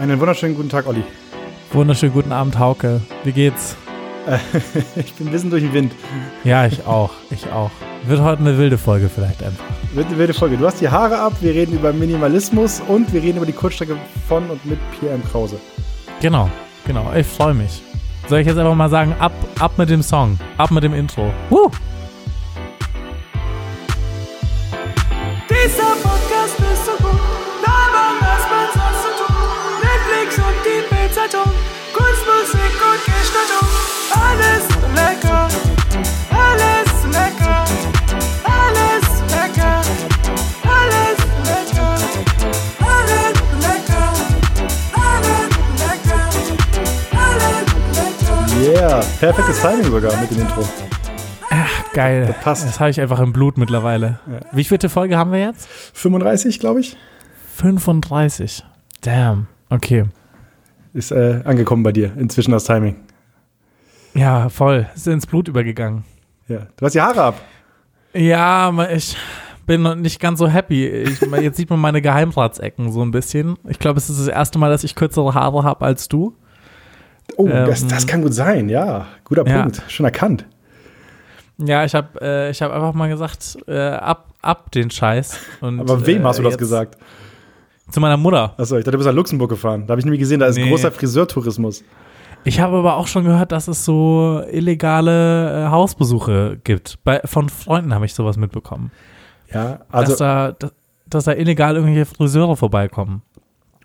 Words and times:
Einen 0.00 0.18
wunderschönen 0.18 0.56
guten 0.56 0.70
Tag, 0.70 0.86
Olli. 0.86 1.04
Wunderschönen 1.72 2.14
guten 2.14 2.32
Abend, 2.32 2.58
Hauke. 2.58 3.02
Wie 3.22 3.32
geht's? 3.32 3.76
ich 4.96 5.12
bin 5.12 5.26
ein 5.26 5.30
bisschen 5.30 5.50
durch 5.50 5.62
den 5.62 5.74
Wind. 5.74 5.92
Ja, 6.42 6.64
ich 6.64 6.86
auch. 6.86 7.10
Ich 7.30 7.46
auch. 7.52 7.70
Wird 8.06 8.22
heute 8.22 8.40
eine 8.40 8.56
wilde 8.56 8.78
Folge 8.78 9.10
vielleicht 9.10 9.42
einfach. 9.42 9.62
Wird 9.92 10.06
eine 10.06 10.16
wilde 10.16 10.32
Folge. 10.32 10.56
Du 10.56 10.64
hast 10.64 10.80
die 10.80 10.88
Haare 10.88 11.18
ab, 11.18 11.34
wir 11.42 11.52
reden 11.52 11.74
über 11.74 11.92
Minimalismus 11.92 12.80
und 12.88 13.12
wir 13.12 13.22
reden 13.22 13.36
über 13.36 13.44
die 13.44 13.52
Kurzstrecke 13.52 13.98
von 14.26 14.48
und 14.48 14.64
mit 14.64 14.78
Pierre 14.98 15.16
M. 15.16 15.22
Krause. 15.22 15.60
Genau, 16.22 16.48
genau. 16.86 17.12
Ich 17.14 17.26
freue 17.26 17.52
mich. 17.52 17.82
Soll 18.26 18.40
ich 18.40 18.46
jetzt 18.46 18.56
einfach 18.56 18.74
mal 18.74 18.88
sagen, 18.88 19.14
ab, 19.18 19.32
ab 19.58 19.72
mit 19.76 19.90
dem 19.90 20.02
Song, 20.02 20.38
ab 20.56 20.70
mit 20.70 20.82
dem 20.82 20.94
Intro. 20.94 21.30
Woo! 21.50 21.70
Perfektes 49.20 49.60
Timing 49.60 49.84
sogar 49.84 50.18
mit 50.18 50.30
dem 50.30 50.40
Intro. 50.40 50.66
Geil. 51.92 52.26
Das 52.26 52.40
passt. 52.40 52.66
Das 52.66 52.80
habe 52.80 52.90
ich 52.90 53.00
einfach 53.00 53.20
im 53.20 53.34
Blut 53.34 53.58
mittlerweile. 53.58 54.18
Wie 54.52 54.64
viele 54.64 54.88
Folge 54.88 55.18
haben 55.18 55.30
wir 55.32 55.40
jetzt? 55.40 55.68
35, 55.92 56.58
glaube 56.58 56.80
ich, 56.80 56.96
35. 57.56 58.64
Damn. 59.02 59.46
Okay. 59.68 60.04
ist 60.94 61.12
äh, 61.12 61.42
angekommen 61.44 61.82
bei 61.82 61.92
dir. 61.92 62.12
Inzwischen 62.16 62.52
das 62.52 62.64
Timing. 62.64 62.96
Ja, 64.14 64.48
voll. 64.48 64.86
Ist 64.94 65.06
ins 65.06 65.26
Blut 65.26 65.48
übergegangen. 65.48 66.04
Ja. 66.48 66.66
Du 66.76 66.86
hast 66.86 66.94
die 66.94 67.00
Haare 67.02 67.22
ab. 67.22 67.40
Ja, 68.14 68.72
ich 68.90 69.16
bin 69.66 69.82
noch 69.82 69.96
nicht 69.96 70.18
ganz 70.18 70.38
so 70.38 70.48
happy. 70.48 70.86
Ich, 70.86 71.20
jetzt 71.42 71.58
sieht 71.58 71.68
man 71.68 71.78
meine 71.78 72.00
Geheimratsecken 72.00 72.90
so 72.90 73.02
ein 73.02 73.10
bisschen. 73.10 73.56
Ich 73.68 73.78
glaube, 73.78 73.98
es 73.98 74.08
ist 74.08 74.18
das 74.18 74.28
erste 74.28 74.58
Mal, 74.58 74.70
dass 74.70 74.82
ich 74.82 74.94
kürzere 74.94 75.34
Haare 75.34 75.62
habe 75.62 75.84
als 75.84 76.08
du. 76.08 76.34
Oh, 77.36 77.46
Ähm, 77.48 77.66
das, 77.66 77.86
das 77.86 78.06
kann 78.06 78.22
gut 78.22 78.34
sein, 78.34 78.68
ja. 78.68 79.06
Guter 79.24 79.46
ja. 79.46 79.62
Punkt. 79.62 79.82
Schon 79.88 80.04
erkannt. 80.06 80.46
Ja, 81.58 81.84
ich 81.84 81.94
habe 81.94 82.20
äh, 82.22 82.50
ich 82.50 82.62
hab 82.62 82.72
einfach 82.72 82.94
mal 82.94 83.08
gesagt, 83.08 83.58
äh, 83.66 83.78
ab, 83.90 84.32
ab 84.40 84.70
den 84.72 84.90
Scheiß. 84.90 85.38
Und, 85.60 85.80
Aber 85.80 86.06
wem 86.06 86.22
äh, 86.22 86.24
hast 86.24 86.38
du 86.38 86.42
das 86.42 86.52
jetzt 86.52 86.58
gesagt? 86.58 86.96
Zu 87.90 88.00
meiner 88.00 88.16
Mutter. 88.16 88.54
Achso, 88.56 88.76
ich 88.76 88.84
dachte, 88.84 88.92
du 88.92 88.98
bist 88.98 89.08
nach 89.08 89.14
Luxemburg 89.14 89.50
gefahren. 89.50 89.86
Da 89.86 89.92
habe 89.92 89.98
ich 89.98 90.04
nämlich 90.04 90.20
gesehen, 90.20 90.40
da 90.40 90.46
ist 90.46 90.56
Nee. 90.56 90.68
großer 90.68 90.90
Friseurtourismus. 90.92 91.82
Ich 92.44 92.60
habe 92.60 92.76
aber 92.78 92.96
auch 92.96 93.06
schon 93.06 93.24
gehört, 93.24 93.52
dass 93.52 93.68
es 93.68 93.84
so 93.84 94.42
illegale 94.50 95.66
äh, 95.66 95.68
Hausbesuche 95.70 96.58
gibt. 96.64 96.98
Bei, 97.04 97.20
von 97.24 97.48
Freunden 97.50 97.92
habe 97.92 98.06
ich 98.06 98.14
sowas 98.14 98.36
mitbekommen. 98.38 98.90
Ja, 99.52 99.80
dass, 99.90 100.10
also, 100.10 100.16
da, 100.16 100.52
dass, 100.52 100.72
dass 101.06 101.24
da 101.24 101.32
illegal 101.32 101.76
irgendwelche 101.76 102.06
Friseure 102.06 102.56
vorbeikommen. 102.56 103.22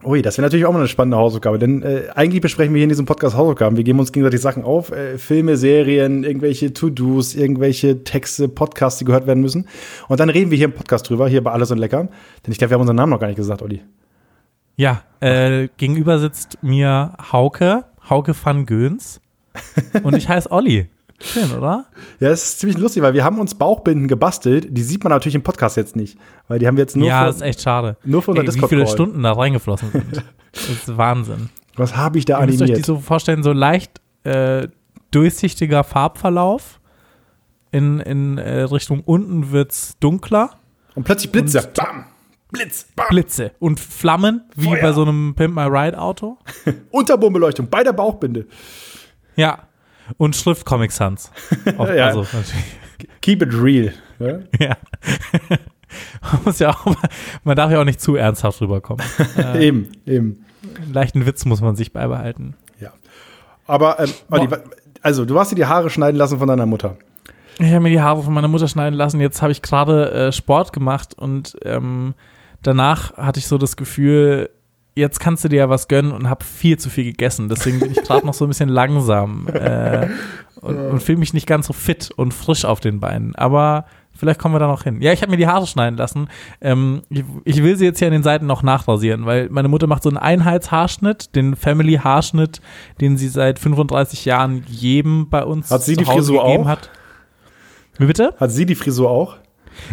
Ui, 0.06 0.22
das 0.22 0.38
wäre 0.38 0.46
natürlich 0.46 0.66
auch 0.66 0.72
mal 0.72 0.80
eine 0.80 0.88
spannende 0.88 1.18
Hausaufgabe, 1.18 1.60
denn 1.60 1.82
äh, 1.82 2.04
eigentlich 2.16 2.42
besprechen 2.42 2.74
wir 2.74 2.80
hier 2.80 2.86
in 2.86 2.90
diesem 2.90 3.06
Podcast 3.06 3.36
Hausaufgaben. 3.36 3.78
Wir 3.78 3.84
geben 3.84 4.00
uns 4.00 4.12
gegenseitig 4.12 4.42
Sachen 4.42 4.64
auf, 4.64 4.92
äh, 4.92 5.18
Filme, 5.18 5.58
Serien, 5.58 6.24
irgendwelche 6.24 6.74
To-Dos, 6.74 7.36
irgendwelche 7.36 8.04
Texte, 8.04 8.48
Podcasts, 8.48 9.00
die 9.00 9.06
gehört 9.06 9.28
werden 9.28 9.42
müssen. 9.42 9.68
Und 10.08 10.20
dann 10.20 10.30
reden 10.30 10.52
wir 10.52 10.58
hier 10.58 10.68
im 10.68 10.74
Podcast 10.74 11.10
drüber, 11.10 11.28
hier 11.28 11.44
bei 11.44 11.52
Alles 11.52 11.72
und 11.72 11.78
Lecker. 11.78 12.08
Denn 12.46 12.52
ich 12.52 12.58
glaube, 12.58 12.72
wir 12.72 12.76
haben 12.76 12.82
unseren 12.82 12.98
Namen 12.98 13.12
noch 13.12 13.20
gar 13.20 13.28
nicht 13.28 13.38
gesagt, 13.38 13.62
Olli. 13.62 13.82
Ja, 14.76 15.04
äh, 15.22 15.70
gegenüber 15.78 16.20
sitzt 16.20 16.62
mir 16.62 17.14
Hauke, 17.32 17.86
Hauke 18.10 18.34
van 18.42 18.66
Göns. 18.66 19.22
Und 20.04 20.16
ich 20.16 20.28
heiße 20.28 20.52
Olli. 20.52 20.90
Schön, 21.20 21.52
oder? 21.52 21.86
Ja, 22.20 22.30
das 22.30 22.44
ist 22.44 22.60
ziemlich 22.60 22.78
lustig, 22.78 23.02
weil 23.02 23.14
wir 23.14 23.24
haben 23.24 23.40
uns 23.40 23.56
Bauchbinden 23.56 24.08
gebastelt. 24.08 24.68
Die 24.70 24.84
sieht 24.84 25.04
man 25.04 25.12
natürlich 25.12 25.36
im 25.36 25.44
Podcast 25.44 25.78
jetzt 25.78 25.96
nicht, 25.96 26.18
weil 26.48 26.60
die 26.60 26.68
haben 26.68 26.76
wir 26.76 26.84
jetzt 26.84 26.98
nur 26.98 27.08
ja, 27.08 27.22
für, 27.22 27.26
das 27.28 27.36
ist 27.38 27.42
echt 27.42 27.62
schade. 27.62 27.98
nur 28.04 28.22
für 28.22 28.32
unser 28.32 28.44
Ey, 28.44 28.62
wie 28.62 28.68
viele. 28.68 28.88
Stunden 28.88 29.24
da 29.24 29.32
reingeflossen 29.34 29.92
sind. 29.92 30.24
Das 30.56 30.70
ist 30.70 30.98
Wahnsinn. 30.98 31.50
Was 31.76 31.98
habe 31.98 32.18
ich 32.18 32.24
da 32.24 32.40
Ihr 32.40 32.46
müsst 32.46 32.62
euch 32.62 32.68
die 32.68 32.74
animiert? 32.76 32.86
so 32.86 33.00
vorstellen, 33.00 33.44
so 33.44 33.52
leicht 33.52 34.00
äh, 34.24 34.70
durchsichtiger 35.12 35.84
Farbverlauf. 35.84 36.80
In, 37.72 38.00
in 38.00 38.38
äh, 38.38 38.62
Richtung 38.62 39.02
unten 39.02 39.52
wird's 39.52 39.98
dunkler. 40.00 40.52
Und 40.94 41.04
plötzlich 41.04 41.30
Blitze. 41.30 41.70
Bam! 41.76 42.06
Blitz! 42.52 42.88
Bam! 42.96 43.08
Blitze 43.10 43.52
und 43.60 43.82
Flammen, 43.82 44.46
wie 44.56 44.70
Feuer. 44.70 44.82
bei 44.82 44.94
so 44.94 45.02
einem 45.02 45.36
Pimp 45.36 45.54
My 45.56 45.64
Ride 45.64 46.00
Auto. 46.00 46.38
Unterbombeleuchtung 46.92 47.70
bei 47.70 47.84
der 47.84 47.92
Bauchbinde. 47.92 48.48
Ja. 49.36 49.68
Und 50.18 50.36
Schrift 50.36 50.66
Comic 50.66 50.92
Sans. 50.92 51.32
Auch, 51.78 51.88
Ja. 51.94 52.08
Also. 52.08 52.26
Keep 53.22 53.42
it 53.44 53.54
real. 53.54 53.94
Ja? 54.20 54.40
Ja. 54.60 54.78
man, 56.22 56.40
muss 56.46 56.60
ja 56.60 56.70
auch, 56.72 56.96
man 57.44 57.56
darf 57.56 57.72
ja 57.72 57.80
auch 57.80 57.86
nicht 57.86 58.02
zu 58.02 58.16
ernsthaft 58.16 58.62
rüberkommen. 58.62 59.06
Eben, 59.56 59.92
eben. 60.06 60.46
Einen 60.82 60.94
leichten 60.94 61.26
Witz 61.26 61.46
muss 61.46 61.62
man 61.62 61.76
sich 61.76 61.94
beibehalten. 61.94 62.56
Ja. 62.80 62.92
Aber, 63.68 64.00
ähm, 64.00 64.10
Olli, 64.32 64.48
also, 65.02 65.26
du 65.26 65.40
hast 65.40 65.52
dir 65.52 65.56
die 65.56 65.66
Haare 65.66 65.90
schneiden 65.90 66.18
lassen 66.18 66.40
von 66.40 66.48
deiner 66.48 66.66
Mutter. 66.66 66.98
Ich 67.60 67.68
habe 67.68 67.82
mir 67.82 67.90
die 67.90 68.02
Haare 68.02 68.24
von 68.24 68.34
meiner 68.34 68.48
Mutter 68.48 68.68
schneiden 68.68 68.96
lassen. 68.96 69.22
Jetzt 69.22 69.42
habe 69.42 69.52
ich 69.52 69.62
gerade 69.62 70.12
äh, 70.12 70.32
Sport 70.32 70.74
gemacht 70.74 71.14
und 71.14 71.56
ähm, 71.64 72.16
danach 72.64 73.16
hatte 73.16 73.40
ich 73.40 73.48
so 73.48 73.58
das 73.58 73.78
Gefühl, 73.78 74.50
jetzt 74.96 75.20
kannst 75.20 75.44
du 75.44 75.50
dir 75.50 75.58
ja 75.58 75.70
was 75.70 75.88
gönnen 75.88 76.12
und 76.12 76.30
habe 76.30 76.44
viel 76.44 76.78
zu 76.80 76.90
viel 76.90 77.04
gegessen. 77.06 77.50
Deswegen 77.50 77.80
bin 77.80 77.92
ich 77.92 77.98
gerade 78.04 78.26
noch 78.26 78.34
so 78.34 78.46
ein 78.46 78.48
bisschen 78.48 78.70
langsam 78.70 79.48
äh, 79.48 80.08
und, 80.62 80.78
und 80.78 81.04
fühle 81.04 81.20
mich 81.20 81.34
nicht 81.34 81.48
ganz 81.48 81.68
so 81.68 81.74
fit 81.74 82.12
und 82.16 82.34
frisch 82.34 82.66
auf 82.66 82.80
den 82.80 83.00
Beinen. 83.00 83.36
Aber 83.36 83.86
vielleicht 84.14 84.40
kommen 84.40 84.56
wir 84.56 84.60
da 84.60 84.68
noch 84.68 84.84
hin. 84.84 85.02
Ja, 85.02 85.12
ich 85.12 85.22
habe 85.22 85.32
mir 85.32 85.38
die 85.38 85.48
Haare 85.48 85.68
schneiden 85.68 85.98
lassen. 85.98 86.30
Ähm, 86.62 87.02
ich, 87.10 87.24
ich 87.44 87.62
will 87.64 87.76
sie 87.78 87.86
jetzt 87.86 88.00
hier 88.00 88.08
an 88.08 88.14
den 88.14 88.24
Seiten 88.24 88.46
noch 88.46 88.64
nachrasieren, 88.64 89.26
weil 89.26 89.50
meine 89.50 89.68
Mutter 89.68 89.88
macht 89.88 90.04
so 90.04 90.10
einen 90.10 90.18
Einheitshaarschnitt, 90.18 91.36
den 91.36 91.56
Family-Haarschnitt, 91.56 92.62
den 93.02 93.18
sie 93.18 93.28
seit 93.28 93.60
35 93.60 94.24
Jahren 94.26 94.64
jedem 94.68 95.30
bei 95.30 95.44
uns 95.44 95.70
Hat 95.72 95.84
sie 95.84 95.94
zu 95.96 96.00
die 96.00 96.06
Frisur 96.06 96.44
gegeben 96.44 96.64
auch? 96.64 96.68
hat. 96.68 96.90
Wie 97.98 98.06
bitte? 98.06 98.34
Hat 98.40 98.52
sie 98.52 98.66
die 98.66 98.76
Frisur 98.76 99.10
auch? 99.10 99.38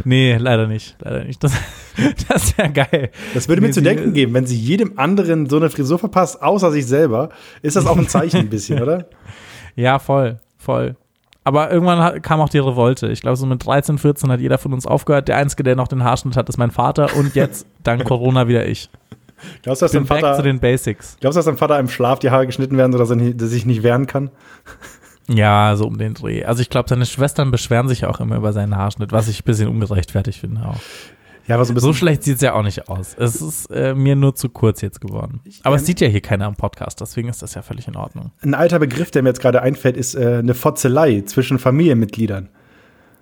Nee, 0.04 0.36
leider 0.36 0.66
nicht. 0.66 0.96
Leider 1.00 1.24
nicht. 1.24 1.42
Das, 1.42 1.52
das 2.28 2.56
wäre 2.56 2.70
geil. 2.70 3.10
Das 3.34 3.48
würde 3.48 3.60
mir 3.60 3.68
Nee, 3.68 3.74
zu 3.74 3.82
denken 3.82 4.12
geben, 4.12 4.34
wenn 4.34 4.46
sie 4.46 4.56
jedem 4.56 4.98
anderen 4.98 5.48
so 5.48 5.56
eine 5.56 5.70
Frisur 5.70 5.98
verpasst, 5.98 6.42
außer 6.42 6.70
sich 6.72 6.86
selber, 6.86 7.30
ist 7.62 7.76
das 7.76 7.86
auch 7.86 7.96
ein 7.96 8.08
Zeichen 8.08 8.40
ein 8.40 8.48
bisschen, 8.50 8.82
oder? 8.82 9.06
Ja, 9.74 9.98
voll, 9.98 10.38
voll. 10.58 10.96
Aber 11.44 11.72
irgendwann 11.72 12.20
kam 12.20 12.42
auch 12.42 12.50
die 12.50 12.58
Revolte. 12.58 13.08
Ich 13.08 13.22
glaube, 13.22 13.36
so 13.36 13.46
mit 13.46 13.64
13, 13.64 13.96
14 13.96 14.30
hat 14.30 14.40
jeder 14.40 14.58
von 14.58 14.74
uns 14.74 14.86
aufgehört. 14.86 15.28
Der 15.28 15.38
Einzige, 15.38 15.62
der 15.62 15.76
noch 15.76 15.88
den 15.88 16.04
Haarschnitt 16.04 16.36
hat, 16.36 16.46
ist 16.50 16.58
mein 16.58 16.70
Vater. 16.70 17.16
Und 17.16 17.34
jetzt, 17.34 17.66
dank 17.82 18.04
Corona, 18.08 18.48
wieder 18.48 18.66
ich. 18.68 18.90
Glaubst 19.62 19.80
du, 19.82 19.84
dass 19.84 19.92
dein 19.92 20.04
back 20.04 20.18
zu 20.20 20.26
Vater, 20.26 20.42
den 20.42 20.60
Basics. 20.60 21.16
glaubst 21.20 21.36
du, 21.36 21.38
dass 21.38 21.46
dein 21.46 21.56
Vater 21.56 21.78
im 21.78 21.88
Schlaf 21.88 22.18
die 22.18 22.30
Haare 22.30 22.46
geschnitten 22.46 22.76
werden, 22.76 22.92
sodass 22.92 23.10
er 23.10 23.16
nicht, 23.16 23.40
dass 23.40 23.48
er 23.48 23.48
sich 23.48 23.66
nicht 23.66 23.82
wehren 23.82 24.06
kann? 24.06 24.30
Ja, 25.28 25.76
so 25.76 25.86
um 25.86 25.98
den 25.98 26.14
Dreh. 26.14 26.44
Also 26.44 26.62
ich 26.62 26.70
glaube, 26.70 26.88
seine 26.88 27.06
Schwestern 27.06 27.50
beschweren 27.50 27.88
sich 27.88 28.06
auch 28.06 28.20
immer 28.20 28.36
über 28.36 28.52
seinen 28.52 28.76
Haarschnitt, 28.76 29.12
was 29.12 29.28
ich 29.28 29.40
ein 29.40 29.44
bisschen 29.44 29.68
ungerechtfertigt 29.68 30.38
finde 30.38 30.62
auch. 30.66 30.80
Ja, 31.48 31.56
aber 31.56 31.64
so 31.64 31.72
ein 31.72 31.74
bisschen. 31.74 31.88
So 31.88 31.94
schlecht 31.94 32.22
sieht 32.22 32.36
es 32.36 32.40
ja 32.42 32.54
auch 32.54 32.62
nicht 32.62 32.88
aus. 32.88 33.16
Es 33.18 33.42
ist 33.42 33.66
äh, 33.70 33.94
mir 33.94 34.14
nur 34.14 34.34
zu 34.34 34.48
kurz 34.48 34.80
jetzt 34.80 35.00
geworden. 35.00 35.40
Aber 35.64 35.76
es 35.76 35.86
sieht 35.86 36.00
ja 36.00 36.08
hier 36.08 36.20
keiner 36.20 36.46
am 36.46 36.54
Podcast, 36.54 37.00
deswegen 37.00 37.28
ist 37.28 37.42
das 37.42 37.54
ja 37.54 37.62
völlig 37.62 37.88
in 37.88 37.96
Ordnung. 37.96 38.30
ein 38.42 38.54
alter 38.54 38.78
Begriff, 38.78 39.10
der 39.10 39.22
mir 39.22 39.30
jetzt 39.30 39.40
gerade 39.40 39.60
einfällt, 39.60 39.96
ist 39.96 40.14
äh, 40.14 40.38
eine 40.38 40.54
Fotzelei 40.54 41.22
zwischen 41.26 41.58
Familienmitgliedern. 41.58 42.48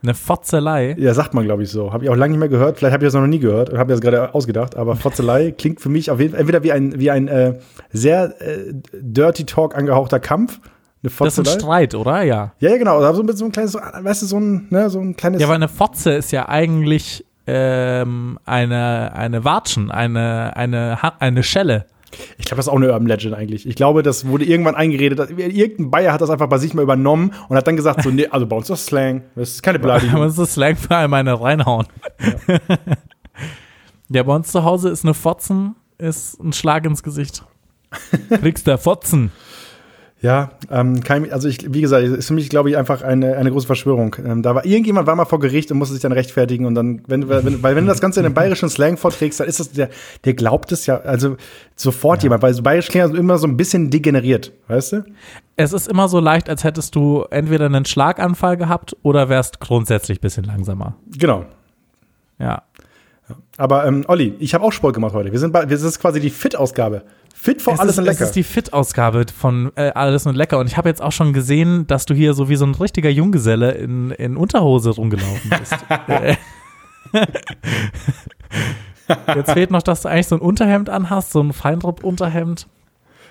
Eine 0.02 0.14
Fotzelei. 0.14 0.96
Ja, 0.98 1.12
sagt 1.12 1.34
man, 1.34 1.44
glaube 1.44 1.62
ich, 1.62 1.70
so. 1.70 1.92
Habe 1.92 2.04
ich 2.04 2.10
auch 2.10 2.16
lange 2.16 2.32
nicht 2.32 2.40
mehr 2.40 2.48
gehört. 2.48 2.78
Vielleicht 2.78 2.94
habe 2.94 3.04
ich 3.04 3.12
das 3.12 3.20
noch 3.20 3.26
nie 3.26 3.38
gehört 3.38 3.68
und 3.70 3.78
habe 3.78 3.88
mir 3.88 3.94
das 3.94 4.00
gerade 4.00 4.34
ausgedacht. 4.34 4.76
Aber 4.76 4.96
Fotzelei 4.96 5.50
klingt 5.50 5.80
für 5.80 5.90
mich 5.90 6.10
auf 6.10 6.20
jeden 6.20 6.32
Fall 6.32 6.40
entweder 6.40 6.62
wie 6.62 6.72
ein, 6.72 6.98
wie 6.98 7.10
ein 7.10 7.28
äh, 7.28 7.58
sehr 7.90 8.34
äh, 8.40 8.72
Dirty 8.92 9.44
Talk 9.44 9.76
angehauchter 9.76 10.18
Kampf. 10.18 10.60
Eine 11.02 11.12
Das 11.18 11.38
ist 11.38 11.48
ein. 11.48 11.60
Streit, 11.60 11.94
oder? 11.94 12.22
Ja. 12.22 12.52
Ja, 12.58 12.70
ja, 12.70 12.76
genau. 12.76 12.96
Aber 13.02 13.14
so 13.14 13.22
ein 13.22 13.36
so 13.36 13.44
ein 13.46 13.52
kleines, 13.52 13.74
weißt 13.74 14.22
du, 14.22 14.26
so 14.26 14.38
ein, 14.38 14.66
ne, 14.70 14.90
so 14.90 15.00
ein 15.00 15.16
kleines. 15.16 15.40
Ja, 15.40 15.48
weil 15.48 15.54
eine 15.56 15.68
Fotze 15.68 16.12
ist 16.12 16.30
ja 16.32 16.48
eigentlich 16.48 17.24
ähm, 17.46 18.38
eine, 18.44 19.12
eine 19.14 19.44
Watschen, 19.44 19.90
eine, 19.90 20.56
eine, 20.56 21.02
Ha- 21.02 21.14
eine 21.18 21.42
Schelle. 21.42 21.86
ich 22.38 22.44
glaube, 22.44 22.56
das 22.58 22.66
ist 22.66 22.72
auch 22.72 22.76
eine 22.76 22.88
Urban 22.92 23.06
Legend 23.06 23.34
eigentlich. 23.34 23.66
Ich 23.66 23.76
glaube, 23.76 24.02
das 24.02 24.26
wurde 24.26 24.44
irgendwann 24.44 24.74
eingeredet. 24.74 25.30
Irgendein 25.38 25.90
Bayer 25.90 26.12
hat 26.12 26.20
das 26.20 26.28
einfach 26.28 26.48
bei 26.48 26.58
sich 26.58 26.74
mal 26.74 26.82
übernommen 26.82 27.32
und 27.48 27.56
hat 27.56 27.66
dann 27.66 27.76
gesagt, 27.76 28.02
so, 28.02 28.10
nee, 28.10 28.26
also 28.26 28.46
bei 28.46 28.56
uns 28.56 28.64
ist 28.66 28.70
das 28.70 28.86
Slang. 28.86 29.22
Das 29.36 29.50
ist 29.50 29.62
keine 29.62 29.78
Aber 29.78 29.84
Beleidigung. 29.94 30.20
das 30.20 30.36
ist 30.38 30.52
Slang 30.54 30.76
für 30.76 30.94
eine 30.96 31.40
reinhauen. 31.40 31.86
Ja. 34.08 34.22
bei 34.24 34.34
uns 34.34 34.50
zu 34.50 34.64
Hause 34.64 34.88
ist 34.90 35.04
eine 35.04 35.14
Fotzen, 35.14 35.76
ist 35.98 36.40
ein 36.40 36.52
Schlag 36.52 36.84
ins 36.84 37.02
Gesicht. 37.02 37.44
Kriegst 38.28 38.66
der 38.66 38.78
Fotzen. 38.78 39.30
Ja, 40.22 40.50
ähm, 40.70 41.02
kein, 41.02 41.32
also 41.32 41.48
ich, 41.48 41.72
wie 41.72 41.80
gesagt, 41.80 42.06
ist 42.06 42.26
für 42.26 42.34
mich, 42.34 42.50
glaube 42.50 42.68
ich, 42.68 42.76
einfach 42.76 43.00
eine, 43.00 43.38
eine 43.38 43.50
große 43.50 43.66
Verschwörung. 43.66 44.16
Ähm, 44.22 44.42
da 44.42 44.54
war 44.54 44.66
irgendjemand 44.66 45.06
war 45.06 45.16
mal 45.16 45.24
vor 45.24 45.40
Gericht 45.40 45.72
und 45.72 45.78
musste 45.78 45.94
sich 45.94 46.02
dann 46.02 46.12
rechtfertigen 46.12 46.66
und 46.66 46.74
dann, 46.74 47.00
wenn, 47.06 47.26
wenn, 47.30 47.62
weil 47.62 47.74
wenn 47.74 47.84
du 47.84 47.88
das 47.88 48.02
Ganze 48.02 48.20
in 48.20 48.26
einem 48.26 48.34
bayerischen 48.34 48.68
Slang 48.68 48.98
vorträgst, 48.98 49.40
dann 49.40 49.48
ist 49.48 49.60
das, 49.60 49.72
der, 49.72 49.88
der 50.26 50.34
glaubt 50.34 50.72
es 50.72 50.84
ja, 50.84 51.00
also 51.00 51.36
sofort 51.74 52.22
jemand, 52.22 52.42
weil 52.42 52.52
so 52.52 52.62
bayerisch 52.62 52.88
klingt 52.88 53.04
also 53.04 53.16
immer 53.16 53.38
so 53.38 53.46
ein 53.46 53.56
bisschen 53.56 53.88
degeneriert, 53.88 54.52
weißt 54.68 54.92
du? 54.92 55.04
Es 55.56 55.72
ist 55.72 55.88
immer 55.88 56.06
so 56.08 56.20
leicht, 56.20 56.50
als 56.50 56.64
hättest 56.64 56.94
du 56.94 57.24
entweder 57.30 57.66
einen 57.66 57.86
Schlaganfall 57.86 58.58
gehabt 58.58 58.94
oder 59.02 59.30
wärst 59.30 59.60
grundsätzlich 59.60 60.18
ein 60.18 60.22
bisschen 60.22 60.44
langsamer. 60.44 60.96
Genau. 61.16 61.46
Ja. 62.38 62.62
Aber 63.56 63.86
ähm, 63.86 64.04
Olli, 64.08 64.34
ich 64.38 64.54
habe 64.54 64.64
auch 64.64 64.72
Sport 64.72 64.94
gemacht 64.94 65.14
heute. 65.14 65.32
Wir 65.32 65.38
sind 65.38 65.52
bei, 65.52 65.64
das 65.66 65.82
ist 65.82 66.00
quasi 66.00 66.20
die 66.20 66.30
Fit-Ausgabe. 66.30 67.02
Fit 67.34 67.62
vor 67.62 67.72
Es 67.74 67.80
alles 67.80 67.92
ist, 67.92 67.98
und 67.98 68.04
lecker. 68.04 68.24
ist 68.24 68.32
die 68.32 68.42
Fit-Ausgabe 68.42 69.24
von 69.34 69.72
äh, 69.76 69.92
Alles 69.94 70.26
und 70.26 70.36
Lecker. 70.36 70.58
Und 70.58 70.66
ich 70.66 70.76
habe 70.76 70.88
jetzt 70.90 71.00
auch 71.00 71.12
schon 71.12 71.32
gesehen, 71.32 71.86
dass 71.86 72.04
du 72.04 72.12
hier 72.12 72.34
so 72.34 72.50
wie 72.50 72.56
so 72.56 72.66
ein 72.66 72.74
richtiger 72.74 73.08
Junggeselle 73.08 73.72
in, 73.72 74.10
in 74.10 74.36
Unterhose 74.36 74.90
rumgelaufen 74.90 75.50
bist. 75.58 75.74
Äh. 76.08 76.36
jetzt 79.34 79.52
fehlt 79.52 79.70
noch, 79.70 79.82
dass 79.82 80.02
du 80.02 80.08
eigentlich 80.08 80.28
so 80.28 80.36
ein 80.36 80.40
Unterhemd 80.40 80.88
anhast, 80.90 81.32
so 81.32 81.40
ein 81.42 81.52
Feinrupp-Unterhemd, 81.52 82.66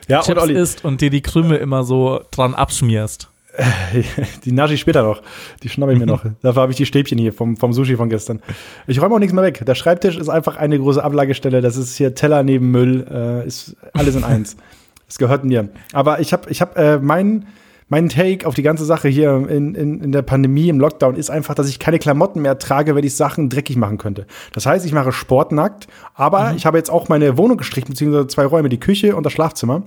ja, 0.07 0.17
und 0.17 0.25
Chips 0.25 0.41
Olli, 0.41 0.53
isst 0.55 0.83
und 0.83 1.01
dir 1.01 1.09
die 1.09 1.21
Krümel 1.21 1.57
immer 1.57 1.83
so 1.83 2.21
dran 2.31 2.55
abschmierst. 2.55 3.29
die 4.45 4.51
nasche 4.51 4.73
ich 4.73 4.79
später 4.79 5.03
noch. 5.03 5.21
Die 5.63 5.69
schnappe 5.69 5.93
ich 5.93 5.99
mir 5.99 6.05
noch. 6.05 6.23
Dafür 6.41 6.61
habe 6.61 6.71
ich 6.71 6.77
die 6.77 6.85
Stäbchen 6.85 7.17
hier 7.17 7.33
vom, 7.33 7.57
vom 7.57 7.73
Sushi 7.73 7.95
von 7.95 8.09
gestern. 8.09 8.41
Ich 8.87 9.01
räume 9.01 9.15
auch 9.15 9.19
nichts 9.19 9.33
mehr 9.33 9.43
weg. 9.43 9.63
Der 9.65 9.75
Schreibtisch 9.75 10.17
ist 10.17 10.29
einfach 10.29 10.57
eine 10.57 10.77
große 10.79 11.03
Ablagestelle. 11.03 11.61
Das 11.61 11.77
ist 11.77 11.95
hier 11.95 12.15
Teller 12.15 12.43
neben 12.43 12.71
Müll. 12.71 13.05
Äh, 13.09 13.47
ist 13.47 13.75
alles 13.93 14.15
in 14.15 14.23
eins. 14.23 14.57
Es 15.11 15.17
gehört 15.17 15.43
mir. 15.43 15.69
Aber 15.91 16.19
ich 16.19 16.33
habe 16.33 16.51
ich 16.51 16.61
hab, 16.61 16.77
äh, 16.77 16.99
meinen 16.99 17.47
mein 17.89 18.07
Take 18.07 18.47
auf 18.47 18.53
die 18.53 18.61
ganze 18.61 18.85
Sache 18.85 19.07
hier 19.07 19.47
in, 19.49 19.73
in, 19.73 20.01
in 20.01 20.11
der 20.11 20.21
Pandemie, 20.21 20.69
im 20.69 20.79
Lockdown, 20.79 21.15
ist 21.15 21.31
einfach, 21.31 21.55
dass 21.55 21.67
ich 21.67 21.79
keine 21.79 21.97
Klamotten 21.97 22.41
mehr 22.41 22.59
trage, 22.59 22.95
wenn 22.95 23.03
ich 23.03 23.15
Sachen 23.15 23.49
dreckig 23.49 23.75
machen 23.77 23.97
könnte. 23.97 24.27
Das 24.53 24.67
heißt, 24.67 24.85
ich 24.85 24.93
mache 24.93 25.11
Sport 25.11 25.51
nackt, 25.51 25.87
aber 26.13 26.53
ich 26.55 26.67
habe 26.67 26.77
jetzt 26.77 26.91
auch 26.91 27.09
meine 27.09 27.37
Wohnung 27.37 27.57
gestrichen, 27.57 27.89
beziehungsweise 27.89 28.27
zwei 28.27 28.45
Räume, 28.45 28.69
die 28.69 28.79
Küche 28.79 29.15
und 29.15 29.25
das 29.25 29.33
Schlafzimmer. 29.33 29.81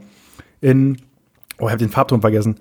In, 0.61 0.97
oh, 1.61 1.67
ich 1.67 1.71
habe 1.71 1.79
den 1.79 1.91
Farbton 1.91 2.21
vergessen. 2.21 2.57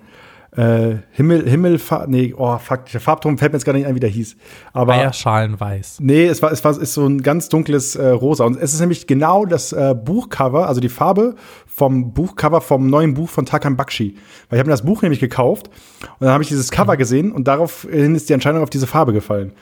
Äh, 0.54 0.96
Himmel, 1.12 1.48
Himmel, 1.48 1.80
nee, 2.08 2.34
oh, 2.36 2.58
fuck, 2.58 2.84
der 2.86 3.00
Farbton 3.00 3.38
fällt 3.38 3.52
mir 3.52 3.56
jetzt 3.56 3.64
gar 3.64 3.72
nicht 3.72 3.86
ein, 3.86 3.94
wie 3.94 4.00
der 4.00 4.10
hieß. 4.10 4.36
Aber 4.74 4.92
Eierschalenweiß. 4.92 6.00
Nee, 6.00 6.26
es 6.26 6.42
war, 6.42 6.52
es 6.52 6.62
war, 6.62 6.78
ist 6.78 6.92
so 6.92 7.06
ein 7.06 7.22
ganz 7.22 7.48
dunkles 7.48 7.96
äh, 7.96 8.08
Rosa. 8.08 8.44
Und 8.44 8.60
es 8.60 8.74
ist 8.74 8.80
nämlich 8.80 9.06
genau 9.06 9.46
das 9.46 9.72
äh, 9.72 9.94
Buchcover, 9.94 10.68
also 10.68 10.82
die 10.82 10.90
Farbe 10.90 11.36
vom 11.66 12.12
Buchcover 12.12 12.60
vom 12.60 12.86
neuen 12.88 13.14
Buch 13.14 13.30
von 13.30 13.46
Tarkan 13.46 13.78
Bakshi. 13.78 14.16
Weil 14.50 14.56
ich 14.56 14.58
habe 14.58 14.68
mir 14.68 14.74
das 14.74 14.84
Buch 14.84 15.00
nämlich 15.00 15.20
gekauft 15.20 15.68
und 16.18 16.26
dann 16.26 16.32
habe 16.32 16.42
ich 16.42 16.50
dieses 16.50 16.70
Cover 16.70 16.98
gesehen 16.98 17.32
und 17.32 17.48
daraufhin 17.48 18.14
ist 18.14 18.28
die 18.28 18.34
Entscheidung 18.34 18.62
auf 18.62 18.70
diese 18.70 18.86
Farbe 18.86 19.14
gefallen. 19.14 19.52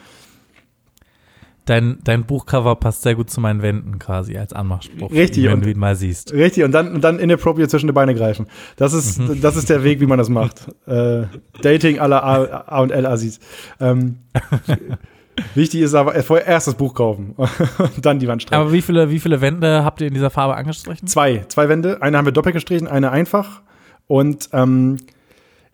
Dein, 1.65 1.99
dein 2.03 2.25
Buchcover 2.25 2.75
passt 2.75 3.03
sehr 3.03 3.13
gut 3.13 3.29
zu 3.29 3.39
meinen 3.39 3.61
Wänden 3.61 3.99
quasi 3.99 4.35
als 4.35 4.51
Anmachspruch. 4.51 5.11
Richtig, 5.11 5.45
Wenn 5.45 5.53
und- 5.53 5.65
du 5.65 5.69
ihn 5.71 5.77
mal 5.77 5.95
siehst. 5.95 6.33
Richtig, 6.33 6.63
und 6.63 6.71
dann, 6.71 6.91
und 6.95 7.03
dann 7.03 7.19
inappropriate 7.19 7.69
zwischen 7.69 7.85
die 7.87 7.93
Beine 7.93 8.15
greifen. 8.15 8.47
Das 8.77 8.93
ist, 8.93 9.21
das 9.41 9.55
ist 9.55 9.69
der 9.69 9.83
Weg, 9.83 9.99
wie 9.99 10.07
man 10.07 10.17
das 10.17 10.29
macht. 10.29 10.65
Äh, 10.87 11.25
Dating 11.61 11.97
la 11.97 12.19
A, 12.19 12.43
A 12.67 12.81
und 12.81 12.91
L 12.91 13.05
Aziz. 13.05 13.39
Ähm, 13.79 14.17
wichtig 15.55 15.81
ist 15.81 15.93
aber, 15.93 16.15
äh, 16.15 16.23
vorher 16.23 16.47
erst 16.47 16.67
das 16.67 16.75
Buch 16.75 16.93
kaufen 16.95 17.35
und 17.95 18.05
dann 18.05 18.19
die 18.19 18.27
Wand 18.27 18.41
streichen. 18.41 18.61
Aber 18.61 18.73
wie 18.73 18.81
viele, 18.81 19.09
wie 19.09 19.19
viele 19.19 19.41
Wände 19.41 19.85
habt 19.85 20.01
ihr 20.01 20.07
in 20.07 20.13
dieser 20.13 20.29
Farbe 20.31 20.55
angestrichen? 20.55 21.07
Zwei, 21.07 21.45
zwei 21.47 21.69
Wände. 21.69 22.01
Eine 22.01 22.17
haben 22.17 22.25
wir 22.25 22.31
doppelt 22.31 22.55
gestrichen, 22.55 22.87
eine 22.87 23.11
einfach. 23.11 23.61
Und 24.07 24.49
ähm, 24.53 24.97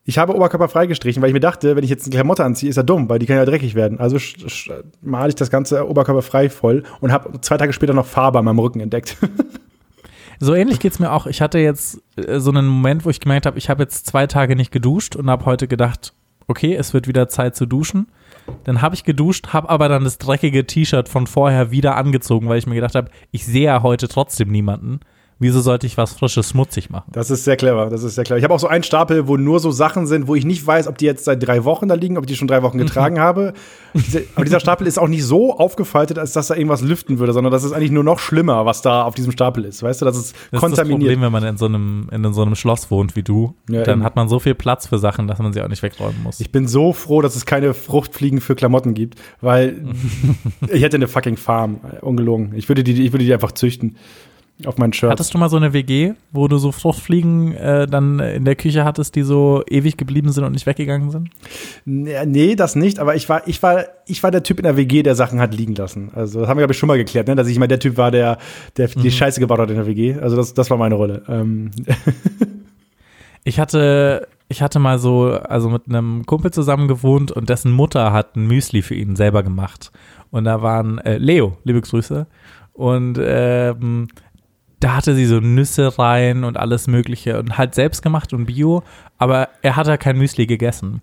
ich 0.08 0.18
habe 0.18 0.34
Oberkörper 0.34 0.70
frei 0.70 0.88
gestrichen, 0.88 1.22
weil 1.22 1.30
ich 1.30 1.34
mir 1.34 1.42
dachte, 1.42 1.76
wenn 1.76 1.84
ich 1.84 1.90
jetzt 1.90 2.06
eine 2.06 2.16
Klamotte 2.16 2.46
anziehe, 2.46 2.70
ist 2.70 2.78
ja 2.78 2.84
dumm, 2.84 3.10
weil 3.10 3.20
die 3.20 3.26
kann 3.26 3.36
ja 3.36 3.44
dreckig 3.44 3.76
werden. 3.76 4.00
Also 4.00 4.18
male 5.02 5.28
ich 5.28 5.36
das 5.36 5.50
ganze 5.50 5.86
Oberkörper 5.86 6.22
frei 6.22 6.50
voll 6.50 6.84
und 7.02 7.12
habe 7.12 7.42
zwei 7.42 7.58
Tage 7.58 7.74
später 7.74 7.94
noch 7.94 8.06
Farbe 8.06 8.40
an 8.40 8.46
meinem 8.46 8.60
Rücken 8.60 8.80
entdeckt. 8.80 9.18
So 10.40 10.54
ähnlich 10.54 10.80
geht's 10.80 11.00
mir 11.00 11.14
auch. 11.14 11.26
Ich 11.26 11.42
hatte 11.42 11.58
jetzt 11.58 12.00
äh, 12.16 12.40
so 12.40 12.52
einen 12.52 12.68
Moment, 12.68 13.06
wo 13.06 13.10
ich 13.10 13.20
gemerkt 13.20 13.48
habe, 13.48 13.58
ich 13.58 13.72
habe 13.72 13.82
jetzt 13.82 14.06
zwei 14.06 14.28
Tage 14.28 14.56
nicht 14.56 14.72
geduscht 14.72 15.16
und 15.16 15.32
habe 15.32 15.46
heute 15.46 15.68
gedacht, 15.68 16.14
okay, 16.48 16.76
es 16.76 16.94
wird 16.94 17.08
wieder 17.08 17.28
Zeit 17.28 17.56
zu 17.56 17.66
duschen. 17.66 18.06
Dann 18.64 18.84
habe 18.84 18.94
ich 18.94 19.04
geduscht, 19.04 19.48
habe 19.48 19.68
aber 19.68 19.90
dann 19.90 20.04
das 20.04 20.20
dreckige 20.20 20.68
T-Shirt 20.68 21.10
von 21.10 21.26
vorher 21.26 21.72
wieder 21.72 21.96
angezogen, 21.96 22.50
weil 22.50 22.60
ich 22.60 22.68
mir 22.68 22.76
gedacht 22.76 22.94
habe, 22.94 23.10
ich 23.32 23.48
sehe 23.48 23.64
ja 23.64 23.82
heute 23.82 24.08
trotzdem 24.08 24.52
niemanden. 24.52 25.00
Wieso 25.40 25.62
sollte 25.62 25.86
ich 25.86 25.98
was 25.98 26.14
Frisches 26.14 26.50
schmutzig 26.50 26.90
machen? 26.90 27.12
Das 27.12 27.30
ist 27.30 27.44
sehr 27.44 27.58
clever, 27.58 27.90
das 27.90 28.02
ist 28.02 28.16
sehr 28.16 28.24
clever. 28.24 28.40
Ich 28.40 28.44
habe 28.44 28.54
auch 28.54 28.60
so 28.60 28.68
einen 28.68 28.84
Stapel, 28.84 29.28
wo 29.28 29.38
nur 29.38 29.60
so 29.60 29.70
Sachen 29.70 30.08
sind, 30.08 30.28
wo 30.28 30.34
ich 30.34 30.46
nicht 30.46 30.66
weiß, 30.66 30.88
ob 30.88 30.98
die 30.98 31.06
jetzt 31.06 31.26
seit 31.26 31.46
drei 31.46 31.64
Wochen 31.64 31.88
da 31.88 31.94
liegen, 31.96 32.18
ob 32.18 32.24
ich 32.24 32.28
die 32.28 32.36
schon 32.36 32.48
drei 32.48 32.64
Wochen 32.64 32.80
getragen 32.80 33.20
habe. 33.20 33.54
Diese, 33.94 34.24
aber 34.36 34.46
dieser 34.46 34.60
Stapel 34.60 34.88
ist 34.88 34.98
auch 34.98 35.08
nicht 35.08 35.24
so 35.24 35.56
aufgefaltet, 35.56 36.18
als 36.18 36.34
dass 36.34 36.48
da 36.48 36.56
irgendwas 36.56 36.82
lüften 36.82 37.20
würde, 37.20 37.34
sondern 37.34 37.52
das 37.52 37.64
ist 37.64 37.72
eigentlich 37.72 37.92
nur 37.92 38.04
noch 38.04 38.18
schlimmer, 38.18 38.66
was 38.66 38.82
da 38.82 39.04
auf 39.04 39.14
diesem 39.14 39.32
Stapel 39.32 39.66
ist. 39.66 39.84
Weißt 39.84 40.02
du, 40.02 40.06
das 40.06 40.18
ist 40.18 40.32
Das 40.32 40.38
ist 40.38 40.54
das 40.54 40.60
kontaminiert. 40.60 41.02
Problem, 41.02 41.22
wenn 41.22 41.32
man 41.32 41.44
in 41.44 41.58
so 41.58 41.66
einem, 41.66 42.10
in 42.12 42.34
so 42.34 42.42
einem 42.42 42.56
Schloss 42.56 42.90
wohnt 42.90 43.16
wie 43.16 43.24
du. 43.24 43.54
Ja, 43.70 43.84
dann 43.84 44.00
eben. 44.00 44.04
hat 44.04 44.16
man 44.16 44.30
so 44.30 44.40
viel 44.40 44.56
Platz 44.56 44.88
für 44.88 44.98
Sachen, 44.98 45.28
dass 45.28 45.38
man 45.38 45.54
sie 45.54 45.62
auch 45.62 45.68
nicht 45.68 45.84
wegräumen 45.84 46.22
muss. 46.24 46.40
Ich 46.40 46.52
bin 46.52 46.68
so 46.68 46.94
froh, 46.94 47.22
dass 47.22 47.36
es 47.36 47.46
keine 47.46 47.76
Fruchtfliegen 47.76 48.42
für 48.42 48.56
Klamotten 48.56 48.96
gibt, 48.96 49.20
weil 49.42 49.84
ich 50.68 50.82
hätte 50.82 50.98
eine 50.98 51.08
fucking 51.08 51.38
Farm, 51.38 51.80
ungelogen. 52.02 52.54
Ich 52.56 52.68
würde 52.70 52.84
die, 52.84 53.06
ich 53.06 53.14
würde 53.14 53.26
die 53.26 53.34
einfach 53.34 53.52
züchten 53.52 53.98
auf 54.66 54.78
mein 54.78 54.94
Shirt. 54.94 55.12
Hattest 55.12 55.34
du 55.34 55.38
mal 55.38 55.50
so 55.50 55.58
eine 55.58 55.74
WG, 55.74 56.14
wo 56.32 56.48
du 56.48 56.58
so 56.58 56.72
Fruchtfliegen 56.72 57.56
äh, 57.56 57.88
dann 57.88 58.20
in 58.20 58.46
der 58.46 58.56
Küche 58.56 58.86
hattest, 58.86 59.16
die 59.16 59.24
so 59.24 59.64
ewig 59.70 59.98
geblieben 59.98 60.32
sind 60.32 60.44
und 60.44 60.54
nicht 60.54 60.66
weggegangen 60.66 61.12
sind? 61.12 61.30
Nee, 61.86 62.26
nee, 62.26 62.56
das 62.56 62.76
nicht, 62.76 63.00
aber 63.00 63.16
ich 63.16 63.30
war, 63.30 63.48
ich 63.48 63.62
war, 63.62 63.86
ich 64.08 64.24
war 64.24 64.32
der 64.32 64.44
Typ 64.44 64.60
in 64.60 64.64
der 64.64 64.78
WG, 64.78 65.04
der 65.04 65.16
Sachen 65.16 65.40
hat 65.40 65.54
liegen 65.54 65.76
lassen. 65.76 66.12
Also, 66.16 66.40
das 66.40 66.50
haben 66.50 66.58
wir, 66.58 66.62
glaube 66.62 66.74
ich, 66.74 66.80
schon 66.80 66.88
mal 66.88 66.98
geklärt, 66.98 67.28
ne? 67.28 67.36
dass 67.36 67.48
ich 67.48 67.56
immer 67.56 67.68
der 67.68 67.80
Typ 67.80 67.98
war, 67.98 68.12
der, 68.12 68.38
der 68.78 68.88
die 68.88 69.12
Scheiße 69.12 69.40
gebaut 69.40 69.60
hat 69.60 69.70
in 69.70 69.76
der 69.76 69.86
WG. 69.86 70.16
Also, 70.20 70.36
das, 70.36 70.54
das 70.54 70.70
war 70.70 70.78
meine 70.78 70.96
Rolle. 70.96 71.24
Ähm, 71.28 71.72
Ich 73.48 73.62
hatte, 73.62 74.28
ich 74.50 74.62
hatte 74.62 74.78
mal 74.78 75.00
so, 75.00 75.30
also 75.32 75.70
mit 75.70 75.84
einem 75.88 76.26
Kumpel 76.26 76.52
zusammen 76.52 76.90
gewohnt 76.90 77.32
und 77.32 77.48
dessen 77.48 77.72
Mutter 77.72 78.12
hat 78.12 78.36
ein 78.36 78.46
Müsli 78.46 78.82
für 78.82 78.94
ihn 78.94 79.16
selber 79.16 79.42
gemacht. 79.42 79.94
Und 80.32 80.44
da 80.44 80.62
waren 80.62 80.98
äh, 80.98 81.18
Leo, 81.18 81.58
liebe 81.64 81.80
Grüße. 81.80 82.28
Und 82.74 83.18
ähm, 83.22 84.10
da 84.80 84.96
hatte 84.96 85.16
sie 85.16 85.26
so 85.26 85.40
Nüsse 85.40 85.98
rein 85.98 86.44
und 86.44 86.58
alles 86.58 86.88
Mögliche 86.88 87.40
und 87.40 87.58
halt 87.58 87.74
selbst 87.76 88.02
gemacht 88.02 88.34
und 88.34 88.46
Bio, 88.46 88.84
aber 89.18 89.50
er 89.62 89.76
hat 89.76 89.88
ja 89.88 89.98
kein 89.98 90.18
Müsli 90.18 90.46
gegessen. 90.46 91.02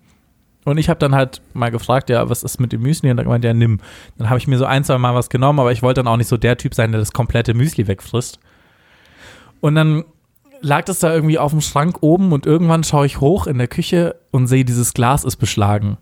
Und 0.63 0.79
ich 0.79 0.89
habe 0.89 0.99
dann 0.99 1.13
halt 1.13 1.41
mal 1.53 1.69
gefragt, 1.69 2.09
ja, 2.09 2.27
was 2.27 2.43
ist 2.43 2.59
mit 2.59 2.71
dem 2.71 2.81
Müsli? 2.81 3.11
Und 3.11 3.17
dann 3.17 3.25
gemeint, 3.25 3.45
ja, 3.45 3.53
nimm. 3.53 3.79
Dann 4.17 4.29
habe 4.29 4.39
ich 4.39 4.47
mir 4.47 4.57
so 4.57 4.65
ein, 4.65 4.83
zwei 4.83 4.97
Mal 4.97 5.13
was 5.13 5.29
genommen, 5.29 5.59
aber 5.59 5.71
ich 5.71 5.83
wollte 5.83 5.99
dann 5.99 6.07
auch 6.11 6.17
nicht 6.17 6.27
so 6.27 6.37
der 6.37 6.57
Typ 6.57 6.73
sein, 6.73 6.91
der 6.91 6.99
das 6.99 7.11
komplette 7.11 7.53
Müsli 7.53 7.87
wegfrisst. 7.87 8.39
Und 9.61 9.75
dann 9.75 10.05
lag 10.61 10.85
das 10.85 10.99
da 10.99 11.13
irgendwie 11.13 11.37
auf 11.37 11.51
dem 11.51 11.61
Schrank 11.61 11.97
oben 12.01 12.31
und 12.31 12.47
irgendwann 12.47 12.83
schaue 12.83 13.05
ich 13.05 13.21
hoch 13.21 13.45
in 13.45 13.59
der 13.59 13.67
Küche 13.67 14.15
und 14.31 14.47
sehe, 14.47 14.65
dieses 14.65 14.93
Glas 14.95 15.23
ist 15.23 15.35
beschlagen. 15.35 15.97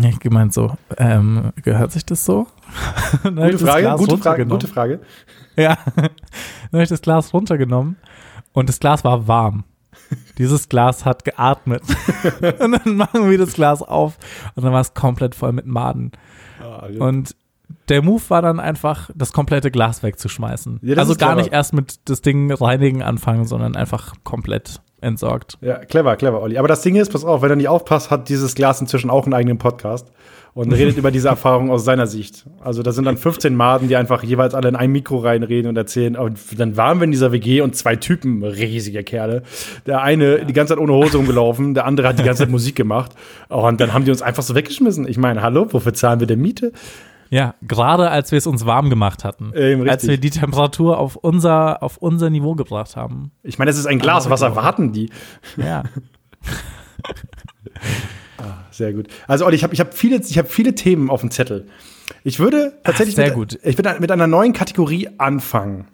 nein. 0.00 0.10
Ich 0.10 0.18
gemeint 0.18 0.52
so, 0.52 0.76
ähm, 0.96 1.52
gehört 1.62 1.92
sich 1.92 2.04
das 2.04 2.24
so? 2.24 2.46
Gute 3.22 3.58
Frage, 3.58 3.94
gute 3.96 4.18
Frage, 4.18 4.46
gute 4.46 4.66
Frage. 4.66 5.00
Ja. 5.62 5.78
Dann 5.96 6.10
habe 6.72 6.82
ich 6.82 6.88
das 6.88 7.00
Glas 7.00 7.32
runtergenommen 7.32 7.96
und 8.52 8.68
das 8.68 8.78
Glas 8.78 9.04
war 9.04 9.26
warm. 9.26 9.64
Dieses 10.38 10.68
Glas 10.68 11.04
hat 11.04 11.24
geatmet. 11.24 11.82
und 12.58 12.72
dann 12.72 12.96
machen 12.96 13.30
wir 13.30 13.38
das 13.38 13.54
Glas 13.54 13.82
auf 13.82 14.18
und 14.54 14.64
dann 14.64 14.72
war 14.72 14.80
es 14.80 14.94
komplett 14.94 15.34
voll 15.34 15.52
mit 15.52 15.66
Maden. 15.66 16.12
Und 16.98 17.34
der 17.88 18.02
Move 18.02 18.22
war 18.28 18.42
dann 18.42 18.60
einfach, 18.60 19.10
das 19.14 19.32
komplette 19.32 19.70
Glas 19.70 20.02
wegzuschmeißen. 20.02 20.80
Ja, 20.82 20.96
also 20.96 21.14
gar 21.14 21.30
clever. 21.30 21.42
nicht 21.42 21.52
erst 21.52 21.72
mit 21.72 22.08
das 22.08 22.20
Ding 22.20 22.52
reinigen 22.52 23.02
anfangen, 23.02 23.44
sondern 23.44 23.76
einfach 23.76 24.14
komplett 24.24 24.80
entsorgt. 25.00 25.58
Ja, 25.60 25.78
clever, 25.78 26.16
clever, 26.16 26.42
Olli. 26.42 26.58
Aber 26.58 26.68
das 26.68 26.82
Ding 26.82 26.96
ist, 26.96 27.12
pass 27.12 27.24
auf, 27.24 27.42
wenn 27.42 27.50
er 27.50 27.56
nicht 27.56 27.68
aufpasst, 27.68 28.10
hat 28.10 28.28
dieses 28.28 28.54
Glas 28.54 28.80
inzwischen 28.80 29.10
auch 29.10 29.24
einen 29.24 29.34
eigenen 29.34 29.58
Podcast 29.58 30.10
und 30.56 30.72
redet 30.72 30.96
über 30.96 31.10
diese 31.10 31.28
Erfahrung 31.28 31.70
aus 31.70 31.84
seiner 31.84 32.06
Sicht. 32.06 32.46
Also 32.64 32.82
da 32.82 32.90
sind 32.90 33.04
dann 33.04 33.18
15 33.18 33.54
Maden, 33.54 33.88
die 33.88 33.96
einfach 33.96 34.22
jeweils 34.22 34.54
alle 34.54 34.70
in 34.70 34.74
ein 34.74 34.90
Mikro 34.90 35.18
reinreden 35.18 35.68
und 35.68 35.76
erzählen. 35.76 36.16
Und 36.16 36.38
dann 36.58 36.78
waren 36.78 36.98
wir 36.98 37.04
in 37.04 37.10
dieser 37.10 37.30
WG 37.30 37.60
und 37.60 37.76
zwei 37.76 37.96
Typen, 37.96 38.42
riesige 38.42 39.04
Kerle. 39.04 39.42
Der 39.84 40.00
eine 40.00 40.46
die 40.46 40.54
ganze 40.54 40.72
Zeit 40.72 40.82
ohne 40.82 40.94
Hose 40.94 41.18
rumgelaufen, 41.18 41.74
der 41.74 41.84
andere 41.84 42.08
hat 42.08 42.18
die 42.18 42.22
ganze 42.22 42.44
Zeit 42.44 42.50
Musik 42.50 42.74
gemacht. 42.74 43.12
Und 43.50 43.82
dann 43.82 43.92
haben 43.92 44.06
die 44.06 44.10
uns 44.10 44.22
einfach 44.22 44.42
so 44.42 44.54
weggeschmissen. 44.54 45.06
Ich 45.06 45.18
meine, 45.18 45.42
hallo, 45.42 45.66
wofür 45.70 45.92
zahlen 45.92 46.20
wir 46.20 46.26
denn 46.26 46.40
Miete? 46.40 46.72
Ja, 47.28 47.54
gerade 47.60 48.10
als 48.10 48.30
wir 48.30 48.38
es 48.38 48.46
uns 48.46 48.64
warm 48.64 48.88
gemacht 48.88 49.24
hatten. 49.24 49.50
Richtig. 49.50 49.90
als 49.90 50.08
wir 50.08 50.16
die 50.16 50.30
Temperatur 50.30 50.96
auf 50.96 51.16
unser, 51.16 51.82
auf 51.82 51.98
unser 51.98 52.30
Niveau 52.30 52.54
gebracht 52.54 52.96
haben. 52.96 53.30
Ich 53.42 53.58
meine, 53.58 53.70
das 53.70 53.76
ist 53.76 53.86
ein 53.86 53.98
Glas, 53.98 54.30
was 54.30 54.40
erwarten 54.40 54.92
die? 54.92 55.10
Ja. 55.58 55.82
Sehr 58.70 58.92
gut. 58.92 59.08
Also, 59.26 59.46
Olli, 59.46 59.56
ich 59.56 59.62
habe 59.64 59.72
ich 59.74 59.80
hab 59.80 59.94
viele, 59.94 60.16
ich 60.16 60.38
hab 60.38 60.48
viele 60.48 60.74
Themen 60.74 61.10
auf 61.10 61.20
dem 61.20 61.30
Zettel. 61.30 61.66
Ich 62.24 62.38
würde 62.38 62.72
tatsächlich 62.84 63.16
sehr 63.16 63.26
mit, 63.26 63.34
gut. 63.34 63.58
Ich 63.62 63.78
würde 63.78 63.96
mit 64.00 64.10
einer 64.12 64.26
neuen 64.26 64.52
Kategorie 64.52 65.08
anfangen. 65.18 65.86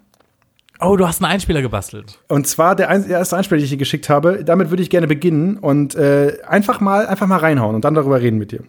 Oh, 0.79 0.97
du 0.97 1.07
hast 1.07 1.23
einen 1.23 1.31
Einspieler 1.31 1.61
gebastelt. 1.61 2.19
Und 2.27 2.45
zwar 2.47 2.75
der, 2.75 2.89
ein, 2.89 3.07
der 3.07 3.19
erste 3.19 3.37
Einspieler, 3.37 3.59
den 3.59 3.63
ich 3.65 3.69
dir 3.71 3.77
geschickt 3.77 4.09
habe. 4.09 4.43
Damit 4.43 4.69
würde 4.69 4.83
ich 4.83 4.89
gerne 4.89 5.07
beginnen 5.07 5.57
und 5.57 5.95
äh, 5.95 6.37
einfach, 6.47 6.81
mal, 6.81 7.05
einfach 7.07 7.27
mal 7.27 7.37
reinhauen 7.37 7.75
und 7.75 7.85
dann 7.85 7.93
darüber 7.93 8.19
reden 8.19 8.37
mit 8.37 8.51
dir. 8.51 8.61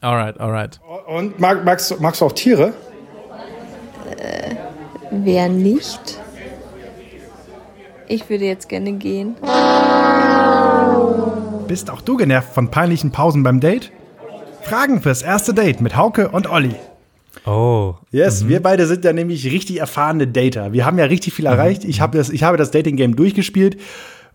Alright, 0.00 0.40
alright. 0.40 0.80
Und 1.06 1.38
mag, 1.38 1.64
magst, 1.64 1.90
du- 1.92 1.96
magst 2.00 2.20
du 2.20 2.24
auch 2.26 2.32
Tiere? 2.32 2.72
Wer 5.10 5.48
nicht? 5.48 6.20
Ich 8.08 8.28
würde 8.28 8.44
jetzt 8.44 8.68
gerne 8.68 8.92
gehen. 8.94 9.36
Bist 11.68 11.90
auch 11.90 12.00
du 12.00 12.16
genervt 12.16 12.52
von 12.52 12.70
peinlichen 12.70 13.10
Pausen 13.10 13.42
beim 13.42 13.60
Date? 13.60 13.90
Fragen 14.62 15.00
fürs 15.00 15.22
erste 15.22 15.52
Date 15.54 15.80
mit 15.80 15.96
Hauke 15.96 16.28
und 16.30 16.48
Olli. 16.50 16.74
Oh. 17.44 17.94
Yes, 18.10 18.48
wir 18.48 18.62
beide 18.62 18.86
sind 18.86 19.04
ja 19.04 19.12
nämlich 19.12 19.44
richtig 19.50 19.78
erfahrene 19.80 20.26
Dater. 20.26 20.72
Wir 20.72 20.84
haben 20.84 20.98
ja 20.98 21.04
richtig 21.04 21.34
viel 21.34 21.46
erreicht. 21.46 21.84
Ich 21.84 22.00
habe 22.00 22.16
das, 22.18 22.30
ich 22.30 22.42
habe 22.42 22.56
das 22.56 22.70
Dating-Game 22.70 23.14
durchgespielt 23.14 23.78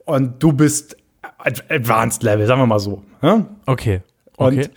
und 0.06 0.42
du 0.42 0.54
bist 0.54 0.96
Ad- 1.38 1.64
Advanced 1.70 2.24
Level, 2.24 2.46
sagen 2.48 2.62
wir 2.62 2.68
mal 2.68 2.80
so. 2.80 3.02
Ja? 3.22 3.46
Okay. 3.66 4.02
Und 4.38 4.58
Okay. 4.60 4.70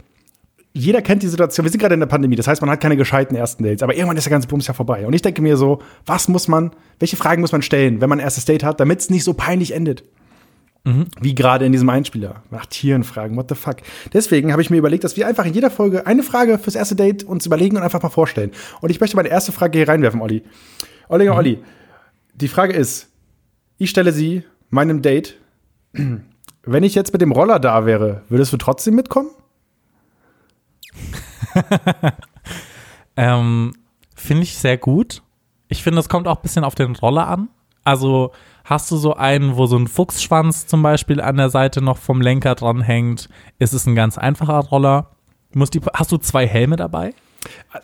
jeder 0.72 1.02
kennt 1.02 1.22
die 1.22 1.28
Situation. 1.28 1.64
Wir 1.64 1.70
sind 1.70 1.80
gerade 1.80 1.94
in 1.94 2.00
der 2.00 2.06
Pandemie, 2.06 2.34
das 2.36 2.48
heißt, 2.48 2.60
man 2.60 2.70
hat 2.70 2.80
keine 2.80 2.96
gescheiten 2.96 3.36
ersten 3.36 3.62
Dates. 3.62 3.82
Aber 3.82 3.94
irgendwann 3.94 4.16
ist 4.16 4.24
der 4.24 4.30
ganze 4.32 4.48
Bums 4.48 4.66
ja 4.66 4.74
vorbei. 4.74 5.06
Und 5.06 5.12
ich 5.12 5.22
denke 5.22 5.42
mir 5.42 5.56
so, 5.56 5.80
was 6.06 6.26
muss 6.28 6.48
man, 6.48 6.70
welche 6.98 7.16
Fragen 7.16 7.40
muss 7.40 7.52
man 7.52 7.62
stellen, 7.62 8.00
wenn 8.00 8.08
man 8.08 8.18
ein 8.18 8.24
erstes 8.24 8.44
Date 8.44 8.64
hat, 8.64 8.80
damit 8.80 9.00
es 9.00 9.10
nicht 9.10 9.24
so 9.24 9.34
peinlich 9.34 9.72
endet? 9.74 10.02
Wie 11.20 11.34
gerade 11.34 11.64
in 11.64 11.72
diesem 11.72 11.88
Einspieler. 11.88 12.42
Nach 12.50 12.66
Tieren 12.66 13.04
fragen, 13.04 13.36
what 13.36 13.48
the 13.48 13.54
fuck. 13.54 13.76
Deswegen 14.12 14.52
habe 14.52 14.60
ich 14.60 14.68
mir 14.68 14.76
überlegt, 14.76 15.02
dass 15.04 15.16
wir 15.16 15.26
einfach 15.26 15.46
in 15.46 15.54
jeder 15.54 15.70
Folge 15.70 16.06
eine 16.06 16.22
Frage 16.22 16.58
fürs 16.58 16.74
erste 16.74 16.94
Date 16.94 17.24
uns 17.24 17.46
überlegen 17.46 17.76
und 17.76 17.82
einfach 17.82 18.02
mal 18.02 18.10
vorstellen. 18.10 18.52
Und 18.82 18.90
ich 18.90 19.00
möchte 19.00 19.16
meine 19.16 19.30
erste 19.30 19.52
Frage 19.52 19.78
hier 19.78 19.88
reinwerfen, 19.88 20.20
Olli. 20.20 20.42
Olli, 21.08 21.28
Olli, 21.30 21.62
die 22.34 22.48
Frage 22.48 22.74
ist, 22.74 23.08
ich 23.78 23.88
stelle 23.90 24.12
sie 24.12 24.44
meinem 24.68 25.00
Date. 25.00 25.38
Wenn 25.92 26.82
ich 26.82 26.94
jetzt 26.94 27.12
mit 27.12 27.22
dem 27.22 27.32
Roller 27.32 27.58
da 27.58 27.86
wäre, 27.86 28.22
würdest 28.28 28.52
du 28.52 28.56
trotzdem 28.58 28.94
mitkommen? 28.94 29.30
Ähm, 33.16 33.74
finde 34.14 34.42
ich 34.42 34.56
sehr 34.56 34.76
gut. 34.76 35.22
Ich 35.68 35.82
finde, 35.82 36.00
es 36.00 36.08
kommt 36.08 36.26
auch 36.26 36.36
ein 36.36 36.42
bisschen 36.42 36.64
auf 36.64 36.74
den 36.74 36.96
Roller 36.96 37.28
an. 37.28 37.48
Also 37.84 38.32
hast 38.64 38.90
du 38.90 38.96
so 38.96 39.14
einen, 39.14 39.56
wo 39.56 39.66
so 39.66 39.76
ein 39.76 39.86
Fuchsschwanz 39.86 40.66
zum 40.66 40.82
Beispiel 40.82 41.20
an 41.20 41.36
der 41.36 41.50
Seite 41.50 41.82
noch 41.82 41.98
vom 41.98 42.20
Lenker 42.20 42.54
dran 42.54 42.80
hängt, 42.80 43.28
ist 43.58 43.74
es 43.74 43.86
ein 43.86 43.94
ganz 43.94 44.18
einfacher 44.18 44.58
Roller. 44.58 45.10
Die, 45.54 45.80
hast 45.92 46.10
du 46.10 46.16
zwei 46.16 46.46
Helme 46.46 46.76
dabei? 46.76 47.14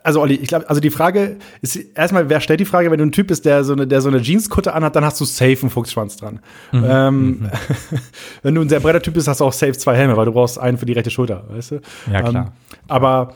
Also 0.02 0.20
Olli, 0.22 0.34
ich 0.34 0.48
glaube, 0.48 0.68
also 0.68 0.80
die 0.80 0.90
Frage 0.90 1.36
ist 1.60 1.76
erstmal, 1.76 2.28
wer 2.28 2.40
stellt 2.40 2.60
die 2.60 2.64
Frage, 2.64 2.90
wenn 2.90 2.98
du 2.98 3.04
ein 3.04 3.12
Typ 3.12 3.26
bist, 3.26 3.44
der 3.44 3.62
so 3.64 3.74
eine, 3.74 3.86
der 3.86 4.00
so 4.00 4.08
eine 4.08 4.18
Jeanskutte 4.18 4.72
anhat, 4.72 4.96
dann 4.96 5.04
hast 5.04 5.20
du 5.20 5.24
safe 5.24 5.58
einen 5.60 5.70
Fuchsschwanz 5.70 6.16
dran. 6.16 6.40
Ähm, 6.72 7.50
wenn 8.42 8.54
du 8.54 8.62
ein 8.62 8.68
sehr 8.68 8.80
breiter 8.80 9.02
Typ 9.02 9.14
bist, 9.14 9.28
hast 9.28 9.40
du 9.40 9.44
auch 9.44 9.52
safe 9.52 9.72
zwei 9.72 9.96
Helme, 9.96 10.16
weil 10.16 10.26
du 10.26 10.32
brauchst 10.32 10.58
einen 10.58 10.78
für 10.78 10.86
die 10.86 10.94
rechte 10.94 11.10
Schulter, 11.10 11.44
weißt 11.50 11.72
du? 11.72 11.80
Ja, 12.10 12.22
klar. 12.22 12.46
Ähm, 12.46 12.78
aber 12.88 13.34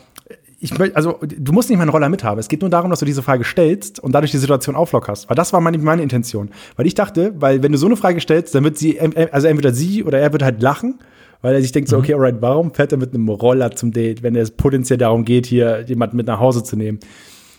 ich 0.65 0.79
möchte, 0.79 0.97
also 0.97 1.21
du 1.21 1.53
musst 1.53 1.69
nicht 1.69 1.77
mal 1.77 1.83
einen 1.83 1.91
Roller 1.91 2.09
mithaben. 2.09 2.41
Es 2.41 2.49
geht 2.49 2.63
nur 2.63 2.71
darum, 2.71 2.89
dass 2.89 3.01
du 3.01 3.05
diese 3.05 3.23
Frage 3.23 3.45
stellst 3.45 4.01
und 4.01 4.13
dadurch 4.13 4.31
die 4.31 4.39
Situation 4.39 4.77
auflockerst. 4.77 5.29
Weil 5.29 5.37
das 5.37 5.53
war 5.53 5.61
meine, 5.61 5.77
meine 5.77 6.03
Intention. 6.03 6.49
Weil 6.77 6.87
ich 6.87 6.95
dachte, 6.95 7.35
weil 7.37 7.63
wenn 7.63 7.71
du 7.71 7.77
so 7.77 7.85
eine 7.85 7.97
Frage 7.97 8.19
stellst, 8.19 8.55
dann 8.55 8.65
wird 8.65 8.79
sie, 8.79 8.99
also 8.99 9.47
entweder 9.47 9.75
sie 9.75 10.05
oder 10.05 10.19
er 10.19 10.33
wird 10.33 10.43
halt 10.43 10.63
lachen, 10.63 11.01
weil 11.43 11.55
er 11.55 11.61
sich 11.61 11.73
denkt 11.73 11.91
so, 11.91 11.99
okay, 11.99 12.15
alright, 12.15 12.37
warum 12.41 12.73
fährt 12.73 12.93
er 12.93 12.99
mit 12.99 13.13
einem 13.13 13.29
Roller 13.29 13.73
zum 13.73 13.93
Date, 13.93 14.23
wenn 14.23 14.37
es 14.37 14.53
potenziell 14.53 14.97
darum 14.97 15.27
geht, 15.27 15.45
hier 15.45 15.83
jemanden 15.83 16.17
mit 16.17 16.27
nach 16.27 16.41
Hause 16.41 16.65
zu 16.65 16.77
nehmen? 16.77 16.99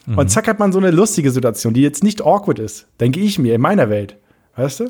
Und 0.08 0.30
zack 0.32 0.48
hat 0.48 0.58
man 0.58 0.72
so 0.72 0.80
eine 0.80 0.90
lustige 0.90 1.30
Situation, 1.30 1.76
die 1.76 1.82
jetzt 1.82 2.04
nicht 2.04 2.24
awkward 2.24 2.58
ist, 2.58 2.88
denke 3.00 3.20
ich 3.20 3.38
mir, 3.38 3.54
in 3.54 3.62
meiner 3.62 3.92
Welt. 3.92 4.18
Weißt 4.56 4.80
du? 4.80 4.90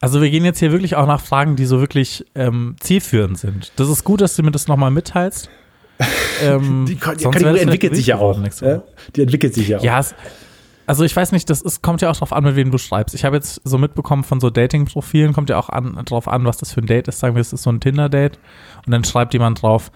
Also 0.00 0.22
wir 0.22 0.30
gehen 0.30 0.44
jetzt 0.44 0.60
hier 0.60 0.70
wirklich 0.70 0.94
auch 0.94 1.08
nach 1.08 1.20
Fragen, 1.20 1.56
die 1.56 1.64
so 1.64 1.80
wirklich 1.80 2.24
ähm, 2.36 2.76
zielführend 2.78 3.36
sind. 3.36 3.72
Das 3.76 3.88
ist 3.88 4.04
gut, 4.04 4.20
dass 4.20 4.36
du 4.36 4.44
mir 4.44 4.52
das 4.52 4.68
nochmal 4.68 4.92
mitteilst. 4.92 5.50
Ähm, 6.42 6.84
Die, 6.88 6.96
Kategorie 6.96 7.42
das 7.42 7.60
entwickelt 7.60 7.94
sich 7.94 8.06
ja 8.06 8.16
auch. 8.16 8.40
Ja? 8.60 8.82
Die 9.14 9.22
entwickelt 9.22 9.54
sich 9.54 9.68
ja 9.68 9.78
auch. 9.78 9.82
Ja, 9.82 10.00
also 10.86 11.04
ich 11.04 11.14
weiß 11.14 11.32
nicht, 11.32 11.48
das 11.48 11.62
ist, 11.62 11.82
kommt 11.82 12.02
ja 12.02 12.10
auch 12.10 12.16
drauf 12.16 12.32
an, 12.32 12.42
mit 12.42 12.56
wem 12.56 12.70
du 12.70 12.78
schreibst. 12.78 13.14
Ich 13.14 13.24
habe 13.24 13.36
jetzt 13.36 13.60
so 13.64 13.78
mitbekommen 13.78 14.24
von 14.24 14.40
so 14.40 14.50
Dating-Profilen, 14.50 15.32
kommt 15.32 15.48
ja 15.48 15.58
auch 15.58 15.68
an, 15.68 16.02
drauf 16.04 16.26
an, 16.26 16.44
was 16.44 16.58
das 16.58 16.72
für 16.72 16.80
ein 16.80 16.86
Date 16.86 17.06
ist. 17.06 17.20
Sagen 17.20 17.36
wir, 17.36 17.40
es 17.40 17.52
ist 17.52 17.62
so 17.62 17.70
ein 17.70 17.80
Tinder-Date. 17.80 18.38
Und 18.84 18.92
dann 18.92 19.04
schreibt 19.04 19.32
jemand 19.32 19.62
drauf, 19.62 19.92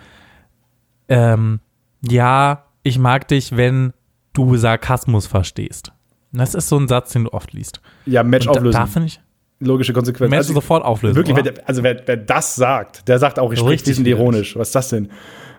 ähm, 1.08 1.61
ja, 2.02 2.64
ich 2.82 2.99
mag 2.99 3.26
dich, 3.28 3.56
wenn 3.56 3.92
du 4.34 4.56
Sarkasmus 4.56 5.26
verstehst. 5.26 5.92
Und 6.32 6.38
Das 6.38 6.54
ist 6.54 6.68
so 6.68 6.78
ein 6.78 6.87
Satz, 6.87 7.12
den 7.12 7.25
du 7.25 7.32
oft 7.32 7.52
liest. 7.52 7.80
Ja, 8.06 8.23
Match 8.23 8.46
Und 8.46 8.54
da, 8.54 8.61
auflösen. 8.61 8.78
da 8.78 8.87
finde 8.87 9.08
ich, 9.08 9.20
Logische 9.61 9.92
Konsequenz. 9.92 10.30
Match 10.30 10.38
Also, 10.38 10.54
sofort 10.54 10.84
auflösen. 10.84 11.16
Wirklich, 11.16 11.37
wer, 11.37 11.68
also 11.68 11.82
wer, 11.82 12.02
wer 12.06 12.16
das 12.16 12.54
sagt, 12.54 13.08
der 13.08 13.18
sagt 13.18 13.38
auch, 13.38 13.52
ich 13.52 13.58
spreche 13.58 13.87
widerlich. 13.87 14.06
ironisch. 14.08 14.56
Was 14.56 14.68
ist 14.68 14.75
das 14.75 14.88
denn? 14.90 15.11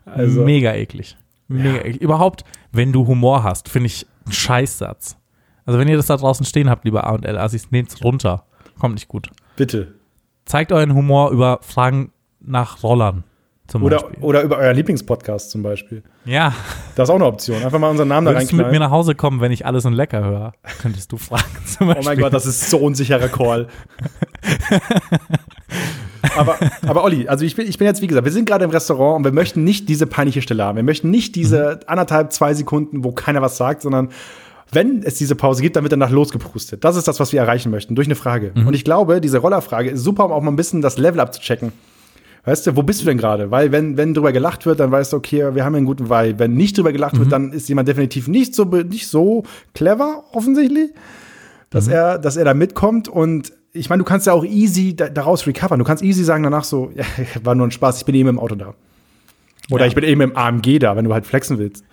Also, 0.05 0.43
Mega 0.43 0.73
eklig. 0.73 1.17
Mega 1.47 1.77
eklig. 1.79 2.01
Überhaupt, 2.01 2.43
wenn 2.71 2.91
du 2.93 3.05
Humor 3.07 3.43
hast, 3.43 3.69
finde 3.69 3.87
ich 3.87 4.05
ein 4.25 4.31
Scheißsatz. 4.31 5.17
Also 5.65 5.79
wenn 5.79 5.87
ihr 5.87 5.97
das 5.97 6.07
da 6.07 6.17
draußen 6.17 6.45
stehen 6.45 6.69
habt, 6.69 6.85
lieber 6.85 7.05
A 7.07 7.11
und 7.13 7.25
L 7.25 7.37
Assis, 7.37 7.71
nehmt's 7.71 8.03
runter. 8.03 8.45
Kommt 8.79 8.95
nicht 8.95 9.07
gut. 9.07 9.29
bitte. 9.55 9.93
Zeigt 10.45 10.71
euren 10.71 10.93
Humor 10.93 11.31
über 11.31 11.57
Fragen 11.63 12.11
nach 12.39 12.83
Rollern 12.83 13.23
zum 13.67 13.81
Oder, 13.81 13.97
Beispiel. 13.97 14.23
oder 14.23 14.43
über 14.43 14.57
euer 14.59 14.73
Lieblingspodcast 14.73 15.49
zum 15.49 15.63
Beispiel. 15.63 16.03
Ja, 16.23 16.53
Das 16.95 17.09
ist 17.09 17.11
auch 17.11 17.15
eine 17.15 17.25
Option. 17.25 17.63
Einfach 17.63 17.79
mal 17.79 17.89
unseren 17.89 18.09
Namen 18.09 18.25
da 18.25 18.33
würdest 18.33 18.51
du 18.51 18.55
mit 18.57 18.65
mir 18.65 18.73
reinknallen. 18.73 18.91
nach 18.91 18.95
Hause 18.95 19.15
kommen, 19.15 19.41
wenn 19.41 19.51
ich 19.51 19.65
alles 19.65 19.85
in 19.85 19.93
Lecker 19.93 20.23
höre? 20.23 20.53
Könntest 20.83 21.11
du 21.11 21.17
fragen 21.17 21.43
zum 21.65 21.87
Oh 21.89 21.93
Beispiel. 21.95 22.05
mein 22.05 22.19
Gott, 22.19 22.33
das 22.33 22.45
ist 22.45 22.69
so 22.69 22.77
unsicherer 22.77 23.27
Call. 23.27 23.67
aber, 26.35 26.57
aber 26.87 27.03
Olli, 27.03 27.27
also 27.27 27.45
ich 27.45 27.55
bin, 27.55 27.67
ich 27.67 27.77
bin 27.77 27.87
jetzt, 27.87 28.01
wie 28.01 28.07
gesagt, 28.07 28.25
wir 28.25 28.31
sind 28.31 28.45
gerade 28.45 28.65
im 28.65 28.71
Restaurant 28.71 29.17
und 29.17 29.23
wir 29.25 29.31
möchten 29.31 29.63
nicht 29.63 29.89
diese 29.89 30.07
peinliche 30.07 30.41
Stelle 30.41 30.63
haben. 30.63 30.75
Wir 30.75 30.83
möchten 30.83 31.09
nicht 31.09 31.35
diese 31.35 31.79
anderthalb, 31.87 32.31
zwei 32.33 32.53
Sekunden, 32.53 33.03
wo 33.03 33.11
keiner 33.11 33.41
was 33.41 33.57
sagt, 33.57 33.81
sondern 33.81 34.09
wenn 34.71 35.03
es 35.03 35.15
diese 35.15 35.35
Pause 35.35 35.61
gibt, 35.61 35.75
dann 35.75 35.83
wird 35.83 35.93
danach 35.93 36.09
losgeprustet. 36.09 36.83
Das 36.83 36.95
ist 36.95 37.07
das, 37.07 37.19
was 37.19 37.31
wir 37.31 37.39
erreichen 37.39 37.71
möchten, 37.71 37.95
durch 37.95 38.07
eine 38.07 38.15
Frage. 38.15 38.51
Und 38.65 38.73
ich 38.73 38.83
glaube, 38.83 39.21
diese 39.21 39.37
Rollerfrage 39.37 39.91
ist 39.91 40.03
super, 40.03 40.25
um 40.25 40.31
auch 40.31 40.41
mal 40.41 40.51
ein 40.51 40.55
bisschen 40.55 40.81
das 40.81 40.97
Level 40.97 41.19
abzuchecken. 41.19 41.71
Weißt 42.45 42.67
du, 42.67 42.75
wo 42.75 42.83
bist 42.83 43.01
du 43.01 43.05
denn 43.05 43.17
gerade? 43.17 43.49
Weil 43.49 43.71
wenn, 43.71 43.97
wenn 43.97 44.13
drüber 44.13 44.31
gelacht 44.31 44.65
wird, 44.67 44.79
dann 44.79 44.91
weißt 44.91 45.13
du, 45.13 45.17
okay, 45.17 45.55
wir 45.55 45.65
haben 45.65 45.75
einen 45.75 45.85
guten 45.85 46.09
Vibe. 46.09 46.37
Wenn 46.37 46.53
nicht 46.53 46.77
drüber 46.77 46.91
gelacht 46.91 47.17
wird, 47.17 47.31
dann 47.31 47.51
ist 47.51 47.67
jemand 47.69 47.87
definitiv 47.87 48.27
nicht 48.27 48.53
so, 48.53 48.65
nicht 48.65 49.07
so 49.07 49.43
clever, 49.73 50.25
offensichtlich, 50.31 50.91
dass 51.71 51.87
er, 51.87 52.19
dass 52.19 52.37
er 52.37 52.45
da 52.45 52.53
mitkommt 52.53 53.07
und 53.07 53.51
ich 53.75 53.89
meine, 53.89 54.03
du 54.03 54.05
kannst 54.07 54.25
ja 54.27 54.33
auch 54.33 54.43
easy 54.45 54.95
da, 54.95 55.09
daraus 55.09 55.45
recovern. 55.47 55.79
Du 55.79 55.85
kannst 55.85 56.03
easy 56.03 56.23
sagen 56.23 56.43
danach 56.43 56.63
so, 56.63 56.91
ja, 56.95 57.03
war 57.43 57.55
nur 57.55 57.67
ein 57.67 57.71
Spaß, 57.71 57.99
ich 57.99 58.05
bin 58.05 58.15
eben 58.15 58.29
im 58.29 58.39
Auto 58.39 58.55
da. 58.55 58.73
Oder 59.71 59.85
Ja. 59.85 59.89
ich 59.89 59.95
bin 59.95 60.03
eben 60.03 60.21
im 60.21 60.35
AMG 60.35 60.79
da, 60.79 60.95
wenn 60.95 61.05
du 61.05 61.13
halt 61.13 61.25
flexen 61.25 61.57
willst. 61.57 61.83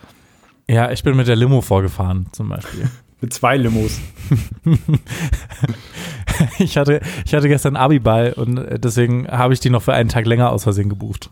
Ja, 0.68 0.90
ich 0.90 1.02
bin 1.02 1.16
mit 1.16 1.26
der 1.28 1.36
Limo 1.36 1.60
vorgefahren 1.60 2.26
zum 2.32 2.48
Beispiel. 2.48 2.88
Mit 3.20 3.32
zwei 3.32 3.56
Limos. 3.56 4.00
Ich 6.58 6.76
hatte, 6.76 7.00
ich 7.24 7.34
hatte 7.34 7.46
gestern 7.48 7.76
Abiball 7.76 8.32
und 8.32 8.58
äh, 8.58 8.78
deswegen 8.78 9.28
habe 9.28 9.52
ich 9.54 9.60
die 9.60 9.70
noch 9.70 9.82
für 9.82 9.92
einen 9.92 10.08
Tag 10.08 10.26
länger 10.26 10.50
aus 10.50 10.64
Versehen 10.64 10.88
gebucht. 10.88 11.30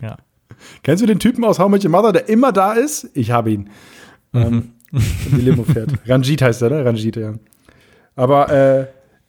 Ja. 0.00 0.16
Kennst 0.82 1.02
du 1.02 1.06
den 1.06 1.18
Typen 1.20 1.44
aus 1.44 1.58
How 1.58 1.68
Much 1.68 1.84
Your 1.84 1.90
Mother, 1.90 2.12
der 2.12 2.28
immer 2.28 2.50
da 2.52 2.72
ist? 2.72 3.08
Ich 3.14 3.30
habe 3.30 3.52
ihn. 3.52 3.70
Ähm, 4.34 4.72
und 4.90 5.02
die 5.32 5.42
Limo 5.42 5.64
fährt. 5.64 5.90
Ranjit 6.06 6.42
heißt 6.42 6.62
er, 6.62 6.70
ne? 6.70 6.84
Ranjit, 6.84 7.16
ja. 7.16 7.34
Aber, 8.16 8.50
äh, 8.50 8.86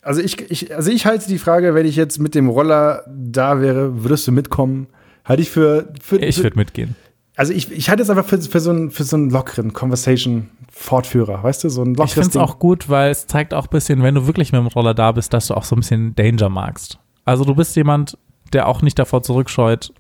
also 0.08 0.22
ich, 0.22 0.40
ich, 0.50 0.74
also 0.74 0.90
ich 0.90 1.06
halte 1.06 1.28
die 1.28 1.38
Frage, 1.38 1.76
wenn 1.76 1.86
ich 1.86 1.98
jetzt 1.98 2.18
mit 2.18 2.34
dem 2.34 2.48
Roller 2.48 3.04
da 3.08 3.60
wäre, 3.60 4.06
würdest 4.06 4.26
du 4.26 4.32
mitkommen? 4.32 4.88
Halte 5.26 5.42
ich 5.42 5.50
für, 5.50 5.94
für 6.02 6.18
Ich 6.20 6.42
würde 6.42 6.58
mitgehen. 6.58 6.96
Also 7.36 7.52
ich, 7.52 7.70
ich 7.74 7.90
halte 7.90 8.04
es 8.04 8.10
einfach 8.10 8.24
für, 8.24 8.42
für, 8.42 8.62
so 8.62 8.70
einen, 8.70 8.90
für 8.90 9.04
so 9.04 9.18
einen 9.18 9.30
lockeren 9.30 9.74
Conversation-Fortführer, 9.74 11.44
weißt 11.44 11.66
du? 11.66 11.70
So 11.70 11.84
ein 11.84 11.92
Ich 11.92 11.98
lockeres 11.98 12.14
finde 12.14 12.30
es 12.30 12.38
auch 12.38 12.58
gut, 12.58 12.88
weil 12.88 13.12
es 13.12 13.28
zeigt 13.28 13.54
auch 13.54 13.66
ein 13.66 13.70
bisschen, 13.70 14.02
wenn 14.02 14.16
du 14.16 14.26
wirklich 14.28 14.54
mit 14.54 14.60
dem 14.60 14.68
Roller 14.68 14.94
da 14.94 15.12
bist, 15.12 15.34
dass 15.34 15.48
du 15.48 15.56
auch 15.56 15.66
so 15.66 15.76
ein 15.76 15.80
bisschen 15.80 16.16
Danger 16.16 16.48
magst. 16.48 17.00
Also 17.26 17.44
du 17.44 17.54
bist 17.54 17.76
jemand, 17.76 18.18
der 18.54 18.70
auch 18.70 18.82
nicht 18.82 18.98
davor 18.98 19.24
zurückscheut, 19.24 19.92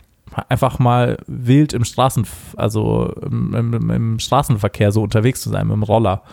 einfach 0.48 0.80
mal 0.80 1.18
wild 1.28 1.74
im 1.74 1.84
Straßen, 1.84 2.26
also 2.56 3.14
im, 3.26 3.54
im, 3.54 3.90
im 3.90 4.20
Straßenverkehr 4.20 4.94
so 4.94 5.04
unterwegs 5.04 5.42
zu 5.42 5.50
sein 5.50 5.68
mit 5.68 5.76
dem 5.76 5.84
Roller. 5.84 6.24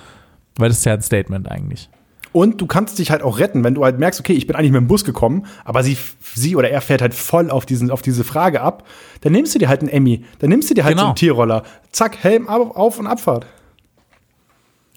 Weil 0.59 0.69
das 0.69 0.78
ist 0.78 0.85
ja 0.85 0.95
ein 0.95 1.02
Statement 1.02 1.50
eigentlich. 1.50 1.90
Und 2.35 2.61
du 2.61 2.67
kannst 2.67 2.99
dich 2.99 3.12
halt 3.12 3.23
auch 3.23 3.38
retten, 3.38 3.62
wenn 3.62 3.75
du 3.75 3.85
halt 3.85 3.99
merkst, 4.00 4.19
okay, 4.19 4.33
ich 4.33 4.47
bin 4.49 4.57
eigentlich 4.57 4.73
mit 4.73 4.81
dem 4.81 4.88
Bus 4.88 5.05
gekommen, 5.05 5.47
aber 5.64 5.85
sie, 5.85 5.97
sie 6.35 6.57
oder 6.57 6.69
er 6.69 6.81
fährt 6.81 7.00
halt 7.00 7.14
voll 7.14 7.49
auf, 7.49 7.64
diesen, 7.64 7.93
auf 7.93 8.03
diese 8.03 8.25
Frage 8.25 8.61
ab. 8.61 8.83
Dann 9.21 9.33
nimmst 9.33 9.55
du 9.55 9.61
dir 9.61 9.69
halt 9.69 9.81
einen 9.83 9.88
Emmy, 9.88 10.25
dann 10.41 10.50
nimmst 10.50 10.69
du 10.69 10.75
dir 10.75 10.83
halt 10.85 10.95
Genau. 10.95 11.03
so 11.03 11.07
einen 11.11 11.14
Tierroller. 11.17 11.62
Zack, 11.93 12.19
Helm 12.25 12.49
auf, 12.49 12.75
auf 12.76 12.99
und 12.99 13.07
Abfahrt. 13.07 13.47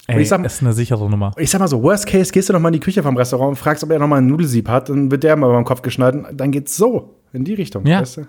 Ey, 0.07 0.21
ich 0.21 0.29
sag- 0.29 0.43
ist 0.45 0.61
eine 0.61 0.73
sichere 0.73 1.09
Nummer. 1.09 1.31
Ich 1.37 1.51
sag 1.51 1.59
mal 1.59 1.67
so, 1.67 1.83
worst 1.83 2.07
case, 2.07 2.31
gehst 2.31 2.49
du 2.49 2.53
noch 2.53 2.59
mal 2.59 2.69
in 2.69 2.73
die 2.73 2.79
Küche 2.79 3.03
vom 3.03 3.15
Restaurant 3.17 3.49
und 3.49 3.55
fragst, 3.57 3.83
ob 3.83 3.91
er 3.91 3.99
noch 3.99 4.07
mal 4.07 4.17
einen 4.17 4.27
Nudelsieb 4.27 4.67
hat, 4.69 4.89
dann 4.89 5.11
wird 5.11 5.23
der 5.23 5.35
mal 5.35 5.49
beim 5.51 5.63
Kopf 5.65 5.81
geschnitten, 5.81 6.25
dann 6.33 6.51
geht's 6.51 6.75
so 6.75 7.13
in 7.33 7.43
die 7.43 7.53
Richtung. 7.53 7.85
Ja. 7.85 8.01
Weißt 8.01 8.17
du? 8.17 8.27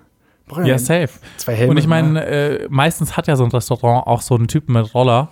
Brauch 0.49 0.65
Ja, 0.65 0.77
safe. 0.79 1.09
Zwei 1.39 1.55
Helme. 1.55 1.71
Und 1.71 1.77
ich 1.79 1.87
meine, 1.87 2.27
äh, 2.27 2.67
meistens 2.69 3.17
hat 3.17 3.27
ja 3.27 3.37
so 3.37 3.45
ein 3.45 3.51
Restaurant 3.53 4.07
auch 4.07 4.21
so 4.23 4.35
einen 4.35 4.49
Typen 4.49 4.73
mit 4.75 4.93
Roller, 4.95 5.29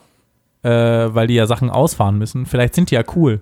äh, 0.63 0.71
weil 0.71 1.27
die 1.27 1.35
ja 1.35 1.47
Sachen 1.47 1.69
ausfahren 1.69 2.17
müssen. 2.17 2.47
Vielleicht 2.47 2.75
sind 2.75 2.91
die 2.91 2.95
ja 2.95 3.03
cool. 3.17 3.41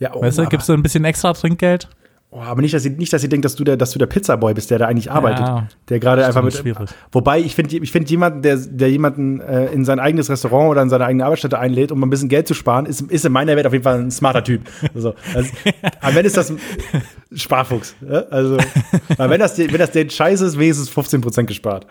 Ja, 0.00 0.14
oh, 0.14 0.22
weißt 0.22 0.38
du, 0.38 0.46
gibst 0.46 0.68
du 0.68 0.72
ein 0.72 0.82
bisschen 0.82 1.04
extra 1.04 1.32
Trinkgeld? 1.32 1.88
Oh, 2.32 2.40
aber 2.40 2.62
nicht, 2.62 2.72
dass 2.72 2.84
sie, 2.84 2.90
nicht, 2.90 3.12
dass 3.12 3.22
sie 3.22 3.28
denkt, 3.28 3.44
dass 3.44 3.56
du 3.56 3.64
der, 3.64 3.76
dass 3.76 3.90
du 3.90 3.98
der 3.98 4.06
Pizzaboy 4.06 4.54
bist, 4.54 4.70
der 4.70 4.78
da 4.78 4.86
eigentlich 4.86 5.10
arbeitet. 5.10 5.40
Ja, 5.40 5.66
der 5.88 5.98
gerade 5.98 6.24
einfach 6.24 6.44
mit. 6.44 6.54
schwierig. 6.54 6.88
Wobei, 7.10 7.40
ich 7.40 7.56
finde, 7.56 7.76
ich 7.76 7.90
finde 7.90 8.08
jemanden, 8.08 8.42
der, 8.42 8.56
der 8.56 8.88
jemanden 8.88 9.40
äh, 9.40 9.66
in 9.72 9.84
sein 9.84 9.98
eigenes 9.98 10.30
Restaurant 10.30 10.70
oder 10.70 10.82
in 10.82 10.88
seine 10.90 11.06
eigene 11.06 11.24
Arbeitsstätte 11.24 11.58
einlädt, 11.58 11.90
um 11.90 12.02
ein 12.04 12.08
bisschen 12.08 12.28
Geld 12.28 12.46
zu 12.46 12.54
sparen, 12.54 12.86
ist, 12.86 13.00
ist 13.00 13.24
in 13.24 13.32
meiner 13.32 13.56
Welt 13.56 13.66
auf 13.66 13.72
jeden 13.72 13.82
Fall 13.82 13.98
ein 13.98 14.12
smarter 14.12 14.44
Typ. 14.44 14.62
Also, 14.94 15.14
also, 15.34 15.50
aber 16.00 16.14
wenn 16.14 16.24
ist 16.24 16.36
das 16.36 16.50
ein 16.50 16.60
Sparfuchs. 17.34 17.96
Ja? 18.08 18.20
Also, 18.30 18.58
weil 19.16 19.28
wenn 19.28 19.40
das, 19.40 19.58
wenn 19.58 19.78
das 19.78 19.90
der 19.90 20.08
Scheiß 20.08 20.40
ist, 20.40 20.56
wenigstens 20.56 20.88
15% 20.88 21.44
gespart. 21.46 21.88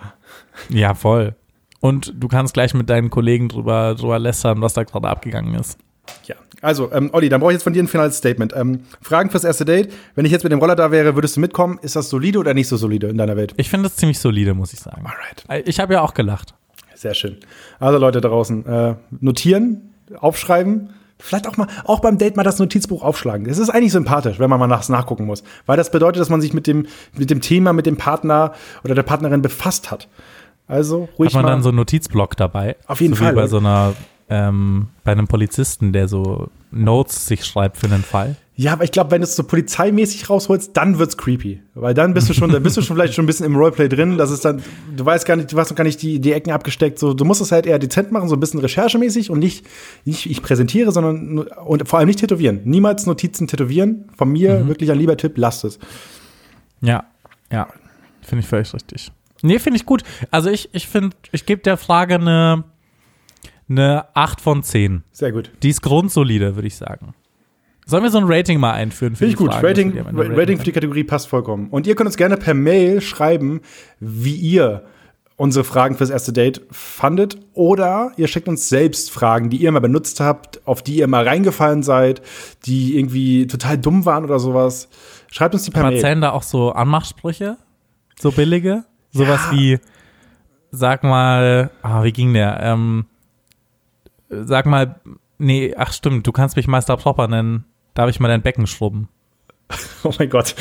Ja, 0.69 0.93
voll. 0.93 1.35
Und 1.81 2.13
du 2.17 2.29
kannst 2.29 2.53
gleich 2.53 2.73
mit 2.73 2.89
deinen 2.89 3.09
Kollegen 3.09 3.49
drüber, 3.49 3.93
drüber 3.95 4.19
lästern, 4.19 4.61
was 4.61 4.73
da 4.73 4.83
gerade 4.83 5.09
abgegangen 5.09 5.55
ist. 5.55 5.77
Ja. 6.25 6.35
Also, 6.61 6.91
ähm, 6.91 7.09
Olli, 7.13 7.29
dann 7.29 7.39
brauche 7.39 7.51
ich 7.51 7.55
jetzt 7.55 7.63
von 7.63 7.73
dir 7.73 7.81
ein 7.81 7.87
finales 7.87 8.17
Statement. 8.17 8.53
Ähm, 8.55 8.81
Fragen 9.01 9.29
fürs 9.29 9.43
erste 9.43 9.65
Date. 9.65 9.91
Wenn 10.15 10.25
ich 10.25 10.31
jetzt 10.31 10.43
mit 10.43 10.51
dem 10.51 10.59
Roller 10.59 10.75
da 10.75 10.91
wäre, 10.91 11.15
würdest 11.15 11.37
du 11.37 11.39
mitkommen? 11.39 11.79
Ist 11.81 11.95
das 11.95 12.09
solide 12.09 12.39
oder 12.39 12.53
nicht 12.53 12.67
so 12.67 12.77
solide 12.77 13.07
in 13.07 13.17
deiner 13.17 13.37
Welt? 13.37 13.53
Ich 13.57 13.69
finde 13.69 13.87
es 13.87 13.95
ziemlich 13.95 14.19
solide, 14.19 14.53
muss 14.53 14.73
ich 14.73 14.79
sagen. 14.79 15.03
Alright. 15.05 15.67
Ich 15.67 15.79
habe 15.79 15.93
ja 15.93 16.01
auch 16.01 16.13
gelacht. 16.13 16.53
Sehr 16.95 17.13
schön. 17.13 17.37
Also 17.79 17.97
Leute 17.97 18.19
draußen, 18.19 18.65
äh, 18.65 18.95
notieren, 19.21 19.93
aufschreiben, 20.19 20.89
vielleicht 21.17 21.47
auch 21.47 21.55
mal, 21.55 21.67
auch 21.85 22.01
beim 22.01 22.17
Date 22.17 22.35
mal 22.35 22.43
das 22.43 22.59
Notizbuch 22.59 23.03
aufschlagen. 23.03 23.47
Das 23.47 23.57
ist 23.57 23.69
eigentlich 23.69 23.93
sympathisch, 23.93 24.39
wenn 24.39 24.49
man 24.49 24.59
mal 24.59 24.67
nachts 24.67 24.89
nachgucken 24.89 25.25
muss. 25.25 25.43
Weil 25.65 25.77
das 25.77 25.91
bedeutet, 25.91 26.19
dass 26.19 26.29
man 26.29 26.41
sich 26.41 26.53
mit 26.53 26.67
dem, 26.67 26.87
mit 27.17 27.29
dem 27.29 27.39
Thema, 27.39 27.71
mit 27.71 27.85
dem 27.85 27.95
Partner 27.95 28.53
oder 28.83 28.95
der 28.95 29.03
Partnerin 29.03 29.41
befasst 29.41 29.91
hat. 29.91 30.09
Also 30.67 31.09
ruhig 31.17 31.29
Hat 31.29 31.35
man 31.35 31.45
mal. 31.45 31.51
dann 31.51 31.63
so 31.63 31.69
einen 31.69 31.77
Notizblock 31.77 32.37
dabei? 32.37 32.75
Auf 32.85 33.01
jeden 33.01 33.15
so 33.15 33.23
Fall. 33.23 33.31
Wie 33.33 33.35
bei 33.37 33.47
so 33.47 33.57
einer, 33.57 33.93
ähm, 34.29 34.87
bei 35.03 35.11
einem 35.11 35.27
Polizisten, 35.27 35.91
der 35.91 36.07
so 36.07 36.49
Notes 36.71 37.25
sich 37.25 37.45
schreibt 37.45 37.77
für 37.77 37.87
einen 37.87 38.03
Fall. 38.03 38.35
ja, 38.55 38.73
aber 38.73 38.83
ich 38.83 38.91
glaube, 38.91 39.09
wenn 39.11 39.21
du 39.21 39.25
es 39.25 39.35
so 39.35 39.43
polizeimäßig 39.43 40.29
rausholst, 40.29 40.77
dann 40.77 40.99
wird's 40.99 41.17
creepy. 41.17 41.61
Weil 41.73 41.93
dann 41.95 42.13
bist 42.13 42.29
du 42.29 42.33
schon, 42.33 42.51
dann 42.51 42.61
bist 42.61 42.77
du 42.77 42.81
schon 42.81 42.95
vielleicht 42.95 43.15
schon 43.15 43.23
ein 43.23 43.25
bisschen 43.25 43.45
im 43.45 43.55
Roleplay 43.55 43.89
drin. 43.89 44.17
Das 44.17 44.29
ist 44.29 44.45
dann, 44.45 44.61
du 44.95 45.03
weißt 45.03 45.25
gar 45.25 45.35
nicht, 45.35 45.51
du 45.51 45.57
hast 45.57 45.71
noch 45.71 45.77
gar 45.77 45.83
nicht 45.83 46.01
die, 46.01 46.19
die 46.19 46.31
Ecken 46.33 46.51
abgesteckt. 46.51 46.99
So, 46.99 47.13
du 47.13 47.25
musst 47.25 47.41
es 47.41 47.51
halt 47.51 47.65
eher 47.65 47.79
dezent 47.79 48.11
machen, 48.11 48.29
so 48.29 48.35
ein 48.35 48.39
bisschen 48.39 48.59
recherchemäßig 48.59 49.31
und 49.31 49.39
nicht, 49.39 49.65
nicht 50.05 50.29
ich 50.29 50.43
präsentiere, 50.43 50.91
sondern 50.91 51.39
und 51.39 51.87
vor 51.87 51.97
allem 51.97 52.07
nicht 52.07 52.19
tätowieren. 52.19 52.61
Niemals 52.65 53.07
Notizen 53.07 53.47
tätowieren. 53.47 54.09
Von 54.15 54.31
mir 54.31 54.67
wirklich 54.67 54.91
ein 54.91 54.99
lieber 54.99 55.17
Tipp, 55.17 55.37
lasst 55.37 55.63
es. 55.63 55.79
Ja, 56.81 57.05
ja. 57.51 57.67
Finde 58.21 58.43
ich 58.43 58.47
völlig 58.47 58.71
richtig. 58.73 59.11
Nee, 59.41 59.57
finde 59.57 59.77
ich 59.77 59.85
gut. 59.85 60.03
Also 60.29 60.49
ich, 60.49 60.69
ich 60.73 60.87
finde, 60.87 61.15
ich 61.31 61.45
gebe 61.45 61.61
der 61.61 61.77
Frage 61.77 62.15
eine, 62.15 62.63
eine 63.69 64.05
8 64.15 64.41
von 64.41 64.63
10. 64.63 65.03
Sehr 65.11 65.31
gut. 65.31 65.51
Die 65.63 65.69
ist 65.69 65.81
grundsolide, 65.81 66.55
würde 66.55 66.67
ich 66.67 66.75
sagen. 66.75 67.13
Sollen 67.85 68.03
wir 68.03 68.11
so 68.11 68.19
ein 68.19 68.25
Rating 68.27 68.59
mal 68.59 68.73
einführen? 68.73 69.15
Für 69.15 69.25
Finde 69.25 69.31
ich 69.31 69.37
gut. 69.37 69.51
Fragen, 69.51 69.65
Rating, 69.65 69.97
Rating, 69.97 70.37
raten 70.37 70.57
für 70.57 70.63
die 70.63 70.71
Kategorie 70.71 71.03
passt 71.03 71.27
vollkommen. 71.27 71.69
Und 71.69 71.87
ihr 71.87 71.95
könnt 71.95 72.05
uns 72.05 72.17
gerne 72.17 72.37
per 72.37 72.53
Mail 72.53 73.01
schreiben, 73.01 73.61
wie 73.99 74.35
ihr 74.35 74.85
unsere 75.37 75.63
Fragen 75.63 75.95
fürs 75.95 76.09
erste 76.09 76.33
Date 76.33 76.61
fandet. 76.69 77.39
Oder 77.53 78.11
ihr 78.17 78.27
schickt 78.27 78.47
uns 78.47 78.69
selbst 78.69 79.09
Fragen, 79.09 79.49
die 79.49 79.57
ihr 79.57 79.71
mal 79.71 79.79
benutzt 79.79 80.19
habt, 80.19 80.61
auf 80.67 80.83
die 80.83 80.97
ihr 80.97 81.07
mal 81.07 81.27
reingefallen 81.27 81.81
seid, 81.81 82.21
die 82.65 82.95
irgendwie 82.97 83.47
total 83.47 83.77
dumm 83.77 84.05
waren 84.05 84.23
oder 84.23 84.37
sowas. 84.37 84.89
Schreibt 85.31 85.55
uns 85.55 85.63
die 85.63 85.71
per 85.71 85.81
können. 85.81 85.93
Mail. 85.93 86.03
Erzählen 86.03 86.21
da 86.21 86.31
auch 86.31 86.43
so 86.43 86.73
Anmachsprüche? 86.73 87.57
So 88.19 88.31
billige? 88.31 88.83
Sowas 89.11 89.39
wie, 89.51 89.79
sag 90.71 91.03
mal, 91.03 91.71
ah, 91.81 92.03
wie 92.03 92.11
ging 92.11 92.33
der? 92.33 92.59
Ähm, 92.61 93.05
sag 94.29 94.65
mal, 94.65 94.99
nee, 95.37 95.73
ach 95.77 95.93
stimmt, 95.93 96.25
du 96.27 96.31
kannst 96.31 96.55
mich 96.55 96.67
Meister 96.67 96.97
Propper 96.97 97.27
nennen. 97.27 97.65
Darf 97.93 98.09
ich 98.09 98.19
mal 98.19 98.27
dein 98.27 98.41
Becken 98.41 98.67
schrubben? 98.67 99.09
Oh 100.03 100.11
mein 100.17 100.29
Gott. 100.29 100.55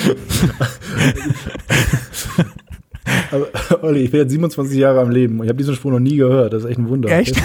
Aber, 3.30 3.46
Olli, 3.82 4.00
ich 4.00 4.10
bin 4.10 4.20
jetzt 4.20 4.30
27 4.30 4.76
Jahre 4.76 5.00
am 5.00 5.10
Leben 5.10 5.38
und 5.38 5.44
ich 5.44 5.48
habe 5.48 5.56
diesen 5.56 5.74
Spruch 5.74 5.90
noch 5.90 5.98
nie 6.00 6.16
gehört. 6.16 6.52
Das 6.52 6.64
ist 6.64 6.70
echt 6.70 6.78
ein 6.78 6.88
Wunder. 6.88 7.08
Echt? 7.10 7.36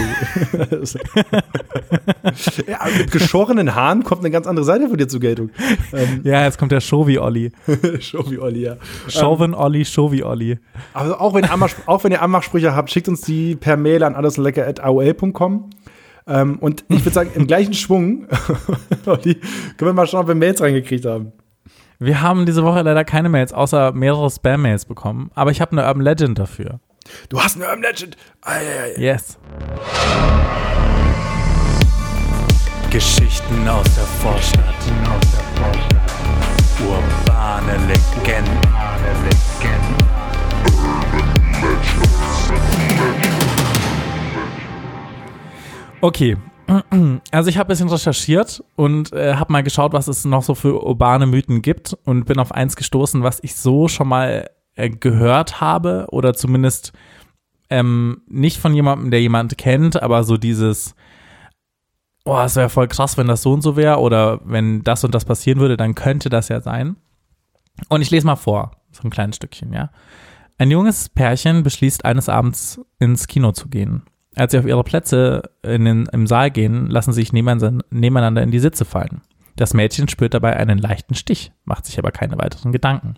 ja, 2.67 2.79
mit 2.97 3.11
geschorenen 3.11 3.75
Haaren 3.75 4.03
kommt 4.03 4.21
eine 4.21 4.31
ganz 4.31 4.47
andere 4.47 4.65
Seite 4.65 4.87
von 4.87 4.97
dir 4.97 5.07
zur 5.07 5.19
Geltung. 5.19 5.49
Ähm, 5.93 6.21
Ja, 6.33 6.43
jetzt 6.45 6.57
kommt 6.57 6.71
der 6.71 6.81
Show 6.81 7.07
wie 7.07 7.19
Olli. 7.19 7.51
Show 7.99 8.29
wie 8.29 8.39
Olli, 8.39 8.63
ja. 8.63 8.77
Showen 9.07 9.53
Olli, 9.53 9.85
Show 9.85 10.11
wie 10.11 10.23
Olli. 10.23 10.57
Also 10.93 11.15
auch 11.15 11.33
wenn, 11.33 11.43
ihr 11.43 11.51
Anmach, 11.51 11.73
auch 11.85 12.03
wenn 12.03 12.11
ihr 12.11 12.21
Anmachsprüche 12.21 12.75
habt, 12.75 12.91
schickt 12.91 13.07
uns 13.07 13.21
die 13.21 13.55
per 13.55 13.77
Mail 13.77 14.03
an 14.03 14.15
alleslecker.aol.com. 14.15 15.69
Ähm, 16.27 16.57
und 16.59 16.85
ich 16.89 17.01
würde 17.01 17.13
sagen, 17.13 17.31
im 17.35 17.47
gleichen 17.47 17.73
Schwung, 17.73 18.27
Olli, 19.05 19.35
können 19.77 19.89
wir 19.89 19.93
mal 19.93 20.07
schauen, 20.07 20.21
ob 20.21 20.27
wir 20.27 20.35
Mails 20.35 20.61
reingekriegt 20.61 21.05
haben. 21.05 21.33
Wir 21.99 22.21
haben 22.21 22.45
diese 22.45 22.63
Woche 22.63 22.81
leider 22.81 23.03
keine 23.05 23.29
Mails, 23.29 23.53
außer 23.53 23.93
mehrere 23.93 24.29
Spam-Mails 24.29 24.85
bekommen. 24.85 25.31
Aber 25.35 25.51
ich 25.51 25.61
habe 25.61 25.71
eine 25.71 25.85
Urban 25.87 26.01
Legend 26.03 26.39
dafür. 26.39 26.79
Du 27.29 27.39
hast 27.39 27.55
eine 27.55 27.65
Urban 27.65 27.81
Legend. 27.81 28.17
Ei, 28.41 28.57
ei, 28.57 28.83
ei. 28.83 29.01
Yes. 29.01 29.37
Geschichten 32.89 33.67
aus 33.67 33.85
der 33.95 34.03
Vorstadt. 34.03 34.75
Urbane 36.85 37.77
Legenden. 37.87 38.59
Okay. 46.03 46.35
Also 47.31 47.49
ich 47.49 47.57
habe 47.57 47.67
ein 47.67 47.73
bisschen 47.73 47.89
recherchiert 47.89 48.63
und 48.75 49.13
äh, 49.13 49.35
habe 49.35 49.51
mal 49.51 49.63
geschaut, 49.63 49.93
was 49.93 50.07
es 50.07 50.25
noch 50.25 50.43
so 50.43 50.53
für 50.53 50.83
urbane 50.83 51.25
Mythen 51.25 51.61
gibt 51.61 51.97
und 52.03 52.25
bin 52.25 52.39
auf 52.39 52.51
eins 52.51 52.75
gestoßen, 52.75 53.23
was 53.23 53.39
ich 53.41 53.55
so 53.55 53.87
schon 53.87 54.07
mal 54.09 54.49
äh, 54.75 54.89
gehört 54.89 55.61
habe 55.61 56.07
oder 56.11 56.33
zumindest 56.33 56.91
ähm, 57.69 58.21
nicht 58.27 58.59
von 58.59 58.73
jemandem, 58.73 59.11
der 59.11 59.21
jemand 59.21 59.57
kennt, 59.57 60.01
aber 60.01 60.23
so 60.23 60.37
dieses, 60.37 60.95
oh, 62.25 62.39
es 62.39 62.55
wäre 62.55 62.69
voll 62.69 62.87
krass, 62.87 63.17
wenn 63.17 63.27
das 63.27 63.41
so 63.41 63.53
und 63.53 63.61
so 63.61 63.75
wäre 63.77 63.99
oder 63.99 64.41
wenn 64.43 64.83
das 64.83 65.03
und 65.03 65.15
das 65.15 65.25
passieren 65.25 65.59
würde, 65.59 65.77
dann 65.77 65.95
könnte 65.95 66.29
das 66.29 66.49
ja 66.49 66.59
sein. 66.59 66.97
Und 67.87 68.01
ich 68.01 68.11
lese 68.11 68.25
mal 68.25 68.35
vor, 68.35 68.71
so 68.91 69.03
ein 69.03 69.09
kleines 69.09 69.37
Stückchen, 69.37 69.71
ja. 69.71 69.89
Ein 70.57 70.69
junges 70.69 71.09
Pärchen 71.09 71.63
beschließt 71.63 72.03
eines 72.05 72.29
Abends 72.29 72.81
ins 72.99 73.27
Kino 73.27 73.51
zu 73.53 73.69
gehen. 73.69 74.03
Als 74.35 74.51
sie 74.51 74.59
auf 74.59 74.65
ihre 74.65 74.83
Plätze 74.83 75.51
in 75.61 75.85
den, 75.85 76.05
im 76.11 76.27
Saal 76.27 76.49
gehen, 76.51 76.87
lassen 76.87 77.13
sie 77.13 77.21
sich 77.21 77.33
nebeneinander, 77.33 78.41
in 78.41 78.51
die 78.51 78.59
Sitze 78.59 78.85
fallen. 78.85 79.21
Das 79.55 79.75
Mädchen 79.75 80.07
spürt 80.07 80.33
dabei 80.33 80.57
einen 80.57 80.79
leichten 80.79 81.13
Stich, 81.13 81.51
macht 81.63 81.85
sich 81.85 81.99
aber 81.99 82.11
keine 82.11 82.37
weiteren 82.39 82.71
Gedanken. 82.71 83.15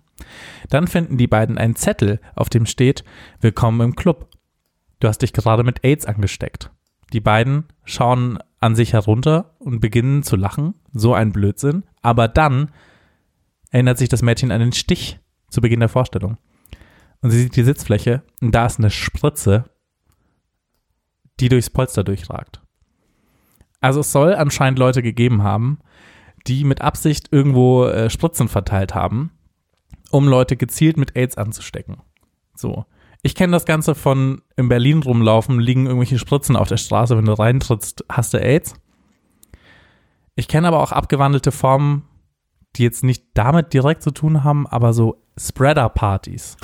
Dann 0.69 0.88
finden 0.88 1.17
die 1.17 1.28
beiden 1.28 1.58
einen 1.58 1.78
Zettel, 1.78 2.19
auf 2.36 2.49
dem 2.49 2.65
steht 2.65 3.06
Willkommen 3.39 3.82
im 3.82 3.95
Club. 3.95 4.30
Du 4.99 5.08
hast 5.08 5.21
dich 5.21 5.32
gerade 5.32 5.63
mit 5.63 5.86
AIDS 5.86 6.06
angesteckt. 6.06 6.71
Die 7.13 7.21
beiden 7.21 7.65
schauen 7.86 8.39
an 8.60 8.75
sich 8.75 8.93
herunter 8.93 9.56
und 9.60 9.80
beginnen 9.80 10.23
zu 10.23 10.36
lachen. 10.36 10.73
So 10.91 11.13
ein 11.13 11.32
Blödsinn. 11.32 11.84
Aber 12.01 12.28
dann 12.28 12.71
erinnert 13.71 13.97
sich 13.97 14.10
das 14.10 14.21
Mädchen 14.21 14.51
an 14.51 14.60
den 14.60 14.73
Stich 14.73 15.19
zu 15.49 15.62
Beginn 15.62 15.80
der 15.80 15.89
Vorstellung. 15.89 16.38
Und 17.21 17.32
sie 17.32 17.39
sieht 17.43 17.56
die 17.56 17.63
Sitzfläche 17.63 18.23
und 18.41 18.54
da 18.54 18.65
ist 18.65 18.80
eine 18.80 18.89
Spritze, 18.89 19.65
die 21.39 21.50
durchs 21.50 21.69
Polster 21.69 22.04
durchragt. 22.04 22.62
Also 23.82 24.00
es 24.00 24.12
soll 24.12 24.34
anscheinend 24.34 24.80
Leute 24.80 25.04
gegeben 25.04 25.43
haben, 25.43 25.80
die 26.48 26.63
mit 26.63 26.82
Absicht 26.82 27.28
irgendwo 27.32 27.86
äh, 27.86 28.10
Spritzen 28.10 28.48
verteilt 28.48 28.95
haben, 28.95 29.32
um 30.12 30.28
Leute 30.28 30.58
gezielt 30.58 30.98
mit 30.98 31.15
AIDS 31.15 31.38
anzustecken. 31.38 31.98
So. 32.56 32.86
Ich 33.21 33.34
kenne 33.34 33.54
das 33.54 33.65
Ganze 33.65 33.95
von 33.95 34.43
in 34.56 34.69
Berlin 34.69 35.02
rumlaufen, 35.02 35.60
liegen 35.60 35.88
irgendwelche 35.88 36.19
Spritzen 36.19 36.56
auf 36.56 36.67
der 36.67 36.78
Straße, 36.78 37.17
wenn 37.17 37.26
du 37.26 37.34
reintrittst, 37.34 38.06
hast 38.08 38.34
du 38.34 38.38
AIDS. 38.39 38.76
Ich 40.36 40.48
kenne 40.48 40.67
aber 40.67 40.84
auch 40.84 40.91
abgewandelte 40.91 41.52
Formen, 41.52 42.04
die 42.76 42.84
jetzt 42.84 43.04
nicht 43.04 43.26
damit 43.34 43.74
direkt 43.74 44.04
zu 44.04 44.12
tun 44.12 44.43
haben, 44.43 44.67
aber 44.67 44.93
so 44.93 45.24
Spreader-Partys. 45.38 46.58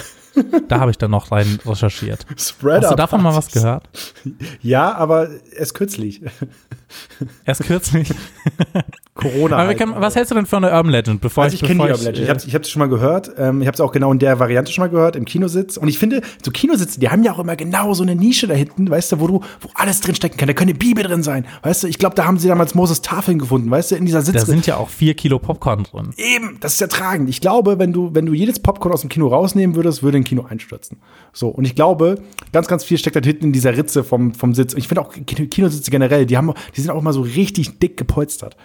Da 0.68 0.80
habe 0.80 0.92
ich 0.92 0.98
dann 0.98 1.12
noch 1.12 1.32
rein 1.32 1.60
recherchiert. 1.66 2.26
Spreader. 2.38 2.88
Hast 2.88 2.92
du 2.92 2.96
davon 2.96 3.22
mal 3.22 3.36
was 3.36 3.52
gehört? 3.52 3.90
Ja, 4.62 4.94
aber 4.96 5.30
erst 5.56 5.74
kürzlich. 5.74 6.22
Erst 7.46 7.64
kürzlich. 7.64 8.12
Corona. 9.14 9.58
Aber 9.58 9.68
halt. 9.68 9.78
können, 9.78 9.94
was 9.98 10.16
hältst 10.16 10.32
du 10.32 10.36
denn 10.36 10.46
für 10.46 10.58
eine 10.58 10.72
Urban 10.72 10.90
Legend? 10.92 11.22
Bevor 11.22 11.44
Also 11.44 11.54
ich 11.56 11.62
kenne 11.62 11.84
die 11.84 11.92
Urban 11.92 12.06
Legend. 12.06 12.18
Ich 12.18 12.26
äh, 12.26 12.30
habe 12.30 12.42
ich 12.48 12.56
hab's 12.56 12.70
schon 12.70 12.80
mal 12.80 12.88
gehört. 12.90 13.32
Ähm, 13.38 13.62
ich 13.62 13.68
habe 13.68 13.76
es 13.76 13.82
auch 13.82 13.92
genau 13.92 14.12
in 14.12 14.20
der 14.20 14.40
Variante 14.40 14.72
schon 14.72 14.84
mal 14.84 14.90
gehört, 14.90 15.16
im 15.16 15.26
Kinositz. 15.26 15.78
Und 15.78 15.88
ich 15.90 16.00
finde, 16.00 16.22
so 16.44 16.50
Kinositze, 16.52 17.00
die 17.00 17.10
haben 17.10 17.24
ja 17.24 17.34
auch 17.34 17.40
immer 17.40 17.56
genau 17.56 17.94
so 17.94 18.04
eine 18.04 18.16
Nische 18.16 18.48
da 18.48 18.54
hinten, 18.54 18.90
weißt 18.90 19.12
du, 19.12 19.20
wo 19.20 19.28
du, 19.28 19.42
wo 19.60 19.70
alles 19.76 20.00
drin 20.00 20.16
stecken 20.16 20.38
kann. 20.38 20.48
Da 20.48 20.54
könnte 20.54 20.72
eine 20.72 20.80
Bibel 20.80 21.04
drin 21.04 21.24
sein. 21.24 21.46
Weißt 21.62 21.84
du, 21.84 21.88
ich 21.88 22.00
glaube, 22.00 22.16
da 22.16 22.26
haben 22.26 22.40
sie 22.40 22.48
damals 22.48 22.74
Moses 22.74 23.02
Tafeln 23.02 23.38
gefunden, 23.38 23.70
weißt 23.70 23.92
du, 23.92 23.96
in 23.96 24.06
dieser 24.06 24.22
Sitze. 24.22 24.40
Da 24.40 24.46
sind 24.46 24.66
ja 24.66 24.78
auch 24.78 24.90
vier 24.90 25.14
Kilo 25.14 25.40
Popcorn 25.40 25.84
drin. 25.84 26.10
Eben, 26.18 26.58
das 26.60 26.74
ist 26.74 26.80
ja 26.80 26.88
tragend. 26.88 27.30
Ich 27.30 27.42
glaube, 27.42 27.80
wenn 27.80 27.94
du, 27.94 28.16
wenn 28.16 28.26
du 28.26 28.34
jedes 28.34 28.60
Popcorn 28.60 28.94
aus 28.94 29.02
dem 29.02 29.10
Kino 29.10 29.28
rausnehmen 29.28 29.76
würdest, 29.76 30.04
würde 30.04 30.18
ein 30.18 30.24
Kino 30.24 30.46
einstürzen. 30.50 30.98
So, 31.34 31.50
und 31.50 31.66
ich 31.66 31.76
glaube, 31.76 32.16
ganz, 32.54 32.68
ganz 32.68 32.84
viel 32.84 32.98
steckt 32.98 33.16
da 33.16 33.22
hinten 33.22 33.46
in 33.46 33.52
dieser 33.54 33.76
Ritze 33.78 34.04
vom, 34.04 34.34
vom 34.34 34.54
Sitz. 34.54 34.74
Und 34.74 34.80
ich 34.80 34.88
finde 34.88 35.02
auch 35.02 35.14
Kino- 35.14 35.48
Kinositze 35.48 35.92
generell, 35.92 36.26
die 36.26 36.38
haben, 36.38 36.54
die 36.76 36.81
sind 36.82 36.92
auch 36.92 37.00
immer 37.00 37.14
so 37.14 37.22
richtig 37.22 37.80
dick 37.80 37.98
gepolstert. 37.98 38.56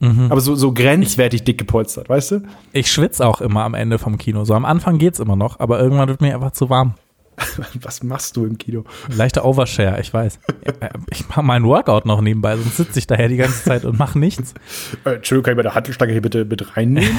Aber 0.00 0.40
so, 0.40 0.54
so 0.54 0.72
grenzwertig 0.72 1.42
dick 1.42 1.58
gepolstert, 1.58 2.08
weißt 2.08 2.30
du? 2.30 2.42
Ich 2.72 2.90
schwitze 2.90 3.26
auch 3.26 3.40
immer 3.40 3.64
am 3.64 3.74
Ende 3.74 3.98
vom 3.98 4.16
Kino. 4.16 4.44
So 4.44 4.54
am 4.54 4.64
Anfang 4.64 4.98
geht's 4.98 5.18
immer 5.18 5.34
noch, 5.34 5.58
aber 5.58 5.80
irgendwann 5.80 6.08
wird 6.08 6.20
mir 6.20 6.34
einfach 6.34 6.52
zu 6.52 6.70
warm. 6.70 6.94
Was 7.82 8.04
machst 8.04 8.36
du 8.36 8.44
im 8.44 8.58
Kino? 8.58 8.84
Leichter 9.08 9.44
Overshare, 9.44 10.00
ich 10.00 10.12
weiß. 10.14 10.38
Ich 11.10 11.28
mache 11.28 11.42
meinen 11.42 11.64
Workout 11.64 12.06
noch 12.06 12.20
nebenbei, 12.20 12.56
sonst 12.56 12.76
sitze 12.76 12.98
ich 13.00 13.06
daher 13.08 13.28
die 13.28 13.36
ganze 13.36 13.64
Zeit 13.64 13.84
und 13.84 13.98
mache 13.98 14.18
nichts. 14.18 14.54
Äh, 15.04 15.16
Entschuldigung, 15.16 15.44
kann 15.44 15.52
ich 15.52 15.64
meine 15.64 15.74
Handelstange 15.74 16.12
hier 16.12 16.22
bitte 16.22 16.44
mit 16.44 16.76
reinnehmen? 16.76 17.16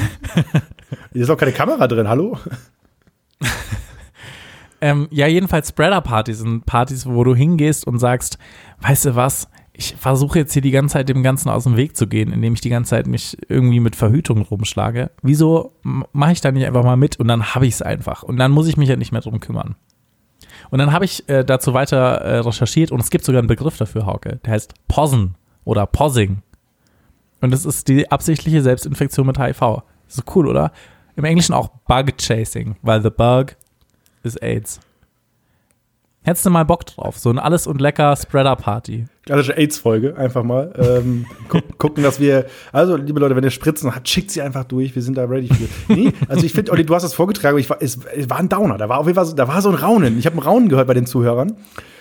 Hier 1.12 1.22
ist 1.22 1.30
auch 1.30 1.36
keine 1.36 1.52
Kamera 1.52 1.86
drin, 1.86 2.08
hallo? 2.08 2.38
Ähm, 4.80 5.08
ja, 5.10 5.26
jedenfalls 5.26 5.68
Spreader-Partys 5.68 6.38
sind 6.38 6.64
Partys, 6.66 7.06
wo 7.06 7.22
du 7.24 7.34
hingehst 7.34 7.86
und 7.86 7.98
sagst, 7.98 8.38
weißt 8.80 9.06
du 9.06 9.14
was, 9.14 9.48
ich 9.80 9.96
versuche 9.96 10.38
jetzt 10.38 10.52
hier 10.52 10.60
die 10.60 10.72
ganze 10.72 10.92
Zeit 10.92 11.08
dem 11.08 11.22
Ganzen 11.22 11.48
aus 11.48 11.64
dem 11.64 11.74
Weg 11.74 11.96
zu 11.96 12.06
gehen, 12.06 12.34
indem 12.34 12.52
ich 12.52 12.60
die 12.60 12.68
ganze 12.68 12.90
Zeit 12.90 13.06
mich 13.06 13.38
irgendwie 13.48 13.80
mit 13.80 13.96
Verhütung 13.96 14.42
rumschlage. 14.42 15.10
Wieso 15.22 15.72
mache 15.82 16.32
ich 16.32 16.42
da 16.42 16.52
nicht 16.52 16.66
einfach 16.66 16.84
mal 16.84 16.98
mit 16.98 17.18
und 17.18 17.28
dann 17.28 17.54
habe 17.54 17.66
ich 17.66 17.74
es 17.74 17.82
einfach 17.82 18.22
und 18.22 18.36
dann 18.36 18.52
muss 18.52 18.68
ich 18.68 18.76
mich 18.76 18.90
ja 18.90 18.96
nicht 18.96 19.10
mehr 19.10 19.22
drum 19.22 19.40
kümmern. 19.40 19.76
Und 20.68 20.80
dann 20.80 20.92
habe 20.92 21.06
ich 21.06 21.26
äh, 21.30 21.44
dazu 21.44 21.72
weiter 21.72 21.96
äh, 21.96 22.38
recherchiert 22.40 22.92
und 22.92 23.00
es 23.00 23.08
gibt 23.08 23.24
sogar 23.24 23.38
einen 23.38 23.48
Begriff 23.48 23.78
dafür, 23.78 24.04
Hauke. 24.04 24.38
Der 24.44 24.52
heißt 24.52 24.74
Posen 24.86 25.34
oder 25.64 25.86
Possing. 25.86 26.42
Und 27.40 27.50
das 27.50 27.64
ist 27.64 27.88
die 27.88 28.10
absichtliche 28.10 28.60
Selbstinfektion 28.60 29.26
mit 29.26 29.38
HIV. 29.38 29.82
Ist 30.06 30.24
cool, 30.34 30.46
oder? 30.46 30.72
Im 31.16 31.24
Englischen 31.24 31.54
auch 31.54 31.68
Bug 31.88 32.18
Chasing, 32.18 32.76
weil 32.82 33.02
the 33.02 33.08
bug 33.08 33.56
ist 34.22 34.42
AIDS. 34.42 34.78
Hättest 36.22 36.44
du 36.44 36.50
mal 36.50 36.64
Bock 36.64 36.84
drauf? 36.84 37.18
So 37.18 37.30
ein 37.30 37.38
Alles 37.38 37.66
und 37.66 37.80
Lecker 37.80 38.14
Spreader-Party. 38.14 39.06
Klassische 39.24 39.56
AIDS-Folge, 39.56 40.16
einfach 40.18 40.42
mal. 40.42 40.72
Ähm, 40.78 41.24
gu 41.48 41.60
gucken, 41.78 42.02
dass 42.02 42.20
wir, 42.20 42.44
also 42.72 42.96
liebe 42.96 43.18
Leute, 43.20 43.36
wenn 43.36 43.44
ihr 43.44 43.50
Spritzen 43.50 43.94
habt, 43.94 44.06
schickt 44.06 44.30
sie 44.30 44.42
einfach 44.42 44.64
durch, 44.64 44.94
wir 44.94 45.00
sind 45.00 45.16
da 45.16 45.24
ready 45.24 45.48
für. 45.48 45.92
Nee, 45.94 46.12
also 46.28 46.44
ich 46.44 46.52
finde, 46.52 46.72
Olli, 46.72 46.84
du 46.84 46.94
hast 46.94 47.04
das 47.04 47.14
vorgetragen, 47.14 47.56
ich 47.56 47.70
war, 47.70 47.78
es, 47.80 47.98
es 48.14 48.28
war 48.28 48.38
ein 48.38 48.50
Downer, 48.50 48.76
da 48.76 48.90
war 48.90 48.98
auf 48.98 49.06
jeden 49.06 49.16
Fall 49.16 49.24
so, 49.24 49.34
da 49.34 49.48
war 49.48 49.62
so 49.62 49.70
ein 49.70 49.76
Raunen. 49.76 50.18
Ich 50.18 50.26
habe 50.26 50.36
ein 50.36 50.40
Raunen 50.40 50.68
gehört 50.68 50.86
bei 50.86 50.94
den 50.94 51.06
Zuhörern. 51.06 51.56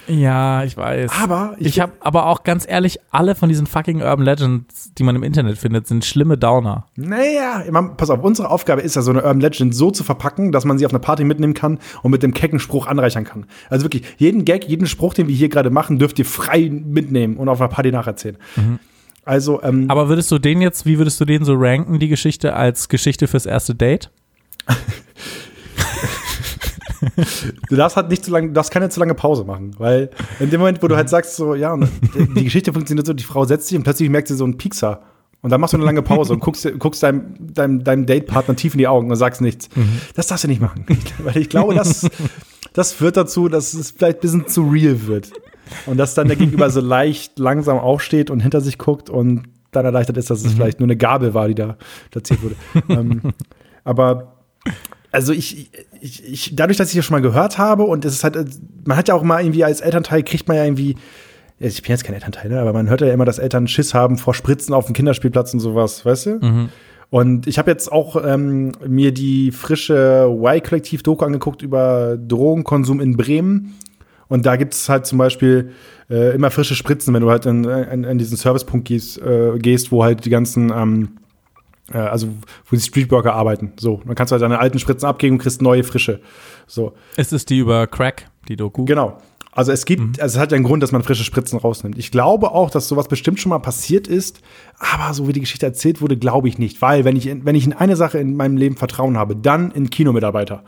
Ja, 0.09 0.63
ich 0.63 0.75
weiß. 0.75 1.11
Aber 1.21 1.55
ich- 1.59 1.67
ich 1.67 1.79
habe 1.79 1.93
aber 1.99 2.25
auch 2.25 2.43
ganz 2.43 2.65
ehrlich, 2.67 2.99
alle 3.11 3.35
von 3.35 3.47
diesen 3.47 3.67
fucking 3.67 4.01
Urban 4.01 4.25
Legends, 4.25 4.91
die 4.95 5.03
man 5.03 5.15
im 5.15 5.21
Internet 5.23 5.57
findet, 5.57 5.85
sind 5.87 6.03
schlimme 6.03 6.37
Downer. 6.37 6.87
Naja, 6.95 7.63
man, 7.71 7.95
pass 7.95 8.09
auf, 8.09 8.23
unsere 8.23 8.49
Aufgabe 8.49 8.81
ist 8.81 8.95
ja, 8.95 9.01
so 9.03 9.11
eine 9.11 9.21
Urban 9.23 9.39
Legend 9.41 9.75
so 9.75 9.91
zu 9.91 10.03
verpacken, 10.03 10.51
dass 10.51 10.65
man 10.65 10.77
sie 10.79 10.85
auf 10.85 10.91
eine 10.91 10.99
Party 10.99 11.23
mitnehmen 11.23 11.53
kann 11.53 11.77
und 12.01 12.09
mit 12.11 12.23
dem 12.23 12.33
kecken 12.33 12.59
Spruch 12.59 12.87
anreichern 12.87 13.23
kann. 13.23 13.45
Also 13.69 13.85
wirklich, 13.85 14.03
jeden 14.17 14.45
Gag, 14.45 14.65
jeden 14.67 14.87
Spruch, 14.87 15.13
den 15.13 15.27
wir 15.27 15.35
hier 15.35 15.49
gerade 15.49 15.69
machen, 15.69 15.99
dürft 15.99 16.17
ihr 16.19 16.25
frei 16.25 16.69
mitnehmen 16.71 17.37
und 17.37 17.47
auf 17.47 17.61
einer 17.61 17.69
Party 17.69 17.91
nacherzählen. 17.91 18.37
Also, 19.25 19.61
ähm, 19.61 19.85
Aber 19.89 20.09
würdest 20.09 20.31
du 20.31 20.39
den 20.39 20.59
jetzt, 20.61 20.87
wie 20.87 20.97
würdest 20.97 21.21
du 21.21 21.25
den 21.25 21.45
so 21.45 21.53
ranken, 21.55 21.99
die 21.99 22.07
Geschichte, 22.07 22.55
als 22.55 22.89
Geschichte 22.89 23.27
fürs 23.27 23.45
erste 23.45 23.75
Date? 23.75 24.09
du 27.69 27.75
darfst 27.75 27.97
halt 27.97 28.09
nicht 28.09 28.25
zu 28.25 28.31
lange, 28.31 28.47
du 28.47 28.53
darfst 28.53 28.71
keine 28.71 28.89
zu 28.89 28.99
lange 28.99 29.15
Pause 29.15 29.43
machen, 29.43 29.75
weil 29.77 30.09
in 30.39 30.49
dem 30.49 30.59
Moment, 30.59 30.81
wo 30.83 30.87
du 30.87 30.95
halt 30.95 31.09
sagst, 31.09 31.35
so, 31.35 31.55
ja, 31.55 31.77
die 31.77 32.43
Geschichte 32.43 32.73
funktioniert 32.73 33.07
so, 33.07 33.13
die 33.13 33.23
Frau 33.23 33.45
setzt 33.45 33.67
sich 33.67 33.77
und 33.77 33.83
plötzlich 33.83 34.09
merkt 34.09 34.27
sie 34.27 34.35
so 34.35 34.43
einen 34.43 34.57
Piekser. 34.57 35.01
Und 35.41 35.51
dann 35.51 35.61
machst 35.61 35.73
du 35.73 35.77
eine 35.77 35.85
lange 35.85 36.01
Pause 36.01 36.33
und 36.33 36.41
guckst, 36.41 36.67
guckst 36.79 37.01
deinem, 37.01 37.53
deinem, 37.53 37.83
deinem 37.83 38.05
Datepartner 38.05 38.57
tief 38.57 38.73
in 38.73 38.79
die 38.79 38.87
Augen 38.87 39.09
und 39.09 39.15
sagst 39.15 39.39
nichts. 39.39 39.69
Das 40.13 40.27
darfst 40.27 40.43
du 40.43 40.49
nicht 40.49 40.59
machen. 40.59 40.85
Weil 41.19 41.37
ich 41.37 41.47
glaube, 41.47 41.75
das, 41.75 42.09
das 42.73 42.91
führt 42.91 43.15
dazu, 43.15 43.47
dass 43.47 43.73
es 43.73 43.91
vielleicht 43.91 44.17
ein 44.17 44.21
bisschen 44.21 44.47
zu 44.47 44.63
real 44.63 45.07
wird. 45.07 45.31
Und 45.85 45.97
dass 45.97 46.13
dann 46.13 46.27
der 46.27 46.35
Gegenüber 46.37 46.69
so 46.69 46.81
leicht 46.81 47.39
langsam 47.39 47.77
aufsteht 47.77 48.29
und 48.29 48.41
hinter 48.41 48.59
sich 48.59 48.77
guckt 48.77 49.09
und 49.09 49.43
dann 49.71 49.85
erleichtert 49.85 50.17
ist, 50.17 50.29
dass 50.29 50.43
es 50.43 50.53
vielleicht 50.53 50.79
nur 50.79 50.87
eine 50.87 50.97
Gabel 50.97 51.33
war, 51.33 51.47
die 51.47 51.55
da 51.55 51.77
platziert 52.11 52.41
wurde. 52.41 52.55
ähm, 52.89 53.21
aber 53.83 54.35
also 55.11 55.33
ich, 55.33 55.71
ich, 56.01 56.23
ich, 56.25 56.55
dadurch, 56.55 56.77
dass 56.77 56.89
ich 56.89 56.95
das 56.95 57.05
schon 57.05 57.15
mal 57.15 57.21
gehört 57.21 57.57
habe 57.57 57.83
und 57.83 58.05
es 58.05 58.13
ist 58.13 58.23
halt, 58.23 58.37
man 58.85 58.97
hat 58.97 59.07
ja 59.07 59.15
auch 59.15 59.23
mal 59.23 59.41
irgendwie 59.41 59.63
als 59.63 59.81
Elternteil 59.81 60.23
kriegt 60.23 60.47
man 60.47 60.57
ja 60.57 60.63
irgendwie, 60.63 60.95
ich 61.59 61.81
bin 61.81 61.91
jetzt 61.91 62.03
kein 62.03 62.15
Elternteil, 62.15 62.49
ne, 62.49 62.59
aber 62.59 62.73
man 62.73 62.89
hört 62.89 63.01
ja 63.01 63.11
immer, 63.11 63.25
dass 63.25 63.39
Eltern 63.39 63.67
Schiss 63.67 63.93
haben 63.93 64.17
vor 64.17 64.33
Spritzen 64.33 64.73
auf 64.73 64.85
dem 64.85 64.93
Kinderspielplatz 64.93 65.53
und 65.53 65.59
sowas, 65.59 66.05
weißt 66.05 66.25
du? 66.27 66.39
Und 67.09 67.47
ich 67.47 67.57
habe 67.57 67.71
jetzt 67.71 67.91
auch 67.91 68.23
ähm, 68.23 68.71
mir 68.87 69.11
die 69.11 69.51
frische 69.51 70.27
Y-Kollektiv-Doku 70.29 71.25
angeguckt 71.25 71.61
über 71.63 72.17
Drogenkonsum 72.17 72.99
in 72.99 73.17
Bremen. 73.17 73.75
Und 74.27 74.45
da 74.45 74.57
gibt 74.57 74.75
es 74.75 74.87
halt 74.89 75.07
zum 75.07 75.17
Beispiel 75.17 75.71
äh, 76.09 76.35
immer 76.35 76.51
frische 76.51 76.75
Spritzen, 76.75 77.13
wenn 77.15 77.21
du 77.21 77.31
halt 77.31 77.47
in, 77.47 77.63
in, 77.63 78.03
in 78.03 78.17
diesen 78.19 78.37
Servicepunkt 78.37 78.87
gehst, 78.87 79.19
äh, 79.19 79.57
gehst, 79.57 79.91
wo 79.91 80.03
halt 80.03 80.23
die 80.23 80.29
ganzen 80.29 80.71
ähm, 80.71 81.09
äh, 81.15 81.18
also 81.97 82.27
wo 82.27 82.75
die 82.75 82.81
Streetworker 82.81 83.33
arbeiten. 83.33 83.73
So, 83.79 84.01
dann 84.05 84.15
kannst 84.15 84.31
du 84.31 84.33
halt 84.33 84.43
deine 84.43 84.59
alten 84.59 84.79
Spritzen 84.79 85.07
abgeben 85.07 85.35
und 85.35 85.41
kriegst 85.41 85.61
neue, 85.61 85.83
frische. 85.83 86.21
So, 86.67 86.93
Ist 87.17 87.33
es 87.33 87.45
die 87.45 87.59
über 87.59 87.87
Crack, 87.87 88.25
die 88.47 88.55
Doku? 88.55 88.85
genau. 88.85 89.17
Also 89.51 89.71
es 89.71 89.85
gibt, 89.85 90.21
also 90.21 90.37
es 90.37 90.41
hat 90.41 90.51
ja 90.51 90.55
einen 90.55 90.63
Grund, 90.63 90.83
dass 90.83 90.91
man 90.91 91.03
frische 91.03 91.23
Spritzen 91.23 91.59
rausnimmt. 91.59 91.97
Ich 91.97 92.11
glaube 92.11 92.51
auch, 92.51 92.69
dass 92.69 92.87
sowas 92.87 93.07
bestimmt 93.07 93.39
schon 93.39 93.49
mal 93.49 93.59
passiert 93.59 94.07
ist, 94.07 94.41
aber 94.77 95.13
so 95.13 95.27
wie 95.27 95.33
die 95.33 95.39
Geschichte 95.39 95.65
erzählt 95.65 96.01
wurde, 96.01 96.17
glaube 96.17 96.47
ich 96.47 96.59
nicht. 96.59 96.81
Weil 96.81 97.03
wenn 97.03 97.17
ich, 97.17 97.27
in, 97.27 97.45
wenn 97.45 97.55
ich 97.55 97.65
in 97.65 97.73
eine 97.73 97.95
Sache 97.95 98.19
in 98.19 98.37
meinem 98.37 98.57
Leben 98.57 98.77
Vertrauen 98.77 99.17
habe, 99.17 99.35
dann 99.35 99.71
in 99.71 99.89
Kinomitarbeiter. 99.89 100.63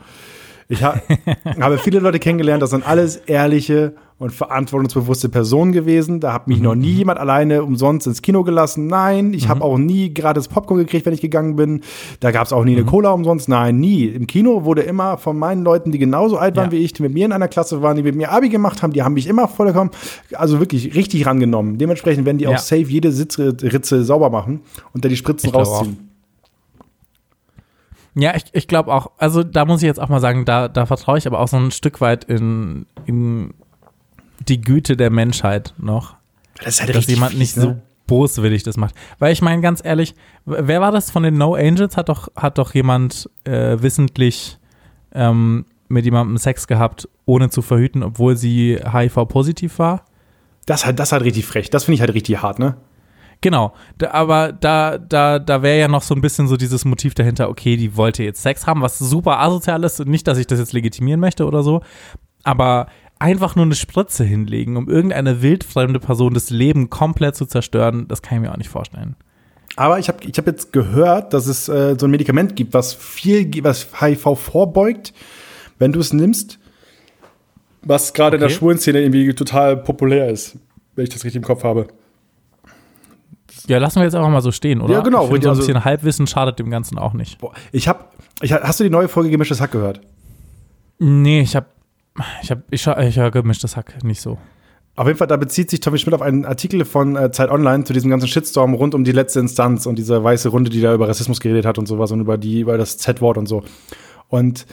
Ich 0.68 0.82
ha 0.82 1.00
habe 1.60 1.78
viele 1.78 2.00
Leute 2.00 2.18
kennengelernt, 2.18 2.62
das 2.62 2.70
sind 2.70 2.86
alles 2.86 3.16
ehrliche 3.16 3.94
und 4.22 4.30
verantwortungsbewusste 4.30 5.28
Personen 5.28 5.72
gewesen. 5.72 6.20
Da 6.20 6.32
hat 6.32 6.46
mich 6.46 6.60
noch 6.60 6.76
nie 6.76 6.92
jemand 6.92 7.18
alleine 7.18 7.64
umsonst 7.64 8.06
ins 8.06 8.22
Kino 8.22 8.44
gelassen. 8.44 8.86
Nein, 8.86 9.34
ich 9.34 9.48
habe 9.48 9.62
auch 9.62 9.78
nie 9.78 10.14
gratis 10.14 10.46
Popcorn 10.46 10.78
gekriegt, 10.78 11.06
wenn 11.06 11.12
ich 11.12 11.20
gegangen 11.20 11.56
bin. 11.56 11.80
Da 12.20 12.30
gab 12.30 12.46
es 12.46 12.52
auch 12.52 12.64
nie 12.64 12.76
eine 12.76 12.84
Cola 12.84 13.10
umsonst. 13.10 13.48
Nein, 13.48 13.78
nie. 13.80 14.04
Im 14.04 14.28
Kino 14.28 14.64
wurde 14.64 14.82
immer 14.82 15.18
von 15.18 15.36
meinen 15.36 15.64
Leuten, 15.64 15.90
die 15.90 15.98
genauso 15.98 16.38
alt 16.38 16.54
waren 16.54 16.66
Ja. 16.66 16.72
wie 16.72 16.78
ich, 16.84 16.92
die 16.92 17.02
mit 17.02 17.12
mir 17.12 17.26
in 17.26 17.32
einer 17.32 17.48
Klasse 17.48 17.82
waren, 17.82 17.96
die 17.96 18.04
mit 18.04 18.14
mir 18.14 18.30
Abi 18.30 18.48
gemacht 18.48 18.80
haben, 18.82 18.92
die 18.92 19.02
haben 19.02 19.14
mich 19.14 19.26
immer 19.26 19.48
vollkommen, 19.48 19.90
also 20.34 20.60
wirklich 20.60 20.94
richtig 20.94 21.26
rangenommen. 21.26 21.78
Dementsprechend 21.78 22.24
werden 22.24 22.38
die 22.38 22.44
Ja. 22.44 22.50
auch 22.50 22.58
safe 22.58 22.82
jede 22.82 23.10
Sitzritze 23.10 24.04
sauber 24.04 24.30
machen 24.30 24.60
und 24.94 25.04
da 25.04 25.08
die 25.08 25.16
Spritzen 25.16 25.48
Ich 25.48 25.54
rausziehen. 25.54 26.10
Ja, 28.14 28.34
ich, 28.36 28.44
ich 28.52 28.68
glaube 28.68 28.92
auch, 28.94 29.10
also 29.16 29.42
da 29.42 29.64
muss 29.64 29.82
ich 29.82 29.86
jetzt 29.86 30.00
auch 30.00 30.10
mal 30.10 30.20
sagen, 30.20 30.44
da, 30.44 30.68
da 30.68 30.84
vertraue 30.86 31.18
ich 31.18 31.26
aber 31.26 31.40
auch 31.40 31.48
so 31.48 31.56
ein 31.56 31.70
Stück 31.70 32.00
weit 32.00 32.24
in, 32.24 32.84
in 33.06 33.54
die 34.48 34.60
Güte 34.60 34.96
der 34.96 35.10
Menschheit 35.10 35.74
noch, 35.78 36.16
Das 36.58 36.74
ist 36.74 36.80
halt 36.82 36.94
dass 36.94 37.06
jemand 37.06 37.38
nicht 37.38 37.56
ne? 37.56 37.62
so 37.62 37.76
boswillig 38.06 38.62
das 38.62 38.76
macht. 38.76 38.94
Weil 39.18 39.32
ich 39.32 39.42
meine, 39.42 39.62
ganz 39.62 39.82
ehrlich, 39.84 40.14
wer 40.44 40.80
war 40.80 40.92
das 40.92 41.10
von 41.10 41.22
den 41.22 41.38
No 41.38 41.54
Angels? 41.54 41.96
Hat 41.96 42.08
doch, 42.08 42.28
hat 42.36 42.58
doch 42.58 42.74
jemand 42.74 43.30
äh, 43.44 43.80
wissentlich 43.80 44.58
ähm, 45.14 45.64
mit 45.88 46.04
jemandem 46.04 46.36
Sex 46.38 46.66
gehabt, 46.66 47.08
ohne 47.26 47.50
zu 47.50 47.62
verhüten, 47.62 48.02
obwohl 48.02 48.36
sie 48.36 48.78
HIV-positiv 48.78 49.78
war? 49.78 50.04
Das 50.66 50.86
halt, 50.86 50.98
das 50.98 51.12
halt 51.12 51.24
richtig 51.24 51.46
frech. 51.46 51.70
Das 51.70 51.84
finde 51.84 51.96
ich 51.96 52.00
halt 52.00 52.14
richtig 52.14 52.42
hart, 52.42 52.58
ne? 52.58 52.76
Genau, 53.40 53.72
da, 53.98 54.12
aber 54.12 54.52
da, 54.52 54.98
da, 54.98 55.40
da 55.40 55.62
wäre 55.62 55.80
ja 55.80 55.88
noch 55.88 56.02
so 56.02 56.14
ein 56.14 56.20
bisschen 56.20 56.46
so 56.46 56.56
dieses 56.56 56.84
Motiv 56.84 57.14
dahinter, 57.14 57.48
okay, 57.48 57.76
die 57.76 57.96
wollte 57.96 58.22
jetzt 58.22 58.40
Sex 58.40 58.68
haben, 58.68 58.82
was 58.82 58.98
super 58.98 59.40
asozial 59.40 59.82
ist. 59.82 59.98
Und 60.00 60.08
Nicht, 60.08 60.28
dass 60.28 60.38
ich 60.38 60.46
das 60.46 60.60
jetzt 60.60 60.72
legitimieren 60.72 61.18
möchte 61.18 61.44
oder 61.44 61.64
so, 61.64 61.82
aber 62.44 62.86
einfach 63.22 63.56
nur 63.56 63.64
eine 63.64 63.74
Spritze 63.74 64.24
hinlegen, 64.24 64.76
um 64.76 64.88
irgendeine 64.88 65.40
wildfremde 65.42 66.00
Person 66.00 66.34
das 66.34 66.50
Leben 66.50 66.90
komplett 66.90 67.36
zu 67.36 67.46
zerstören, 67.46 68.06
das 68.08 68.20
kann 68.22 68.38
ich 68.38 68.42
mir 68.42 68.52
auch 68.52 68.56
nicht 68.58 68.68
vorstellen. 68.68 69.16
Aber 69.76 69.98
ich 69.98 70.08
habe 70.08 70.18
ich 70.24 70.36
hab 70.36 70.46
jetzt 70.46 70.72
gehört, 70.72 71.32
dass 71.32 71.46
es 71.46 71.68
äh, 71.68 71.96
so 71.98 72.06
ein 72.06 72.10
Medikament 72.10 72.56
gibt, 72.56 72.74
was 72.74 72.92
viel, 72.92 73.48
was 73.64 73.88
HIV 74.00 74.38
vorbeugt, 74.38 75.14
wenn 75.78 75.92
du 75.92 76.00
es 76.00 76.12
nimmst, 76.12 76.58
was 77.82 78.12
gerade 78.12 78.36
in 78.36 78.40
der 78.40 78.48
Okay. 78.48 78.56
schwulen 78.58 78.78
Szene 78.78 79.00
irgendwie 79.00 79.32
total 79.34 79.76
populär 79.78 80.28
ist, 80.28 80.58
wenn 80.94 81.04
ich 81.04 81.10
das 81.10 81.24
richtig 81.24 81.36
im 81.40 81.46
Kopf 81.46 81.64
habe. 81.64 81.86
Ja, 83.66 83.78
lassen 83.78 83.96
wir 83.96 84.04
jetzt 84.04 84.14
einfach 84.14 84.28
mal 84.30 84.40
so 84.42 84.50
stehen, 84.52 84.80
oder? 84.80 84.94
Ja, 84.94 85.00
genau, 85.00 85.24
Ich 85.24 85.30
find, 85.30 85.44
so 85.44 85.48
ein 85.48 85.50
also- 85.56 85.62
bisschen 85.66 85.84
Halbwissen 85.84 86.26
schadet 86.26 86.58
dem 86.58 86.70
Ganzen 86.70 86.98
auch 86.98 87.12
nicht. 87.14 87.38
Boah, 87.38 87.52
ich 87.70 87.86
habe, 87.88 88.04
ich, 88.40 88.52
hast 88.52 88.80
du 88.80 88.84
die 88.84 88.90
neue 88.90 89.08
Folge 89.08 89.30
Gemischtes 89.30 89.60
Hack 89.60 89.72
gehört? 89.72 90.00
Nee, 90.98 91.40
ich 91.40 91.54
hab, 91.56 91.66
ich 92.42 92.50
hab, 92.50 92.58
ich, 92.70 92.86
ich 92.86 93.16
höre 93.18 93.30
gemischtes 93.30 93.76
Hack 93.76 94.02
nicht 94.04 94.20
so. 94.20 94.38
Auf 94.94 95.06
jeden 95.06 95.18
Fall, 95.18 95.26
da 95.26 95.38
bezieht 95.38 95.70
sich 95.70 95.80
Tommy 95.80 95.98
Schmidt 95.98 96.14
auf 96.14 96.20
einen 96.20 96.44
Artikel 96.44 96.84
von 96.84 97.16
äh, 97.16 97.30
Zeit 97.30 97.50
Online 97.50 97.84
zu 97.84 97.94
diesem 97.94 98.10
ganzen 98.10 98.28
Shitstorm 98.28 98.74
rund 98.74 98.94
um 98.94 99.04
die 99.04 99.12
letzte 99.12 99.40
Instanz 99.40 99.86
und 99.86 99.96
diese 99.96 100.22
weiße 100.22 100.50
Runde, 100.50 100.70
die 100.70 100.82
da 100.82 100.92
über 100.92 101.08
Rassismus 101.08 101.40
geredet 101.40 101.64
hat 101.64 101.78
und 101.78 101.86
sowas 101.86 102.12
und 102.12 102.20
über 102.20 102.36
die, 102.36 102.60
über 102.60 102.76
das 102.76 102.98
Z-Wort 102.98 103.38
und 103.38 103.46
so. 103.46 103.62
Und 104.28 104.66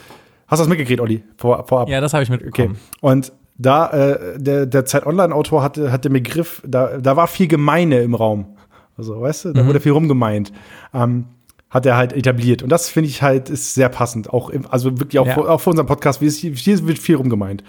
hast 0.46 0.58
du 0.58 0.62
das 0.62 0.68
mitgekriegt, 0.68 1.00
Olli? 1.00 1.22
Vor, 1.38 1.66
vorab? 1.66 1.88
Ja, 1.88 2.02
das 2.02 2.12
habe 2.12 2.22
ich 2.22 2.30
Okay. 2.30 2.44
mitbekommen. 2.44 2.78
Und 3.00 3.32
da, 3.56 3.90
äh, 3.90 4.38
der, 4.38 4.66
der 4.66 4.84
Zeit 4.84 5.06
Online-Autor 5.06 5.62
hatte, 5.62 5.90
hat 5.90 6.04
den 6.04 6.12
Begriff, 6.12 6.62
da, 6.66 6.98
da 6.98 7.16
war 7.16 7.26
viel 7.26 7.48
Gemeine 7.48 8.00
im 8.00 8.14
Raum. 8.14 8.56
Also, 8.98 9.18
weißt 9.22 9.46
du, 9.46 9.52
da 9.54 9.66
wurde 9.66 9.80
viel 9.80 9.92
rumgemeint. 9.92 10.52
Ähm, 10.92 11.24
hat 11.70 11.86
er 11.86 11.96
halt 11.96 12.12
etabliert. 12.12 12.62
Und 12.62 12.68
das 12.68 12.88
finde 12.88 13.08
ich 13.08 13.22
halt, 13.22 13.48
ist 13.48 13.74
sehr 13.74 13.88
passend. 13.88 14.30
Auch 14.30 14.50
im, 14.50 14.66
also 14.70 14.98
wirklich 14.98 15.18
auch, 15.20 15.26
Ja. 15.26 15.34
für, 15.34 15.48
auch 15.50 15.60
für 15.60 15.70
unseren 15.70 15.86
Podcast, 15.86 16.20
wie 16.20 16.26
es, 16.26 16.36
hier 16.38 16.52
wird 16.86 16.98
viel 16.98 17.14
rumgemeint. 17.16 17.62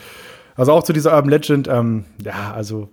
Also 0.56 0.72
auch 0.74 0.84
zu 0.84 0.92
dieser 0.92 1.14
Urban 1.16 1.30
Legend, 1.30 1.68
ähm, 1.68 2.06
ja, 2.24 2.52
also 2.54 2.90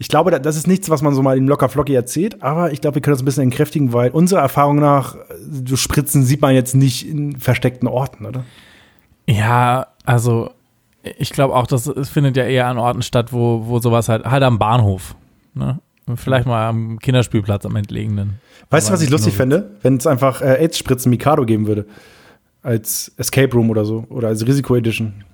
Ich 0.00 0.08
glaube, 0.08 0.30
da- 0.30 0.38
das 0.38 0.56
ist 0.56 0.66
nichts, 0.68 0.88
was 0.90 1.02
man 1.02 1.12
so 1.14 1.22
mal 1.22 1.36
im 1.36 1.48
locker 1.48 1.68
flocky 1.68 1.92
erzählt, 1.92 2.40
aber 2.42 2.72
ich 2.72 2.80
glaube, 2.80 2.94
wir 2.96 3.02
können 3.02 3.14
das 3.14 3.22
ein 3.22 3.24
bisschen 3.24 3.42
entkräftigen, 3.42 3.92
weil 3.92 4.10
unserer 4.12 4.40
Erfahrung 4.40 4.76
nach, 4.76 5.16
so 5.64 5.74
Spritzen 5.76 6.22
sieht 6.22 6.40
man 6.40 6.54
jetzt 6.54 6.74
nicht 6.76 7.08
in 7.08 7.36
versteckten 7.38 7.88
Orten, 7.88 8.24
oder? 8.24 8.44
Ja, 9.26 9.88
also 10.04 10.50
ich 11.02 11.30
glaube 11.30 11.54
auch, 11.54 11.66
das 11.66 11.86
es 11.88 12.08
findet 12.10 12.36
ja 12.36 12.44
eher 12.44 12.66
an 12.68 12.78
Orten 12.78 13.02
statt, 13.02 13.32
wo, 13.32 13.64
wo 13.66 13.78
sowas 13.80 14.08
halt, 14.08 14.24
halt 14.24 14.42
am 14.44 14.58
Bahnhof. 14.58 15.16
Ne? 15.54 15.80
Vielleicht 16.16 16.46
mal 16.46 16.68
am 16.68 16.98
Kinderspielplatz 16.98 17.66
am 17.66 17.76
entlegenen. 17.76 18.40
Weißt 18.70 18.88
du, 18.88 18.92
was 18.92 19.02
ich 19.02 19.10
lustig 19.10 19.34
fände? 19.34 19.70
Wenn 19.82 19.96
es 19.96 20.06
einfach 20.06 20.40
äh, 20.42 20.56
AIDS-Spritzen 20.60 21.10
Mikado 21.10 21.44
geben 21.44 21.66
würde. 21.66 21.86
Als 22.62 23.12
Escape 23.16 23.52
Room 23.54 23.70
oder 23.70 23.84
so. 23.84 24.04
Oder 24.08 24.28
als 24.28 24.46
Risiko-Edition. 24.46 25.24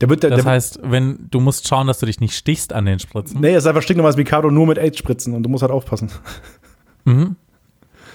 Der 0.00 0.08
wird, 0.08 0.22
der, 0.22 0.30
Das 0.30 0.42
der, 0.42 0.52
heißt, 0.52 0.80
wenn 0.82 1.26
du 1.30 1.40
musst 1.40 1.68
schauen, 1.68 1.86
dass 1.86 1.98
du 1.98 2.06
dich 2.06 2.20
nicht 2.20 2.34
stichst 2.34 2.72
an 2.72 2.86
den 2.86 2.98
Spritzen. 2.98 3.40
nee, 3.40 3.50
es 3.50 3.64
ist 3.64 3.66
einfach 3.66 3.82
stinknormales 3.82 4.16
Mikado 4.16 4.50
nur 4.50 4.66
mit 4.66 4.78
AIDS-Spritzen 4.78 5.34
und 5.34 5.42
du 5.42 5.48
musst 5.50 5.62
halt 5.62 5.72
aufpassen. 5.72 6.10
Mhm. 7.06 7.36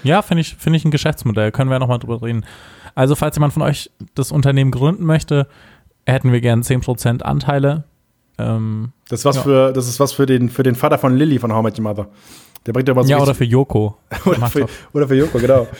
Ja, 0.03 0.21
finde 0.21 0.41
ich, 0.41 0.55
finde 0.57 0.77
ich 0.77 0.85
ein 0.85 0.91
Geschäftsmodell. 0.91 1.51
Können 1.51 1.71
wir 1.71 1.79
nochmal 1.79 1.97
drüber 1.97 2.21
reden. 2.21 2.45
Also, 2.93 3.15
falls 3.15 3.35
jemand 3.35 3.51
von 3.53 3.63
euch 3.63 3.89
das 4.13 4.31
Unternehmen 4.31 4.69
gründen 4.69 5.03
möchte, 5.05 5.47
hätten 6.05 6.31
wir 6.31 6.39
gern 6.39 6.61
10% 6.61 7.23
Anteile. 7.23 7.85
Ähm, 8.37 8.91
Das 9.09 9.19
ist 9.21 9.25
was 9.25 9.35
Ja. 9.37 9.41
für, 9.43 9.73
das 9.73 9.87
ist 9.87 9.99
was 9.99 10.11
für 10.13 10.25
den, 10.25 10.49
für 10.49 10.63
den 10.63 10.75
Vater 10.75 10.97
von 10.97 11.15
Lilly 11.15 11.39
von 11.39 11.53
How 11.53 11.63
Met 11.63 11.77
Your 11.79 11.83
Mother. 11.83 12.07
Der 12.65 12.73
bringt 12.73 12.87
ja 12.87 12.93
immer 12.93 13.03
so 13.03 13.09
ja, 13.09 13.19
oder 13.19 13.35
für 13.35 13.43
Joko. 13.45 13.97
Der 14.11 14.27
oder, 14.37 14.47
für, 14.47 14.67
oder 14.93 15.07
für 15.07 15.15
Joko, 15.15 15.37
genau. 15.39 15.67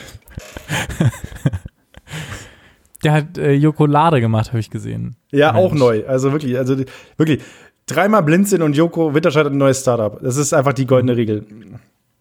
Der 3.04 3.12
hat 3.12 3.36
äh, 3.38 3.52
Jokolade 3.52 4.20
gemacht, 4.20 4.48
habe 4.48 4.58
ich 4.60 4.70
gesehen. 4.70 5.16
Ja, 5.30 5.54
auch 5.54 5.70
Mensch. 5.70 5.80
neu. 5.80 6.04
Also 6.06 6.32
wirklich, 6.32 6.56
also 6.56 6.76
wirklich. 7.16 7.42
Dreimal 7.86 8.22
Blinzeln 8.24 8.62
und 8.62 8.74
Joko 8.76 9.14
Winterscheid 9.14 9.44
hat 9.46 9.52
ein 9.52 9.58
neues 9.58 9.80
Startup. 9.80 10.18
Das 10.20 10.36
ist 10.36 10.52
einfach 10.52 10.72
die 10.72 10.86
goldene 10.86 11.16
Regel. 11.16 11.46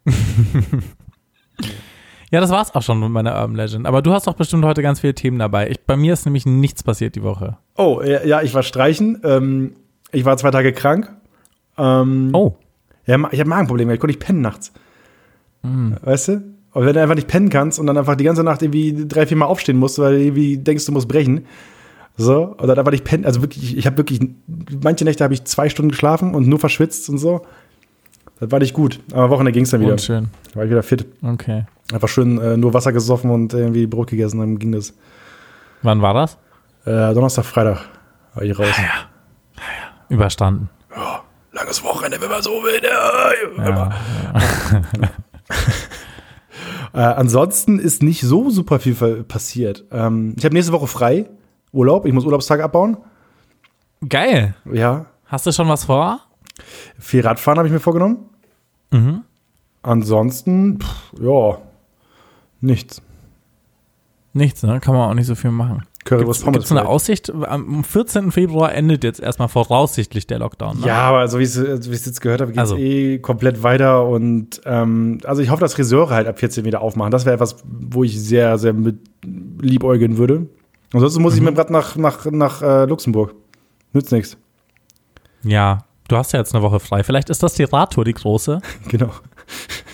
Ja, 2.32 2.42
das 2.42 2.50
war's 2.50 2.74
auch 2.76 2.82
schon 2.82 3.00
mit 3.00 3.10
meiner 3.12 3.36
Urban 3.40 3.56
Legend. 3.56 3.86
Aber 3.86 4.02
du 4.02 4.12
hast 4.12 4.26
doch 4.28 4.34
bestimmt 4.34 4.66
heute 4.66 4.82
ganz 4.82 5.00
viele 5.00 5.14
Themen 5.14 5.40
dabei. 5.40 5.70
Ich, 5.70 5.80
bei 5.86 5.96
mir 5.96 6.12
ist 6.12 6.26
nämlich 6.26 6.46
nichts 6.46 6.84
passiert 6.84 7.16
die 7.16 7.24
Woche. 7.24 7.58
Oh, 7.78 8.02
ja, 8.04 8.24
ja, 8.26 8.42
ich 8.42 8.54
war 8.54 8.64
streichen. 8.64 9.22
Ähm, 9.24 9.76
ich 10.16 10.26
war 10.26 10.38
zwei 10.38 10.52
Tage 10.52 10.74
krank. 10.74 11.12
Ähm, 11.78 12.30
Oh. 12.34 12.56
Ja, 13.06 13.18
ich 13.32 13.40
habe 13.40 13.50
Magenprobleme, 13.50 13.94
ich 13.94 14.00
konnte 14.00 14.16
nicht 14.16 14.26
pennen 14.26 14.42
nachts. 14.42 14.72
Hm. 15.62 15.96
Weißt 16.02 16.30
du? 16.30 16.44
Aber 16.72 16.86
wenn 16.86 16.94
du 16.94 17.02
einfach 17.02 17.16
nicht 17.16 17.28
pennen 17.28 17.50
kannst 17.50 17.80
und 17.80 17.88
dann 17.88 17.98
einfach 17.98 18.16
die 18.16 18.24
ganze 18.24 18.44
Nacht 18.44 18.62
irgendwie 18.62 19.06
drei, 19.08 19.26
vier 19.28 19.38
Mal 19.38 19.46
aufstehen 19.46 19.78
musst, 19.78 20.00
weil 20.00 20.18
du 20.18 20.24
irgendwie 20.24 20.58
denkst, 20.58 20.86
du 20.86 20.92
musst 20.92 21.08
brechen. 21.08 21.46
So, 22.18 22.56
und 22.58 22.68
dann 22.68 22.78
einfach 22.80 22.92
nicht 22.92 23.04
pennen. 23.04 23.26
Also 23.26 23.42
wirklich, 23.42 23.64
ich, 23.64 23.78
ich 23.78 23.86
habe 23.86 23.98
wirklich, 23.98 24.20
manche 24.84 25.06
Nächte 25.06 25.24
habe 25.24 25.34
ich 25.34 25.44
zwei 25.44 25.70
Stunden 25.70 25.92
geschlafen 25.92 26.34
und 26.34 26.48
nur 26.48 26.60
verschwitzt 26.60 27.10
und 27.10 27.18
so. 27.18 27.46
Das 28.40 28.52
war 28.52 28.60
nicht 28.60 28.74
gut. 28.74 29.00
Aber 29.12 29.24
am 29.24 29.30
Wochenende 29.30 29.52
ging 29.52 29.64
es 29.64 29.70
dann 29.70 29.82
wieder. 29.82 29.94
Unschön. 29.94 30.28
Da 30.52 30.56
war 30.58 30.64
ich 30.66 30.72
wieder 30.72 30.84
fit. 30.84 31.06
Okay. 31.22 31.66
Einfach 31.94 32.08
schön 32.10 32.38
äh, 32.40 32.58
nur 32.58 32.74
Wasser 32.74 32.92
gesoffen 32.92 33.30
und 33.32 33.54
irgendwie 33.54 33.86
Brot 33.86 34.10
gegessen, 34.10 34.40
dann 34.40 34.60
ging 34.60 34.72
das. 34.72 34.94
Wann 35.84 36.02
war 36.02 36.14
das? 36.14 36.38
Äh, 36.86 37.14
Donnerstag, 37.14 37.46
Freitag 37.46 37.82
war 38.34 38.44
ich 38.44 38.58
raus. 38.58 38.76
Überstanden. 40.10 40.70
Langes 41.52 41.84
Wochenende, 41.84 42.20
wenn 42.22 42.30
man 42.30 42.42
so 42.42 42.52
will. 42.52 42.82
ne? 42.82 43.70
Ja. 43.70 45.10
Äh, 46.94 47.00
ansonsten 47.00 47.78
ist 47.78 48.02
nicht 48.02 48.22
so 48.22 48.50
super 48.50 48.80
viel 48.80 48.94
passiert. 49.24 49.84
Ähm, 49.92 50.34
ich 50.38 50.46
habe 50.46 50.56
nächste 50.56 50.72
Woche 50.72 50.88
frei. 50.88 51.30
Urlaub. 51.74 52.06
Ich 52.06 52.14
muss 52.14 52.24
Urlaubstage 52.24 52.64
abbauen. 52.64 52.96
Geil. 54.08 54.56
Ja. 54.72 55.08
Hast 55.26 55.46
du 55.46 55.52
schon 55.52 55.68
was 55.68 55.84
vor? 55.84 56.22
Viel 56.98 57.20
Radfahren 57.28 57.58
habe 57.58 57.68
ich 57.68 57.74
mir 57.74 57.82
vorgenommen. 57.82 58.30
Mhm. 58.92 59.24
Ansonsten, 59.84 60.80
pff, 60.80 61.14
ja, 61.20 61.58
nichts. 62.62 63.02
Nichts, 64.32 64.64
ne? 64.64 64.80
Kann 64.80 64.94
man 64.96 65.10
auch 65.10 65.14
nicht 65.16 65.28
so 65.28 65.36
viel 65.36 65.52
machen. 65.52 65.86
Currywurst 66.06 66.46
Gibt 66.46 66.64
es 66.64 66.72
eine. 66.72 66.88
Aussicht? 66.88 67.32
Am 67.34 67.84
14. 67.84 68.32
Februar 68.32 68.74
endet 68.74 69.04
jetzt 69.04 69.20
erstmal 69.20 69.48
voraussichtlich 69.50 70.28
der 70.28 70.40
Lockdown. 70.40 70.80
Ne? 70.80 70.88
Ja, 70.88 71.02
aber 71.10 71.28
so 71.28 71.40
wie 71.40 71.44
ich 71.44 71.56
es 71.56 72.06
jetzt 72.06 72.22
gehört 72.22 72.42
habe, 72.42 72.52
geht 72.52 72.58
es 72.64 72.72
Also. 72.72 72.78
eh 72.78 73.18
komplett 73.20 73.64
weiter. 73.64 74.06
Und 74.08 74.62
ähm, 74.66 75.18
also 75.26 75.42
ich 75.42 75.50
hoffe, 75.50 75.62
dass 75.62 75.74
Friseure 75.74 76.12
halt 76.12 76.28
ab 76.28 76.40
14 76.40 76.64
wieder 76.64 76.82
aufmachen. 76.82 77.12
Das 77.12 77.26
wäre 77.26 77.34
etwas, 77.34 77.58
wo 77.66 78.04
ich 78.04 78.20
sehr, 78.22 78.58
sehr 78.60 78.74
mit 78.74 78.98
liebäugeln 79.60 80.18
würde. 80.18 80.48
Ansonsten 80.94 81.22
muss 81.24 81.34
ich 81.34 81.40
Mhm. 81.42 81.46
mit 81.48 81.56
dem 81.56 81.58
Rad 81.58 81.70
nach, 81.72 81.96
nach, 81.96 82.26
nach 82.32 82.62
äh, 82.62 82.86
Luxemburg. 82.86 83.34
Nützt 83.94 84.12
nichts. 84.12 84.38
ja, 85.44 85.86
du 86.08 86.18
hast 86.18 86.32
ja 86.34 86.40
jetzt 86.40 86.54
eine 86.54 86.62
Woche 86.64 86.80
frei. 86.80 87.04
Vielleicht 87.04 87.30
ist 87.32 87.42
das 87.42 87.56
die 87.56 87.64
Radtour, 87.64 88.06
die 88.06 88.14
große. 88.14 88.62
Genau. 88.90 89.10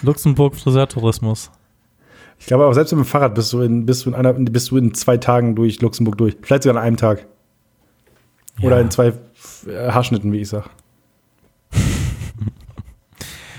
Luxemburg 0.02 0.56
Friseurtourismus. 0.56 1.52
Ich 2.42 2.48
glaube 2.48 2.64
aber 2.64 2.74
selbst 2.74 2.92
mit 2.92 3.06
dem 3.06 3.08
Fahrrad 3.08 3.36
bist 3.36 3.54
du 3.54 3.62
in, 3.62 3.86
bist 3.86 4.04
du 4.04 4.10
in 4.10 4.16
einer, 4.16 4.34
bist 4.34 4.72
du 4.72 4.78
in 4.78 4.96
zwei 4.96 5.16
Tagen 5.18 5.56
durch 5.56 5.80
Luxemburg 5.80 6.18
durch. 6.18 6.36
Vielleicht 6.42 6.64
sogar 6.64 6.82
an 6.82 6.88
einem 6.88 6.98
Tag. 6.98 7.28
Oder 8.64 8.78
Ja. 8.78 8.82
in 8.82 8.90
zwei 8.90 9.14
äh, 9.68 9.92
Haarschnitten, 9.92 10.32
wie 10.32 10.40
ich 10.42 10.50
sag. 10.50 10.66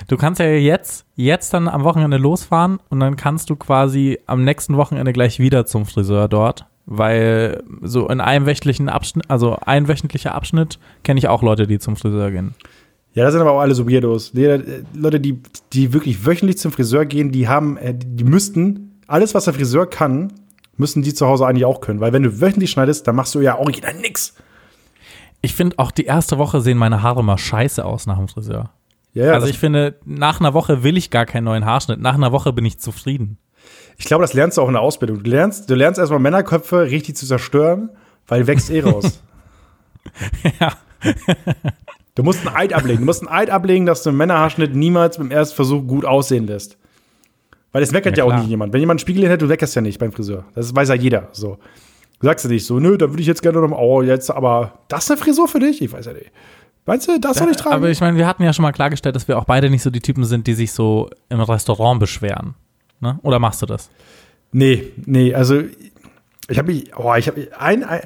Du 0.08 0.16
kannst 0.18 0.40
ja 0.40 0.46
jetzt, 0.46 1.06
jetzt 1.14 1.54
dann 1.54 1.68
am 1.68 1.84
Wochenende 1.84 2.16
losfahren 2.18 2.80
und 2.90 3.00
dann 3.00 3.16
kannst 3.16 3.48
du 3.48 3.56
quasi 3.56 4.18
am 4.26 4.44
nächsten 4.44 4.76
Wochenende 4.76 5.12
gleich 5.12 5.38
wieder 5.38 5.64
zum 5.64 5.86
Friseur 5.86 6.28
dort, 6.28 6.66
weil 6.84 7.62
so 7.80 8.08
in 8.08 8.20
einem 8.20 8.44
wöchentlichen 8.44 8.90
Abschnitt, 8.90 9.30
also 9.30 9.56
ein 9.64 9.88
wöchentlicher 9.88 10.34
Abschnitt, 10.34 10.78
kenne 11.02 11.18
ich 11.18 11.28
auch 11.28 11.42
Leute, 11.42 11.66
die 11.66 11.78
zum 11.78 11.96
Friseur 11.96 12.30
gehen. 12.30 12.54
Ja, 13.14 13.24
das 13.24 13.32
sind 13.32 13.42
aber 13.42 13.52
auch 13.52 13.60
alle 13.60 13.74
so 13.74 13.88
Weirdos. 13.88 14.32
Leute, 14.34 15.20
die, 15.20 15.40
die 15.72 15.92
wirklich 15.92 16.24
wöchentlich 16.24 16.58
zum 16.58 16.72
Friseur 16.72 17.04
gehen, 17.04 17.30
die 17.30 17.46
haben, 17.46 17.76
äh, 17.76 17.94
die 17.94 18.24
müssten, 18.24 19.00
alles, 19.06 19.34
was 19.34 19.44
der 19.44 19.54
Friseur 19.54 19.88
kann, 19.88 20.32
müssen 20.76 21.02
die 21.02 21.12
zu 21.12 21.26
Hause 21.26 21.46
eigentlich 21.46 21.66
auch 21.66 21.80
können. 21.80 22.00
Weil 22.00 22.12
wenn 22.12 22.22
du 22.22 22.40
wöchentlich 22.40 22.70
schneidest, 22.70 23.06
dann 23.06 23.14
machst 23.14 23.34
du 23.34 23.40
ja 23.40 23.58
original 23.58 23.94
nix. 23.94 24.34
Ich 25.42 25.54
finde 25.54 25.78
auch 25.78 25.90
die 25.90 26.04
erste 26.04 26.38
Woche 26.38 26.60
sehen 26.60 26.78
meine 26.78 27.02
Haare 27.02 27.22
mal 27.22 27.36
scheiße 27.36 27.84
aus 27.84 28.06
nach 28.06 28.16
dem 28.16 28.28
Friseur. 28.28 28.70
Ja, 29.12 29.26
ja, 29.26 29.32
also 29.34 29.46
ich 29.46 29.58
finde, 29.58 29.96
nach 30.06 30.40
einer 30.40 30.54
Woche 30.54 30.82
will 30.82 30.96
ich 30.96 31.10
gar 31.10 31.26
keinen 31.26 31.44
neuen 31.44 31.66
Haarschnitt. 31.66 32.00
Nach 32.00 32.14
einer 32.14 32.32
Woche 32.32 32.52
bin 32.52 32.64
ich 32.64 32.78
zufrieden. 32.78 33.36
ich 33.98 34.06
glaube, 34.06 34.22
das 34.22 34.32
lernst 34.32 34.56
du 34.56 34.62
auch 34.62 34.68
in 34.68 34.72
der 34.72 34.82
Ausbildung. 34.82 35.22
Du 35.22 35.28
lernst, 35.28 35.68
du 35.68 35.74
lernst 35.74 35.98
erstmal 35.98 36.20
Männerköpfe 36.20 36.90
richtig 36.90 37.16
zu 37.16 37.26
zerstören, 37.26 37.90
weil 38.26 38.46
wächst 38.46 38.70
eh 38.70 38.80
raus. 38.80 39.22
ja. 40.60 40.72
Du 42.14 42.22
musst 42.22 42.46
einen 42.46 42.54
Eid 42.54 42.72
ablegen. 42.72 43.00
Du 43.00 43.06
musst 43.06 43.26
einen 43.26 43.32
Eid 43.32 43.50
ablegen, 43.50 43.86
dass 43.86 44.02
du 44.02 44.10
einen 44.10 44.18
Männerhaarschnitt 44.18 44.74
niemals 44.74 45.18
beim 45.18 45.30
ersten 45.30 45.56
Versuch 45.56 45.86
gut 45.86 46.04
aussehen 46.04 46.46
lässt. 46.46 46.76
Weil 47.72 47.80
das 47.80 47.90
meckert 47.90 48.18
Ja, 48.18 48.26
ja, 48.26 48.32
auch 48.32 48.38
nicht 48.38 48.48
jemand. 48.48 48.72
Wenn 48.72 48.80
jemand 48.80 49.00
einen 49.00 49.06
Spiegel 49.06 49.24
hätte, 49.28 49.38
du 49.38 49.46
meckerst 49.46 49.74
ja 49.74 49.80
nicht 49.80 49.98
beim 49.98 50.12
Friseur. 50.12 50.44
Das 50.54 50.74
weiß 50.74 50.90
ja 50.90 50.94
jeder. 50.94 51.28
So. 51.32 51.58
Du 52.20 52.26
sagst 52.26 52.44
ja 52.44 52.50
nicht 52.50 52.66
so, 52.66 52.78
nö, 52.78 52.98
da 52.98 53.10
würde 53.10 53.22
ich 53.22 53.26
jetzt 53.26 53.42
gerne 53.42 53.60
noch, 53.60 53.76
oh, 53.76 54.02
jetzt, 54.02 54.30
aber 54.30 54.80
das 54.88 55.04
ist 55.04 55.10
eine 55.10 55.20
Frisur 55.20 55.48
für 55.48 55.58
dich? 55.58 55.80
Ich 55.80 55.92
weiß 55.92 56.06
ja 56.06 56.12
nicht. 56.12 56.30
Meinst 56.84 57.08
du, 57.08 57.18
das 57.18 57.38
soll 57.38 57.50
ich 57.50 57.56
tragen? 57.56 57.76
Aber 57.76 57.90
ich 57.90 58.00
meine, 58.00 58.16
wir 58.16 58.26
hatten 58.26 58.42
ja 58.42 58.52
schon 58.52 58.64
mal 58.64 58.72
klargestellt, 58.72 59.16
dass 59.16 59.26
wir 59.26 59.38
auch 59.38 59.44
beide 59.44 59.70
nicht 59.70 59.82
so 59.82 59.90
die 59.90 60.00
Typen 60.00 60.24
sind, 60.24 60.46
die 60.46 60.54
sich 60.54 60.72
so 60.72 61.08
im 61.28 61.40
Restaurant 61.40 61.98
beschweren. 61.98 62.54
Ne? 63.00 63.18
Oder 63.22 63.38
machst 63.38 63.62
du 63.62 63.66
das? 63.66 63.90
nee, 64.52 64.92
nee, 65.06 65.34
also 65.34 65.62
ich 66.48 66.58
habe 66.58 66.72
mich, 66.72 66.94
oh, 66.96 67.14
ich 67.14 67.26
habe 67.28 67.48
ein, 67.58 67.84
ein, 67.84 68.02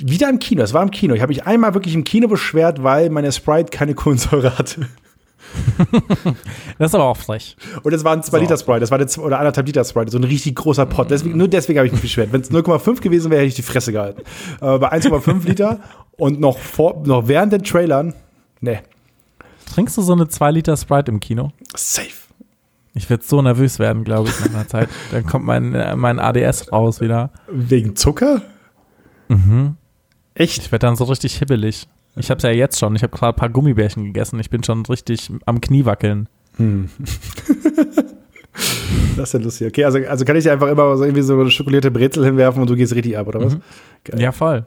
wieder 0.00 0.28
im 0.28 0.38
Kino, 0.38 0.62
es 0.62 0.72
war 0.74 0.82
im 0.82 0.90
Kino. 0.90 1.14
Ich 1.14 1.20
habe 1.22 1.30
mich 1.30 1.46
einmal 1.46 1.74
wirklich 1.74 1.94
im 1.94 2.04
Kino 2.04 2.28
beschwert, 2.28 2.82
weil 2.82 3.10
meine 3.10 3.30
Sprite 3.32 3.70
keine 3.70 3.94
Kohlensäure 3.94 4.58
hatte. 4.58 4.86
Das 6.78 6.90
ist 6.90 6.94
aber 6.94 7.04
auch 7.04 7.16
frech. 7.16 7.56
Und 7.84 7.92
es 7.92 8.02
waren 8.02 8.22
2 8.22 8.36
So. 8.38 8.42
Liter 8.42 8.56
Sprite, 8.56 8.80
das 8.80 8.90
war 8.90 8.98
eine, 8.98 9.08
oder 9.18 9.38
anderthalb 9.38 9.66
Liter 9.66 9.84
Sprite, 9.84 10.10
so 10.10 10.18
ein 10.18 10.24
richtig 10.24 10.56
großer 10.56 10.86
Pot. 10.86 11.10
Deswegen, 11.10 11.36
nur 11.36 11.46
deswegen 11.46 11.78
habe 11.78 11.86
ich 11.86 11.92
mich 11.92 12.02
beschwert. 12.02 12.32
Wenn 12.32 12.40
es 12.40 12.50
0,5 12.50 13.00
gewesen 13.00 13.30
wäre, 13.30 13.42
hätte 13.42 13.48
ich 13.48 13.54
die 13.54 13.62
Fresse 13.62 13.92
gehalten. 13.92 14.22
Aber 14.60 14.80
bei 14.80 14.92
1,5 14.92 15.44
Liter 15.46 15.80
und 16.16 16.40
noch, 16.40 16.58
vor, 16.58 17.02
noch 17.06 17.28
während 17.28 17.52
den 17.52 17.62
Trailern, 17.62 18.14
ne, 18.60 18.80
Trinkst 19.72 19.96
du 19.96 20.02
so 20.02 20.12
eine 20.12 20.28
2 20.28 20.50
Liter 20.50 20.76
Sprite 20.76 21.10
im 21.10 21.20
Kino? 21.20 21.52
safe. 21.76 22.10
Ich 22.94 23.10
werde 23.10 23.24
so 23.24 23.42
nervös 23.42 23.78
werden, 23.80 24.04
glaube 24.04 24.28
ich, 24.28 24.40
nach 24.40 24.54
einer 24.54 24.68
Zeit. 24.68 24.88
Dann 25.10 25.26
kommt 25.26 25.44
mein, 25.44 25.74
äh, 25.74 25.96
mein 25.96 26.20
ADS 26.20 26.70
raus 26.72 27.00
wieder. 27.00 27.30
Wegen 27.50 27.96
Zucker? 27.96 28.42
Mhm. 29.28 29.76
Echt? 30.34 30.62
Ich 30.62 30.72
werde 30.72 30.86
dann 30.86 30.96
so 30.96 31.04
richtig 31.04 31.36
hibbelig. 31.36 31.88
Ich 32.16 32.30
habe 32.30 32.38
es 32.38 32.42
ja 32.44 32.50
jetzt 32.50 32.78
schon. 32.78 32.94
Ich 32.96 33.02
habe 33.02 33.16
gerade 33.16 33.34
ein 33.34 33.38
paar 33.38 33.48
Gummibärchen 33.48 34.04
gegessen. 34.04 34.38
Ich 34.40 34.50
bin 34.50 34.62
schon 34.62 34.84
richtig 34.86 35.30
am 35.46 35.60
Knie 35.60 35.84
wackeln. 35.84 36.28
Das 39.16 39.28
ist 39.28 39.32
ja 39.32 39.40
lustig. 39.40 39.68
Okay, 39.68 39.84
also, 39.84 39.98
also 40.08 40.24
kann 40.24 40.36
ich 40.36 40.44
dir 40.44 40.52
einfach 40.52 40.68
immer 40.68 40.96
so 40.96 41.04
irgendwie 41.04 41.22
so 41.22 41.38
eine 41.38 41.50
schokolierte 41.50 41.90
Brezel 41.90 42.24
hinwerfen 42.24 42.60
und 42.60 42.70
du 42.70 42.76
gehst 42.76 42.94
richtig 42.94 43.16
ab, 43.18 43.26
oder 43.26 43.44
was? 43.44 43.56
Geil. 44.04 44.20
Ja, 44.20 44.32
voll. 44.32 44.66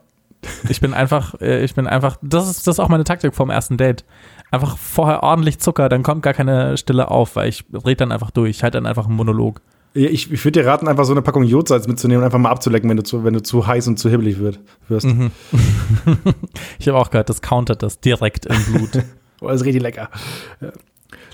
Ich 0.70 0.82
bin 0.82 0.94
einfach, 0.94 1.40
äh, 1.42 1.64
ich 1.64 1.74
bin 1.74 1.88
einfach, 1.88 2.18
das 2.22 2.50
ist, 2.50 2.68
das 2.68 2.76
ist 2.76 2.80
auch 2.80 2.90
meine 2.90 3.04
Taktik 3.04 3.34
vom 3.34 3.50
ersten 3.50 3.78
Date. 3.78 4.06
Einfach 4.52 4.78
vorher 4.78 5.24
ordentlich 5.24 5.60
Zucker, 5.60 5.90
dann 5.90 6.04
kommt 6.04 6.22
gar 6.22 6.34
keine 6.34 6.78
Stille 6.78 7.10
auf, 7.10 7.36
weil 7.36 7.50
ich 7.50 7.66
rede 7.74 7.98
dann 7.98 8.12
einfach 8.12 8.32
durch. 8.32 8.52
Ich 8.52 8.64
halte 8.64 8.78
dann 8.78 8.86
einfach 8.86 9.08
einen 9.08 9.16
Monolog. 9.16 9.62
Ich, 9.94 10.32
ich 10.32 10.46
würde 10.46 10.62
dir 10.62 10.68
raten, 10.68 10.88
einfach 10.88 11.06
so 11.06 11.14
eine 11.14 11.22
Packung 11.24 11.44
Jodsalz 11.44 11.88
mitzunehmen 11.88 12.20
und 12.22 12.26
einfach 12.26 12.38
mal 12.40 12.50
abzulecken, 12.52 12.88
wenn 12.90 12.98
du 12.98 13.04
zu, 13.04 13.24
wenn 13.24 13.34
du 13.34 13.42
zu 13.42 13.66
heiß 13.66 13.88
und 13.88 13.98
zu 13.98 14.10
hibbelig 14.10 14.38
wird, 14.40 14.60
wirst. 14.88 15.08
Ich 16.80 16.88
habe 16.88 16.98
auch 16.98 17.10
gehört, 17.10 17.30
das 17.30 17.42
countert 17.42 17.84
das 17.84 18.00
direkt 18.00 18.46
im 18.46 18.64
Blut. 18.66 19.04
Oh, 19.40 19.50
das 19.50 19.58
ist 19.62 19.66
richtig 19.68 19.84
lecker. 19.84 20.10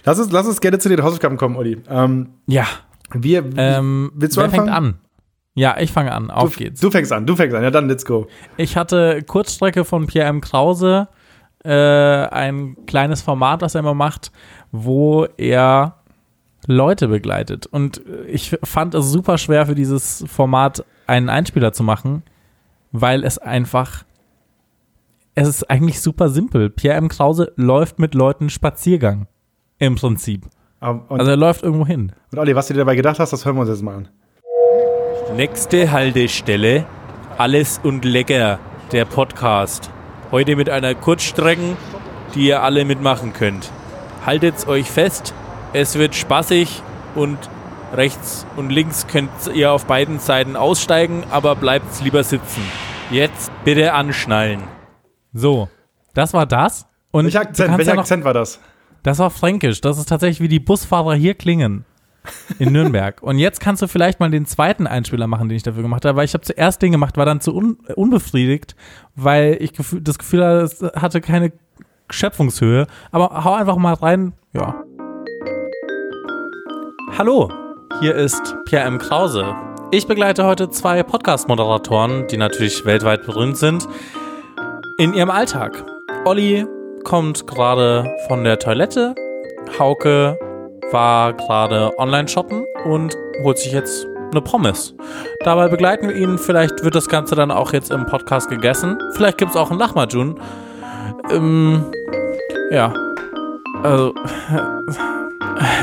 Lass 0.04 0.20
uns, 0.20 0.30
lass 0.34 0.46
uns 0.46 0.60
gerne 0.60 0.78
zu 0.78 0.90
den 0.90 1.02
Hausaufgaben 1.02 1.38
kommen, 1.38 1.56
Olli. 1.56 1.82
Ähm, 1.90 2.32
Ja. 2.48 2.66
wir, 3.14 3.46
Ähm, 3.56 4.12
willst 4.14 4.36
du 4.36 4.42
wer 4.42 4.46
anfangen? 4.48 4.66
fängt 4.68 4.76
an? 4.78 4.96
Ja, 5.56 5.78
ich 5.80 5.94
fange 5.94 6.12
an. 6.12 6.30
Auf 6.30 6.58
du, 6.58 6.64
geht's. 6.66 6.82
Du 6.82 6.92
fängst 6.92 7.14
an, 7.14 7.26
du 7.26 7.38
fängst 7.38 7.56
an. 7.56 7.64
Ja, 7.64 7.72
dann 7.72 7.88
let's 7.88 8.04
go. 8.04 8.28
Ich 8.58 8.76
hatte 8.76 9.24
Kurzstrecke 9.26 9.86
von 9.86 10.06
Pierre 10.06 10.28
M. 10.28 10.42
Krause, 10.42 11.08
äh, 11.64 11.72
ein 11.72 12.76
kleines 12.88 13.22
Format, 13.22 13.62
das 13.62 13.74
er 13.76 13.80
immer 13.80 13.94
macht, 13.94 14.34
wo 14.74 15.26
er 15.38 16.03
Leute 16.68 17.08
begleitet. 17.08 17.66
Und 17.68 18.02
ich 18.28 18.58
fand 18.64 18.96
es 18.96 19.06
super 19.12 19.38
schwer 19.38 19.66
für 19.66 19.76
dieses 19.76 20.24
Format 20.28 20.86
einen 21.08 21.30
Einspieler 21.30 21.74
zu 21.74 21.84
machen, 21.84 22.24
weil 22.92 23.24
es 23.24 23.38
einfach, 23.38 24.04
es 25.36 25.48
ist 25.48 25.70
eigentlich 25.70 26.02
super 26.02 26.30
simpel. 26.30 26.70
Pierre 26.70 26.98
M. 26.98 27.10
Krause 27.10 27.52
läuft 27.56 28.00
mit 28.00 28.14
Leuten 28.16 28.50
Spaziergang. 28.50 29.28
Im 29.80 29.96
Prinzip. 29.96 30.46
Und, 30.80 31.10
Also 31.10 31.32
er 31.32 31.38
läuft 31.38 31.64
irgendwo 31.64 31.86
hin. 31.86 32.12
und 32.32 32.40
Olli, 32.40 32.56
was 32.56 32.68
du 32.68 32.74
dir 32.74 32.80
dabei 32.80 32.96
gedacht 32.96 33.20
hast, 33.20 33.32
das 33.34 33.46
hören 33.46 33.56
wir 33.56 33.62
uns 33.62 33.70
jetzt 33.70 33.82
mal 33.82 33.96
an. 33.96 34.10
Nächste 35.36 35.92
Haltestelle, 35.92 36.86
Alles 37.38 37.80
und 37.84 38.06
Lecker, 38.06 38.60
der 38.92 39.06
Podcast. 39.06 39.90
Heute 40.32 40.56
mit 40.56 40.70
einer 40.70 40.94
Kurzstrecken, 40.94 41.76
die 42.36 42.48
ihr 42.48 42.62
alle 42.64 42.86
mitmachen 42.86 43.34
könnt. 43.34 43.72
Haltet's 44.26 44.68
euch 44.68 44.90
fest, 44.90 45.34
es 45.74 45.98
wird 45.98 46.16
spaßig 46.16 46.82
und 47.16 47.38
rechts 47.94 48.46
und 48.56 48.70
links 48.72 49.08
könnt 49.08 49.30
ihr 49.54 49.72
auf 49.72 49.86
beiden 49.86 50.20
Seiten 50.20 50.56
aussteigen, 50.56 51.24
aber 51.32 51.56
bleibt's 51.56 52.02
lieber 52.02 52.24
sitzen. 52.24 52.62
Jetzt 53.12 53.52
bitte 53.64 53.94
anschnallen. 53.94 54.64
So, 55.34 55.70
das 56.14 56.34
war 56.34 56.46
das. 56.46 56.88
Und 57.12 57.26
Welcher 57.26 57.42
Akzent, 57.42 57.78
welcher 57.78 57.92
ja 57.92 57.96
noch- 57.96 58.02
Akzent 58.04 58.24
war 58.24 58.34
das? 58.34 58.60
Das 59.04 59.20
war 59.20 59.30
fränkisch. 59.30 59.82
Das 59.82 59.98
ist 59.98 60.08
tatsächlich 60.10 60.40
wie 60.42 60.48
die 60.48 60.60
Busfahrer 60.62 61.14
hier 61.16 61.34
klingen. 61.36 61.86
In 62.58 62.72
Nürnberg. 62.72 63.22
Und 63.22 63.38
jetzt 63.38 63.60
kannst 63.60 63.82
du 63.82 63.88
vielleicht 63.90 64.22
mal 64.22 64.32
den 64.32 64.46
zweiten 64.46 64.88
Einspieler 64.88 65.28
machen, 65.28 65.50
den 65.50 65.58
ich 65.58 65.64
dafür 65.64 65.82
gemacht 65.82 66.06
habe, 66.06 66.16
weil 66.18 66.24
ich 66.24 66.34
habe 66.34 66.44
zuerst 66.46 66.82
den 66.82 66.94
gemacht, 66.94 67.18
war 67.18 67.26
dann 67.26 67.42
zu 67.42 67.54
un 67.54 67.76
unbefriedigt, 67.98 68.78
weil 69.16 69.58
ich 69.60 69.74
das 69.74 70.18
Gefühl 70.18 70.46
hatte, 70.46 70.60
es 70.62 70.82
hatte 70.96 71.20
keine 71.20 71.52
Schöpfungshöhe. 72.10 72.88
Aber 73.12 73.44
hau 73.44 73.54
einfach 73.56 73.76
mal 73.76 73.94
rein. 73.96 74.32
Ja. 74.54 74.84
Hallo, 77.16 77.48
hier 78.00 78.16
ist 78.16 78.56
Pierre 78.66 78.86
M. 78.88 78.98
Krause. 78.98 79.46
Ich 79.92 80.08
begleite 80.08 80.46
heute 80.46 80.72
zwei 80.72 81.04
Podcast-Moderatoren, 81.04 82.26
die 82.26 82.38
natürlich 82.38 82.86
weltweit 82.86 83.24
berühmt 83.28 83.56
sind, 83.56 83.88
in 84.98 85.14
ihrem 85.14 85.30
Alltag. 85.30 85.86
Olli 86.26 86.66
kommt 87.04 87.46
gerade 87.46 88.12
von 88.28 88.44
der 88.44 88.58
Toilette. 88.58 89.14
Hauke 89.78 90.40
war 90.92 91.34
gerade 91.34 91.92
online 92.00 92.28
shoppen 92.28 92.66
und 92.86 93.16
holt 93.44 93.60
sich 93.60 93.74
jetzt 93.74 94.08
eine 94.32 94.42
Pommes. 94.42 94.96
Dabei 95.42 95.68
begleiten 95.68 96.10
wir 96.10 96.16
ihn. 96.16 96.40
Vielleicht 96.40 96.84
wird 96.84 96.96
das 96.96 97.10
Ganze 97.10 97.36
dann 97.36 97.52
auch 97.52 97.74
jetzt 97.74 97.92
im 97.92 98.08
Podcast 98.08 98.50
gegessen. 98.50 98.98
Vielleicht 99.14 99.38
gibt 99.38 99.52
es 99.52 99.58
auch 99.58 99.70
einen 99.70 99.80
Lachmajun. 99.80 100.40
Ähm, 101.30 101.86
ja. 102.72 102.92
Also, 103.84 104.16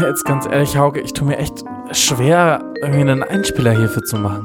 jetzt 0.01 0.25
ganz 0.25 0.47
ehrlich, 0.47 0.77
Hauke, 0.77 1.01
ich 1.01 1.13
tue 1.13 1.27
mir 1.27 1.39
echt 1.39 1.65
schwer, 1.93 2.63
irgendwie 2.83 3.01
einen 3.01 3.23
Einspieler 3.23 3.73
hierfür 3.73 4.03
zu 4.03 4.17
machen. 4.17 4.45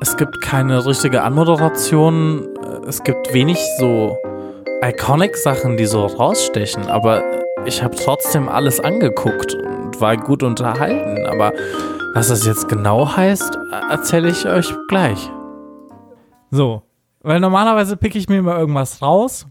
Es 0.00 0.16
gibt 0.16 0.40
keine 0.42 0.84
richtige 0.84 1.22
Anmoderation. 1.22 2.46
Es 2.86 3.02
gibt 3.02 3.32
wenig 3.32 3.58
so 3.78 4.16
Iconic-Sachen, 4.82 5.76
die 5.76 5.86
so 5.86 6.06
rausstechen, 6.06 6.88
aber 6.88 7.22
ich 7.64 7.82
habe 7.82 7.96
trotzdem 7.96 8.48
alles 8.48 8.78
angeguckt 8.78 9.54
und 9.54 10.00
war 10.00 10.16
gut 10.16 10.42
unterhalten. 10.42 11.26
Aber 11.26 11.52
was 12.14 12.28
das 12.28 12.46
jetzt 12.46 12.68
genau 12.68 13.16
heißt, 13.16 13.58
erzähle 13.90 14.28
ich 14.28 14.46
euch 14.46 14.72
gleich. 14.88 15.30
So, 16.50 16.82
weil 17.22 17.40
normalerweise 17.40 17.96
picke 17.96 18.18
ich 18.18 18.28
mir 18.28 18.38
immer 18.38 18.58
irgendwas 18.58 19.02
raus. 19.02 19.46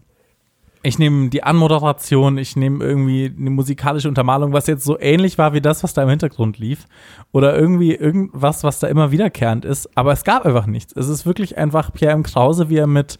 Ich 0.86 1.00
nehme 1.00 1.30
die 1.30 1.42
Anmoderation, 1.42 2.38
ich 2.38 2.54
nehme 2.54 2.84
irgendwie 2.84 3.34
eine 3.36 3.50
musikalische 3.50 4.08
Untermalung, 4.08 4.52
was 4.52 4.68
jetzt 4.68 4.84
so 4.84 4.96
ähnlich 5.00 5.36
war 5.36 5.52
wie 5.52 5.60
das, 5.60 5.82
was 5.82 5.94
da 5.94 6.04
im 6.04 6.08
Hintergrund 6.08 6.58
lief. 6.58 6.86
Oder 7.32 7.58
irgendwie 7.58 7.92
irgendwas, 7.92 8.62
was 8.62 8.78
da 8.78 8.86
immer 8.86 9.10
wiederkehrend 9.10 9.64
ist. 9.64 9.90
Aber 9.96 10.12
es 10.12 10.22
gab 10.22 10.46
einfach 10.46 10.66
nichts. 10.66 10.94
Es 10.94 11.08
ist 11.08 11.26
wirklich 11.26 11.58
einfach 11.58 11.92
Pierre 11.92 12.12
M. 12.12 12.22
Krause, 12.22 12.68
wie 12.68 12.76
er 12.76 12.86
mit 12.86 13.18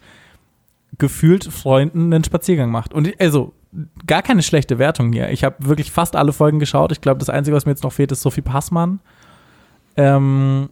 gefühlt 0.97 1.43
Freunden 1.43 2.13
einen 2.13 2.23
Spaziergang 2.23 2.71
macht. 2.71 2.93
Und 2.93 3.19
also 3.19 3.51
gar 4.05 4.21
keine 4.21 4.43
schlechte 4.43 4.79
Wertung 4.79 5.11
hier. 5.11 5.29
Ich 5.31 5.43
habe 5.43 5.57
wirklich 5.59 5.91
fast 5.91 6.15
alle 6.15 6.31
Folgen 6.31 6.59
geschaut. 6.59 6.93
Ich 6.93 7.01
glaube, 7.01 7.19
das 7.19 7.29
Einzige, 7.29 7.57
was 7.57 7.65
mir 7.65 7.73
jetzt 7.73 7.83
noch 7.83 7.91
fehlt, 7.91 8.13
ist 8.13 8.21
Sophie 8.21 8.41
Passmann. 8.41 9.01
Ähm, 9.97 10.69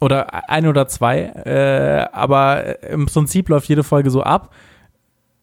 oder 0.00 0.50
ein 0.50 0.66
oder 0.66 0.88
zwei. 0.88 1.20
Äh, 1.20 2.08
aber 2.12 2.82
im 2.82 3.06
Prinzip 3.06 3.48
läuft 3.48 3.68
jede 3.68 3.84
Folge 3.84 4.10
so 4.10 4.24
ab. 4.24 4.52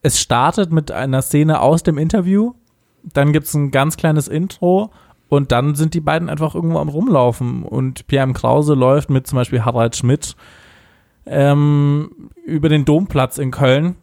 Es 0.02 0.20
startet 0.20 0.72
mit 0.72 0.90
einer 0.90 1.22
Szene 1.22 1.60
aus 1.60 1.82
dem 1.82 1.98
Interview. 1.98 2.54
Dann 3.02 3.32
gibt 3.32 3.46
es 3.46 3.54
ein 3.54 3.70
ganz 3.70 3.96
kleines 3.96 4.28
Intro. 4.28 4.90
Und 5.28 5.52
dann 5.52 5.76
sind 5.76 5.94
die 5.94 6.00
beiden 6.00 6.28
einfach 6.28 6.54
irgendwo 6.54 6.78
am 6.78 6.88
Rumlaufen. 6.88 7.62
Und 7.62 8.06
Pierre 8.06 8.24
M. 8.24 8.34
Krause 8.34 8.74
läuft 8.74 9.10
mit 9.10 9.26
zum 9.26 9.36
Beispiel 9.36 9.64
Harald 9.64 9.94
Schmidt 9.94 10.34
ähm, 11.26 12.30
über 12.44 12.68
den 12.68 12.84
Domplatz 12.84 13.38
in 13.38 13.50
Köln. 13.50 13.96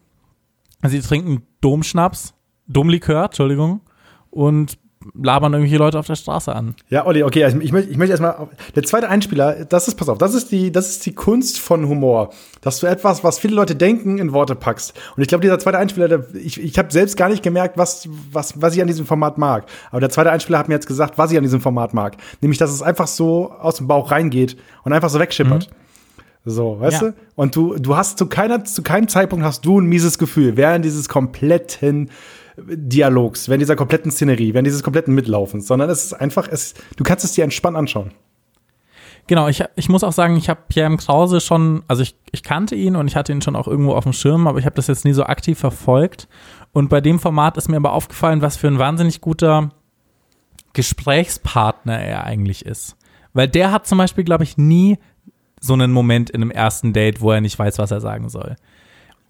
Sie 0.83 1.01
trinken 1.01 1.43
Domschnaps, 1.59 2.33
Domlikör, 2.67 3.25
Entschuldigung, 3.25 3.81
und 4.29 4.77
labern 5.13 5.53
irgendwelche 5.53 5.77
Leute 5.77 5.99
auf 5.99 6.07
der 6.07 6.15
Straße 6.15 6.53
an. 6.55 6.75
Ja, 6.89 7.05
Olli, 7.05 7.23
okay, 7.23 7.43
also 7.43 7.59
ich, 7.59 7.71
möchte, 7.71 7.91
ich 7.91 7.97
möchte 7.97 8.11
erstmal. 8.11 8.47
Der 8.75 8.83
zweite 8.83 9.09
Einspieler, 9.09 9.65
das 9.65 9.87
ist, 9.87 9.95
pass 9.95 10.09
auf, 10.09 10.17
das 10.17 10.33
ist, 10.33 10.51
die, 10.51 10.71
das 10.71 10.89
ist 10.89 11.05
die 11.05 11.13
Kunst 11.13 11.59
von 11.59 11.87
Humor. 11.87 12.29
Dass 12.61 12.79
du 12.79 12.87
etwas, 12.87 13.23
was 13.23 13.39
viele 13.39 13.55
Leute 13.55 13.75
denken, 13.75 14.17
in 14.17 14.33
Worte 14.33 14.55
packst. 14.55 14.93
Und 15.15 15.21
ich 15.21 15.27
glaube, 15.27 15.41
dieser 15.41 15.59
zweite 15.59 15.77
Einspieler, 15.77 16.07
der, 16.07 16.25
ich, 16.35 16.61
ich 16.61 16.77
habe 16.77 16.91
selbst 16.91 17.17
gar 17.17 17.29
nicht 17.29 17.43
gemerkt, 17.43 17.77
was, 17.77 18.07
was, 18.31 18.61
was 18.61 18.75
ich 18.75 18.81
an 18.81 18.87
diesem 18.87 19.05
Format 19.05 19.37
mag. 19.37 19.65
Aber 19.91 19.99
der 19.99 20.09
zweite 20.09 20.31
Einspieler 20.31 20.59
hat 20.59 20.67
mir 20.67 20.75
jetzt 20.75 20.87
gesagt, 20.87 21.17
was 21.17 21.31
ich 21.31 21.37
an 21.37 21.43
diesem 21.43 21.61
Format 21.61 21.93
mag. 21.93 22.17
Nämlich, 22.41 22.57
dass 22.57 22.71
es 22.71 22.81
einfach 22.81 23.07
so 23.07 23.51
aus 23.51 23.75
dem 23.75 23.87
Bauch 23.87 24.11
reingeht 24.11 24.57
und 24.83 24.93
einfach 24.93 25.09
so 25.09 25.19
wegschippert. 25.19 25.69
So, 26.49 26.79
weißt 26.79 27.01
Ja. 27.01 27.07
du? 27.09 27.13
Und 27.35 27.55
du, 27.57 27.75
du 27.75 27.97
hast 27.97 28.17
zu 28.17 28.27
keiner, 28.27 28.63
zu 28.63 28.81
keinem 28.81 29.09
Zeitpunkt 29.09 29.43
hast 29.43 29.65
du 29.65 29.81
ein 29.81 29.85
mieses 29.85 30.17
Gefühl 30.17 30.55
während 30.55 30.85
dieses 30.85 31.09
kompletten 31.09 32.09
Dialogs, 32.57 33.47
während 33.47 33.61
dieser 33.61 33.75
kompletten 33.75 34.11
Szenerie, 34.11 34.53
während 34.53 34.67
dieses 34.67 34.83
kompletten 34.83 35.13
Mitlaufens, 35.13 35.67
sondern 35.67 35.89
es 35.89 36.05
ist 36.05 36.13
einfach, 36.13 36.47
es, 36.47 36.73
du 36.95 37.03
kannst 37.03 37.23
es 37.23 37.33
dir 37.33 37.43
entspannt 37.43 37.77
anschauen. 37.77 38.11
Genau, 39.27 39.49
ich, 39.49 39.63
ich 39.75 39.89
muss 39.89 40.05
auch 40.05 40.13
sagen, 40.13 40.37
ich 40.37 40.49
habe 40.49 40.61
Pierre 40.69 40.87
M. 40.87 40.97
Krause 40.97 41.41
schon, 41.41 41.83
also 41.87 42.01
ich, 42.01 42.15
ich 42.31 42.43
kannte 42.43 42.75
ihn 42.75 42.95
und 42.95 43.07
ich 43.07 43.15
hatte 43.15 43.33
ihn 43.33 43.41
schon 43.41 43.57
auch 43.57 43.67
irgendwo 43.67 43.93
auf 43.93 44.05
dem 44.05 44.13
Schirm, 44.13 44.47
aber 44.47 44.57
ich 44.57 44.65
habe 44.65 44.75
das 44.75 44.87
jetzt 44.87 45.03
nie 45.03 45.13
so 45.13 45.23
aktiv 45.25 45.59
verfolgt. 45.59 46.29
Und 46.71 46.89
bei 46.89 47.01
dem 47.01 47.19
Format 47.19 47.57
ist 47.57 47.67
mir 47.67 47.75
aber 47.75 47.91
aufgefallen, 47.91 48.41
was 48.41 48.55
für 48.55 48.67
ein 48.67 48.79
wahnsinnig 48.79 49.19
guter 49.19 49.71
Gesprächspartner 50.71 51.99
er 51.99 52.23
eigentlich 52.23 52.65
ist. 52.65 52.95
Weil 53.33 53.49
der 53.49 53.71
hat 53.71 53.85
zum 53.85 53.97
Beispiel, 53.97 54.23
glaube 54.23 54.45
ich, 54.45 54.57
nie 54.57 54.97
so 55.59 55.73
einen 55.73 55.91
Moment 55.91 56.29
in 56.29 56.41
einem 56.41 56.51
ersten 56.51 56.93
Date, 56.93 57.19
wo 57.19 57.31
er 57.31 57.41
nicht 57.41 57.59
weiß, 57.59 57.79
was 57.79 57.91
er 57.91 57.99
sagen 57.99 58.29
soll. 58.29 58.55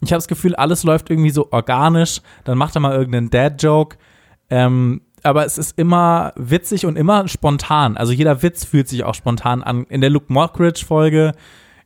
Ich 0.01 0.11
habe 0.11 0.17
das 0.17 0.27
Gefühl, 0.27 0.55
alles 0.55 0.83
läuft 0.83 1.09
irgendwie 1.09 1.31
so 1.31 1.47
organisch, 1.51 2.21
dann 2.43 2.57
macht 2.57 2.75
er 2.75 2.81
mal 2.81 2.95
irgendeinen 2.95 3.29
Dad-Joke, 3.29 3.97
ähm, 4.49 5.01
aber 5.23 5.45
es 5.45 5.57
ist 5.57 5.77
immer 5.77 6.33
witzig 6.35 6.85
und 6.85 6.95
immer 6.95 7.27
spontan. 7.27 7.97
Also 7.97 8.13
jeder 8.13 8.43
Witz 8.43 8.63
fühlt 8.63 8.87
sich 8.87 9.03
auch 9.03 9.15
spontan 9.15 9.63
an. 9.63 9.85
In 9.89 10.01
der 10.01 10.11
Luke 10.11 10.31
Mockridge-Folge, 10.31 11.33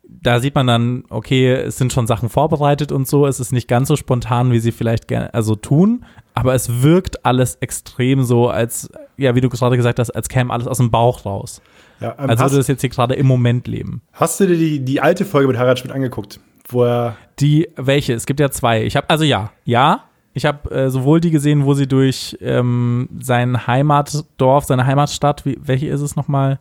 da 0.04 0.39
sieht 0.41 0.56
man 0.56 0.67
dann, 0.67 1.06
okay, 1.10 1.54
es 1.54 1.78
sind 1.78 1.93
schon 1.93 2.06
Sachen 2.08 2.28
vorbereitet 2.30 2.91
und 2.91 3.08
so. 3.08 3.26
Es 3.26 3.39
ist 3.39 3.54
nicht 3.54 3.69
ganz 3.69 3.88
so 3.88 3.95
spontan, 3.95 4.52
wie 4.52 4.60
sie 4.60 4.74
vielleicht 4.74 5.08
gerne, 5.08 5.34
also 5.34 5.56
tun, 5.56 6.06
aber 6.34 6.54
es 6.54 6.82
wirkt 6.82 7.26
alles 7.26 7.56
extrem 7.56 8.24
so, 8.24 8.50
als, 8.50 8.91
ja, 9.17 9.36
wie 9.36 9.41
du 9.41 9.50
gerade 9.50 9.78
gesagt 9.78 10.00
hast, 10.00 10.12
als 10.12 10.28
käme 10.28 10.52
alles 10.52 10.67
aus 10.67 10.78
dem 10.78 10.91
Bauch 10.91 11.26
raus. 11.26 11.62
Ja, 12.02 12.15
ähm, 12.19 12.30
Als 12.30 12.41
würde 12.41 12.58
es 12.58 12.67
jetzt 12.67 12.82
hier 12.82 12.89
gerade 12.89 13.13
im 13.15 13.28
Moment 13.28 13.67
leben. 13.67 14.02
hast 14.13 14.39
du 14.39 14.47
dir 14.47 14.58
die, 14.58 14.80
die 14.84 15.02
alte 15.02 15.24
Folge 15.24 15.47
mit 15.47 15.58
Harald 15.58 15.80
Schmidt 15.80 15.93
angeguckt, 15.93 16.39
wo 16.74 16.84
er 16.84 17.18
Die, 17.40 17.70
welche? 17.76 18.14
Es 18.14 18.26
gibt 18.26 18.40
ja 18.40 18.50
zwei. 18.52 18.84
Ich 18.84 18.96
habe, 18.96 19.10
also 19.10 19.24
ja, 19.24 19.52
ja. 19.66 20.04
Ich 20.34 20.46
habe 20.46 20.72
äh, 20.72 20.90
sowohl 20.90 21.20
die 21.20 21.32
gesehen, 21.32 21.66
wo 21.66 21.74
sie 21.74 21.88
durch 21.88 22.38
ähm, 22.39 23.10
sein 23.20 23.68
Heimatdorf, 23.68 24.64
seine 24.64 24.86
Heimatstadt, 24.86 25.45
wie, 25.45 25.58
welche 25.62 25.88
ist 25.88 26.02
es 26.02 26.16
nochmal? 26.16 26.60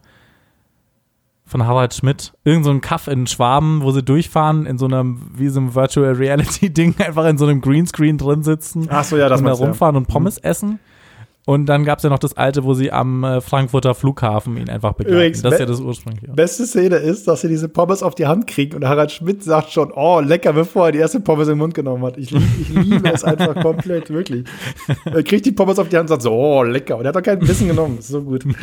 Von 1.45 1.67
Harald 1.67 1.95
Schmidt. 1.95 2.33
Irgend 2.45 2.65
so 2.65 2.71
ein 2.71 2.81
Kaff 2.81 3.09
in 3.09 3.27
Schwaben, 3.27 3.83
wo 3.83 3.91
sie 3.91 4.03
durchfahren, 4.03 4.67
in 4.67 4.79
so 4.79 4.87
einem, 4.87 5.21
wie 5.35 5.49
so 5.49 5.61
einem 5.61 5.75
Virtual 5.75 6.13
Reality 6.13 6.71
Ding, 6.71 6.95
einfach 7.05 7.27
in 7.27 7.39
so 7.39 7.47
einem 7.47 7.61
Greenscreen 7.61 8.19
drin 8.19 8.43
sitzen. 8.43 8.89
Ach 8.91 9.05
so, 9.05 9.17
ja, 9.17 9.29
das 9.29 9.41
und 9.41 9.47
da 9.47 9.53
du, 9.53 9.59
ja. 9.59 9.67
rumfahren 9.67 9.97
und 9.97 10.07
Pommes 10.07 10.39
essen. 10.39 10.79
Und 11.47 11.67
dann 11.67 11.85
gab 11.85 11.99
es 11.99 12.05
ja 12.05 12.11
noch 12.11 12.19
das 12.19 12.37
alte, 12.37 12.65
wo 12.65 12.75
sie 12.75 12.93
am 12.93 13.25
äh, 13.25 13.41
Frankfurter 13.41 13.95
Flughafen 13.95 14.57
ihn 14.57 14.69
einfach 14.69 14.93
begleiten. 14.93 15.17
Übrigens, 15.17 15.43
das 15.43 15.55
ist 15.55 15.61
ja 15.61 15.67
das 15.67 15.81
ursprüngliche. 15.81 16.33
Beste 16.33 16.67
Szene 16.67 16.97
ist, 16.97 17.27
dass 17.27 17.41
sie 17.41 17.49
diese 17.49 17.69
Pommes 17.69 18.03
auf 18.03 18.15
die 18.15 18.27
Hand 18.27 18.47
kriegen 18.47 18.77
und 18.77 18.87
Harald 18.87 19.11
Schmidt 19.11 19.43
sagt 19.43 19.71
schon, 19.71 19.91
oh, 19.93 20.21
lecker, 20.21 20.53
bevor 20.53 20.87
er 20.87 20.93
die 20.93 20.99
erste 20.99 21.21
Pommes 21.21 21.49
in 21.49 21.55
den 21.55 21.59
Mund 21.59 21.75
genommen 21.75 22.05
hat. 22.05 22.19
Ich, 22.19 22.31
lieb, 22.31 22.43
ich 22.61 22.69
liebe 22.69 23.11
es 23.11 23.25
einfach 23.25 23.55
komplett, 23.63 24.11
wirklich. 24.11 24.45
Er 25.05 25.23
kriegt 25.23 25.47
die 25.47 25.53
Pommes 25.53 25.79
auf 25.79 25.89
die 25.89 25.97
Hand 25.97 26.05
und 26.05 26.09
sagt 26.09 26.23
so, 26.23 26.33
oh, 26.33 26.63
lecker. 26.63 26.99
Und 26.99 27.05
er 27.05 27.09
hat 27.09 27.17
doch 27.17 27.23
keinen 27.23 27.41
Bissen 27.41 27.69
genommen. 27.69 27.99
Ist 27.99 28.09
so 28.09 28.23
gut. 28.23 28.45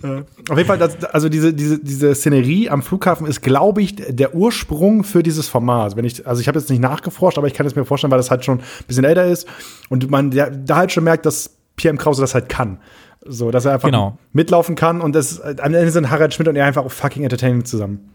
Äh, 0.00 0.22
Auf 0.48 0.56
jeden 0.56 0.68
Fall, 0.68 0.78
das, 0.78 1.04
also 1.06 1.28
diese, 1.28 1.52
diese, 1.52 1.78
diese 1.80 2.14
Szenerie 2.14 2.70
am 2.70 2.82
Flughafen 2.82 3.26
ist, 3.26 3.42
glaube 3.42 3.82
ich, 3.82 3.96
der 3.96 4.32
Ursprung 4.32 5.02
für 5.02 5.24
dieses 5.24 5.48
Format. 5.48 5.96
Wenn 5.96 6.04
ich, 6.04 6.24
also 6.24 6.40
ich 6.40 6.46
habe 6.46 6.56
jetzt 6.58 6.70
nicht 6.70 6.80
nachgeforscht, 6.80 7.36
aber 7.36 7.48
ich 7.48 7.54
kann 7.54 7.66
es 7.66 7.74
mir 7.74 7.84
vorstellen, 7.84 8.12
weil 8.12 8.18
das 8.18 8.30
halt 8.30 8.44
schon 8.44 8.58
ein 8.58 8.84
bisschen 8.86 9.02
älter 9.02 9.26
ist 9.26 9.48
und 9.88 10.08
man 10.08 10.30
da 10.30 10.76
halt 10.76 10.92
schon 10.92 11.02
merkt, 11.02 11.26
dass 11.26 11.57
Pierre 11.78 11.92
M. 11.94 11.98
Krause 11.98 12.20
das 12.20 12.34
halt 12.34 12.50
kann. 12.50 12.78
So, 13.24 13.50
dass 13.50 13.64
er 13.64 13.72
einfach 13.74 13.88
Genau. 13.88 14.18
mitlaufen 14.32 14.74
kann 14.76 15.00
und 15.00 15.14
das 15.14 15.40
am 15.40 15.56
Ende 15.74 15.90
sind 15.90 16.10
Harald 16.10 16.34
Schmidt 16.34 16.48
und 16.48 16.56
er 16.56 16.66
einfach 16.66 16.84
auch 16.84 16.92
fucking 16.92 17.24
entertaining 17.24 17.64
zusammen. 17.64 18.10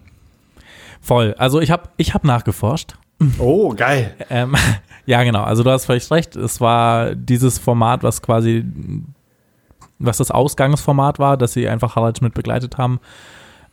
Voll. 1.02 1.34
Also 1.38 1.60
ich 1.60 1.72
habe 1.72 1.90
ich 1.98 2.14
hab 2.14 2.24
nachgeforscht. 2.24 2.94
Oh, 3.38 3.74
geil. 3.74 4.14
Ähm, 4.30 4.56
ja, 5.06 5.24
genau. 5.24 5.44
Also 5.44 5.64
du 5.64 5.72
hast 5.72 5.86
völlig 5.86 6.10
recht. 6.12 6.36
Es 6.36 6.62
war 6.62 7.16
dieses 7.16 7.58
Format, 7.60 8.04
was 8.04 8.22
quasi, 8.22 8.66
was 10.00 10.18
das 10.18 10.32
Ausgangsformat 10.32 11.20
war, 11.20 11.38
dass 11.38 11.54
sie 11.54 11.68
einfach 11.68 11.96
Harald 11.96 12.18
Schmidt 12.18 12.34
begleitet 12.34 12.78
haben. 12.78 13.00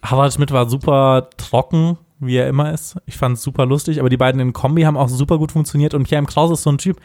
Harald 0.02 0.32
Schmidt 0.32 0.50
war 0.50 0.68
super 0.68 1.28
trocken, 1.36 1.96
wie 2.18 2.36
er 2.36 2.48
immer 2.48 2.72
ist. 2.72 2.96
Ich 3.06 3.16
fand 3.16 3.36
es 3.38 3.42
super 3.42 3.66
lustig, 3.66 4.00
aber 4.00 4.08
die 4.08 4.16
beiden 4.16 4.40
in 4.40 4.52
Kombi 4.52 4.82
haben 4.82 4.96
auch 4.96 5.08
super 5.08 5.38
gut 5.38 5.52
funktioniert. 5.52 5.94
Und 5.94 6.04
Pierre 6.04 6.18
M. 6.20 6.26
Krause 6.26 6.54
ist 6.54 6.62
so 6.64 6.70
ein 6.70 6.78
Typ, 6.78 6.98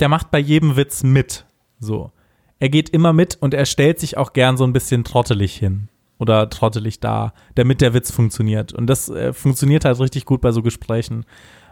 der 0.00 0.08
macht 0.08 0.30
bei 0.30 0.38
jedem 0.38 0.76
Witz 0.76 1.02
mit. 1.04 1.44
So. 1.82 2.12
Er 2.58 2.68
geht 2.68 2.90
immer 2.90 3.12
mit 3.12 3.36
und 3.40 3.54
er 3.54 3.66
stellt 3.66 3.98
sich 3.98 4.16
auch 4.16 4.32
gern 4.32 4.56
so 4.56 4.64
ein 4.64 4.72
bisschen 4.72 5.04
trottelig 5.04 5.54
hin. 5.56 5.88
Oder 6.18 6.48
trottelig 6.48 7.00
da, 7.00 7.32
damit 7.56 7.80
der 7.80 7.94
Witz 7.94 8.12
funktioniert. 8.12 8.72
Und 8.72 8.86
das 8.86 9.08
äh, 9.08 9.32
funktioniert 9.32 9.84
halt 9.84 9.98
richtig 9.98 10.24
gut 10.24 10.40
bei 10.40 10.52
so 10.52 10.62
Gesprächen, 10.62 11.24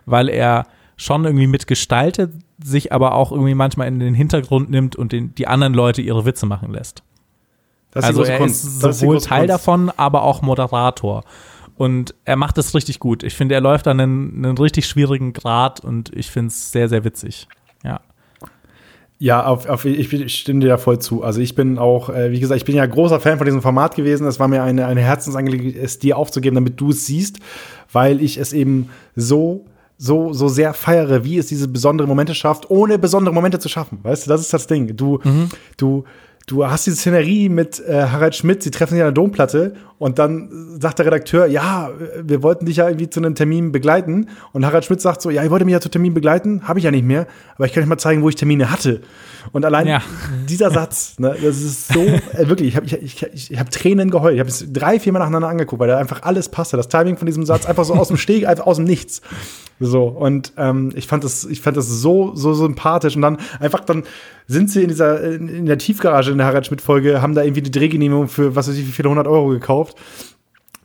weil 0.07 0.29
er 0.29 0.67
schon 0.97 1.25
irgendwie 1.25 1.47
mitgestaltet, 1.47 2.33
sich 2.63 2.93
aber 2.93 3.15
auch 3.15 3.31
irgendwie 3.31 3.55
manchmal 3.55 3.87
in 3.87 4.01
den 4.01 4.15
Hintergrund 4.15 4.69
nimmt 4.69 4.97
und 4.97 5.13
den, 5.13 5.35
die 5.37 5.47
anderen 5.47 5.73
Leute 5.75 6.03
ihre 6.03 6.25
Witze 6.25 6.47
machen 6.47 6.73
lässt. 6.73 7.05
Das 7.93 8.05
Also 8.05 8.25
er 8.25 8.39
Kunst. 8.39 8.65
ist 8.65 8.81
sowohl 8.81 9.15
große 9.15 9.29
Teil 9.29 9.47
Kunst. 9.47 9.51
davon, 9.53 9.93
aber 9.97 10.23
auch 10.25 10.43
Moderator. 10.43 11.23
Und 11.77 12.15
er 12.25 12.37
macht 12.37 12.59
es 12.59 12.75
richtig 12.75 12.99
gut. 12.99 13.23
Ich 13.23 13.35
finde, 13.35 13.55
er 13.55 13.61
läuft 13.61 13.87
an 13.87 14.01
einen, 14.01 14.45
einen 14.45 14.59
richtig 14.59 14.87
schwierigen 14.87 15.33
Grad 15.33 15.81
und 15.81 16.15
ich 16.15 16.31
finde 16.31 16.49
es 16.49 16.73
sehr, 16.73 16.89
sehr 16.89 17.05
witzig. 17.05 17.49
Ja. 19.21 19.47
Auf, 19.47 19.69
auf, 19.69 19.85
ich, 19.85 20.13
ich 20.13 20.35
stimme 20.35 20.61
dir 20.61 20.69
da 20.69 20.77
voll 20.79 20.99
zu. 20.99 21.23
Also 21.23 21.41
ich 21.41 21.55
bin 21.55 21.79
auch, 21.79 22.09
äh, 22.09 22.33
wie 22.33 22.41
gesagt, 22.41 22.57
ich 22.57 22.65
bin 22.65 22.75
ja 22.75 22.85
großer 22.85 23.21
Fan 23.21 23.39
von 23.39 23.45
diesem 23.45 23.63
Format 23.63 23.95
gewesen. 23.95 24.27
Es 24.27 24.41
war 24.41 24.49
mir 24.49 24.63
eine, 24.63 24.87
eine 24.87 25.03
Herzensangelegenheit, 25.03 25.77
es 25.77 25.99
dir 25.99 26.17
aufzugeben, 26.17 26.57
damit 26.57 26.81
du 26.81 26.91
es 26.91 27.07
siehst, 27.07 27.39
weil 27.93 28.21
ich 28.23 28.39
es 28.39 28.53
eben 28.53 28.89
so, 29.15 29.67
so, 29.99 30.33
so 30.33 30.49
sehr 30.49 30.73
feiere, 30.73 31.23
wie 31.25 31.39
es 31.39 31.47
diese 31.47 31.69
besonderen 31.69 32.09
Momente 32.09 32.35
schafft, 32.35 32.71
ohne 32.71 32.99
besondere 32.99 33.35
Momente 33.35 33.59
zu 33.59 33.69
schaffen. 33.69 33.99
Weißt 34.03 34.27
du, 34.27 34.31
das 34.31 34.41
ist 34.41 34.53
das 34.53 34.67
Ding. 34.67 34.97
Du, 34.97 35.21
du, 35.77 36.05
du 36.47 36.67
hast 36.67 36.87
diese 36.87 36.97
Szenerie 36.97 37.51
mit 37.51 37.79
äh, 37.87 38.07
Harald 38.07 38.35
Schmidt, 38.35 38.63
sie 38.63 38.71
treffen 38.71 38.95
sich 38.95 39.03
an 39.03 39.09
der 39.09 39.13
Domplatte 39.13 39.75
und 40.01 40.19
dann 40.19 40.49
sagt 40.81 40.99
der 40.99 41.05
Redakteur, 41.05 41.45
ja, 41.45 41.91
wir 42.23 42.43
wollten 42.43 42.65
dich 42.65 42.77
ja 42.79 42.89
irgendwie 42.89 43.11
zu 43.11 43.21
einem 43.21 43.35
Termin 43.35 43.71
begleiten. 43.71 44.29
Und 44.55 44.65
Harald 44.65 44.87
Schmidt 44.87 45.03
sagt 45.03 45.21
so, 45.21 45.29
ja, 45.29 45.45
ihr 45.45 45.51
wolltet 45.51 45.67
mich 45.67 45.75
ja 45.75 45.81
zu 45.81 45.91
Termin 45.91 46.15
begleiten, 46.15 46.67
habe 46.67 46.79
ich 46.79 46.87
ja 46.87 46.91
nicht 46.91 47.05
mehr, 47.05 47.27
aber 47.57 47.67
ich 47.67 47.75
kann 47.75 47.83
euch 47.83 47.89
mal 47.89 47.99
zeigen, 47.99 48.23
wo 48.23 48.31
ich 48.31 48.35
Termine 48.35 48.71
hatte. 48.71 49.03
Und 49.53 49.67
allein 49.67 49.87
Ja. 49.87 50.01
dieser 50.49 50.71
Satz, 50.71 51.19
ne, 51.19 51.37
das 51.43 51.61
ist 51.61 51.93
so, 51.93 52.01
äh, 52.33 52.49
wirklich, 52.49 52.69
ich 52.69 52.77
habe 52.77 52.87
ich, 52.87 52.95
ich, 52.95 53.23
ich, 53.35 53.51
ich 53.53 53.59
hab 53.61 53.71
Tränen 53.71 54.11
geheult. 54.11 54.35
Ich 54.35 54.41
habe 54.41 54.49
es 54.49 54.65
drei, 54.73 54.99
vier 54.99 55.13
Mal 55.13 55.19
nacheinander 55.19 55.49
angeguckt, 55.49 55.79
weil 55.81 55.89
da 55.89 55.99
einfach 55.99 56.23
alles 56.23 56.49
passte. 56.49 56.79
Das 56.79 56.89
Timing 56.89 57.19
von 57.19 57.27
diesem 57.27 57.45
Satz 57.45 57.67
einfach 57.67 57.85
so 57.85 57.93
aus 57.95 58.09
dem 58.09 58.17
Steg, 58.17 58.47
einfach 58.49 58.67
aus 58.67 58.77
dem 58.77 58.87
Nichts. 58.87 59.21
So, 59.83 60.05
und 60.09 60.53
ähm, 60.59 60.93
ich 60.95 61.07
fand 61.07 61.25
das, 61.25 61.45
ich 61.47 61.61
fand 61.63 61.77
das 61.77 61.89
so, 61.89 62.35
so 62.35 62.53
sympathisch. 62.53 63.17
Und 63.17 63.23
dann 63.23 63.39
einfach, 63.61 63.81
dann 63.81 64.03
sind 64.47 64.71
sie 64.71 64.83
in 64.83 64.89
dieser, 64.89 65.23
in, 65.23 65.49
in 65.49 65.65
der 65.67 65.79
Tiefgarage 65.79 66.33
in 66.33 66.39
der 66.39 66.47
Harald 66.47 66.67
Schmidt-Folge, 66.67 67.23
haben 67.23 67.35
da 67.35 67.43
irgendwie 67.43 67.63
die 67.63 67.71
Drehgenehmigung 67.71 68.29
für 68.29 68.55
was 68.57 68.69
weiß 68.69 68.77
ich, 68.77 68.87
wie 68.87 68.91
viele 68.93 69.09
hundert 69.09 69.27
Euro 69.27 69.49
gekauft. 69.49 69.90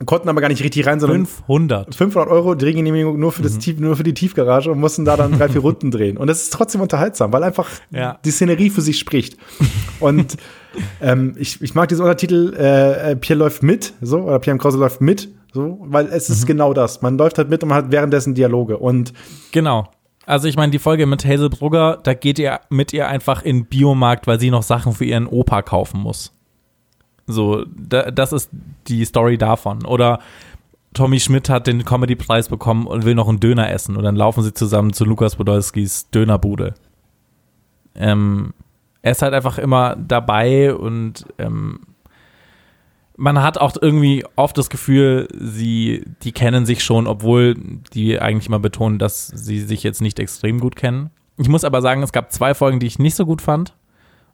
Konnten 0.06 0.28
aber 0.28 0.42
gar 0.42 0.50
nicht 0.50 0.62
richtig 0.62 0.86
rein, 0.86 1.00
sondern 1.00 1.26
500. 1.26 1.96
500 1.96 2.30
Euro 2.30 2.54
Drehgenehmigung 2.54 3.18
nur 3.18 3.32
für, 3.32 3.42
das 3.44 3.58
Tief, 3.60 3.80
nur 3.80 3.96
für 3.96 4.04
die 4.04 4.14
Tiefgarage 4.14 4.70
und 4.70 4.78
mussten 4.82 5.06
da 5.06 5.16
dann 5.16 5.38
drei, 5.38 5.48
vier 5.48 5.62
Runden 5.62 5.90
drehen. 5.90 6.18
Und 6.18 6.28
das 6.28 6.42
ist 6.44 6.52
trotzdem 6.52 6.82
unterhaltsam, 6.82 7.32
weil 7.32 7.44
einfach 7.44 7.70
Ja. 7.92 8.20
die 8.26 8.32
Szenerie 8.32 8.70
für 8.70 8.82
sich 8.82 9.00
spricht. 9.00 9.38
Und 10.02 10.36
ähm, 11.02 11.34
ich, 11.38 11.62
ich 11.62 11.76
mag 11.76 11.88
diesen 11.88 12.02
Untertitel, 12.02 12.54
äh, 12.60 13.12
äh, 13.12 13.16
Pierre 13.16 13.40
läuft 13.40 13.64
mit, 13.64 13.94
so, 14.02 14.20
oder 14.20 14.40
Pierre. 14.40 14.58
Krause 14.58 14.78
läuft 14.78 15.00
mit, 15.00 15.30
so, 15.54 15.78
weil 15.84 16.08
es 16.08 16.30
ist 16.30 16.46
genau 16.46 16.74
das. 16.74 17.02
Man 17.02 17.18
läuft 17.18 17.38
halt 17.38 17.50
mit 17.50 17.64
und 17.64 17.70
man 17.70 17.78
hat 17.78 17.92
währenddessen 17.92 18.36
Dialoge. 18.36 18.78
Und 18.78 19.14
Genau. 19.54 19.88
Also 20.26 20.50
ich 20.50 20.58
meine, 20.58 20.72
die 20.74 20.80
Folge 20.80 21.06
mit 21.06 21.24
Hazel 21.24 21.50
Brugger, 21.50 22.00
da 22.04 22.14
geht 22.16 22.38
ihr 22.40 22.60
mit 22.70 22.92
ihr 22.92 23.08
einfach 23.08 23.44
in 23.44 23.60
den 23.60 23.66
Biomarkt, 23.68 24.28
weil 24.28 24.40
sie 24.42 24.50
noch 24.52 24.64
Sachen 24.64 24.92
für 24.92 25.06
ihren 25.06 25.28
Opa 25.28 25.62
kaufen 25.62 26.02
muss. 26.02 26.34
So, 27.28 27.66
da, 27.76 28.12
das 28.12 28.34
ist 28.34 28.50
die 28.88 29.04
Story 29.06 29.38
davon. 29.38 29.86
Oder 29.86 30.20
Tommy 30.94 31.20
Schmidt 31.20 31.50
hat 31.50 31.68
den 31.68 31.84
Comedy-Preis 31.86 32.50
bekommen 32.50 32.88
und 32.88 33.06
will 33.06 33.16
noch 33.16 33.28
einen 33.28 33.40
Döner 33.40 33.70
essen. 33.70 33.98
Und 33.98 34.04
dann 34.04 34.16
laufen 34.16 34.44
sie 34.44 34.54
zusammen 34.54 34.94
zu 34.94 35.06
Lukas 35.06 35.36
Podolskis 35.36 36.10
Dönerbude. 36.10 36.76
Ähm, 37.96 38.54
er 39.02 39.12
ist 39.12 39.22
halt 39.22 39.34
einfach 39.34 39.58
immer 39.58 39.96
dabei 39.96 40.74
und 40.74 41.26
ähm, 41.38 41.80
man 43.18 43.42
hat 43.42 43.58
auch 43.58 43.76
irgendwie 43.80 44.26
oft 44.36 44.58
das 44.58 44.70
Gefühl, 44.70 45.28
sie, 45.38 46.04
die 46.24 46.32
kennen 46.32 46.66
sich 46.66 46.84
schon, 46.84 47.08
obwohl 47.08 47.56
die 47.94 48.20
eigentlich 48.20 48.48
immer 48.48 48.60
betonen, 48.60 49.00
dass 49.00 49.28
sie 49.28 49.60
sich 49.60 49.84
jetzt 49.84 50.02
nicht 50.02 50.20
extrem 50.20 50.60
gut 50.60 50.76
kennen. 50.76 51.12
Ich 51.38 51.48
muss 51.48 51.64
aber 51.64 51.82
sagen, 51.82 52.04
es 52.04 52.12
gab 52.12 52.32
zwei 52.32 52.54
Folgen, 52.54 52.80
die 52.80 52.88
ich 52.88 53.00
nicht 53.00 53.16
so 53.16 53.26
gut 53.26 53.42
fand. 53.42 53.74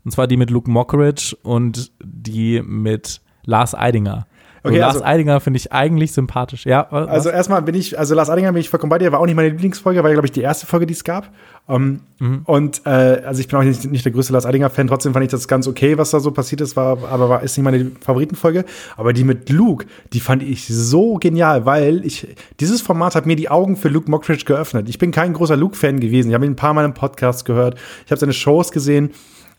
Und 0.03 0.11
zwar 0.11 0.27
die 0.27 0.37
mit 0.37 0.49
Luke 0.49 0.69
Mockridge 0.69 1.35
und 1.43 1.91
die 2.03 2.61
mit 2.65 3.21
Lars 3.43 3.75
Eidinger. 3.75 4.27
Okay, 4.63 4.77
Lars 4.77 4.93
also- 4.97 5.05
Eidinger 5.05 5.39
finde 5.39 5.57
ich 5.57 5.71
eigentlich 5.71 6.11
sympathisch. 6.11 6.67
Ja, 6.67 6.85
was? 6.91 7.07
Also 7.07 7.29
erstmal 7.31 7.63
bin 7.63 7.73
ich, 7.73 7.97
also 7.97 8.13
Lars 8.13 8.29
Adinger 8.29 8.51
bin 8.51 8.61
ich 8.61 8.69
vollkommen 8.69 8.91
bei 8.91 8.99
dir, 8.99 9.11
war 9.11 9.19
auch 9.19 9.25
nicht 9.25 9.33
meine 9.35 9.49
Lieblingsfolge, 9.49 10.03
war 10.03 10.11
glaube 10.11 10.27
ich 10.27 10.31
die 10.31 10.41
erste 10.41 10.67
Folge, 10.67 10.85
die 10.85 10.93
es 10.93 11.03
gab. 11.03 11.31
Ähm, 11.67 12.01
Und 12.45 12.85
äh, 12.85 12.89
also 13.25 13.41
ich 13.41 13.47
bin 13.47 13.57
auch 13.57 13.63
nicht, 13.63 13.89
nicht 13.89 14.05
der 14.05 14.11
größte 14.11 14.33
Lars 14.33 14.45
Adinger-Fan, 14.45 14.85
trotzdem 14.85 15.13
fand 15.13 15.25
ich 15.25 15.31
das 15.31 15.47
ganz 15.47 15.67
okay, 15.67 15.97
was 15.97 16.11
da 16.11 16.19
so 16.19 16.29
passiert 16.29 16.61
ist, 16.61 16.75
war, 16.75 16.99
aber 17.09 17.27
war, 17.27 17.41
ist 17.41 17.57
nicht 17.57 17.63
meine 17.63 17.91
Favoritenfolge. 18.01 18.65
Aber 18.97 19.13
die 19.13 19.23
mit 19.23 19.49
Luke, 19.49 19.87
die 20.13 20.19
fand 20.19 20.43
ich 20.43 20.67
so 20.67 21.15
genial, 21.15 21.65
weil 21.65 22.05
ich, 22.05 22.27
dieses 22.59 22.83
Format 22.83 23.15
hat 23.15 23.25
mir 23.25 23.35
die 23.35 23.49
Augen 23.49 23.77
für 23.77 23.89
Luke 23.89 24.11
Mockridge 24.11 24.45
geöffnet. 24.45 24.89
Ich 24.89 24.99
bin 24.99 25.09
kein 25.09 25.33
großer 25.33 25.57
Luke-Fan 25.57 25.99
gewesen. 25.99 26.29
Ich 26.29 26.35
habe 26.35 26.45
ihn 26.45 26.51
ein 26.51 26.55
paar 26.55 26.75
Mal 26.75 26.85
im 26.85 26.93
Podcast 26.93 27.45
gehört, 27.45 27.79
ich 28.05 28.11
habe 28.11 28.19
seine 28.19 28.33
Shows 28.33 28.71
gesehen. 28.71 29.09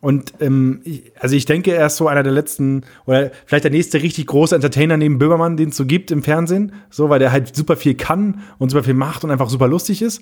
Und 0.02 0.34
ähm, 0.40 0.80
ich, 0.82 1.12
also 1.20 1.36
ich 1.36 1.44
denke, 1.44 1.72
er 1.72 1.86
ist 1.86 1.96
so 1.96 2.08
einer 2.08 2.24
der 2.24 2.32
letzten 2.32 2.82
oder 3.06 3.30
vielleicht 3.46 3.62
der 3.62 3.70
nächste 3.70 4.02
richtig 4.02 4.26
große 4.26 4.52
Entertainer 4.52 4.96
neben 4.96 5.18
Böhmermann, 5.18 5.56
den 5.56 5.68
es 5.68 5.76
so 5.76 5.86
gibt 5.86 6.10
im 6.10 6.24
Fernsehen, 6.24 6.72
so 6.90 7.08
weil 7.08 7.20
der 7.20 7.30
halt 7.30 7.54
super 7.54 7.76
viel 7.76 7.94
kann 7.94 8.40
und 8.58 8.70
super 8.70 8.82
viel 8.82 8.94
macht 8.94 9.22
und 9.22 9.30
einfach 9.30 9.48
super 9.48 9.68
lustig 9.68 10.02
ist. 10.02 10.20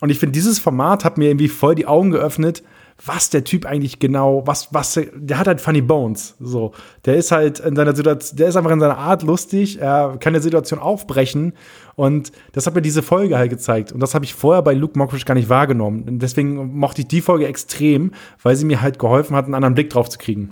Und 0.00 0.08
ich 0.08 0.18
finde, 0.18 0.32
dieses 0.32 0.58
Format 0.58 1.04
hat 1.04 1.18
mir 1.18 1.28
irgendwie 1.28 1.48
voll 1.48 1.74
die 1.74 1.86
Augen 1.86 2.10
geöffnet, 2.10 2.62
was 3.04 3.30
der 3.30 3.44
Typ 3.44 3.64
eigentlich 3.66 3.98
genau, 3.98 4.46
was, 4.46 4.72
was, 4.74 4.94
der- 5.14 5.38
hat 5.38 5.46
halt 5.46 5.60
funny 5.60 5.80
bones. 5.80 6.36
So, 6.40 6.72
der 7.06 7.16
ist 7.16 7.32
halt 7.32 7.58
in 7.60 7.74
seiner 7.76 7.94
Situation, 7.96 8.36
der 8.36 8.48
ist 8.48 8.56
einfach 8.56 8.70
in 8.70 8.80
seiner 8.80 8.98
Art 8.98 9.22
lustig, 9.22 9.80
er 9.80 10.16
kann 10.20 10.32
der 10.34 10.42
Situation 10.42 10.78
aufbrechen. 10.80 11.54
Und 11.96 12.32
das 12.52 12.66
hat 12.66 12.74
mir 12.74 12.82
diese 12.82 13.02
Folge 13.02 13.36
halt 13.38 13.50
gezeigt. 13.50 13.92
Und 13.92 14.00
das 14.00 14.14
habe 14.14 14.24
ich 14.24 14.34
vorher 14.34 14.62
bei 14.62 14.74
Luke 14.74 14.98
Mockridge 14.98 15.24
gar 15.24 15.34
nicht 15.34 15.48
wahrgenommen. 15.48 16.02
Und 16.08 16.18
deswegen 16.20 16.78
mochte 16.78 17.02
ich 17.02 17.08
die 17.08 17.20
Folge 17.20 17.46
extrem, 17.46 18.12
weil 18.42 18.56
sie 18.56 18.64
mir 18.64 18.80
halt 18.82 18.98
geholfen 18.98 19.36
hat, 19.36 19.44
einen 19.46 19.54
anderen 19.54 19.74
Blick 19.74 19.90
drauf 19.90 20.08
zu 20.08 20.18
kriegen. 20.18 20.50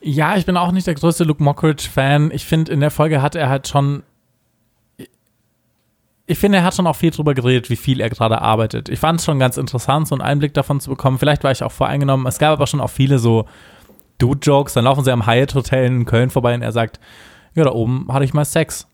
Ja, 0.00 0.36
ich 0.36 0.46
bin 0.46 0.56
auch 0.56 0.72
nicht 0.72 0.86
der 0.86 0.94
größte 0.94 1.24
Luke 1.24 1.42
Mockridge-Fan. 1.42 2.30
Ich 2.32 2.44
finde, 2.44 2.72
in 2.72 2.80
der 2.80 2.90
Folge 2.90 3.22
hat 3.22 3.34
er 3.34 3.48
halt 3.48 3.66
schon. 3.68 4.02
Ich 6.28 6.38
finde, 6.38 6.58
er 6.58 6.64
hat 6.64 6.74
schon 6.74 6.86
auch 6.86 6.96
viel 6.96 7.12
drüber 7.12 7.34
geredet, 7.34 7.70
wie 7.70 7.76
viel 7.76 8.00
er 8.00 8.10
gerade 8.10 8.42
arbeitet. 8.42 8.88
Ich 8.88 8.98
fand 8.98 9.20
es 9.20 9.24
schon 9.24 9.38
ganz 9.38 9.56
interessant, 9.56 10.08
so 10.08 10.14
einen 10.14 10.22
Einblick 10.22 10.54
davon 10.54 10.80
zu 10.80 10.90
bekommen. 10.90 11.18
Vielleicht 11.18 11.44
war 11.44 11.52
ich 11.52 11.62
auch 11.62 11.70
voreingenommen. 11.70 12.26
Es 12.26 12.38
gab 12.38 12.52
aber 12.52 12.66
schon 12.66 12.80
auch 12.80 12.90
viele 12.90 13.18
so 13.18 13.46
Dude-Jokes. 14.18 14.74
Dann 14.74 14.84
laufen 14.84 15.04
sie 15.04 15.12
am 15.12 15.26
Hyatt 15.26 15.54
Hotel 15.54 15.86
in 15.86 16.04
Köln 16.04 16.30
vorbei 16.30 16.54
und 16.54 16.62
er 16.62 16.72
sagt: 16.72 16.98
Ja, 17.54 17.64
da 17.64 17.70
oben 17.70 18.08
hatte 18.12 18.24
ich 18.24 18.34
mal 18.34 18.44
Sex. 18.44 18.88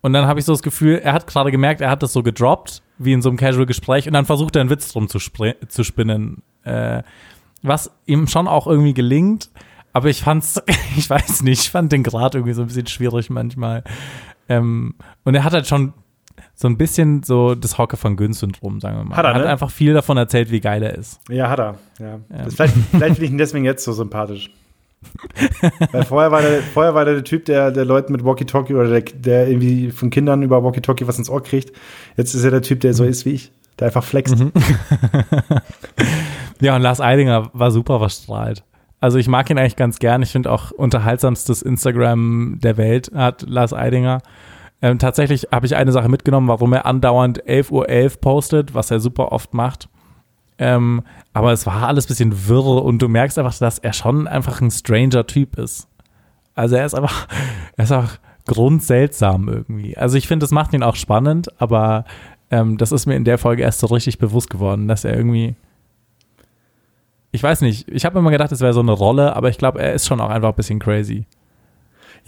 Und 0.00 0.12
dann 0.12 0.26
habe 0.26 0.40
ich 0.40 0.46
so 0.46 0.52
das 0.52 0.62
Gefühl, 0.62 1.00
er 1.02 1.12
hat 1.12 1.26
gerade 1.26 1.50
gemerkt, 1.50 1.80
er 1.80 1.90
hat 1.90 2.02
das 2.02 2.12
so 2.12 2.22
gedroppt, 2.22 2.82
wie 2.98 3.12
in 3.12 3.20
so 3.20 3.28
einem 3.28 3.36
Casual-Gespräch, 3.36 4.06
und 4.06 4.12
dann 4.12 4.26
versucht 4.26 4.54
er 4.56 4.60
einen 4.60 4.70
Witz 4.70 4.92
drum 4.92 5.08
zu, 5.08 5.18
zu 5.18 5.84
spinnen. 5.84 6.42
Äh, 6.62 7.02
was 7.62 7.90
ihm 8.06 8.28
schon 8.28 8.46
auch 8.46 8.66
irgendwie 8.66 8.94
gelingt. 8.94 9.50
Aber 9.92 10.08
ich 10.08 10.22
fand's, 10.22 10.62
ich 10.96 11.10
weiß 11.10 11.42
nicht, 11.42 11.62
ich 11.64 11.70
fand 11.70 11.92
den 11.92 12.02
Grad 12.02 12.34
irgendwie 12.34 12.54
so 12.54 12.62
ein 12.62 12.68
bisschen 12.68 12.86
schwierig 12.86 13.30
manchmal. 13.30 13.82
Ähm, 14.48 14.94
und 15.24 15.34
er 15.34 15.44
hat 15.44 15.52
halt 15.52 15.66
schon 15.66 15.92
so 16.60 16.66
ein 16.66 16.76
bisschen 16.76 17.22
so 17.22 17.54
das 17.54 17.78
Hocke 17.78 17.96
von 17.96 18.16
Gün-Syndrom, 18.16 18.80
sagen 18.80 18.96
wir 18.96 19.04
mal. 19.04 19.16
Hat 19.16 19.24
er, 19.24 19.34
hat 19.34 19.42
ne? 19.42 19.48
einfach 19.48 19.70
viel 19.70 19.94
davon 19.94 20.16
erzählt, 20.16 20.50
wie 20.50 20.60
geil 20.60 20.82
er 20.82 20.96
ist. 20.96 21.20
Ja, 21.28 21.48
hat 21.48 21.60
er. 21.60 21.74
Ja. 22.00 22.18
Das, 22.44 22.54
vielleicht 22.54 22.74
vielleicht 22.90 23.14
finde 23.14 23.24
ich 23.24 23.30
ihn 23.30 23.38
deswegen 23.38 23.64
jetzt 23.64 23.84
so 23.84 23.92
sympathisch. 23.92 24.50
Weil 25.92 26.04
vorher 26.04 26.32
war, 26.32 26.42
der, 26.42 26.60
vorher 26.60 26.94
war 26.96 27.04
der, 27.04 27.14
der 27.14 27.22
Typ, 27.22 27.44
der, 27.44 27.70
der 27.70 27.84
Leuten 27.84 28.12
mit 28.12 28.24
Walkie-Talkie 28.24 28.74
oder 28.74 28.88
der, 28.88 29.02
der 29.02 29.48
irgendwie 29.48 29.92
von 29.92 30.10
Kindern 30.10 30.42
über 30.42 30.64
Walkie-Talkie 30.64 31.06
was 31.06 31.18
ins 31.18 31.30
Ohr 31.30 31.42
kriegt. 31.42 31.72
Jetzt 32.16 32.34
ist 32.34 32.42
er 32.42 32.50
der 32.50 32.62
Typ, 32.62 32.80
der 32.80 32.92
so 32.92 33.04
ist 33.04 33.24
wie 33.24 33.30
ich, 33.30 33.52
der 33.78 33.86
einfach 33.86 34.02
flext. 34.02 34.34
Ja, 36.60 36.74
und 36.74 36.82
Lars 36.82 37.00
Eidinger 37.00 37.50
war 37.52 37.70
super 37.70 37.98
verstrahlt. 37.98 38.64
Also 39.00 39.18
ich 39.18 39.28
mag 39.28 39.48
ihn 39.48 39.58
eigentlich 39.58 39.76
ganz 39.76 39.98
gern. 39.98 40.22
Ich 40.22 40.30
finde 40.30 40.50
auch 40.50 40.72
unterhaltsamstes 40.72 41.62
Instagram 41.62 42.58
der 42.60 42.76
Welt 42.76 43.12
hat 43.14 43.42
Lars 43.42 43.72
Eidinger. 43.72 44.22
Ähm, 44.80 44.98
tatsächlich 44.98 45.48
habe 45.50 45.66
ich 45.66 45.76
eine 45.76 45.92
Sache 45.92 46.08
mitgenommen, 46.08 46.48
warum 46.48 46.72
er 46.72 46.86
andauernd 46.86 47.42
11.11 47.44 47.70
Uhr 47.72 48.20
postet, 48.20 48.74
was 48.74 48.90
er 48.90 49.00
super 49.00 49.32
oft 49.32 49.54
macht. 49.54 49.88
Ähm, 50.58 51.02
aber 51.32 51.52
es 51.52 51.66
war 51.66 51.86
alles 51.86 52.06
ein 52.06 52.08
bisschen 52.08 52.48
wirr 52.48 52.84
und 52.84 53.00
du 53.00 53.08
merkst 53.08 53.38
einfach, 53.38 53.56
dass 53.58 53.78
er 53.78 53.92
schon 53.92 54.26
einfach 54.26 54.60
ein 54.60 54.70
stranger 54.70 55.26
Typ 55.26 55.56
ist. 55.58 55.88
Also 56.54 56.76
er 56.76 56.86
ist 56.86 56.94
einfach, 56.94 57.28
er 57.76 57.84
ist 57.84 57.92
einfach 57.92 58.18
grundseltsam 58.46 59.48
irgendwie. 59.48 59.96
Also 59.96 60.16
ich 60.16 60.26
finde, 60.26 60.44
das 60.44 60.50
macht 60.50 60.72
ihn 60.72 60.82
auch 60.82 60.96
spannend, 60.96 61.48
aber 61.60 62.04
ähm, 62.50 62.78
das 62.78 62.92
ist 62.92 63.06
mir 63.06 63.16
in 63.16 63.24
der 63.24 63.38
Folge 63.38 63.62
erst 63.62 63.80
so 63.80 63.88
richtig 63.88 64.18
bewusst 64.18 64.50
geworden, 64.50 64.88
dass 64.88 65.04
er 65.04 65.14
irgendwie 65.14 65.56
ich 67.30 67.42
weiß 67.42 67.60
nicht, 67.60 67.88
ich 67.88 68.04
habe 68.04 68.18
immer 68.18 68.30
gedacht, 68.30 68.52
es 68.52 68.60
wäre 68.60 68.72
so 68.72 68.80
eine 68.80 68.92
Rolle, 68.92 69.36
aber 69.36 69.48
ich 69.48 69.58
glaube, 69.58 69.80
er 69.80 69.92
ist 69.92 70.06
schon 70.06 70.20
auch 70.20 70.30
einfach 70.30 70.50
ein 70.50 70.54
bisschen 70.54 70.78
crazy. 70.78 71.26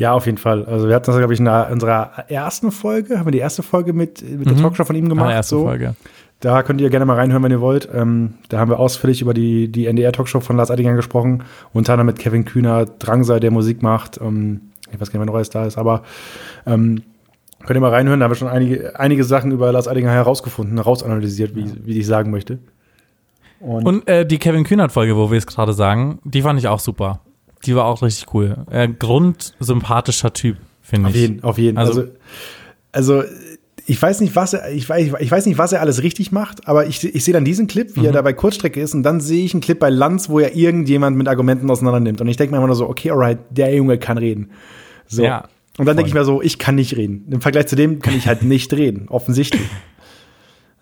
Ja, 0.01 0.15
auf 0.15 0.25
jeden 0.25 0.39
Fall. 0.39 0.65
Also 0.65 0.89
wir 0.89 0.95
hatten 0.95 1.05
das, 1.05 1.19
glaube 1.19 1.35
ich, 1.35 1.41
in 1.41 1.47
unserer 1.47 2.25
ersten 2.29 2.71
Folge, 2.73 3.19
haben 3.19 3.27
wir 3.27 3.33
die 3.33 3.39
erste 3.39 3.63
Folge 3.63 3.93
mit, 3.93 4.23
mit 4.23 4.47
der 4.49 4.57
Mhm. 4.57 4.63
Talkshow 4.63 4.85
von 4.87 4.97
ihm 4.97 5.11
gemacht. 5.11 5.29
Ah, 5.29 5.33
erste 5.35 5.57
so. 5.57 5.65
Folge. 5.65 5.95
Da 6.41 6.63
könnt 6.63 6.81
ihr 6.81 6.89
gerne 6.89 7.05
mal 7.05 7.17
reinhören, 7.17 7.43
wenn 7.43 7.51
ihr 7.53 7.61
wollt. 7.61 7.87
Ähm, 7.93 8.33
da 8.49 8.59
haben 8.59 8.71
wir 8.71 8.79
ausführlich 8.81 9.21
über 9.21 9.35
die, 9.35 9.71
die 9.71 9.85
NDR-Talkshow 9.85 10.41
von 10.41 10.57
Lars 10.57 10.71
Eidinger 10.71 10.95
gesprochen. 10.95 11.43
Unter 11.75 11.93
anderem 11.93 12.07
mit 12.07 12.19
Kevin 12.19 12.47
Kühner, 12.47 12.87
Drangsal, 12.87 13.41
der 13.41 13.51
Musik 13.51 13.83
macht. 13.83 14.19
Ähm, 14.23 14.71
ich 14.91 14.99
weiß 14.99 15.11
gar 15.11 15.19
nicht, 15.19 15.27
wer 15.27 15.27
noch 15.27 15.35
alles 15.35 15.51
da 15.51 15.67
ist, 15.67 15.77
aber 15.77 16.03
ähm, 16.65 17.03
könnt 17.67 17.77
ihr 17.77 17.81
mal 17.83 17.91
reinhören. 17.91 18.21
Da 18.21 18.25
haben 18.25 18.31
wir 18.31 18.37
schon 18.37 18.49
einige, 18.49 18.99
einige 18.99 19.23
Sachen 19.25 19.53
über 19.53 19.71
Lars 19.71 19.87
Eidinger 19.87 20.13
herausgefunden, 20.13 20.79
herausanalysiert, 20.79 21.55
wie, 21.55 21.67
wie 21.85 21.99
ich 21.99 22.07
sagen 22.07 22.31
möchte. 22.31 22.59
Und, 23.61 23.85
Und 23.87 24.09
äh, 24.09 24.25
die 24.25 24.39
Kevin 24.39 24.65
Kühnert-Folge, 24.65 25.15
wo 25.15 25.31
wir 25.31 25.37
es 25.37 25.47
gerade 25.47 25.75
sagen, 25.75 26.21
die 26.25 26.41
fand 26.41 26.59
ich 26.59 26.69
auch 26.69 26.81
super. 26.81 27.21
Die 27.67 27.75
war 27.77 27.85
auch 27.85 28.03
richtig 28.03 28.33
cool. 28.35 28.57
Äh, 28.71 28.89
grundsympathischer 28.89 30.33
Typ, 30.33 30.57
finde 30.83 31.09
auf 31.09 31.15
ich. 31.15 31.21
jeden, 31.21 31.43
auf 31.45 31.59
jeden. 31.59 31.79
Also- 31.79 32.01
Also, 32.93 33.23
also 33.23 33.23
ich 33.87 34.01
weiß 34.01 34.21
nicht, 34.21 34.37
was 34.37 34.53
er, 34.53 34.71
ich 34.73 34.89
weiß, 34.89 35.11
ich 35.19 35.31
weiß 35.31 35.47
nicht, 35.47 35.59
was 35.59 35.73
er 35.73 35.81
alles 35.81 36.03
richtig 36.03 36.31
macht, 36.33 36.69
aber 36.69 36.87
ich, 36.87 37.03
ich 37.15 37.25
sehe 37.25 37.35
dann 37.35 37.45
diesen 37.45 37.67
Clip, 37.67 37.97
wie 37.97 38.07
er 38.07 38.13
da 38.13 38.23
bei 38.23 38.33
Kurzstrecke 38.33 38.81
ist, 38.81 38.95
und 38.95 39.03
dann 39.03 39.21
sehe 39.21 39.45
ich 39.45 39.53
einen 39.53 39.61
Clip 39.63 39.79
bei 39.79 39.91
Lanz, 39.91 40.29
wo 40.29 40.39
er 40.39 40.55
irgendjemand 40.55 41.17
mit 41.17 41.27
Argumenten 41.29 41.69
auseinander 41.71 41.99
nimmt. 42.01 42.21
Und 42.21 42.29
ich 42.29 42.37
denke 42.37 42.53
mir 42.53 42.59
immer 42.59 42.67
nur 42.69 42.77
so, 42.77 42.89
okay, 42.89 43.11
alright, 43.11 43.39
der 43.51 43.75
Junge 43.75 43.99
kann 43.99 44.17
reden. 44.19 44.51
So. 45.07 45.25
Ja, 45.25 45.49
und 45.79 45.87
dann 45.87 45.97
denke 45.97 46.09
ich 46.09 46.15
mir 46.15 46.25
so, 46.25 46.41
ich 46.43 46.59
kann 46.59 46.77
nicht 46.77 46.97
reden. 46.97 47.27
Im 47.31 47.41
Vergleich 47.41 47.67
zu 47.67 47.75
dem 47.75 48.01
kann 48.01 48.15
ich 48.15 48.27
halt 48.29 48.43
nicht 48.43 48.73
reden, 48.75 49.09
offensichtlich. 49.09 49.63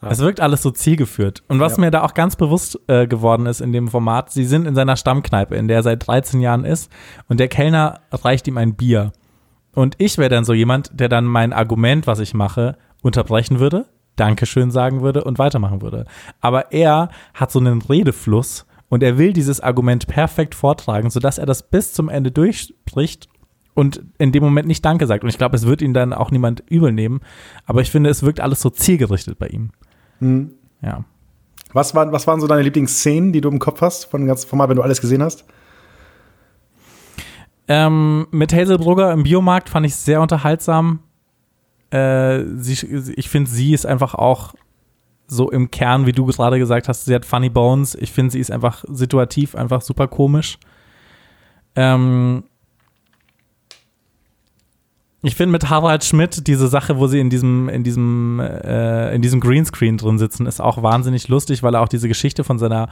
Es 0.01 0.21
wirkt 0.21 0.41
alles 0.41 0.63
so 0.63 0.71
zielgeführt. 0.71 1.43
Und 1.49 1.59
was 1.61 1.77
Ja. 1.77 1.81
mir 1.81 1.91
da 1.91 2.03
auch 2.03 2.15
ganz 2.15 2.37
bewusst 2.37 2.79
äh, 2.87 3.07
geworden 3.07 3.47
ist 3.47 3.61
in 3.61 3.73
dem 3.73 3.89
Format, 3.89 4.31
sie 4.31 4.45
sind 4.45 4.67
in 4.67 4.75
seiner 4.75 4.97
Stammkneipe, 4.97 5.57
in 5.57 5.67
der 5.67 5.79
er 5.79 5.83
seit 5.83 6.07
13 6.07 6.41
Jahren 6.41 6.65
ist, 6.65 6.91
und 7.29 7.41
der 7.41 7.49
Kellner 7.49 8.01
reicht 8.13 8.47
ihm 8.47 8.59
ein 8.59 8.75
Bier. 8.77 9.13
Und 9.75 9.97
ich 9.99 10.17
wäre 10.19 10.31
dann 10.31 10.45
so 10.45 10.55
jemand, 10.55 10.91
der 10.99 11.09
dann 11.09 11.25
mein 11.25 11.53
Argument, 11.53 12.07
was 12.07 12.21
ich 12.21 12.33
mache, 12.35 12.77
unterbrechen 13.03 13.59
würde, 13.61 13.87
Dankeschön 14.17 14.71
sagen 14.71 15.03
würde 15.03 15.23
und 15.25 15.39
weitermachen 15.39 15.83
würde. 15.83 16.05
Aber 16.41 16.73
er 16.73 17.11
hat 17.35 17.51
so 17.53 17.59
einen 17.61 17.83
Redefluss 17.83 18.67
und 18.89 19.03
er 19.03 19.19
will 19.19 19.33
dieses 19.33 19.61
Argument 19.61 20.07
perfekt 20.09 20.55
vortragen, 20.55 21.11
sodass 21.11 21.39
er 21.39 21.47
das 21.47 21.63
bis 21.71 21.93
zum 21.93 22.09
Ende 22.09 22.31
durchspricht 22.33 23.29
und 23.75 24.03
in 24.19 24.33
dem 24.33 24.43
Moment 24.43 24.67
nicht 24.67 24.85
Danke 24.85 25.07
sagt. 25.07 25.23
Und 25.23 25.31
ich 25.31 25.39
glaube, 25.39 25.55
es 25.57 25.67
wird 25.67 25.83
ihn 25.83 25.95
dann 25.95 26.13
auch 26.13 26.33
niemand 26.33 26.65
übel 26.69 26.91
nehmen. 26.93 27.21
Aber 27.67 27.81
ich 27.81 27.91
finde, 27.93 28.11
es 28.11 28.25
wirkt 28.25 28.41
alles 28.41 28.61
so 28.61 28.71
zielgerichtet 28.71 29.39
bei 29.39 29.47
ihm. 29.49 29.71
Hm. 30.21 30.53
Ja. 30.83 31.05
Was 31.73 31.95
waren, 31.95 32.13
was 32.13 32.27
waren 32.27 32.41
so 32.41 32.47
deine 32.47 32.63
Lieblingsszenen, 32.63 33.33
die 33.33 33.41
du 33.41 33.49
im 33.51 33.59
Kopf 33.59 33.81
hast 33.81 34.05
von 34.05 34.21
dem 34.23 34.29
ganzen 34.29 34.49
Format, 34.49 34.71
wenn 34.71 34.77
du 34.77 34.83
alles 34.83 35.01
gesehen 35.01 35.23
hast? 35.23 35.45
Ähm, 37.69 38.27
mit 38.31 38.53
Hazelbrugger 38.55 39.13
im 39.13 39.25
Biomarkt 39.25 39.69
fand 39.69 39.85
ich 39.85 39.95
sehr 39.95 40.23
unterhaltsam. 40.23 41.01
Äh, 41.91 42.45
sie, 42.57 43.13
ich 43.17 43.29
finde, 43.29 43.51
sie 43.51 43.75
ist 43.75 43.85
einfach 43.85 44.15
auch 44.15 44.55
so 45.27 45.51
im 45.51 45.71
Kern, 45.71 46.07
wie 46.07 46.13
du 46.13 46.25
gerade 46.25 46.59
gesagt 46.59 46.89
hast, 46.89 47.05
sie 47.05 47.15
hat 47.15 47.27
funny 47.27 47.51
bones. 47.51 47.95
Ich 47.95 48.13
finde, 48.13 48.33
sie 48.33 48.41
ist 48.41 48.51
einfach 48.51 48.85
situativ, 48.89 49.55
einfach 49.55 49.83
super 49.83 50.09
komisch. 50.09 50.59
Ähm, 51.77 52.45
ich 55.23 55.35
finde 55.35 55.53
mit 55.53 55.69
Harald 55.69 56.05
Schmidt 56.05 56.47
diese 56.47 56.69
Sache, 56.69 56.99
wo 56.99 57.09
sie 57.09 57.19
in 57.19 57.29
diesem, 57.29 57.69
in 57.69 57.83
diesem, 57.83 58.41
äh, 58.41 59.15
in 59.15 59.23
diesem 59.23 59.41
Greenscreen 59.41 59.97
drin 59.97 60.19
sitzen, 60.19 60.47
ist 60.47 60.61
auch 60.61 60.83
wahnsinnig 60.83 61.29
lustig, 61.29 61.63
weil 61.63 61.75
er 61.75 61.81
auch 61.81 61.89
diese 61.89 62.09
Geschichte 62.09 62.45
von 62.45 62.59
seiner 62.59 62.89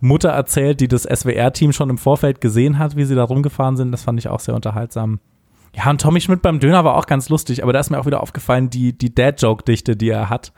Mutter 0.00 0.30
erzählt, 0.30 0.80
die 0.80 0.88
das 0.88 1.02
SWR-Team 1.02 1.72
schon 1.72 1.90
im 1.90 1.98
Vorfeld 1.98 2.40
gesehen 2.40 2.78
hat, 2.78 2.96
wie 2.96 3.04
sie 3.04 3.14
da 3.14 3.24
rumgefahren 3.24 3.76
sind. 3.76 3.92
Das 3.92 4.04
fand 4.04 4.18
ich 4.18 4.28
auch 4.28 4.40
sehr 4.40 4.54
unterhaltsam. 4.54 5.20
Ja, 5.76 5.90
und 5.90 6.00
Tommy 6.00 6.22
Schmidt 6.22 6.40
beim 6.40 6.58
Döner 6.58 6.84
war 6.84 6.96
auch 6.96 7.04
ganz 7.06 7.28
lustig, 7.28 7.62
aber 7.62 7.72
da 7.74 7.80
ist 7.80 7.90
mir 7.90 7.98
auch 8.00 8.06
wieder 8.06 8.22
aufgefallen, 8.22 8.70
die, 8.70 8.96
die 8.96 9.14
Dad-Joke-Dichte, 9.14 9.94
die 9.94 10.08
er 10.08 10.30
hat, 10.30 10.52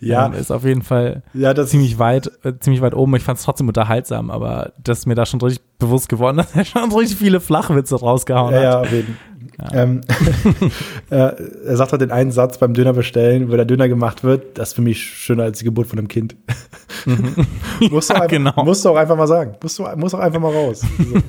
Ja. 0.00 0.26
ähm, 0.26 0.34
ist 0.34 0.50
auf 0.50 0.64
jeden 0.64 0.82
Fall 0.82 1.22
Ja, 1.32 1.54
das 1.54 1.70
ziemlich 1.70 1.98
weit, 1.98 2.30
äh, 2.44 2.52
ziemlich 2.60 2.82
weit 2.82 2.94
oben. 2.94 3.16
Ich 3.16 3.22
fand 3.22 3.38
es 3.38 3.44
trotzdem 3.44 3.66
unterhaltsam, 3.68 4.30
aber 4.30 4.72
das 4.84 4.98
ist 5.00 5.06
mir 5.06 5.14
da 5.14 5.24
schon 5.24 5.40
richtig 5.40 5.64
bewusst 5.78 6.10
geworden, 6.10 6.36
dass 6.38 6.54
er 6.54 6.66
schon 6.66 6.92
richtig 6.92 7.16
viele 7.18 7.40
Flachwitze 7.40 7.96
rausgehauen 7.98 8.52
Ja, 8.52 8.58
hat. 8.58 8.64
ja, 8.64 8.80
auf 8.80 8.92
jeden 8.92 9.16
Ähm, 9.72 10.00
äh, 11.10 11.16
er 11.16 11.76
sagt 11.76 11.92
halt 11.92 12.02
den 12.02 12.10
einen 12.10 12.30
Satz 12.30 12.58
beim 12.58 12.74
Döner 12.74 12.92
bestellen, 12.92 13.50
wo 13.50 13.56
der 13.56 13.64
Döner 13.64 13.88
gemacht 13.88 14.22
wird, 14.22 14.58
das 14.58 14.68
ist 14.68 14.74
für 14.74 14.82
mich 14.82 15.00
schöner 15.02 15.44
als 15.44 15.60
die 15.60 15.64
Geburt 15.64 15.86
von 15.86 15.98
einem 15.98 16.08
Kind. 16.08 16.36
musst, 17.90 18.10
du 18.10 18.14
Ja, 18.14 18.20
einfach, 18.20 18.28
genau. 18.28 18.64
musst 18.64 18.84
du 18.84 18.90
auch 18.90 18.96
einfach 18.96 19.16
mal 19.16 19.26
sagen. 19.26 19.54
Musst 19.62 19.78
du 19.78 19.84
musst 19.96 20.14
auch 20.14 20.20
einfach 20.20 20.40
mal 20.40 20.52
raus. 20.52 20.82
So. 20.98 21.22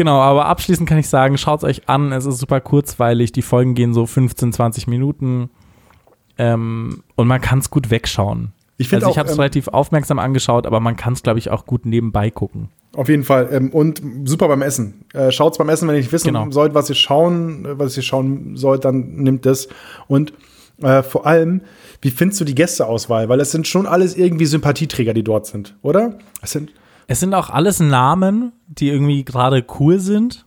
Genau, 0.00 0.18
aber 0.18 0.46
abschließend 0.46 0.88
kann 0.88 0.96
ich 0.96 1.10
sagen, 1.10 1.36
schaut 1.36 1.58
es 1.58 1.64
euch 1.64 1.86
an. 1.90 2.10
Es 2.10 2.24
ist 2.24 2.38
super 2.38 2.58
kurzweilig. 2.62 3.32
Die 3.32 3.42
Folgen 3.42 3.74
gehen 3.74 3.92
so 3.92 4.06
15, 4.06 4.50
20 4.50 4.86
Minuten. 4.86 5.50
Ähm, 6.38 7.02
und 7.16 7.28
man 7.28 7.42
kann 7.42 7.58
es 7.58 7.68
gut 7.68 7.90
wegschauen. 7.90 8.52
Ich 8.78 8.88
finde 8.88 9.04
Also 9.04 9.12
ich 9.12 9.18
habe 9.18 9.28
es 9.28 9.34
ähm, 9.34 9.40
relativ 9.40 9.68
aufmerksam 9.68 10.18
angeschaut, 10.18 10.66
aber 10.66 10.80
man 10.80 10.96
kann 10.96 11.12
es, 11.12 11.22
glaube 11.22 11.38
ich, 11.38 11.50
auch 11.50 11.66
gut 11.66 11.84
nebenbei 11.84 12.30
gucken. 12.30 12.70
auf 12.96 13.10
jeden 13.10 13.24
Fall. 13.24 13.50
Ähm, 13.52 13.68
und 13.74 14.00
super 14.24 14.48
beim 14.48 14.62
Essen. 14.62 15.04
Äh, 15.12 15.32
schaut's 15.32 15.58
beim 15.58 15.68
Essen, 15.68 15.86
wenn 15.86 15.96
ihr 15.96 16.00
nicht 16.00 16.12
wissen 16.12 16.28
Genau. 16.28 16.50
sollt, 16.50 16.72
was 16.72 16.88
ihr 16.88 16.94
schauen, 16.94 17.66
äh, 17.66 17.78
was 17.78 17.94
ihr 17.94 18.02
schauen 18.02 18.56
sollt, 18.56 18.86
dann 18.86 19.16
nimmt 19.16 19.44
das. 19.44 19.68
Und 20.08 20.32
äh, 20.82 21.02
vor 21.02 21.26
allem, 21.26 21.60
wie 22.00 22.10
findest 22.10 22.40
du 22.40 22.46
die 22.46 22.54
Gästeauswahl? 22.54 23.28
Weil 23.28 23.40
es 23.40 23.50
sind 23.50 23.66
schon 23.66 23.84
alles 23.86 24.16
irgendwie 24.16 24.46
Sympathieträger, 24.46 25.12
die 25.12 25.24
dort 25.24 25.44
sind, 25.44 25.76
oder? 25.82 26.18
Es 26.40 26.52
sind 26.52 26.72
Es 27.10 27.18
sind 27.18 27.34
auch 27.34 27.50
alles 27.50 27.80
Namen, 27.80 28.52
die 28.68 28.88
irgendwie 28.88 29.24
gerade 29.24 29.66
cool 29.80 29.98
sind. 29.98 30.46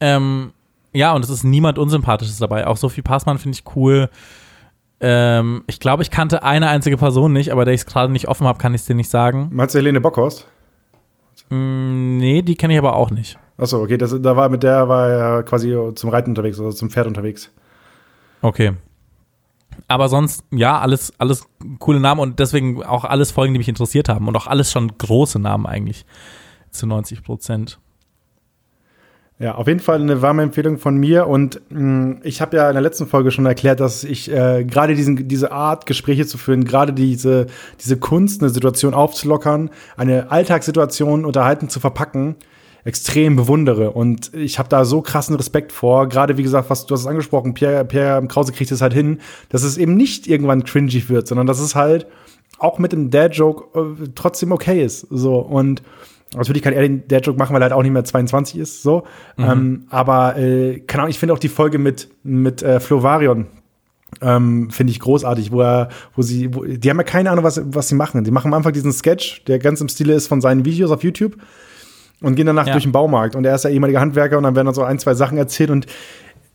Ähm, 0.00 0.54
ja, 0.94 1.12
und 1.12 1.22
es 1.22 1.28
ist 1.28 1.44
niemand 1.44 1.78
Unsympathisches 1.78 2.38
dabei. 2.38 2.66
Auch 2.66 2.78
Sophie 2.78 3.02
Passmann 3.02 3.36
finde 3.36 3.58
ich 3.58 3.76
cool. 3.76 4.08
Ähm, 4.98 5.62
ich 5.66 5.78
glaube, 5.78 6.02
ich 6.02 6.10
kannte 6.10 6.42
eine 6.42 6.70
einzige 6.70 6.96
Person 6.96 7.34
nicht, 7.34 7.52
aber 7.52 7.66
da 7.66 7.70
ich 7.70 7.82
es 7.82 7.86
gerade 7.86 8.10
nicht 8.10 8.28
offen 8.28 8.46
habe, 8.46 8.58
kann 8.58 8.72
ich 8.72 8.80
es 8.80 8.86
dir 8.86 8.94
nicht 8.94 9.10
sagen. 9.10 9.50
Meinst 9.52 9.74
du 9.74 9.80
Helene 9.80 10.00
Bockhorst? 10.00 10.48
Mm, 11.50 12.16
nee, 12.16 12.40
die 12.40 12.54
kenne 12.54 12.72
ich 12.72 12.78
aber 12.78 12.96
auch 12.96 13.10
nicht. 13.10 13.38
Achso, 13.58 13.82
okay, 13.82 13.98
das, 13.98 14.16
da 14.22 14.36
war 14.36 14.48
mit 14.48 14.62
der 14.62 14.88
war 14.88 15.06
er 15.06 15.42
quasi 15.42 15.76
zum 15.96 16.08
Reiten 16.08 16.30
unterwegs 16.30 16.58
oder 16.58 16.70
zum 16.70 16.88
Pferd 16.88 17.06
unterwegs. 17.06 17.52
Okay. 18.40 18.72
Aber 19.88 20.08
sonst, 20.08 20.44
ja, 20.50 20.78
alles, 20.78 21.12
alles 21.18 21.46
coole 21.78 22.00
Namen 22.00 22.20
und 22.20 22.38
deswegen 22.38 22.82
auch 22.82 23.04
alles 23.04 23.30
Folgen, 23.30 23.54
die 23.54 23.58
mich 23.58 23.68
interessiert 23.68 24.08
haben 24.08 24.28
und 24.28 24.36
auch 24.36 24.46
alles 24.46 24.70
schon 24.70 24.96
große 24.96 25.38
Namen 25.38 25.66
eigentlich 25.66 26.04
zu 26.70 26.86
90 26.86 27.22
Prozent. 27.22 27.78
Ja, 29.40 29.54
auf 29.54 29.66
jeden 29.68 29.80
Fall 29.80 30.02
eine 30.02 30.20
warme 30.20 30.42
Empfehlung 30.42 30.76
von 30.76 30.98
mir. 30.98 31.26
Und 31.26 31.62
mh, 31.70 32.18
ich 32.24 32.42
habe 32.42 32.58
ja 32.58 32.68
in 32.68 32.74
der 32.74 32.82
letzten 32.82 33.06
Folge 33.06 33.30
schon 33.30 33.46
erklärt, 33.46 33.80
dass 33.80 34.04
ich 34.04 34.30
äh, 34.30 34.64
gerade 34.64 34.94
diesen 34.94 35.28
diese 35.28 35.50
Art, 35.50 35.86
Gespräche 35.86 36.26
zu 36.26 36.36
führen, 36.36 36.64
gerade 36.64 36.92
diese, 36.92 37.46
diese 37.80 37.96
Kunst, 37.96 38.42
eine 38.42 38.50
Situation 38.50 38.92
aufzulockern, 38.92 39.70
eine 39.96 40.30
Alltagssituation 40.30 41.24
unterhalten 41.24 41.70
zu 41.70 41.80
verpacken, 41.80 42.36
extrem 42.84 43.36
bewundere. 43.36 43.90
Und 43.90 44.32
ich 44.34 44.58
habe 44.58 44.68
da 44.68 44.84
so 44.84 45.02
krassen 45.02 45.36
Respekt 45.36 45.72
vor. 45.72 46.08
Gerade 46.08 46.36
wie 46.36 46.42
gesagt, 46.42 46.70
was 46.70 46.86
du 46.86 46.94
hast 46.94 47.02
es 47.02 47.06
angesprochen, 47.06 47.54
Pierre, 47.54 47.84
Pierre 47.84 48.26
Krause 48.26 48.52
kriegt 48.52 48.70
es 48.72 48.80
halt 48.80 48.92
hin, 48.92 49.20
dass 49.48 49.62
es 49.62 49.78
eben 49.78 49.96
nicht 49.96 50.26
irgendwann 50.26 50.64
cringy 50.64 51.08
wird, 51.08 51.26
sondern 51.28 51.46
dass 51.46 51.60
es 51.60 51.74
halt 51.74 52.06
auch 52.58 52.78
mit 52.78 52.92
dem 52.92 53.10
Dad-Joke 53.10 53.78
äh, 53.78 54.08
trotzdem 54.14 54.52
okay 54.52 54.84
ist. 54.84 55.06
So 55.10 55.38
und 55.38 55.82
Natürlich 56.36 56.62
kann 56.62 56.72
er 56.72 56.82
den 56.82 57.08
Dad-Joke 57.08 57.36
machen, 57.36 57.54
weil 57.54 57.60
er 57.60 57.64
halt 57.64 57.72
auch 57.72 57.82
nicht 57.82 57.90
mehr 57.90 58.04
22 58.04 58.56
ist, 58.58 58.82
so. 58.82 59.02
Ähm, 59.36 59.86
aber, 59.90 60.36
äh, 60.36 60.78
keine 60.78 61.02
Ahnung, 61.02 61.10
ich 61.10 61.18
finde 61.18 61.34
auch 61.34 61.40
die 61.40 61.48
Folge 61.48 61.78
mit, 61.78 62.08
mit 62.22 62.62
äh, 62.62 62.78
Flo 62.78 63.02
Varion 63.02 63.48
Ähm, 64.20 64.70
Finde 64.70 64.92
ich 64.92 65.00
großartig, 65.00 65.50
wo 65.50 65.62
er, 65.62 65.88
wo 66.14 66.22
sie, 66.22 66.54
wo, 66.54 66.64
die 66.64 66.88
haben 66.88 66.98
ja 66.98 67.02
keine 67.02 67.32
Ahnung, 67.32 67.42
was, 67.42 67.60
was 67.64 67.88
sie 67.88 67.96
machen. 67.96 68.22
Die 68.22 68.30
machen 68.30 68.52
am 68.52 68.54
Anfang 68.54 68.72
diesen 68.72 68.92
Sketch, 68.92 69.44
der 69.46 69.58
ganz 69.58 69.80
im 69.80 69.88
Stile 69.88 70.14
ist 70.14 70.28
von 70.28 70.40
seinen 70.40 70.64
Videos 70.64 70.92
auf 70.92 71.02
YouTube 71.02 71.36
und 72.22 72.34
gehen 72.34 72.46
danach 72.46 72.66
Ja. 72.66 72.72
durch 72.72 72.84
den 72.84 72.92
Baumarkt. 72.92 73.34
Und 73.36 73.44
er 73.44 73.54
ist 73.54 73.64
ja 73.64 73.70
ehemaliger 73.70 74.00
Handwerker 74.00 74.36
und 74.36 74.44
dann 74.44 74.54
werden 74.56 74.66
dann 74.66 74.74
so 74.74 74.82
ein, 74.82 74.98
zwei 74.98 75.14
Sachen 75.14 75.38
erzählt 75.38 75.70
und 75.70 75.86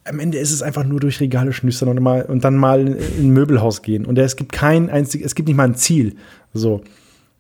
am 0.08 0.20
Ende 0.20 0.38
ist 0.38 0.52
es 0.52 0.62
einfach 0.62 0.84
nur 0.84 1.00
durch 1.00 1.20
Regale 1.20 1.52
schnüstern 1.52 1.90
und, 1.90 2.00
mal, 2.02 2.22
und 2.24 2.44
dann 2.44 2.56
mal 2.58 2.80
in 2.82 2.88
in 2.96 3.28
ein 3.28 3.30
Möbelhaus 3.32 3.82
gehen. 3.82 4.06
Und 4.06 4.18
es 4.20 4.36
gibt 4.36 4.52
kein 4.52 4.90
einzig, 4.90 5.24
es 5.26 5.34
gibt 5.34 5.48
nicht 5.48 5.58
mal 5.58 5.64
ein 5.64 5.74
Ziel. 5.76 6.16
So. 6.54 6.82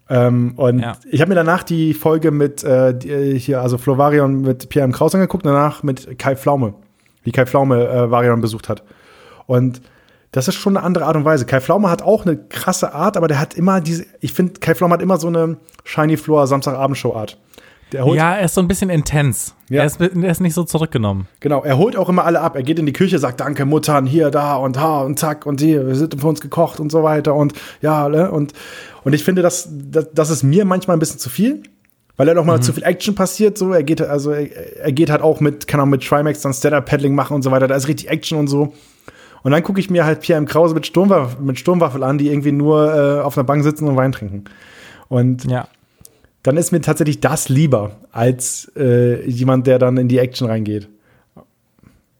Ähm, 0.09 0.53
und 0.55 0.79
Ja. 0.79 0.97
ich 1.09 1.21
habe 1.21 1.29
mir 1.29 1.35
danach 1.35 1.63
die 1.63 1.93
Folge 1.93 2.31
mit 2.31 2.63
äh, 2.63 2.89
äh, 2.91 3.37
hier, 3.39 3.61
also 3.61 3.77
Flo 3.77 3.97
Varion 3.97 4.41
mit 4.41 4.69
Pierre 4.69 4.85
M. 4.85 4.91
Kraus 4.91 5.13
angeguckt, 5.13 5.45
danach 5.45 5.83
mit 5.83 6.17
Kai 6.17 6.35
Pflaume, 6.35 6.73
wie 7.23 7.31
Kai 7.31 7.45
Pflaume 7.45 7.87
äh, 7.87 8.09
Varion 8.11 8.41
besucht 8.41 8.67
hat. 8.69 8.83
Und 9.47 9.81
das 10.31 10.47
ist 10.47 10.55
schon 10.55 10.75
eine 10.75 10.85
andere 10.85 11.05
Art 11.05 11.15
und 11.15 11.23
Weise. 11.25 11.45
Kai 11.45 11.59
Pflaume 11.61 11.89
hat 11.89 12.01
auch 12.01 12.25
eine 12.25 12.35
krasse 12.35 12.93
Art, 12.93 13.15
aber 13.15 13.27
der 13.27 13.39
hat 13.39 13.53
immer 13.53 13.79
diese, 13.79 14.05
ich 14.21 14.33
finde, 14.33 14.59
Kai 14.59 14.73
Pflaume 14.75 14.93
hat 14.93 15.01
immer 15.01 15.17
so 15.17 15.27
eine 15.27 15.57
Shiny 15.83 16.17
Floor 16.17 16.45
Samstagabendshow-Art. 16.47 17.37
Der 17.37 17.37
holt, 17.37 17.37
Ja, 17.93 18.35
er 18.35 18.45
ist 18.45 18.55
so 18.55 18.61
ein 18.61 18.67
bisschen 18.67 18.89
intens. 18.89 19.55
Ja. 19.69 19.81
Er, 19.81 19.85
ist, 19.85 20.01
er 20.01 20.29
ist 20.29 20.41
nicht 20.41 20.53
so 20.53 20.63
zurückgenommen. 20.63 21.27
Genau, 21.39 21.63
er 21.63 21.77
holt 21.77 21.95
auch 21.95 22.09
immer 22.09 22.25
alle 22.25 22.41
ab. 22.41 22.55
Er 22.55 22.63
geht 22.63 22.79
in 22.79 22.85
die 22.85 22.93
Küche, 22.93 23.19
sagt 23.19 23.39
Danke, 23.39 23.65
Muttern, 23.65 24.05
hier, 24.05 24.31
da 24.31 24.55
und 24.55 24.75
da 24.75 25.01
und 25.01 25.17
zack 25.17 25.45
und 25.45 25.61
hier, 25.61 25.87
wir 25.87 25.95
sind 25.95 26.19
für 26.19 26.27
uns 26.27 26.41
gekocht 26.41 26.79
und 26.79 26.91
so 26.91 27.03
weiter 27.03 27.35
und 27.35 27.53
ja, 27.81 28.09
ne? 28.09 28.31
Und, 28.31 28.53
und 29.03 29.13
ich 29.13 29.23
finde, 29.23 29.41
das, 29.41 29.69
das, 29.71 30.07
das 30.13 30.29
ist 30.29 30.43
mir 30.43 30.65
manchmal 30.65 30.97
ein 30.97 30.99
bisschen 30.99 31.19
zu 31.19 31.29
viel, 31.29 31.63
weil 32.17 32.27
er 32.27 32.35
doch 32.35 32.45
mal 32.45 32.61
zu 32.61 32.73
viel 32.73 32.83
Action 32.83 33.15
passiert. 33.15 33.57
So, 33.57 33.71
er 33.71 33.83
geht, 33.83 34.01
also 34.01 34.31
er, 34.31 34.77
er 34.77 34.91
geht 34.91 35.09
halt 35.09 35.21
auch 35.21 35.39
mit, 35.39 35.67
kann 35.67 35.79
auch 35.79 35.85
mit 35.85 36.03
Trimax 36.03 36.41
dann 36.41 36.53
Stand-Up-Paddling 36.53 37.15
machen 37.15 37.35
und 37.35 37.41
so 37.43 37.51
weiter. 37.51 37.67
Da 37.67 37.75
ist 37.75 37.87
richtig 37.87 38.09
Action 38.09 38.37
und 38.37 38.47
so. 38.47 38.73
Und 39.43 39.51
dann 39.51 39.61
gucke 39.61 39.79
ich 39.79 39.91
mir 39.91 40.05
halt 40.05 40.21
Pierre 40.21 40.39
M. 40.39 40.47
Krause 40.47 40.73
mit, 40.73 40.87
Sturmwaff 40.87 41.39
mit 41.39 41.59
Sturmwaffel 41.59 42.03
an, 42.03 42.17
die 42.17 42.29
irgendwie 42.29 42.51
nur 42.51 42.93
äh, 42.93 43.21
auf 43.21 43.37
einer 43.37 43.43
Bank 43.43 43.63
sitzen 43.63 43.87
und 43.87 43.95
Wein 43.95 44.11
trinken. 44.11 44.45
Und 45.07 45.45
Ja. 45.45 45.67
Dann 46.45 46.57
ist 46.57 46.71
mir 46.71 46.81
tatsächlich 46.81 47.19
das 47.21 47.49
lieber 47.49 47.97
als 48.11 48.71
äh, 48.77 49.27
jemand, 49.27 49.65
der 49.67 49.79
dann 49.79 49.97
in 49.97 50.07
die 50.07 50.19
Action 50.19 50.47
reingeht. 50.47 50.87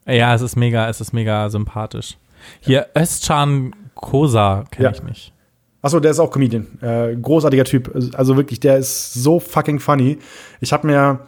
Ja, 0.08 0.34
es 0.36 0.42
ist 0.42 0.56
mega, 0.56 0.90
es 0.90 1.02
ist 1.02 1.14
mega 1.14 1.50
sympathisch. 1.50 2.18
Hier, 2.60 2.88
Özcan 2.98 3.74
Kosa 3.96 4.66
kenne 4.72 4.86
Ja. 4.90 4.92
ich 4.94 5.04
nicht. 5.04 5.34
Achso, 5.82 6.00
der 6.00 6.12
ist 6.12 6.20
auch 6.20 6.32
Comedian. 6.32 6.66
Äh, 6.82 7.16
großartiger 7.16 7.64
Typ. 7.66 7.92
Also 8.16 8.36
wirklich, 8.38 8.60
der 8.60 8.78
ist 8.78 9.14
so 9.14 9.40
fucking 9.40 9.80
funny. 9.80 10.18
Ich 10.60 10.74
habe 10.74 10.88
mir 10.88 11.20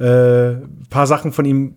äh, 0.00 0.52
ein 0.62 0.86
paar 0.88 1.06
Sachen 1.06 1.32
von 1.32 1.44
ihm 1.44 1.74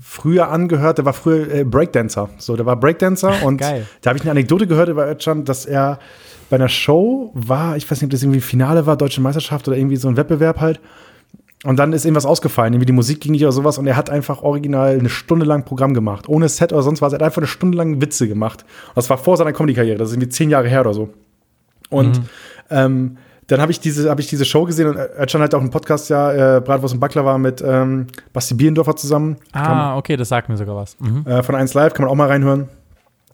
früher 0.00 0.48
angehört. 0.48 0.98
Der 0.98 1.04
war 1.04 1.12
früher 1.12 1.52
äh, 1.52 1.64
Breakdancer. 1.64 2.28
So, 2.38 2.54
der 2.56 2.66
war 2.66 2.76
Breakdancer 2.76 3.42
und 3.44 3.56
Geil. 3.58 3.86
da 4.02 4.10
habe 4.10 4.18
ich 4.18 4.22
eine 4.22 4.30
Anekdote 4.32 4.66
gehört 4.68 4.88
über 4.88 5.08
Özcan, 5.10 5.44
dass 5.44 5.66
er 5.66 5.98
bei 6.50 6.56
einer 6.56 6.68
Show 6.68 7.30
war, 7.34 7.76
ich 7.76 7.90
weiß 7.90 8.00
nicht, 8.00 8.04
ob 8.06 8.10
das 8.10 8.22
irgendwie 8.22 8.40
Finale 8.40 8.86
war, 8.86 8.96
Deutsche 8.96 9.20
Meisterschaft 9.20 9.68
oder 9.68 9.76
irgendwie 9.76 9.96
so 9.96 10.08
ein 10.08 10.16
Wettbewerb 10.16 10.60
halt. 10.60 10.80
Und 11.64 11.78
dann 11.78 11.92
ist 11.92 12.04
irgendwas 12.04 12.24
ausgefallen, 12.24 12.72
irgendwie 12.72 12.86
die 12.86 12.92
Musik 12.92 13.20
ging 13.20 13.32
nicht 13.32 13.42
oder 13.42 13.52
sowas 13.52 13.78
und 13.78 13.86
er 13.86 13.96
hat 13.96 14.10
einfach 14.10 14.42
original 14.42 14.96
eine 14.96 15.08
Stunde 15.08 15.44
lang 15.44 15.64
Programm 15.64 15.92
gemacht. 15.92 16.28
Ohne 16.28 16.48
Set 16.48 16.72
oder 16.72 16.82
sonst 16.82 17.02
was. 17.02 17.12
Er 17.12 17.16
hat 17.16 17.22
einfach 17.24 17.38
eine 17.38 17.48
Stunde 17.48 17.76
lang 17.76 18.00
Witze 18.00 18.28
gemacht. 18.28 18.64
Und 18.88 18.96
das 18.96 19.10
war 19.10 19.18
vor 19.18 19.36
seiner 19.36 19.52
Comedy-Karriere. 19.52 19.98
Das 19.98 20.08
ist 20.08 20.14
irgendwie 20.14 20.28
zehn 20.28 20.50
Jahre 20.50 20.68
her 20.68 20.82
oder 20.82 20.94
so. 20.94 21.08
Und 21.90 22.22
ähm, 22.70 23.16
dann 23.48 23.60
habe 23.60 23.72
ich 23.72 23.80
diese 23.80 24.10
habe 24.10 24.20
ich 24.20 24.28
diese 24.28 24.44
Show 24.44 24.64
gesehen 24.64 24.88
und 24.88 24.96
Özcan 24.96 25.40
hat 25.40 25.54
auch 25.54 25.60
einen 25.60 25.70
Podcast 25.70 26.10
ja 26.10 26.58
äh, 26.58 26.60
Bratwurst 26.60 26.94
und 26.94 27.00
Baklava 27.00 27.38
mit 27.38 27.64
ähm, 27.66 28.06
Basti 28.32 28.54
Bierendorfer 28.54 28.94
zusammen 28.94 29.36
Ah, 29.52 29.96
okay, 29.96 30.16
das 30.16 30.28
sagt 30.28 30.50
mir 30.50 30.56
sogar 30.58 30.76
was. 30.76 30.96
Mhm. 31.00 31.24
äh, 31.26 31.42
von 31.42 31.54
1 31.54 31.72
Live 31.74 31.94
kann 31.94 32.04
man 32.04 32.12
auch 32.12 32.16
mal 32.16 32.28
reinhören 32.28 32.68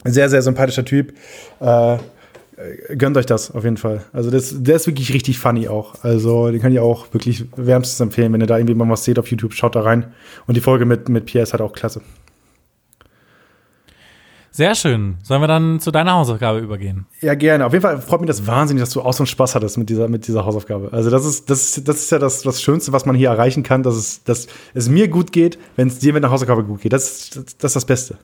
sehr 0.05 0.29
sehr 0.29 0.41
sympathischer 0.41 0.85
Typ 0.85 1.15
äh, 1.61 1.97
gönnt 2.97 3.17
euch 3.17 3.27
das 3.27 3.51
auf 3.51 3.65
jeden 3.65 3.77
Fall 3.77 4.05
also 4.13 4.31
das, 4.31 4.55
der 4.63 4.77
ist 4.77 4.87
wirklich 4.87 5.13
richtig 5.13 5.39
funny 5.39 5.69
auch 5.69 5.95
also 6.05 6.51
den 6.51 6.61
kann 6.61 6.73
ich 6.73 6.79
auch 6.79 7.13
wirklich 7.13 7.45
wärmstens 7.57 8.01
empfehlen 8.01 8.33
wenn 8.33 8.41
ihr 8.41 8.47
da 8.47 8.57
irgendwie 8.59 8.75
mal 8.75 8.89
was 8.89 9.05
seht 9.05 9.19
auf 9.19 9.29
YouTube 9.29 9.53
schaut 9.55 9.75
da 9.75 9.81
rein 9.81 10.13
und 10.47 10.57
die 10.57 10.61
Folge 10.61 10.85
mit 10.85 11.09
mit 11.09 11.27
Pierre 11.27 11.43
ist 11.43 11.53
halt 11.53 11.63
auch 11.63 11.73
klasse 11.73 12.01
Sehr 14.57 14.77
schön. 14.77 15.17
Sollen 15.25 15.41
wir 15.43 15.49
dann 15.49 15.81
zu 15.81 15.91
deiner 15.91 16.13
Hausaufgabe 16.13 16.61
übergehen? 16.61 17.07
Ja, 17.21 17.35
gerne. 17.35 17.67
Auf 17.67 17.73
jeden 17.73 17.83
Fall 17.83 18.01
freut 18.01 18.21
mich 18.21 18.29
das 18.29 18.47
wahnsinnig, 18.47 18.83
dass 18.85 18.91
du 18.91 19.01
auch 19.03 19.13
so 19.13 19.23
einen 19.25 19.27
Spaß 19.27 19.57
hattest 19.57 19.79
mit 19.79 19.89
dieser, 19.91 20.07
mit 20.07 20.29
dieser 20.29 20.45
Hausaufgabe. 20.47 20.93
Also 20.93 21.11
das 21.11 21.25
ist, 21.27 21.51
das, 21.51 21.77
ist- 21.77 21.89
das 21.89 21.97
ist 21.97 22.11
ja 22.13 22.21
das, 22.21 22.43
das 22.43 22.63
Schönste, 22.63 22.93
was 22.93 23.05
man 23.05 23.17
hier 23.17 23.31
erreichen 23.31 23.65
kann, 23.65 23.83
dass 23.83 23.97
es, 23.97 24.23
dass 24.23 24.47
es 24.73 24.89
mir 24.89 25.09
gut 25.09 25.33
geht, 25.33 25.59
wenn 25.75 25.89
es 25.89 25.99
dir 25.99 26.13
mit 26.13 26.23
einer 26.23 26.33
Hausaufgabe 26.33 26.63
gut 26.63 26.83
geht. 26.83 26.93
Das, 26.93 27.31
das, 27.31 27.45
das 27.59 27.71
ist 27.71 27.75
das 27.77 27.85
Beste. 27.85 28.19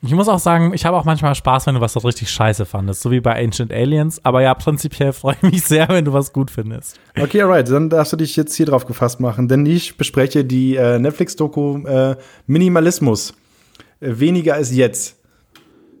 Ich 0.00 0.12
muss 0.12 0.28
auch 0.28 0.38
sagen, 0.38 0.72
ich 0.74 0.84
habe 0.84 0.96
auch 0.96 1.04
manchmal 1.04 1.34
Spaß, 1.34 1.66
wenn 1.66 1.74
du 1.74 1.80
was 1.80 1.94
so 1.94 2.00
richtig 2.00 2.30
scheiße 2.30 2.66
fandest, 2.66 3.00
so 3.00 3.10
wie 3.10 3.20
bei 3.20 3.42
Ancient 3.42 3.72
Aliens. 3.72 4.24
Aber 4.24 4.42
ja, 4.42 4.54
prinzipiell 4.54 5.12
freue 5.12 5.34
ich 5.42 5.50
mich 5.50 5.62
sehr, 5.64 5.88
wenn 5.88 6.04
du 6.04 6.12
was 6.12 6.32
gut 6.32 6.50
findest. 6.50 7.00
Okay, 7.20 7.42
alright. 7.42 7.68
Dann 7.68 7.90
darfst 7.90 8.12
du 8.12 8.16
dich 8.16 8.36
jetzt 8.36 8.54
hier 8.54 8.66
drauf 8.66 8.86
gefasst 8.86 9.18
machen, 9.18 9.48
denn 9.48 9.66
ich 9.66 9.96
bespreche 9.96 10.44
die 10.44 10.76
äh, 10.76 10.98
Netflix-Doku 10.98 11.84
äh, 11.86 12.16
Minimalismus. 12.46 13.34
Äh, 14.00 14.20
weniger 14.20 14.56
ist 14.58 14.72
jetzt. 14.72 15.16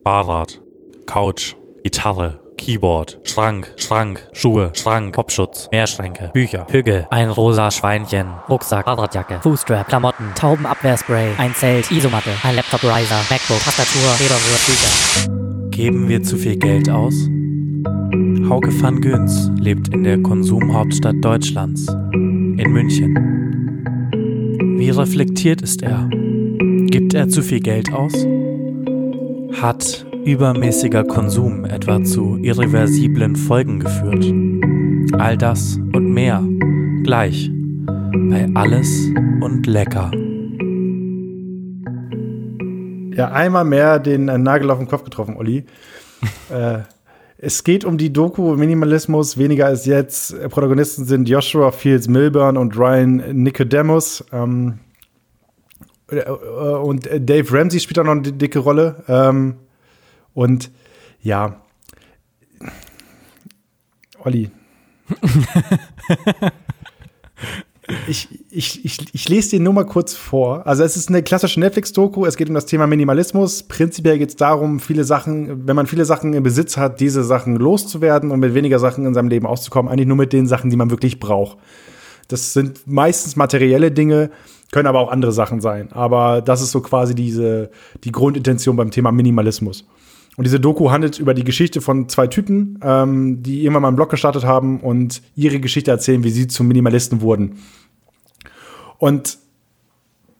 Fahrrad, 0.04 0.60
Couch, 1.06 1.54
Gitarre, 1.82 2.38
Keyboard, 2.58 3.18
Schrank, 3.24 3.72
Schrank, 3.76 4.28
Schuhe, 4.32 4.72
Schrank, 4.74 5.14
Popschutz, 5.14 5.68
Mehrschränke, 5.72 6.30
Bücher, 6.34 6.66
Hügel, 6.68 7.06
ein 7.10 7.30
rosa 7.30 7.70
Schweinchen, 7.70 8.26
Rucksack, 8.48 8.84
Fahrradjacke, 8.84 9.40
Fußstrap, 9.40 9.88
Klamotten, 9.88 10.32
Taubenabwehrspray, 10.34 11.30
ein 11.38 11.54
Zelt, 11.54 11.90
Isomatte, 11.90 12.30
ein 12.42 12.56
Laptop-Riser, 12.56 13.20
MacBook, 13.30 13.62
Tastatur, 13.62 14.10
Federwürth, 14.18 14.66
Bücher. 14.66 15.70
Geben 15.70 16.08
wir 16.08 16.22
zu 16.22 16.36
viel 16.36 16.56
Geld 16.56 16.90
aus? 16.90 17.14
Hauke 18.48 18.72
van 18.82 19.00
Göns 19.00 19.50
lebt 19.60 19.88
in 19.94 20.02
der 20.02 20.20
Konsumhauptstadt 20.20 21.16
Deutschlands, 21.22 21.86
in 22.12 22.70
München. 22.70 23.14
Wie 24.78 24.90
reflektiert 24.90 25.62
ist 25.62 25.82
er? 25.82 26.08
Gibt 26.86 27.14
er 27.14 27.28
zu 27.28 27.42
viel 27.42 27.60
Geld 27.60 27.92
aus? 27.92 28.14
Hat 29.60 30.07
übermäßiger 30.28 31.04
Konsum 31.04 31.64
etwa 31.64 32.04
zu 32.04 32.36
irreversiblen 32.42 33.34
Folgen 33.34 33.80
geführt? 33.80 34.26
All 35.18 35.38
das 35.38 35.76
und 35.94 36.12
mehr 36.12 36.44
gleich 37.02 37.50
bei 38.28 38.46
Alles 38.54 39.06
und 39.40 39.66
Lecker. 39.66 40.10
Ja, 43.16 43.32
einmal 43.32 43.64
mehr 43.64 43.98
den 43.98 44.28
äh, 44.28 44.36
Nagel 44.36 44.70
auf 44.70 44.78
den 44.78 44.86
Kopf 44.86 45.04
getroffen, 45.04 45.36
Olli. 45.38 45.64
äh, 46.50 46.80
es 47.38 47.64
geht 47.64 47.86
um 47.86 47.96
die 47.96 48.12
Doku 48.12 48.54
Minimalismus, 48.54 49.38
weniger 49.38 49.64
als 49.66 49.86
jetzt. 49.86 50.38
Protagonisten 50.50 51.06
sind 51.06 51.26
Joshua 51.26 51.70
Fields 51.70 52.06
Milburn 52.06 52.58
und 52.58 52.76
Ryan 52.76 53.42
Nicodemus. 53.42 54.22
Ähm, 54.30 54.80
äh, 56.10 56.16
äh, 56.16 56.28
und 56.28 57.08
Dave 57.18 57.50
Ramsey 57.50 57.80
spielt 57.80 57.98
auch 57.98 58.04
noch 58.04 58.12
eine 58.12 58.32
dicke 58.32 58.58
Rolle. 58.58 59.02
Ähm, 59.08 59.54
und 60.38 60.70
ja, 61.20 61.60
Olli. 64.24 64.50
Ich, 68.06 68.28
ich, 68.50 68.84
ich, 68.84 69.14
ich 69.14 69.28
lese 69.30 69.56
dir 69.56 69.60
nur 69.60 69.72
mal 69.72 69.86
kurz 69.86 70.12
vor. 70.12 70.66
Also 70.66 70.84
es 70.84 70.94
ist 70.94 71.08
eine 71.08 71.22
klassische 71.22 71.58
Netflix-Doku. 71.58 72.26
Es 72.26 72.36
geht 72.36 72.50
um 72.50 72.54
das 72.54 72.66
Thema 72.66 72.86
Minimalismus. 72.86 73.62
Prinzipiell 73.62 74.18
geht 74.18 74.28
es 74.28 74.36
darum, 74.36 74.78
viele 74.78 75.04
Sachen, 75.04 75.66
wenn 75.66 75.74
man 75.74 75.86
viele 75.86 76.04
Sachen 76.04 76.34
im 76.34 76.42
Besitz 76.42 76.76
hat, 76.76 77.00
diese 77.00 77.24
Sachen 77.24 77.56
loszuwerden 77.56 78.30
und 78.30 78.40
mit 78.40 78.52
weniger 78.52 78.78
Sachen 78.78 79.06
in 79.06 79.14
seinem 79.14 79.30
Leben 79.30 79.46
auszukommen. 79.46 79.90
Eigentlich 79.90 80.06
nur 80.06 80.18
mit 80.18 80.34
den 80.34 80.46
Sachen, 80.46 80.68
die 80.68 80.76
man 80.76 80.90
wirklich 80.90 81.18
braucht. 81.18 81.56
Das 82.28 82.52
sind 82.52 82.86
meistens 82.86 83.36
materielle 83.36 83.90
Dinge, 83.90 84.32
können 84.70 84.86
aber 84.86 85.00
auch 85.00 85.10
andere 85.10 85.32
Sachen 85.32 85.62
sein. 85.62 85.90
Aber 85.92 86.42
das 86.42 86.60
ist 86.60 86.72
so 86.72 86.82
quasi 86.82 87.14
diese, 87.14 87.70
die 88.04 88.12
Grundintention 88.12 88.76
beim 88.76 88.90
Thema 88.90 89.12
Minimalismus. 89.12 89.86
Und 90.38 90.44
diese 90.44 90.60
Doku 90.60 90.92
handelt 90.92 91.18
über 91.18 91.34
die 91.34 91.42
Geschichte 91.42 91.80
von 91.80 92.08
zwei 92.08 92.28
Typen, 92.28 92.78
ähm, 92.84 93.42
die 93.42 93.64
irgendwann 93.64 93.82
mal 93.82 93.88
einen 93.88 93.96
Blog 93.96 94.08
gestartet 94.08 94.44
haben 94.44 94.78
und 94.78 95.20
ihre 95.34 95.58
Geschichte 95.58 95.90
erzählen, 95.90 96.22
wie 96.22 96.30
sie 96.30 96.46
zum 96.46 96.68
Minimalisten 96.68 97.22
wurden. 97.22 97.56
Und 98.98 99.38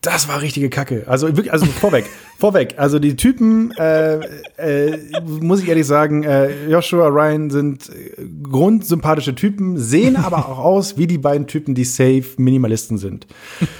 das 0.00 0.28
war 0.28 0.40
richtige 0.40 0.70
Kacke. 0.70 1.04
Also 1.06 1.26
wirklich, 1.28 1.52
also 1.52 1.66
vorweg, 1.66 2.04
vorweg. 2.38 2.74
Also 2.76 2.98
die 2.98 3.16
Typen, 3.16 3.72
äh, 3.72 4.20
äh, 4.56 4.98
muss 5.22 5.60
ich 5.60 5.68
ehrlich 5.68 5.86
sagen, 5.86 6.22
äh, 6.22 6.68
Joshua 6.68 7.08
Ryan 7.08 7.50
sind 7.50 7.88
äh, 7.88 8.24
grundsympathische 8.42 9.34
Typen, 9.34 9.76
sehen 9.76 10.16
aber 10.24 10.48
auch 10.48 10.58
aus 10.58 10.96
wie 10.98 11.08
die 11.08 11.18
beiden 11.18 11.46
Typen, 11.48 11.74
die 11.74 11.84
safe 11.84 12.24
Minimalisten 12.36 12.96
sind. 12.96 13.26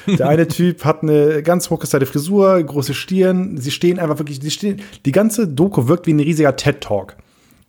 Der 0.07 0.29
eine 0.29 0.49
Typ 0.49 0.85
hat 0.85 1.03
eine 1.03 1.43
ganz 1.43 1.71
hochgestylte 1.71 2.07
Frisur, 2.07 2.63
große 2.63 2.95
Stirn. 2.95 3.57
Sie 3.59 3.71
stehen 3.71 3.99
einfach 3.99 4.19
wirklich, 4.19 4.41
die 4.41 4.51
stehen, 4.51 4.83
die 5.05 5.13
ganze 5.13 5.47
Doku 5.47 5.87
wirkt 5.87 6.07
wie 6.07 6.15
ein 6.15 6.21
riesiger 6.21 6.57
TED 6.57 6.81
Talk. 6.81 7.17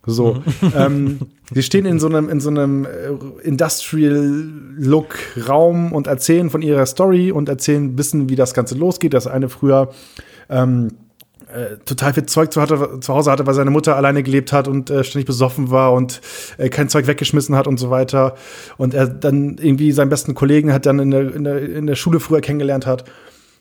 So, 0.06 0.42
ähm, 0.76 1.18
sie 1.52 1.62
stehen 1.62 1.86
in 1.86 2.00
so 2.00 2.08
einem, 2.08 2.28
in 2.28 2.40
so 2.40 2.50
einem 2.50 2.84
äh, 2.84 2.88
Industrial-Look-Raum 3.42 5.92
und 5.92 6.06
erzählen 6.06 6.50
von 6.50 6.62
ihrer 6.62 6.86
Story 6.86 7.32
und 7.32 7.48
erzählen 7.48 7.84
ein 7.84 7.96
bisschen, 7.96 8.28
wie 8.28 8.36
das 8.36 8.54
Ganze 8.54 8.76
losgeht. 8.76 9.14
Das 9.14 9.26
eine 9.26 9.48
früher 9.48 9.90
ähm, 10.48 10.92
äh, 11.52 11.76
total 11.84 12.14
viel 12.14 12.26
Zeug 12.26 12.52
zu, 12.52 12.62
hatte, 12.62 13.00
zu 13.00 13.12
Hause 13.12 13.30
hatte, 13.30 13.46
weil 13.46 13.54
seine 13.54 13.70
Mutter 13.70 13.96
alleine 13.96 14.22
gelebt 14.22 14.52
hat 14.52 14.68
und 14.68 14.88
äh, 14.88 15.04
ständig 15.04 15.26
besoffen 15.26 15.70
war 15.70 15.92
und 15.92 16.20
äh, 16.58 16.68
kein 16.68 16.88
Zeug 16.88 17.06
weggeschmissen 17.06 17.56
hat 17.56 17.66
und 17.66 17.78
so 17.78 17.90
weiter. 17.90 18.36
Und 18.78 18.94
er 18.94 19.06
dann 19.06 19.58
irgendwie 19.58 19.92
seinen 19.92 20.08
besten 20.08 20.34
Kollegen 20.34 20.72
hat 20.72 20.86
dann 20.86 20.98
in 20.98 21.10
der, 21.10 21.34
in 21.34 21.44
der, 21.44 21.60
in 21.60 21.86
der 21.86 21.96
Schule 21.96 22.20
früher 22.20 22.40
kennengelernt 22.40 22.86
hat 22.86 23.04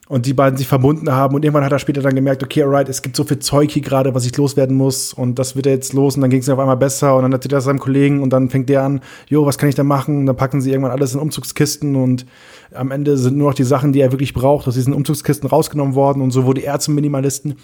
und 0.09 0.25
die 0.25 0.33
beiden 0.33 0.57
sich 0.57 0.67
verbunden 0.67 1.11
haben 1.11 1.35
und 1.35 1.45
irgendwann 1.45 1.63
hat 1.63 1.71
er 1.71 1.77
später 1.77 2.01
dann 2.01 2.15
gemerkt, 2.15 2.43
okay, 2.43 2.63
alright, 2.63 2.89
es 2.89 3.03
gibt 3.03 3.15
so 3.15 3.23
viel 3.23 3.37
Zeug 3.37 3.69
hier 3.69 3.83
gerade, 3.83 4.15
was 4.15 4.25
ich 4.25 4.35
loswerden 4.35 4.75
muss 4.75 5.13
und 5.13 5.37
das 5.37 5.55
wird 5.55 5.67
er 5.67 5.73
jetzt 5.73 5.93
los 5.93 6.15
und 6.15 6.21
dann 6.21 6.31
ging 6.31 6.39
es 6.39 6.49
auf 6.49 6.57
einmal 6.57 6.77
besser 6.77 7.15
und 7.15 7.21
dann 7.21 7.31
erzählt 7.31 7.53
er 7.53 7.61
seinem 7.61 7.77
Kollegen 7.77 8.23
und 8.23 8.31
dann 8.31 8.49
fängt 8.49 8.69
der 8.69 8.81
an, 8.81 9.01
jo, 9.27 9.45
was 9.45 9.59
kann 9.59 9.69
ich 9.69 9.75
da 9.75 9.83
machen? 9.83 10.17
Und 10.17 10.25
dann 10.25 10.35
packen 10.35 10.61
sie 10.61 10.71
irgendwann 10.71 10.91
alles 10.91 11.13
in 11.13 11.19
Umzugskisten 11.19 11.95
und 11.95 12.25
am 12.73 12.89
Ende 12.89 13.17
sind 13.17 13.37
nur 13.37 13.49
noch 13.49 13.53
die 13.53 13.63
Sachen, 13.63 13.93
die 13.93 14.01
er 14.01 14.11
wirklich 14.11 14.33
braucht, 14.33 14.67
aus 14.67 14.73
diesen 14.73 14.93
Umzugskisten 14.93 15.47
rausgenommen 15.47 15.93
worden 15.93 16.23
und 16.23 16.31
so 16.31 16.43
wurde 16.43 16.61
er 16.61 16.79
zum 16.79 16.95
Minimalisten. 16.95 17.55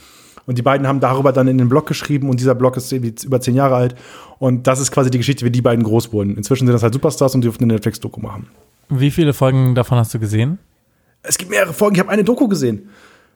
Und 0.45 0.59
die 0.59 0.61
beiden 0.61 0.85
haben 0.85 0.99
darüber 0.99 1.31
dann 1.31 1.47
in 1.47 1.57
den 1.57 1.67
Blog 1.67 1.87
geschrieben 1.87 2.29
und 2.29 2.39
dieser 2.39 2.53
Blog 2.53 2.77
ist 2.77 2.91
über 2.91 3.41
zehn 3.41 3.55
Jahre 3.55 3.73
alt. 3.73 3.95
Und 4.37 4.67
das 4.67 4.79
ist 4.79 4.91
quasi 4.91 5.09
die 5.09 5.17
Geschichte, 5.17 5.43
wie 5.43 5.49
die 5.49 5.63
beiden 5.63 5.83
groß 5.83 6.13
wurden. 6.13 6.37
Inzwischen 6.37 6.67
sind 6.67 6.73
das 6.75 6.83
halt 6.83 6.93
Superstars 6.93 7.33
und 7.33 7.41
die 7.41 7.47
dürfen 7.47 7.63
eine 7.63 7.73
Netflix-Doku 7.73 8.21
machen. 8.21 8.45
Wie 8.89 9.09
viele 9.09 9.33
Folgen 9.33 9.73
davon 9.73 9.97
hast 9.97 10.13
du 10.13 10.19
gesehen? 10.19 10.59
Es 11.27 11.37
gibt 11.37 11.51
mehrere 11.51 11.73
Folgen, 11.73 11.95
ich 11.95 11.99
habe 11.99 12.09
eine 12.09 12.23
Doku 12.23 12.47
gesehen. 12.47 12.89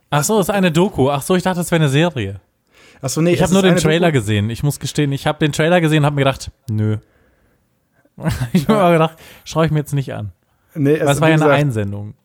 Ach 0.10 0.24
so, 0.24 0.40
ist 0.40 0.50
eine 0.50 0.72
Doku. 0.72 1.10
Ach 1.10 1.22
so, 1.22 1.36
ich 1.36 1.44
dachte, 1.44 1.60
das 1.60 1.72
wäre 1.72 1.82
eine 1.82 1.90
Serie. 1.90 2.40
Achso, 3.02 3.22
nee, 3.22 3.32
Ich 3.32 3.38
es 3.38 3.44
habe 3.44 3.54
nur 3.54 3.62
den 3.62 3.78
Trailer 3.78 4.08
Doku. 4.08 4.20
gesehen. 4.20 4.50
Ich 4.50 4.64
muss 4.64 4.80
gestehen, 4.80 5.12
ich 5.12 5.28
habe 5.28 5.40
den 5.40 5.52
Trailer 5.52 5.82
gesehen 5.82 6.00
und 6.00 6.06
habe 6.06 6.16
mir 6.16 6.22
gedacht, 6.22 6.52
nö. 6.70 6.98
ich 8.54 8.68
habe 8.68 8.84
mir 8.88 8.94
gedacht, 8.94 9.18
schaue 9.46 9.66
ich 9.66 9.72
mir 9.72 9.80
jetzt 9.80 9.94
nicht 9.94 10.14
an. 10.14 10.32
Nee, 10.76 10.96
es 10.96 11.06
Weil 11.06 11.14
es 11.16 11.22
war 11.22 11.30
ja 11.30 11.36
eine 11.36 11.50
Einsendung. 11.50 12.16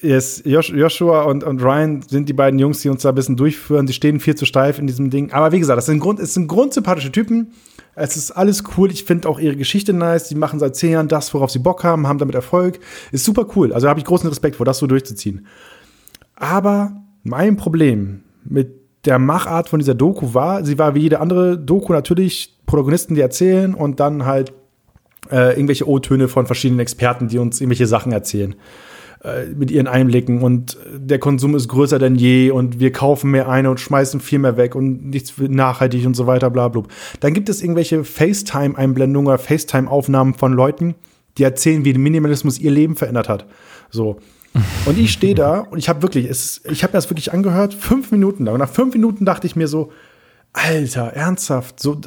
Yes, 0.00 0.42
Josh, 0.44 0.70
Joshua 0.70 1.22
und, 1.22 1.44
und 1.44 1.62
Ryan 1.62 2.02
sind 2.02 2.28
die 2.28 2.32
beiden 2.34 2.58
Jungs, 2.58 2.80
die 2.80 2.88
uns 2.90 3.02
da 3.02 3.08
ein 3.08 3.14
bisschen 3.14 3.36
durchführen. 3.36 3.86
Die 3.86 3.92
stehen 3.94 4.20
viel 4.20 4.34
zu 4.34 4.44
steif 4.44 4.78
in 4.78 4.86
diesem 4.86 5.08
Ding. 5.08 5.32
Aber 5.32 5.50
wie 5.52 5.58
gesagt, 5.58 5.78
das 5.78 5.86
sind, 5.86 5.98
Grund, 6.00 6.20
es 6.20 6.34
sind 6.34 6.46
grundsympathische 6.46 7.10
Typen. 7.10 7.52
Es 7.96 8.16
ist 8.16 8.30
alles 8.32 8.64
cool. 8.76 8.90
Ich 8.90 9.04
finde 9.04 9.28
auch 9.28 9.38
ihre 9.38 9.56
Geschichte 9.56 9.92
nice. 9.92 10.28
Die 10.28 10.34
machen 10.34 10.58
seit 10.58 10.76
zehn 10.76 10.92
Jahren 10.92 11.08
das, 11.08 11.32
worauf 11.34 11.50
sie 11.50 11.58
Bock 11.58 11.84
haben, 11.84 12.06
haben 12.06 12.18
damit 12.18 12.34
Erfolg. 12.34 12.80
Ist 13.12 13.24
super 13.24 13.46
cool. 13.56 13.72
Also 13.72 13.88
habe 13.88 14.00
ich 14.00 14.06
großen 14.06 14.28
Respekt 14.28 14.56
vor, 14.56 14.66
das 14.66 14.78
so 14.78 14.86
durchzuziehen. 14.86 15.46
Aber 16.36 16.92
mein 17.22 17.56
Problem 17.56 18.22
mit 18.44 18.80
der 19.04 19.18
Machart 19.18 19.68
von 19.68 19.78
dieser 19.78 19.94
Doku 19.94 20.34
war, 20.34 20.64
sie 20.64 20.78
war 20.78 20.94
wie 20.94 21.00
jede 21.00 21.20
andere 21.20 21.58
Doku 21.58 21.92
natürlich 21.92 22.58
Protagonisten, 22.66 23.14
die 23.14 23.20
erzählen 23.20 23.74
und 23.74 24.00
dann 24.00 24.24
halt 24.24 24.52
äh, 25.30 25.54
irgendwelche 25.54 25.88
O-Töne 25.88 26.28
von 26.28 26.46
verschiedenen 26.46 26.80
Experten, 26.80 27.28
die 27.28 27.38
uns 27.38 27.60
irgendwelche 27.60 27.86
Sachen 27.86 28.12
erzählen 28.12 28.54
äh, 29.24 29.46
mit 29.46 29.70
ihren 29.70 29.86
Einblicken 29.86 30.42
und 30.42 30.76
der 30.94 31.18
Konsum 31.18 31.54
ist 31.54 31.68
größer 31.68 31.98
denn 31.98 32.14
je 32.14 32.50
und 32.50 32.78
wir 32.78 32.92
kaufen 32.92 33.30
mehr 33.30 33.48
ein 33.48 33.66
und 33.66 33.80
schmeißen 33.80 34.20
viel 34.20 34.38
mehr 34.38 34.58
weg 34.58 34.74
und 34.74 35.08
nichts 35.08 35.32
nachhaltig 35.38 36.04
und 36.04 36.14
so 36.14 36.26
weiter, 36.26 36.50
bla 36.50 36.68
bla. 36.68 36.82
Dann 37.20 37.32
gibt 37.32 37.48
es 37.48 37.62
irgendwelche 37.62 38.04
FaceTime-Einblendungen 38.04 39.28
oder 39.28 39.38
FaceTime-Aufnahmen 39.38 40.34
von 40.34 40.52
Leuten, 40.52 40.94
die 41.38 41.42
erzählen, 41.42 41.86
wie 41.86 41.94
Minimalismus 41.94 42.58
ihr 42.58 42.70
Leben 42.70 42.96
verändert 42.96 43.30
hat. 43.30 43.46
So. 43.90 44.18
Und 44.84 44.98
ich 44.98 45.12
stehe 45.12 45.34
da 45.34 45.60
und 45.60 45.78
ich 45.78 45.88
habe 45.88 46.02
wirklich, 46.02 46.28
es, 46.28 46.60
ich 46.70 46.82
habe 46.82 46.92
das 46.92 47.08
wirklich 47.08 47.32
angehört, 47.32 47.72
fünf 47.72 48.10
Minuten 48.10 48.44
lang. 48.44 48.54
Und 48.54 48.60
nach 48.60 48.68
fünf 48.68 48.92
Minuten 48.94 49.24
dachte 49.24 49.46
ich 49.46 49.56
mir 49.56 49.68
so, 49.68 49.90
Alter, 50.52 51.14
ernsthaft, 51.14 51.80
so, 51.80 51.98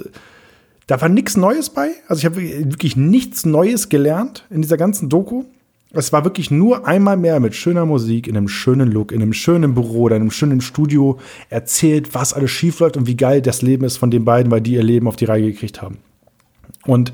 da 0.85 1.01
war 1.01 1.09
nichts 1.09 1.35
Neues 1.35 1.71
bei. 1.71 1.89
Also 2.07 2.19
ich 2.19 2.25
habe 2.25 2.41
wirklich 2.71 2.95
nichts 2.95 3.45
Neues 3.45 3.89
gelernt 3.89 4.45
in 4.51 4.61
dieser 4.61 4.77
ganzen 4.77 5.09
Doku. 5.09 5.45
Es 5.91 6.11
war 6.11 6.25
wirklich 6.25 6.51
nur 6.51 6.85
einmal 6.85 7.15
mehr 7.15 7.39
mit 7.39 7.55
schöner 7.55 7.85
Musik, 7.85 8.27
in 8.27 8.35
einem 8.35 8.49
schönen 8.49 8.91
Look, 8.91 9.11
in 9.11 9.21
einem 9.21 9.33
schönen 9.33 9.73
Büro 9.73 10.03
oder 10.03 10.17
in 10.17 10.23
einem 10.23 10.31
schönen 10.31 10.59
Studio 10.61 11.17
erzählt, 11.49 12.13
was 12.13 12.33
alles 12.33 12.51
schief 12.51 12.79
läuft 12.79 12.97
und 12.97 13.07
wie 13.07 13.15
geil 13.15 13.41
das 13.41 13.61
Leben 13.61 13.85
ist 13.85 13.97
von 13.97 14.11
den 14.11 14.25
beiden, 14.25 14.51
weil 14.51 14.61
die 14.61 14.73
ihr 14.73 14.83
Leben 14.83 15.07
auf 15.07 15.15
die 15.15 15.25
Reihe 15.25 15.51
gekriegt 15.51 15.81
haben. 15.81 15.99
Und 16.85 17.13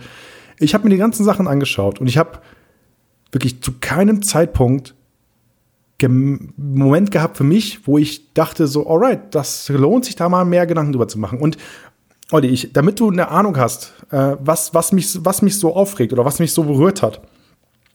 ich 0.59 0.73
habe 0.73 0.85
mir 0.85 0.89
die 0.89 0.97
ganzen 0.97 1.23
Sachen 1.23 1.47
angeschaut 1.47 2.01
und 2.01 2.07
ich 2.07 2.17
habe 2.17 2.39
wirklich 3.31 3.61
zu 3.61 3.73
keinem 3.79 4.23
Zeitpunkt 4.23 4.95
gem- 5.99 6.53
Moment 6.57 7.11
gehabt 7.11 7.37
für 7.37 7.43
mich, 7.43 7.87
wo 7.87 7.97
ich 7.97 8.33
dachte 8.33 8.67
so, 8.67 8.87
alright, 8.87 9.35
das 9.35 9.69
lohnt 9.69 10.05
sich 10.05 10.15
da 10.15 10.29
mal 10.29 10.45
mehr 10.45 10.65
Gedanken 10.65 10.93
drüber 10.93 11.07
zu 11.07 11.19
machen. 11.19 11.39
Und 11.39 11.57
Olli, 12.31 12.47
ich, 12.47 12.73
damit 12.73 12.99
du 12.99 13.11
eine 13.11 13.29
Ahnung 13.29 13.57
hast, 13.57 13.93
äh, 14.09 14.35
was, 14.39 14.73
was, 14.73 14.91
mich, 14.91 15.23
was 15.23 15.43
mich 15.43 15.59
so 15.59 15.75
aufregt 15.75 16.11
oder 16.11 16.25
was 16.25 16.39
mich 16.39 16.53
so 16.53 16.63
berührt 16.63 17.03
hat, 17.03 17.21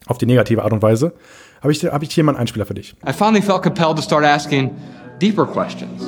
auf 0.09 0.19
die 0.19 0.27
negative 0.27 0.65
Art 0.65 0.73
und 0.73 0.83
Weise, 0.83 1.15
habe 1.63 1.73
ich, 1.73 1.85
hab 1.85 2.03
ich 2.03 2.13
hier 2.13 2.25
mal 2.25 2.33
einen 2.33 2.41
Einspieler 2.41 2.67
für 2.67 2.75
dich. 2.75 2.95
I 3.07 3.13
finally 3.13 3.43
felt 3.43 3.63
compelled 3.63 3.97
to 3.97 4.03
start 4.03 4.25
asking 4.25 4.75
deeper 5.19 5.47
questions. 5.47 6.03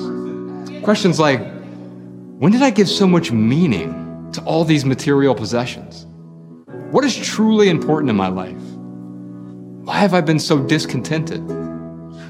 Questions 0.83 1.19
like 1.19 1.41
when 2.39 2.53
did 2.53 2.63
I 2.63 2.71
give 2.71 2.89
so 2.89 3.07
much 3.07 3.31
meaning 3.31 4.31
to 4.33 4.41
all 4.43 4.65
these 4.65 4.87
material 4.87 5.35
possessions? 5.35 6.07
What 6.91 7.05
is 7.05 7.15
truly 7.17 7.69
important 7.69 8.11
in 8.11 8.17
my 8.17 8.29
life? 8.29 8.63
Why 9.85 9.99
have 9.99 10.15
I 10.15 10.23
been 10.23 10.39
so 10.39 10.59
discontented? 10.59 11.41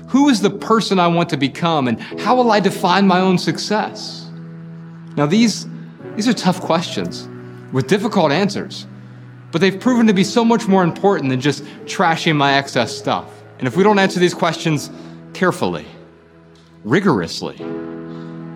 Who 0.09 0.29
is 0.29 0.41
the 0.41 0.51
person 0.51 0.99
I 0.99 1.07
want 1.07 1.29
to 1.31 1.37
become 1.37 1.87
and 1.89 2.01
how 2.21 2.35
will 2.35 2.51
I 2.51 2.61
define 2.61 3.07
my 3.07 3.21
own 3.21 3.39
success? 3.39 4.29
Now 5.17 5.27
these 5.27 5.67
these 6.17 6.27
are 6.27 6.35
tough 6.35 6.61
questions 6.61 7.29
with 7.73 7.87
difficult 7.87 8.33
answers. 8.33 8.87
But 9.53 9.61
they've 9.61 9.79
proven 9.79 10.07
to 10.07 10.13
be 10.13 10.25
so 10.25 10.45
much 10.45 10.69
more 10.69 10.85
important 10.85 11.31
than 11.31 11.41
just 11.41 11.65
trashing 11.85 12.37
my 12.37 12.55
excess 12.55 12.97
stuff. 12.97 13.27
And 13.59 13.67
if 13.67 13.77
we 13.77 13.83
don't 13.83 13.99
answer 13.99 14.21
these 14.21 14.35
questions 14.35 14.91
carefully, 15.35 15.87
rigorously, 16.85 17.57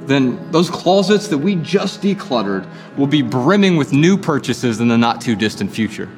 then 0.06 0.50
those 0.50 0.70
closets 0.70 1.28
that 1.28 1.38
we 1.38 1.56
just 1.56 2.00
decluttered 2.00 2.68
will 2.96 3.06
be 3.06 3.22
brimming 3.22 3.76
with 3.76 3.92
new 3.92 4.16
purchases 4.16 4.80
in 4.80 4.88
the 4.88 4.98
not 4.98 5.20
too 5.20 5.34
distant 5.34 5.70
future. 5.70 6.08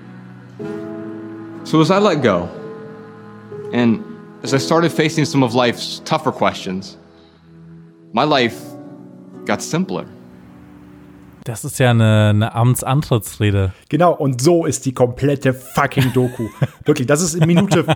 So 1.65 1.81
as 1.81 1.91
I 1.91 1.99
let 1.99 2.23
go, 2.23 2.51
and 3.73 4.05
as 4.43 4.55
I 4.55 4.59
started 4.59 4.93
facing 4.93 5.25
some 5.25 5.43
of 5.43 5.55
life's 5.55 6.01
tougher 6.05 6.33
questions, 6.33 6.97
my 8.13 8.25
life 8.25 8.63
got 9.45 9.63
simpler. 9.63 10.07
Das 11.47 11.65
ist 11.65 11.79
ja 11.79 11.91
eine, 11.91 12.31
eine 12.31 12.55
Amtsantrittsrede. 12.57 13.73
Genau, 13.89 14.13
und 14.13 14.43
so 14.43 14.67
ist 14.67 14.85
die 14.85 14.93
komplette 14.93 15.55
fucking 15.55 16.13
Doku. 16.13 16.49
Wirklich, 16.85 17.07
das 17.07 17.23
ist 17.23 17.35
in 17.35 17.47
Minute 17.47 17.87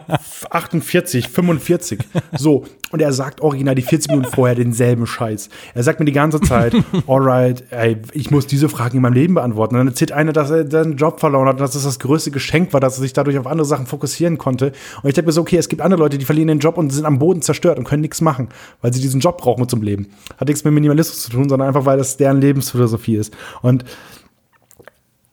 48, 0.50 1.28
45. 1.28 1.98
So, 2.38 2.64
und 2.92 3.02
er 3.02 3.12
sagt 3.12 3.40
original 3.40 3.74
die 3.74 3.82
40 3.82 4.12
Minuten 4.12 4.30
vorher 4.30 4.54
denselben 4.54 5.04
Scheiß. 5.04 5.48
Er 5.74 5.82
sagt 5.82 5.98
mir 5.98 6.06
die 6.06 6.12
ganze 6.12 6.40
Zeit, 6.40 6.74
alright, 7.08 7.64
ey, 7.70 7.96
ich 8.12 8.30
muss 8.30 8.46
diese 8.46 8.68
Fragen 8.68 8.96
in 8.96 9.02
meinem 9.02 9.14
Leben 9.14 9.34
beantworten. 9.34 9.74
Und 9.74 9.80
dann 9.80 9.88
erzählt 9.88 10.12
einer, 10.12 10.32
dass 10.32 10.50
er 10.50 10.70
seinen 10.70 10.96
Job 10.96 11.18
verloren 11.18 11.48
hat, 11.48 11.58
dass 11.58 11.74
es 11.74 11.82
das 11.82 11.98
größte 11.98 12.30
Geschenk 12.30 12.72
war, 12.72 12.78
dass 12.78 12.98
er 12.98 13.02
sich 13.02 13.12
dadurch 13.12 13.36
auf 13.36 13.48
andere 13.48 13.66
Sachen 13.66 13.86
fokussieren 13.86 14.38
konnte. 14.38 14.66
Und 15.02 15.08
ich 15.08 15.14
denke 15.14 15.26
mir 15.26 15.32
so, 15.32 15.40
okay, 15.40 15.56
es 15.56 15.68
gibt 15.68 15.82
andere 15.82 16.00
Leute, 16.00 16.18
die 16.18 16.24
verlieren 16.24 16.46
den 16.46 16.60
Job 16.60 16.78
und 16.78 16.90
sind 16.90 17.04
am 17.04 17.18
Boden 17.18 17.42
zerstört 17.42 17.78
und 17.78 17.84
können 17.84 18.02
nichts 18.02 18.20
machen, 18.20 18.48
weil 18.80 18.92
sie 18.92 19.00
diesen 19.00 19.20
Job 19.20 19.38
brauchen 19.38 19.68
zum 19.68 19.82
Leben. 19.82 20.06
Hat 20.38 20.46
nichts 20.46 20.62
mit 20.62 20.72
Minimalismus 20.72 21.20
zu 21.22 21.30
tun, 21.30 21.48
sondern 21.48 21.66
einfach, 21.66 21.84
weil 21.84 21.98
das 21.98 22.16
deren 22.16 22.40
Lebensphilosophie 22.40 23.16
ist. 23.16 23.34
Und 23.62 23.84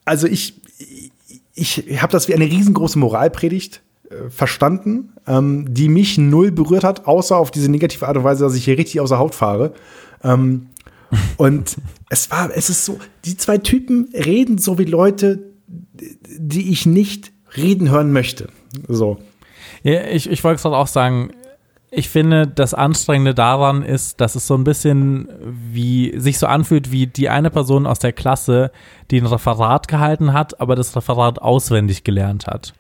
also 0.06 0.28
ich, 0.28 0.62
ich 1.54 2.02
habe 2.02 2.12
das 2.12 2.28
wie 2.28 2.34
eine 2.34 2.46
riesengroße 2.46 3.00
Moralpredigt 3.00 3.82
äh, 4.10 4.30
verstanden, 4.30 5.14
ähm, 5.28 5.74
die 5.74 5.90
mich 5.90 6.18
null 6.18 6.52
berührt 6.52 6.84
hat, 6.84 7.08
außer 7.08 7.36
auf 7.36 7.52
diese 7.52 7.70
negative 7.70 8.08
Art 8.08 8.18
und 8.18 8.24
Weise, 8.24 8.44
dass 8.44 8.56
ich 8.56 8.66
hier 8.66 8.78
richtig 8.78 9.02
außer 9.02 9.18
Haut 9.18 9.36
fahre. 9.36 9.74
Ähm, 10.24 10.68
und 11.38 11.78
es 12.10 12.32
war, 12.32 12.50
es 12.56 12.70
ist 12.70 12.86
so, 12.86 13.00
die 13.26 13.38
zwei 13.38 13.58
Typen 13.58 14.10
reden 14.14 14.58
so 14.58 14.78
wie 14.78 14.86
Leute, 14.86 15.40
die 16.38 16.72
ich 16.72 16.86
nicht 16.86 17.32
reden 17.56 17.90
hören 17.90 18.12
möchte. 18.12 18.50
So. 18.88 19.18
Ja, 19.84 20.06
ich, 20.06 20.30
ich 20.30 20.44
wollte 20.44 20.62
gerade 20.62 20.76
auch 20.76 20.88
sagen, 20.88 21.32
ich 21.98 22.10
finde, 22.10 22.46
das 22.46 22.76
Anstrengende 22.76 23.34
daran 23.34 23.82
ist, 23.82 24.22
dass 24.22 24.36
es 24.36 24.46
so 24.46 24.54
ein 24.54 24.64
bisschen 24.64 25.30
wie 25.42 26.14
sich 26.20 26.38
so 26.38 26.46
anfühlt 26.46 26.92
wie 26.92 27.08
die 27.08 27.28
eine 27.28 27.50
Person 27.50 27.88
aus 27.88 27.98
der 27.98 28.14
Klasse, 28.14 28.72
die 29.10 29.20
ein 29.20 29.26
Referat 29.26 29.88
gehalten 29.88 30.32
hat, 30.32 30.62
aber 30.62 30.76
das 30.76 30.96
Referat 30.96 31.42
auswendig 31.42 32.04
gelernt 32.04 32.46
hat. 32.46 32.76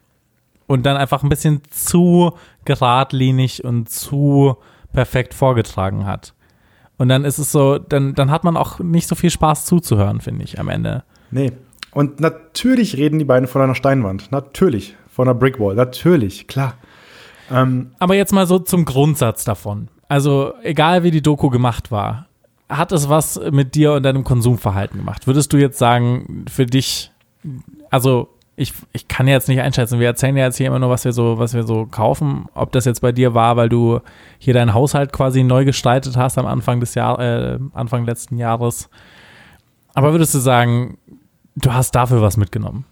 Und 0.67 0.85
dann 0.85 0.97
einfach 0.97 1.23
ein 1.23 1.29
bisschen 1.29 1.63
zu 1.71 2.33
geradlinig 2.63 3.63
und 3.63 3.89
zu 3.89 4.57
perfekt 4.93 5.33
vorgetragen 5.33 6.05
hat. 6.05 6.35
Und 6.99 7.09
dann 7.09 7.25
ist 7.25 7.39
es 7.39 7.51
so, 7.51 7.79
dann, 7.79 8.13
dann 8.13 8.29
hat 8.29 8.43
man 8.43 8.55
auch 8.55 8.77
nicht 8.77 9.07
so 9.07 9.15
viel 9.15 9.31
Spaß 9.31 9.65
zuzuhören, 9.65 10.21
finde 10.21 10.43
ich, 10.43 10.59
am 10.59 10.69
Ende. 10.69 11.03
Nee. 11.31 11.53
Und 11.91 12.19
natürlich 12.19 12.97
reden 12.97 13.17
die 13.17 13.25
beiden 13.25 13.47
von 13.47 13.63
einer 13.63 13.73
Steinwand. 13.73 14.31
Natürlich. 14.31 14.95
Von 15.09 15.27
einer 15.27 15.39
Brickwall. 15.39 15.73
Natürlich, 15.73 16.47
klar. 16.47 16.75
Ähm, 17.51 17.91
Aber 17.99 18.15
jetzt 18.15 18.33
mal 18.33 18.47
so 18.47 18.59
zum 18.59 18.85
Grundsatz 18.85 19.43
davon. 19.43 19.87
Also, 20.07 20.53
egal 20.63 21.03
wie 21.03 21.11
die 21.11 21.21
Doku 21.21 21.49
gemacht 21.49 21.91
war, 21.91 22.27
hat 22.69 22.91
es 22.91 23.09
was 23.09 23.39
mit 23.51 23.75
dir 23.75 23.93
und 23.93 24.03
deinem 24.03 24.23
Konsumverhalten 24.23 24.99
gemacht? 24.99 25.27
Würdest 25.27 25.53
du 25.53 25.57
jetzt 25.57 25.77
sagen, 25.77 26.45
für 26.49 26.65
dich, 26.65 27.11
also 27.89 28.29
ich, 28.55 28.73
ich 28.91 29.07
kann 29.07 29.27
jetzt 29.27 29.47
nicht 29.47 29.61
einschätzen. 29.61 29.99
Wir 29.99 30.07
erzählen 30.07 30.35
ja 30.35 30.45
jetzt 30.45 30.57
hier 30.57 30.67
immer 30.67 30.79
nur, 30.79 30.89
was 30.89 31.05
wir 31.05 31.13
so, 31.13 31.37
was 31.37 31.53
wir 31.53 31.63
so 31.63 31.85
kaufen. 31.85 32.47
Ob 32.55 32.71
das 32.71 32.85
jetzt 32.85 33.01
bei 33.01 33.11
dir 33.11 33.35
war, 33.35 33.55
weil 33.55 33.69
du 33.69 33.99
hier 34.39 34.55
deinen 34.55 34.73
Haushalt 34.73 35.13
quasi 35.13 35.43
neu 35.43 35.63
gestaltet 35.63 36.17
hast 36.17 36.39
am 36.39 36.47
Anfang 36.47 36.79
des 36.79 36.95
Jahr, 36.95 37.19
äh, 37.19 37.59
Anfang 37.73 38.05
letzten 38.05 38.37
Jahres. 38.37 38.89
Aber 39.93 40.11
würdest 40.11 40.33
du 40.33 40.39
sagen, 40.39 40.97
du 41.55 41.71
hast 41.71 41.93
dafür 41.93 42.21
was 42.21 42.35
mitgenommen? 42.35 42.85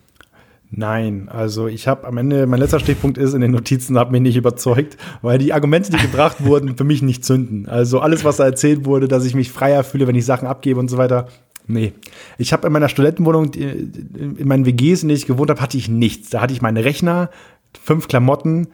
Nein, 0.71 1.29
also 1.29 1.67
ich 1.67 1.87
habe 1.87 2.07
am 2.07 2.17
Ende, 2.17 2.47
mein 2.47 2.59
letzter 2.59 2.79
Stichpunkt 2.79 3.17
ist, 3.17 3.33
in 3.33 3.41
den 3.41 3.51
Notizen 3.51 3.97
hat 3.97 4.11
mich 4.11 4.21
nicht 4.21 4.35
überzeugt, 4.35 4.97
weil 5.21 5.37
die 5.37 5.53
Argumente, 5.53 5.91
die 5.91 5.97
gebracht 5.97 6.37
wurden, 6.45 6.75
für 6.75 6.83
mich 6.83 7.01
nicht 7.01 7.23
zünden. 7.23 7.67
Also 7.67 7.99
alles, 7.99 8.23
was 8.23 8.37
da 8.37 8.45
erzählt 8.45 8.85
wurde, 8.85 9.07
dass 9.07 9.25
ich 9.25 9.35
mich 9.35 9.51
freier 9.51 9.83
fühle, 9.83 10.07
wenn 10.07 10.15
ich 10.15 10.25
Sachen 10.25 10.47
abgebe 10.47 10.79
und 10.79 10.89
so 10.89 10.97
weiter. 10.97 11.27
Nee. 11.67 11.93
Ich 12.37 12.53
habe 12.53 12.67
in 12.67 12.73
meiner 12.73 12.89
Studentenwohnung, 12.89 13.53
in 13.53 14.47
meinen 14.47 14.65
WGs, 14.65 15.03
in 15.03 15.09
denen 15.09 15.17
ich 15.17 15.25
gewohnt 15.25 15.49
habe, 15.49 15.61
hatte 15.61 15.77
ich 15.77 15.89
nichts. 15.89 16.29
Da 16.29 16.41
hatte 16.41 16.53
ich 16.53 16.61
meinen 16.61 16.77
Rechner, 16.77 17.29
fünf 17.81 18.07
Klamotten 18.07 18.67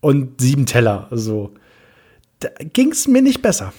und 0.00 0.40
sieben 0.40 0.66
Teller. 0.66 1.08
So. 1.10 1.52
Da 2.40 2.48
ging 2.72 2.92
es 2.92 3.08
mir 3.08 3.22
nicht 3.22 3.42
besser. 3.42 3.72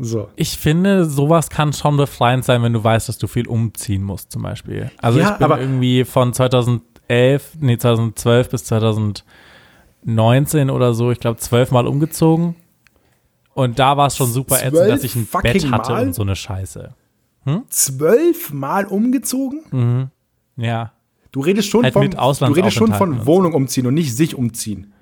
So. 0.00 0.28
Ich 0.36 0.56
finde, 0.56 1.06
sowas 1.06 1.50
kann 1.50 1.72
schon 1.72 1.96
befreiend 1.96 2.44
sein, 2.44 2.62
wenn 2.62 2.72
du 2.72 2.84
weißt, 2.84 3.08
dass 3.08 3.18
du 3.18 3.26
viel 3.26 3.48
umziehen 3.48 4.04
musst, 4.04 4.30
zum 4.30 4.42
Beispiel. 4.42 4.92
Also 4.98 5.18
Ja, 5.18 5.32
ich 5.32 5.38
bin 5.38 5.50
irgendwie 5.58 6.04
von 6.04 6.32
2011, 6.32 7.56
nee, 7.58 7.76
2012 7.76 8.48
bis 8.48 8.62
2019 8.64 10.70
oder 10.70 10.94
so, 10.94 11.10
ich 11.10 11.18
glaube, 11.18 11.38
zwölfmal 11.38 11.88
umgezogen. 11.88 12.54
Und 13.54 13.80
da 13.80 13.96
war 13.96 14.06
es 14.06 14.16
schon 14.16 14.30
super 14.30 14.64
ätzend, 14.64 14.88
dass 14.88 15.02
ich 15.02 15.16
ein 15.16 15.26
Bett 15.26 15.68
hatte 15.72 15.92
Mal? 15.92 16.06
und 16.06 16.14
so 16.14 16.22
eine 16.22 16.36
Scheiße. 16.36 16.94
Zwölfmal 17.68 18.84
umgezogen? 18.84 20.12
Ja. 20.56 20.92
Du 21.32 21.40
redest 21.40 21.68
schon 21.68 21.82
Halt 21.82 21.94
von, 21.94 22.02
mit 22.02 22.14
du 22.14 22.52
redest 22.52 22.76
schon 22.76 22.94
von. 22.94 23.26
Wohnung 23.26 23.52
umziehen 23.52 23.88
und 23.88 23.94
nicht 23.94 24.14
sich 24.14 24.36
umziehen. 24.36 24.92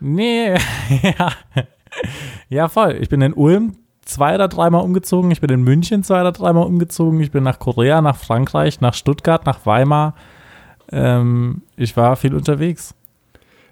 Nee, 0.00 0.54
ja. 1.02 1.32
Ja, 2.48 2.68
voll. 2.68 2.98
Ich 3.00 3.08
bin 3.08 3.22
in 3.22 3.32
Ulm 3.32 3.76
zwei 4.06 4.34
oder 4.36 4.48
dreimal 4.48 4.82
umgezogen. 4.82 5.30
Ich 5.30 5.42
bin 5.42 5.50
in 5.50 5.62
München 5.62 6.02
zwei 6.02 6.22
oder 6.22 6.32
dreimal 6.32 6.66
umgezogen. 6.66 7.20
Ich 7.20 7.30
bin 7.30 7.44
nach 7.44 7.58
Korea, 7.58 8.00
nach 8.00 8.16
Frankreich, 8.16 8.80
nach 8.80 8.94
Stuttgart, 8.94 9.44
nach 9.44 9.66
Weimar. 9.66 10.14
Ähm, 10.90 11.62
ich 11.76 11.96
war 11.96 12.16
viel 12.16 12.34
unterwegs. 12.34 12.94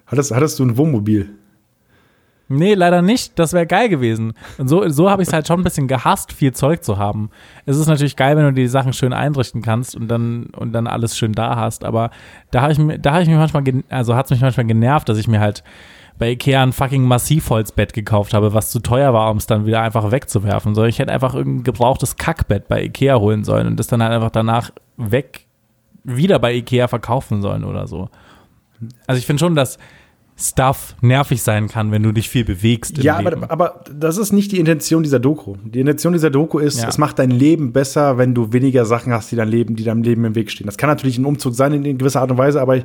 Hattest, 0.05 0.31
hattest 0.31 0.59
du 0.59 0.65
ein 0.65 0.77
Wohnmobil? 0.77 1.29
Nee, 2.47 2.75
leider 2.75 3.01
nicht. 3.01 3.39
Das 3.39 3.53
wäre 3.53 3.65
geil 3.65 3.89
gewesen. 3.89 4.33
Und 4.59 4.67
so, 4.67 4.87
so 4.89 5.09
habe 5.09 5.23
ich 5.23 5.29
es 5.29 5.33
halt 5.33 5.47
schon 5.47 5.61
ein 5.61 5.63
bisschen 5.63 5.87
gehasst, 5.87 6.31
viel 6.31 6.53
Zeug 6.53 6.83
zu 6.83 6.99
haben. 6.99 7.31
Es 7.65 7.77
ist 7.77 7.87
natürlich 7.87 8.15
geil, 8.15 8.37
wenn 8.37 8.43
du 8.43 8.53
die 8.53 8.67
Sachen 8.67 8.93
schön 8.93 9.13
einrichten 9.13 9.63
kannst 9.63 9.95
und 9.95 10.07
dann, 10.07 10.47
und 10.55 10.71
dann 10.71 10.85
alles 10.85 11.17
schön 11.17 11.31
da 11.31 11.55
hast. 11.55 11.83
Aber 11.83 12.11
da 12.51 12.61
habe 12.61 12.73
ich, 12.73 13.01
da 13.01 13.13
hab 13.13 13.21
ich 13.21 13.29
mich 13.29 13.37
manchmal, 13.37 13.63
also 13.89 14.15
hat 14.15 14.25
es 14.25 14.31
mich 14.31 14.41
manchmal 14.41 14.67
genervt, 14.67 15.09
dass 15.09 15.17
ich 15.17 15.27
mir 15.27 15.39
halt 15.39 15.63
bei 16.17 16.31
Ikea 16.31 16.63
ein 16.63 16.71
fucking 16.73 17.03
Massivholzbett 17.03 17.93
gekauft 17.93 18.33
habe, 18.33 18.53
was 18.53 18.71
zu 18.71 18.79
teuer 18.79 19.13
war, 19.13 19.29
um 19.31 19.37
es 19.37 19.47
dann 19.47 19.65
wieder 19.65 19.81
einfach 19.81 20.11
wegzuwerfen. 20.11 20.73
So, 20.75 20.83
ich 20.85 20.99
hätte 20.99 21.11
einfach 21.11 21.35
irgendein 21.35 21.63
gebrauchtes 21.63 22.15
Kackbett 22.15 22.67
bei 22.67 22.83
Ikea 22.83 23.19
holen 23.19 23.43
sollen 23.43 23.67
und 23.67 23.77
das 23.79 23.87
dann 23.87 24.01
halt 24.01 24.13
einfach 24.13 24.31
danach 24.31 24.71
weg 24.97 25.41
wieder 26.03 26.39
bei 26.39 26.53
Ikea 26.53 26.87
verkaufen 26.87 27.41
sollen 27.41 27.63
oder 27.63 27.87
so. 27.87 28.09
Also 29.07 29.19
ich 29.19 29.25
finde 29.25 29.39
schon, 29.39 29.55
dass 29.55 29.77
Stuff 30.37 30.95
nervig 31.01 31.41
sein 31.41 31.69
kann, 31.69 31.91
wenn 31.91 32.03
du 32.03 32.11
dich 32.11 32.29
viel 32.29 32.43
bewegst. 32.43 32.97
Ja, 32.97 33.17
aber, 33.17 33.49
aber 33.49 33.83
das 33.93 34.17
ist 34.17 34.33
nicht 34.33 34.51
die 34.51 34.59
Intention 34.59 35.01
dieser 35.01 35.19
Doku. 35.19 35.55
Die 35.63 35.79
Intention 35.79 36.11
dieser 36.11 36.29
Doku 36.29 36.59
ist, 36.59 36.81
Ja. 36.81 36.89
es 36.89 36.97
macht 36.97 37.19
dein 37.19 37.31
Leben 37.31 37.71
besser, 37.71 38.17
wenn 38.17 38.33
du 38.35 38.51
weniger 38.51 38.85
Sachen 38.85 39.13
hast, 39.13 39.31
die 39.31 39.37
dein 39.37 39.47
Leben, 39.47 39.77
die 39.77 39.85
deinem 39.85 40.03
Leben 40.03 40.25
im 40.25 40.35
Weg 40.35 40.51
stehen. 40.51 40.65
Das 40.67 40.75
kann 40.77 40.89
natürlich 40.89 41.17
ein 41.17 41.25
Umzug 41.25 41.55
sein 41.55 41.71
in, 41.73 41.85
in 41.85 41.97
gewisser 41.97 42.19
Art 42.21 42.31
und 42.31 42.37
Weise, 42.37 42.61
aber 42.61 42.75
ich, 42.77 42.83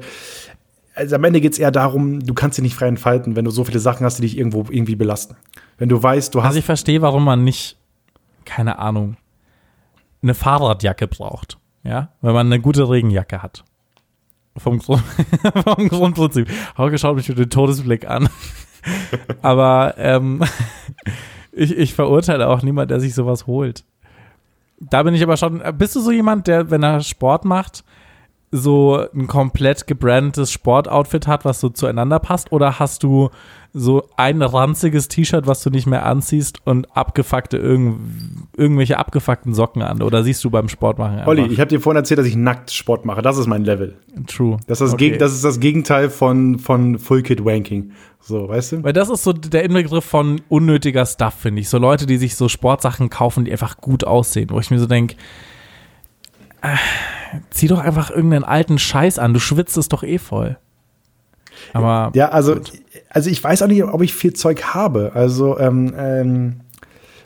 also 1.00 1.16
am 1.16 1.24
Ende 1.24 1.40
geht 1.40 1.54
es 1.54 1.58
eher 1.58 1.70
darum, 1.70 2.20
du 2.20 2.34
kannst 2.34 2.58
dich 2.58 2.62
nicht 2.62 2.74
frei 2.74 2.86
entfalten, 2.86 3.34
wenn 3.34 3.46
du 3.46 3.50
so 3.50 3.64
viele 3.64 3.78
Sachen 3.78 4.04
hast, 4.04 4.18
die 4.18 4.22
dich 4.22 4.36
irgendwo 4.36 4.66
irgendwie 4.68 4.96
belasten. 4.96 5.36
Wenn 5.78 5.88
du 5.88 6.00
weißt, 6.00 6.34
du 6.34 6.40
hast 6.40 6.48
Also 6.48 6.58
ich 6.58 6.64
verstehe, 6.64 7.00
warum 7.00 7.24
man 7.24 7.42
nicht, 7.42 7.78
keine 8.44 8.78
Ahnung, 8.78 9.16
eine 10.22 10.34
Fahrradjacke 10.34 11.08
braucht. 11.08 11.58
Ja, 11.82 12.10
wenn 12.20 12.34
man 12.34 12.46
eine 12.46 12.60
gute 12.60 12.88
Regenjacke 12.88 13.42
hat. 13.42 13.64
Vom, 14.58 14.78
Grund, 14.78 15.02
vom 15.64 15.88
Grundprinzip. 15.88 16.48
Hauke 16.76 16.98
schaut 16.98 17.16
mich 17.16 17.28
mit 17.30 17.38
dem 17.38 17.48
Todesblick 17.48 18.06
an. 18.06 18.28
Aber 19.42 19.94
ähm, 19.96 20.44
ich, 21.52 21.74
ich 21.74 21.94
verurteile 21.94 22.48
auch 22.48 22.62
niemand, 22.62 22.90
der 22.90 23.00
sich 23.00 23.14
sowas 23.14 23.46
holt. 23.46 23.84
Da 24.78 25.02
bin 25.02 25.14
ich 25.14 25.22
aber 25.22 25.36
schon. 25.36 25.62
Bist 25.76 25.94
du 25.94 26.00
so 26.00 26.10
jemand, 26.10 26.46
der, 26.46 26.70
wenn 26.70 26.82
er 26.82 27.00
Sport 27.00 27.44
macht, 27.44 27.84
so 28.52 29.06
ein 29.14 29.28
komplett 29.28 29.86
gebrandetes 29.86 30.50
Sportoutfit 30.50 31.28
hat, 31.28 31.44
was 31.44 31.60
so 31.60 31.68
zueinander 31.68 32.18
passt? 32.18 32.50
Oder 32.50 32.80
hast 32.80 33.04
du 33.04 33.30
so 33.72 34.08
ein 34.16 34.42
ranziges 34.42 35.06
T-Shirt, 35.06 35.46
was 35.46 35.62
du 35.62 35.70
nicht 35.70 35.86
mehr 35.86 36.04
anziehst 36.04 36.58
und 36.64 36.96
abgefuckte 36.96 37.56
irgend, 37.58 38.00
irgendwelche 38.56 38.98
abgefuckten 38.98 39.54
Socken 39.54 39.82
an? 39.82 40.02
Oder 40.02 40.24
siehst 40.24 40.42
du 40.42 40.50
beim 40.50 40.68
Sport 40.68 40.98
machen 40.98 41.18
einfach? 41.18 41.28
Olli, 41.28 41.46
ich 41.46 41.60
habe 41.60 41.68
dir 41.68 41.80
vorhin 41.80 41.98
erzählt, 41.98 42.18
dass 42.18 42.26
ich 42.26 42.34
nackt 42.34 42.72
Sport 42.72 43.04
mache. 43.04 43.22
Das 43.22 43.38
ist 43.38 43.46
mein 43.46 43.64
Level. 43.64 43.94
True. 44.26 44.56
Das 44.66 44.80
ist 44.80 44.88
das, 44.88 44.94
Okay. 44.94 45.16
Das, 45.16 45.32
ist 45.32 45.44
das 45.44 45.60
Gegenteil 45.60 46.10
von, 46.10 46.58
von 46.58 46.98
Full 46.98 47.22
Kit 47.22 47.44
Wanking. 47.44 47.92
So, 48.20 48.48
weißt 48.48 48.72
du? 48.72 48.82
Weil 48.82 48.92
das 48.92 49.08
ist 49.08 49.22
so 49.22 49.32
der 49.32 49.62
Inbegriff 49.62 50.04
von 50.04 50.40
unnötiger 50.48 51.06
Stuff, 51.06 51.34
finde 51.34 51.60
ich. 51.60 51.68
So 51.68 51.78
Leute, 51.78 52.06
die 52.06 52.16
sich 52.16 52.34
so 52.34 52.48
Sportsachen 52.48 53.10
kaufen, 53.10 53.44
die 53.44 53.52
einfach 53.52 53.76
gut 53.76 54.02
aussehen. 54.02 54.50
Wo 54.50 54.58
ich 54.58 54.72
mir 54.72 54.80
so 54.80 54.86
denke, 54.86 55.14
äh, 56.62 56.76
zieh 57.50 57.68
doch 57.68 57.80
einfach 57.80 58.10
irgendeinen 58.10 58.44
alten 58.44 58.78
Scheiß 58.78 59.18
an. 59.18 59.34
Du 59.34 59.40
schwitzt 59.40 59.76
es 59.76 59.88
doch 59.88 60.02
eh 60.02 60.18
voll. 60.18 60.56
Aber 61.72 62.10
Ja, 62.14 62.30
also, 62.30 62.56
also 63.08 63.30
ich 63.30 63.42
weiß 63.42 63.62
auch 63.62 63.66
nicht, 63.66 63.84
ob 63.84 64.02
ich 64.02 64.14
viel 64.14 64.32
Zeug 64.32 64.62
habe. 64.74 65.12
Also, 65.14 65.58
ähm, 65.58 65.94
ähm, 65.96 66.60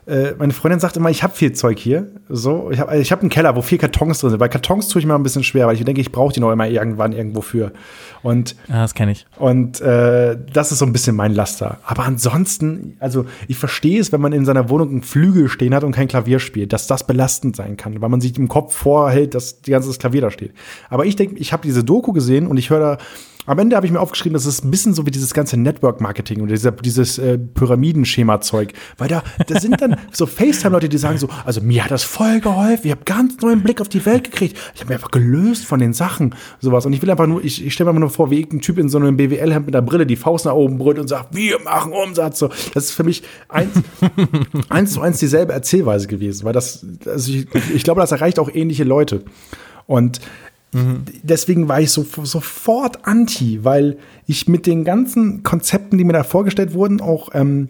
äh, 0.06 0.32
meine 0.38 0.52
Freundin 0.52 0.80
sagt 0.80 0.96
immer, 0.96 1.08
ich 1.08 1.22
habe 1.22 1.34
viel 1.34 1.52
Zeug 1.52 1.78
hier. 1.78 2.08
So, 2.28 2.70
ich 2.70 2.78
habe 2.78 2.96
ich 2.98 3.10
hab 3.10 3.20
einen 3.20 3.30
Keller, 3.30 3.56
wo 3.56 3.62
vier 3.62 3.78
Kartons 3.78 4.20
drin 4.20 4.30
sind. 4.30 4.38
Bei 4.38 4.48
Kartons 4.48 4.88
tue 4.88 5.00
ich 5.00 5.06
mir 5.06 5.14
ein 5.14 5.22
bisschen 5.22 5.44
schwer, 5.44 5.66
weil 5.66 5.76
ich 5.76 5.84
denke, 5.84 6.00
ich 6.00 6.12
brauche 6.12 6.32
die 6.32 6.40
noch 6.40 6.52
immer 6.52 6.68
irgendwann 6.68 7.12
irgendwo 7.12 7.40
für. 7.40 7.72
Und 8.24 8.56
ja, 8.68 8.80
das 8.82 8.94
kenne 8.94 9.12
ich. 9.12 9.26
und 9.36 9.82
äh, 9.82 10.36
das 10.50 10.72
ist 10.72 10.78
so 10.78 10.86
ein 10.86 10.92
bisschen 10.92 11.14
mein 11.14 11.34
Laster. 11.34 11.78
Aber 11.84 12.04
ansonsten, 12.04 12.96
also 12.98 13.26
ich 13.48 13.58
verstehe 13.58 14.00
es, 14.00 14.12
wenn 14.12 14.20
man 14.22 14.32
in 14.32 14.46
seiner 14.46 14.70
Wohnung 14.70 14.88
einen 14.88 15.02
Flügel 15.02 15.48
stehen 15.50 15.74
hat 15.74 15.84
und 15.84 15.92
kein 15.92 16.08
Klavier 16.08 16.38
spielt, 16.38 16.72
dass 16.72 16.86
das 16.86 17.06
belastend 17.06 17.54
sein 17.54 17.76
kann, 17.76 18.00
weil 18.00 18.08
man 18.08 18.22
sich 18.22 18.36
im 18.38 18.48
Kopf 18.48 18.74
vorhält, 18.74 19.34
dass 19.34 19.60
die 19.60 19.72
ganze 19.72 19.88
das 19.88 19.98
Klavier 19.98 20.22
da 20.22 20.30
steht. 20.30 20.54
Aber 20.88 21.04
ich 21.04 21.16
denke, 21.16 21.36
ich 21.36 21.52
habe 21.52 21.62
diese 21.62 21.84
Doku 21.84 22.12
gesehen 22.12 22.46
und 22.46 22.56
ich 22.56 22.70
höre 22.70 22.80
da, 22.80 22.98
am 23.46 23.58
Ende 23.58 23.76
habe 23.76 23.86
ich 23.86 23.92
mir 23.92 24.00
aufgeschrieben, 24.00 24.34
das 24.34 24.46
ist 24.46 24.64
ein 24.64 24.70
bisschen 24.70 24.94
so 24.94 25.06
wie 25.06 25.10
dieses 25.10 25.34
ganze 25.34 25.56
Network-Marketing 25.56 26.40
oder 26.40 26.52
dieser, 26.52 26.72
dieses 26.72 27.18
äh, 27.18 27.38
Pyramidenschema-Zeug. 27.38 28.72
Weil 28.96 29.08
da, 29.08 29.22
da 29.46 29.60
sind 29.60 29.80
dann 29.80 29.96
so 30.12 30.26
FaceTime-Leute, 30.26 30.88
die 30.88 30.98
sagen 30.98 31.18
so, 31.18 31.28
also 31.44 31.60
mir 31.60 31.84
hat 31.84 31.90
das 31.90 32.04
voll 32.04 32.40
geholfen, 32.40 32.86
ich 32.86 32.90
habe 32.90 33.04
ganz 33.04 33.40
neuen 33.40 33.62
Blick 33.62 33.80
auf 33.80 33.88
die 33.88 34.04
Welt 34.06 34.24
gekriegt. 34.24 34.58
Ich 34.74 34.80
habe 34.80 34.88
mich 34.88 34.96
einfach 34.96 35.10
gelöst 35.10 35.66
von 35.66 35.78
den 35.78 35.92
Sachen, 35.92 36.34
sowas. 36.60 36.86
Und 36.86 36.92
ich 36.92 37.02
will 37.02 37.10
einfach 37.10 37.26
nur, 37.26 37.44
ich, 37.44 37.64
ich 37.64 37.74
stelle 37.74 37.86
mir 37.86 37.90
einfach 37.90 38.00
nur 38.00 38.10
vor, 38.10 38.30
wie 38.30 38.38
irgendein 38.38 38.60
Typ 38.60 38.78
in 38.78 38.88
so 38.88 38.98
einem 38.98 39.16
BWL-Hemd 39.16 39.66
mit 39.66 39.76
einer 39.76 39.84
Brille 39.84 40.06
die 40.06 40.16
Faust 40.16 40.46
nach 40.46 40.54
oben 40.54 40.78
brüllt 40.78 40.98
und 40.98 41.08
sagt, 41.08 41.34
wir 41.34 41.60
machen 41.60 41.92
Umsatz. 41.92 42.38
So, 42.38 42.48
das 42.72 42.86
ist 42.86 42.92
für 42.92 43.04
mich 43.04 43.22
eins, 43.48 43.72
eins 44.70 44.92
zu 44.92 45.00
eins 45.00 45.18
dieselbe 45.18 45.52
Erzählweise 45.52 46.06
gewesen, 46.06 46.44
weil 46.44 46.52
das, 46.52 46.84
also 47.06 47.32
ich, 47.32 47.46
ich 47.74 47.84
glaube, 47.84 48.00
das 48.00 48.12
erreicht 48.12 48.38
auch 48.38 48.50
ähnliche 48.52 48.84
Leute. 48.84 49.22
Und 49.86 50.20
deswegen 51.22 51.68
war 51.68 51.80
ich 51.80 51.90
so, 51.92 52.04
sofort 52.24 53.06
anti, 53.06 53.62
weil 53.62 53.96
ich 54.26 54.48
mit 54.48 54.66
den 54.66 54.84
ganzen 54.84 55.42
Konzepten, 55.42 55.98
die 55.98 56.04
mir 56.04 56.12
da 56.12 56.24
vorgestellt 56.24 56.74
wurden, 56.74 57.00
auch, 57.00 57.28
ähm, 57.32 57.68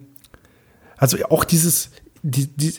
also 0.97 1.17
auch 1.29 1.43
dieses, 1.43 1.91
die, 2.23 2.47
die, 2.47 2.73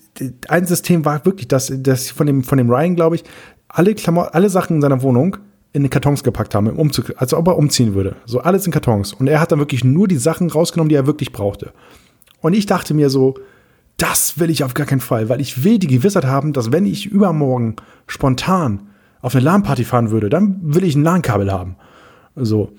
ein 0.49 0.67
System 0.67 1.05
war 1.05 1.25
wirklich, 1.25 1.47
dass, 1.47 1.73
dass 1.77 2.11
von 2.11 2.27
dem, 2.27 2.43
von 2.43 2.59
dem 2.59 2.69
Ryan, 2.69 2.97
glaube 2.97 3.17
ich, 3.17 3.25
alle 3.69 3.95
Klamotten, 3.95 4.35
alle 4.35 4.51
Sachen 4.51 4.77
in 4.77 4.83
seiner 4.83 5.03
Wohnung 5.03 5.37
in 5.73 5.83
den 5.83 5.91
Kartons 5.91 6.25
gepackt 6.25 6.55
haben, 6.55 6.67
im 6.69 6.79
Umzug, 6.79 7.13
also 7.19 7.37
ob 7.37 7.47
er 7.49 7.57
umziehen 7.57 7.95
würde. 7.95 8.17
So 8.25 8.41
alles 8.41 8.67
in 8.67 8.73
Kartons. 8.73 9.13
Und 9.13 9.29
er 9.29 9.41
hat 9.41 9.53
dann 9.53 9.59
wirklich 9.59 9.85
nur 9.85 10.09
die 10.09 10.17
Sachen 10.17 10.51
rausgenommen, 10.51 10.89
die 10.89 10.95
er 10.95 11.07
wirklich 11.07 11.33
brauchte. 11.33 11.73
Und 12.41 12.55
ich 12.55 12.67
dachte 12.67 12.95
mir 12.95 13.11
so, 13.11 13.35
das 13.99 14.39
will 14.39 14.51
ich 14.51 14.65
auf 14.65 14.75
gar 14.75 14.87
keinen 14.87 15.01
Fall, 15.01 15.29
weil 15.29 15.41
ich 15.41 15.63
will 15.65 15.79
die 15.79 15.87
Gewissheit 15.87 16.25
haben, 16.25 16.53
dass 16.53 16.73
wenn 16.73 16.87
ich 16.87 17.07
übermorgen 17.07 17.77
spontan 18.07 18.89
auf 19.21 19.35
eine 19.35 19.45
LAN-Party 19.45 19.85
fahren 19.85 20.11
würde, 20.11 20.29
dann 20.29 20.59
will 20.63 20.85
ich 20.85 20.95
ein 20.95 21.03
LAN-Kabel 21.03 21.53
haben. 21.53 21.77
So. 22.35 22.73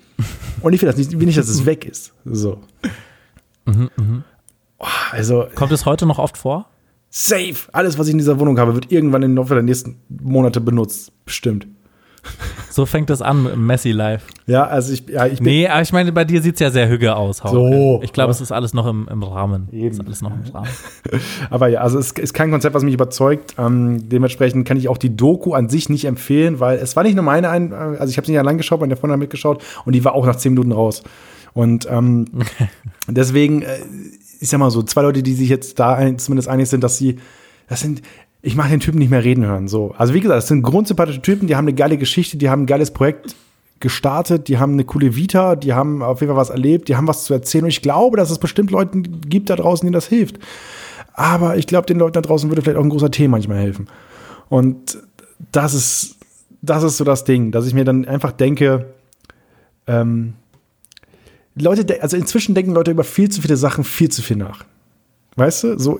Und 0.61 0.73
ich 0.73 0.81
will 0.81 0.87
das 0.87 0.97
nicht, 0.97 1.19
will 1.19 1.25
nicht, 1.25 1.37
dass 1.37 1.49
es 1.49 1.65
weg 1.65 1.85
ist. 1.85 2.13
So. 2.25 2.61
Oh, 4.79 4.85
also, 5.11 5.47
Kommt 5.55 5.71
es 5.71 5.85
heute 5.85 6.05
noch 6.05 6.19
oft 6.19 6.37
vor? 6.37 6.69
safe. 7.09 7.69
Alles, 7.71 7.97
was 7.97 8.07
ich 8.07 8.11
in 8.11 8.17
dieser 8.17 8.39
Wohnung 8.39 8.59
habe, 8.59 8.75
wird 8.75 8.91
irgendwann 8.91 9.23
im 9.23 9.35
Laufe 9.35 9.53
der 9.53 9.63
nächsten 9.63 9.97
Monate 10.09 10.61
benutzt. 10.61 11.11
Bestimmt. 11.25 11.67
So 12.69 12.85
fängt 12.85 13.09
es 13.09 13.23
an 13.23 13.47
im 13.51 13.65
Messi 13.65 13.89
Live. 13.89 14.23
Ja, 14.45 14.67
also 14.67 14.93
ich, 14.93 15.09
ja, 15.09 15.25
ich 15.25 15.39
bin. 15.39 15.47
Nee, 15.47 15.67
aber 15.67 15.81
ich 15.81 15.91
meine, 15.93 16.11
bei 16.11 16.25
dir 16.25 16.43
sieht 16.43 16.55
es 16.55 16.59
ja 16.59 16.69
sehr 16.69 16.87
hüge 16.87 17.15
aus. 17.15 17.43
Hauke. 17.43 17.55
So. 17.55 18.01
Ich 18.03 18.13
glaube, 18.13 18.29
es 18.29 18.39
ist 18.39 18.51
alles 18.51 18.75
noch 18.75 18.85
im, 18.85 19.07
im 19.09 19.23
Rahmen. 19.23 19.67
Eben. 19.71 19.87
Ist 19.89 19.99
alles 19.99 20.21
noch 20.21 20.29
im 20.31 20.43
Rahmen. 20.53 20.69
Aber 21.49 21.69
ja, 21.69 21.81
also 21.81 21.97
es 21.97 22.11
ist 22.11 22.35
kein 22.35 22.51
Konzept, 22.51 22.75
was 22.75 22.83
mich 22.83 22.93
überzeugt. 22.93 23.55
Ähm, 23.57 24.07
dementsprechend 24.09 24.67
kann 24.67 24.77
ich 24.77 24.89
auch 24.89 24.99
die 24.99 25.17
Doku 25.17 25.55
an 25.55 25.69
sich 25.69 25.89
nicht 25.89 26.05
empfehlen, 26.05 26.59
weil 26.59 26.77
es 26.77 26.95
war 26.95 27.01
nicht 27.01 27.15
nur 27.15 27.23
meine, 27.23 27.49
ein, 27.49 27.73
also 27.73 28.11
ich 28.11 28.17
habe 28.17 28.27
sie 28.27 28.33
nicht 28.33 28.39
allein 28.39 28.59
geschaut, 28.59 28.79
meine 28.79 28.95
Freundin 28.95 29.13
hat 29.13 29.21
mitgeschaut 29.21 29.63
und 29.85 29.93
die 29.93 30.05
war 30.05 30.13
auch 30.13 30.27
nach 30.27 30.35
zehn 30.35 30.53
Minuten 30.53 30.71
raus. 30.71 31.01
Und 31.53 31.87
ähm, 31.89 32.25
deswegen, 33.07 33.63
äh, 33.63 33.79
ich 34.39 34.49
sag 34.49 34.59
mal 34.59 34.69
so, 34.69 34.83
zwei 34.83 35.01
Leute, 35.01 35.23
die 35.23 35.33
sich 35.33 35.49
jetzt 35.49 35.79
da 35.79 35.95
ein, 35.95 36.19
zumindest 36.19 36.47
einig 36.47 36.69
sind, 36.69 36.83
dass 36.83 36.99
sie, 36.99 37.17
das 37.67 37.81
sind, 37.81 38.03
ich 38.41 38.55
mache 38.55 38.69
den 38.69 38.79
Typen 38.79 38.99
nicht 38.99 39.09
mehr 39.09 39.23
reden 39.23 39.45
hören. 39.45 39.67
So. 39.67 39.93
Also 39.97 40.13
wie 40.13 40.19
gesagt, 40.19 40.37
das 40.37 40.47
sind 40.47 40.61
grundsympathische 40.61 41.21
Typen, 41.21 41.47
die 41.47 41.55
haben 41.55 41.65
eine 41.65 41.73
geile 41.73 41.97
Geschichte, 41.97 42.37
die 42.37 42.49
haben 42.49 42.63
ein 42.63 42.67
geiles 42.67 42.91
Projekt 42.91 43.35
gestartet, 43.79 44.47
die 44.47 44.57
haben 44.57 44.73
eine 44.73 44.85
coole 44.85 45.15
Vita, 45.15 45.55
die 45.55 45.73
haben 45.73 46.01
auf 46.01 46.21
jeden 46.21 46.31
Fall 46.31 46.39
was 46.39 46.49
erlebt, 46.49 46.89
die 46.89 46.95
haben 46.95 47.07
was 47.07 47.25
zu 47.25 47.33
erzählen 47.33 47.65
und 47.65 47.69
ich 47.69 47.81
glaube, 47.81 48.17
dass 48.17 48.31
es 48.31 48.39
bestimmt 48.39 48.71
Leuten 48.71 49.21
gibt 49.21 49.49
da 49.49 49.55
draußen, 49.55 49.85
denen 49.85 49.93
das 49.93 50.07
hilft. 50.07 50.39
Aber 51.13 51.57
ich 51.57 51.67
glaube, 51.67 51.85
den 51.87 51.97
Leuten 51.97 52.13
da 52.13 52.21
draußen 52.21 52.49
würde 52.49 52.61
vielleicht 52.61 52.77
auch 52.77 52.83
ein 52.83 52.89
großer 52.89 53.11
Tee 53.11 53.27
manchmal 53.27 53.57
helfen. 53.57 53.87
Und 54.49 54.99
das 55.51 55.73
ist, 55.73 56.17
das 56.61 56.83
ist 56.83 56.97
so 56.97 57.03
das 57.03 57.23
Ding, 57.23 57.51
dass 57.51 57.67
ich 57.67 57.73
mir 57.73 57.85
dann 57.85 58.05
einfach 58.05 58.31
denke, 58.31 58.93
ähm, 59.87 60.33
Leute, 61.55 62.01
also 62.01 62.17
inzwischen 62.17 62.53
denken 62.53 62.73
Leute 62.73 62.91
über 62.91 63.03
viel 63.03 63.29
zu 63.29 63.41
viele 63.41 63.57
Sachen 63.57 63.83
viel 63.83 64.09
zu 64.09 64.21
viel 64.21 64.37
nach. 64.37 64.63
Weißt 65.37 65.63
du, 65.63 65.79
so 65.79 65.99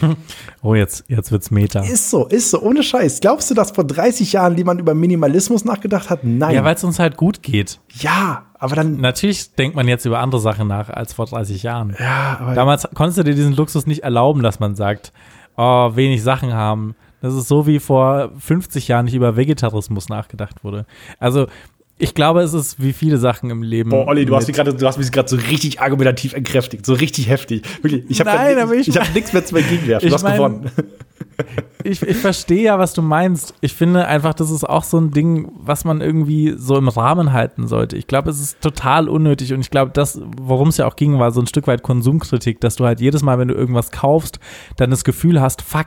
Oh, 0.62 0.74
jetzt, 0.74 1.04
jetzt 1.08 1.30
wird's 1.32 1.50
Meta. 1.50 1.80
ist 1.80 2.10
so, 2.10 2.26
ist 2.26 2.50
so, 2.50 2.60
ohne 2.60 2.82
Scheiß. 2.82 3.20
Glaubst 3.20 3.50
du, 3.50 3.54
dass 3.54 3.70
vor 3.70 3.84
30 3.84 4.32
Jahren 4.32 4.56
jemand 4.56 4.80
über 4.80 4.94
Minimalismus 4.94 5.64
nachgedacht 5.64 6.10
hat? 6.10 6.24
Nein. 6.24 6.54
Ja, 6.54 6.64
weil 6.64 6.74
es 6.74 6.82
uns 6.84 6.98
halt 6.98 7.16
gut 7.16 7.42
geht. 7.42 7.78
ja, 8.00 8.44
aber 8.58 8.74
dann, 8.76 8.96
Natürlich 9.00 9.54
denkt 9.54 9.76
man 9.76 9.86
jetzt 9.86 10.04
über 10.04 10.18
andere 10.18 10.40
Sachen 10.40 10.66
nach 10.66 10.90
als 10.90 11.12
vor 11.12 11.26
30 11.26 11.62
Jahren. 11.62 11.94
ja, 11.98 12.38
aber 12.40 12.54
Damals 12.54 12.88
konntest 12.94 13.18
du 13.18 13.22
dir 13.24 13.34
diesen 13.34 13.54
Luxus 13.54 13.86
nicht 13.86 14.02
erlauben, 14.02 14.42
dass 14.42 14.58
man 14.60 14.74
sagt, 14.74 15.12
oh, 15.56 15.94
wenig 15.94 16.22
Sachen 16.22 16.52
haben. 16.52 16.96
Das 17.22 17.34
ist 17.34 17.48
so 17.48 17.66
wie 17.66 17.78
vor 17.78 18.30
50 18.38 18.88
Jahren 18.88 19.04
nicht 19.06 19.14
über 19.14 19.36
Vegetarismus 19.36 20.08
nachgedacht 20.08 20.64
wurde. 20.64 20.86
Also, 21.18 21.46
ich 21.98 22.14
glaube, 22.14 22.42
es 22.42 22.52
ist 22.52 22.82
wie 22.82 22.92
viele 22.92 23.16
Sachen 23.16 23.48
im 23.50 23.62
Leben. 23.62 23.90
Boah, 23.90 24.06
Olli, 24.06 24.26
du 24.26 24.36
hast, 24.36 24.46
mich 24.46 24.56
gerade, 24.56 24.74
du 24.74 24.86
hast 24.86 24.98
mich 24.98 25.10
gerade 25.10 25.28
so 25.28 25.36
richtig 25.36 25.80
argumentativ 25.80 26.34
entkräftigt, 26.34 26.84
so 26.84 26.92
richtig 26.92 27.28
heftig. 27.28 27.62
Wirklich, 27.82 28.04
ich 28.08 28.20
habe 28.20 28.30
Nein, 28.30 28.58
aber 28.58 28.74
ich 28.74 28.88
ich 28.88 28.98
habe 28.98 29.10
nichts 29.14 29.32
mehr 29.32 29.44
zu 29.44 29.56
entgegenwerfen. 29.56 30.06
ich 30.06 30.10
Du 30.10 30.14
hast 30.14 30.22
mein- 30.22 30.36
gewonnen. 30.36 30.70
ich, 31.84 32.02
ich 32.02 32.16
verstehe 32.18 32.62
ja, 32.64 32.78
was 32.78 32.92
du 32.92 33.00
meinst. 33.00 33.54
Ich 33.62 33.72
finde 33.72 34.06
einfach, 34.06 34.34
das 34.34 34.50
ist 34.50 34.64
auch 34.64 34.84
so 34.84 34.98
ein 34.98 35.10
Ding, 35.10 35.50
was 35.58 35.84
man 35.86 36.02
irgendwie 36.02 36.54
so 36.58 36.76
im 36.76 36.88
Rahmen 36.88 37.32
halten 37.32 37.66
sollte. 37.66 37.96
Ich 37.96 38.06
glaube, 38.06 38.28
es 38.28 38.40
ist 38.40 38.60
total 38.60 39.08
unnötig 39.08 39.54
und 39.54 39.60
ich 39.60 39.70
glaube, 39.70 39.92
das, 39.94 40.20
worum 40.38 40.68
es 40.68 40.76
ja 40.76 40.86
auch 40.86 40.96
ging, 40.96 41.18
war 41.18 41.30
so 41.30 41.40
ein 41.40 41.46
Stück 41.46 41.66
weit 41.66 41.82
Konsumkritik, 41.82 42.60
dass 42.60 42.76
du 42.76 42.84
halt 42.84 43.00
jedes 43.00 43.22
Mal, 43.22 43.38
wenn 43.38 43.48
du 43.48 43.54
irgendwas 43.54 43.90
kaufst, 43.90 44.38
dann 44.76 44.90
das 44.90 45.04
Gefühl 45.04 45.40
hast, 45.40 45.62
fuck, 45.62 45.86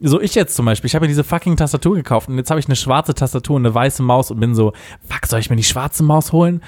so 0.00 0.20
ich 0.20 0.34
jetzt 0.34 0.56
zum 0.56 0.64
Beispiel, 0.66 0.86
ich 0.88 0.94
habe 0.94 1.04
mir 1.04 1.08
diese 1.08 1.24
fucking 1.24 1.56
Tastatur 1.56 1.94
gekauft 1.94 2.28
und 2.28 2.36
jetzt 2.38 2.50
habe 2.50 2.58
ich 2.58 2.66
eine 2.66 2.76
schwarze 2.76 3.14
Tastatur 3.14 3.56
und 3.56 3.66
eine 3.66 3.74
weiße 3.74 4.02
Maus 4.02 4.30
und 4.30 4.40
bin 4.40 4.54
so, 4.54 4.72
fuck, 5.08 5.26
soll 5.26 5.40
ich 5.40 5.50
mir 5.50 5.56
die 5.56 5.64
schwarze 5.64 6.02
Maus 6.02 6.32
holen? 6.32 6.62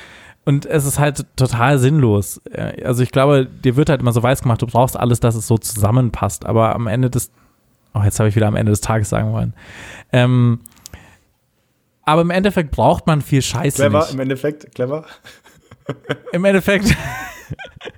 Und 0.44 0.66
es 0.66 0.84
ist 0.84 0.98
halt 0.98 1.24
total 1.36 1.78
sinnlos. 1.78 2.38
Äh, 2.50 2.84
Also 2.84 3.02
ich 3.02 3.12
glaube, 3.12 3.46
dir 3.46 3.76
wird 3.76 3.88
halt 3.88 4.00
immer 4.00 4.12
so 4.12 4.22
weiß 4.22 4.42
gemacht, 4.42 4.60
du 4.60 4.66
brauchst 4.66 4.96
alles, 4.98 5.20
dass 5.20 5.34
es 5.34 5.46
so 5.46 5.56
zusammenpasst. 5.56 6.44
Aber 6.46 6.74
am 6.74 6.88
Ende 6.88 7.10
des, 7.10 7.30
oh, 7.94 8.02
jetzt 8.02 8.18
habe 8.18 8.28
ich 8.28 8.34
wieder 8.36 8.48
am 8.48 8.56
Ende 8.56 8.70
des 8.70 8.80
Tages 8.80 9.08
sagen 9.08 9.32
wollen. 9.32 9.54
Ähm, 10.12 10.60
aber 12.04 12.22
im 12.22 12.30
Endeffekt 12.30 12.72
braucht 12.72 13.06
man 13.06 13.22
viel 13.22 13.40
Scheiße 13.40 13.76
Clever, 13.76 14.00
nicht. 14.00 14.14
im 14.14 14.20
Endeffekt, 14.20 14.74
clever. 14.74 15.04
Im 16.32 16.44
Endeffekt, 16.44 16.92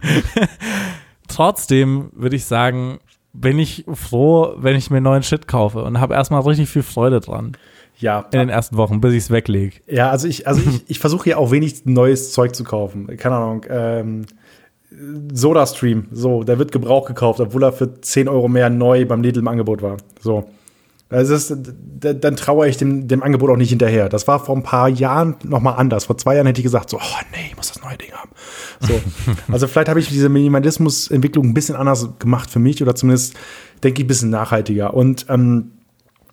trotzdem 1.28 2.10
würde 2.12 2.36
ich 2.36 2.44
sagen, 2.44 2.98
bin 3.34 3.58
ich 3.58 3.84
froh, 3.92 4.54
wenn 4.56 4.76
ich 4.76 4.90
mir 4.90 5.00
neuen 5.00 5.22
Shit 5.22 5.46
kaufe 5.48 5.82
und 5.82 6.00
habe 6.00 6.14
erstmal 6.14 6.40
richtig 6.42 6.70
viel 6.70 6.84
Freude 6.84 7.20
dran 7.20 7.52
Ja, 7.98 8.26
in 8.32 8.38
den 8.38 8.48
ersten 8.48 8.76
Wochen, 8.76 9.00
bis 9.00 9.12
ich 9.12 9.24
es 9.24 9.30
weglege. 9.30 9.76
Ja, 9.86 10.10
also 10.10 10.28
ich, 10.28 10.46
also 10.46 10.62
ich, 10.62 10.84
ich 10.88 10.98
versuche 11.00 11.30
ja 11.30 11.36
auch 11.36 11.50
wenig 11.50 11.84
neues 11.84 12.32
Zeug 12.32 12.54
zu 12.54 12.64
kaufen. 12.64 13.08
Keine 13.18 13.34
Ahnung. 13.34 13.66
Ähm, 13.68 14.26
SodaStream, 15.32 16.06
so, 16.12 16.44
der 16.44 16.60
wird 16.60 16.70
Gebrauch 16.70 17.06
gekauft, 17.06 17.40
obwohl 17.40 17.64
er 17.64 17.72
für 17.72 18.00
10 18.00 18.28
Euro 18.28 18.46
mehr 18.46 18.70
neu 18.70 19.04
beim 19.04 19.22
Lidl 19.22 19.40
im 19.40 19.48
Angebot 19.48 19.82
war. 19.82 19.96
So. 20.20 20.48
Also 21.10 21.34
das 21.34 21.50
ist, 21.50 21.74
dann 22.00 22.36
trauere 22.36 22.66
ich 22.66 22.76
dem, 22.76 23.06
dem 23.06 23.22
Angebot 23.22 23.50
auch 23.50 23.56
nicht 23.56 23.68
hinterher. 23.68 24.08
Das 24.08 24.26
war 24.26 24.44
vor 24.44 24.56
ein 24.56 24.62
paar 24.62 24.88
Jahren 24.88 25.36
noch 25.44 25.60
mal 25.60 25.72
anders. 25.72 26.06
Vor 26.06 26.18
zwei 26.18 26.34
Jahren 26.34 26.46
hätte 26.46 26.60
ich 26.60 26.64
gesagt, 26.64 26.90
so, 26.90 26.96
oh 26.96 27.20
nee, 27.32 27.48
ich 27.50 27.56
muss 27.56 27.72
das 27.72 27.82
neue 27.82 27.96
Ding 27.96 28.10
haben. 28.12 28.30
So. 28.80 29.00
also 29.52 29.66
vielleicht 29.66 29.88
habe 29.88 30.00
ich 30.00 30.08
diese 30.08 30.28
Minimalismus-Entwicklung 30.28 31.46
ein 31.46 31.54
bisschen 31.54 31.76
anders 31.76 32.08
gemacht 32.18 32.50
für 32.50 32.58
mich 32.58 32.82
oder 32.82 32.94
zumindest 32.94 33.34
denke 33.82 34.00
ich 34.00 34.06
ein 34.06 34.08
bisschen 34.08 34.30
nachhaltiger. 34.30 34.94
Und 34.94 35.26
ähm, 35.28 35.72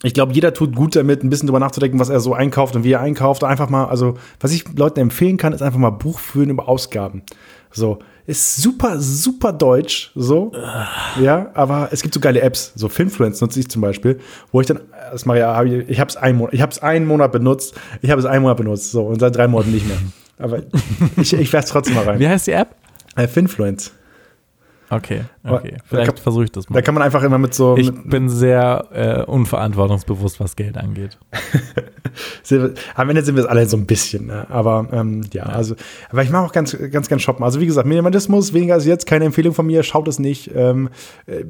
ich 0.04 0.14
glaube, 0.14 0.34
jeder 0.34 0.54
tut 0.54 0.76
gut 0.76 0.96
damit, 0.96 1.24
ein 1.24 1.30
bisschen 1.30 1.48
drüber 1.48 1.60
nachzudenken, 1.60 2.00
was 2.00 2.10
er 2.10 2.20
so 2.20 2.34
einkauft 2.34 2.76
und 2.76 2.84
wie 2.84 2.94
er 2.94 3.02
einkauft. 3.02 3.44
Einfach 3.44 3.70
mal, 3.70 3.86
also, 3.86 4.16
was 4.40 4.52
ich 4.52 4.66
Leuten 4.76 5.00
empfehlen 5.00 5.38
kann, 5.38 5.54
ist 5.54 5.62
einfach 5.62 5.80
mal 5.80 5.92
Buch 5.92 6.18
führen 6.20 6.50
über 6.50 6.68
Ausgaben. 6.68 7.22
So, 7.72 8.00
ist 8.32 8.56
super, 8.58 9.00
super 9.00 9.54
deutsch, 9.54 10.12
so. 10.16 10.52
Ja, 11.22 11.52
aber 11.54 11.90
es 11.92 12.02
gibt 12.02 12.14
so 12.14 12.20
geile 12.20 12.42
Apps, 12.42 12.72
so 12.76 12.90
Finfluence 12.90 13.42
nutze 13.42 13.60
ich 13.60 13.70
zum 13.70 13.82
Beispiel, 13.82 14.20
wo 14.52 14.62
ich 14.62 14.68
dann, 14.68 14.80
das 15.12 15.26
mache 15.26 15.40
ich, 15.40 15.44
hab 15.44 15.66
ich, 15.66 15.90
ich 15.90 16.00
habe 16.00 16.10
es 16.10 16.18
einen 16.18 16.38
Monat, 16.38 16.54
ich 16.54 16.62
habe 16.62 16.72
es 16.72 16.80
einen 16.80 17.06
Monat 17.06 17.32
benutzt, 17.32 17.76
ich 18.02 18.10
habe 18.10 18.20
es 18.20 18.26
einen 18.26 18.42
Monat 18.42 18.58
benutzt, 18.58 18.92
so, 18.92 19.04
und 19.04 19.20
seit 19.20 19.36
drei 19.36 19.48
Monaten 19.48 19.72
nicht 19.72 19.88
mehr. 19.88 19.98
Aber 20.40 20.60
ich, 21.18 21.34
ich 21.34 21.54
werfe 21.54 21.68
trotzdem 21.70 21.96
mal 21.96 22.06
rein. 22.06 22.20
Wie 22.20 22.28
heißt 22.28 22.48
die 22.48 22.54
App? 22.54 22.76
Äh, 23.16 23.28
Finfluence. 23.28 23.92
Okay, 24.92 25.22
okay. 25.46 25.76
da 25.78 25.84
Vielleicht 25.86 26.20
versuche 26.20 26.44
ich 26.44 26.52
das 26.52 26.66
Da 26.66 26.74
mal. 26.74 26.82
kann 26.82 26.94
man 26.94 27.02
einfach 27.02 27.24
immer 27.24 27.38
mit 27.38 27.54
so, 27.54 27.78
Ich 27.78 27.90
mit, 27.90 28.10
bin 28.10 28.28
sehr 28.28 28.88
äh, 28.92 29.24
unverantwortungsbewusst, 29.24 30.42
was 30.42 30.58
Geld 30.58 30.78
angeht. 30.78 31.18
Am 32.96 33.10
Ende 33.10 33.24
sind 33.24 33.36
wir 33.36 33.44
es 33.44 33.50
alle 33.50 33.66
so 33.68 33.78
ein 33.78 33.86
bisschen, 33.86 34.26
ne? 34.26 34.46
aber 34.50 34.90
ähm, 34.92 35.22
ja, 35.32 35.44
also, 35.44 35.76
aber 36.10 36.24
ich 36.24 36.30
mache 36.30 36.46
auch 36.46 36.52
ganz, 36.52 36.78
ganz 36.92 37.08
gern 37.08 37.20
shoppen. 37.20 37.46
Also 37.46 37.62
wie 37.62 37.66
gesagt, 37.66 37.88
Minimalismus, 37.88 38.52
weniger 38.52 38.74
als 38.74 38.86
jetzt, 38.86 39.06
keine 39.06 39.24
Empfehlung 39.24 39.54
von 39.54 39.66
mir, 39.66 39.82
schaut 39.84 40.10
es 40.10 40.20
nicht. 40.20 40.52
Ähm, 40.54 40.90
äh, 41.26 41.46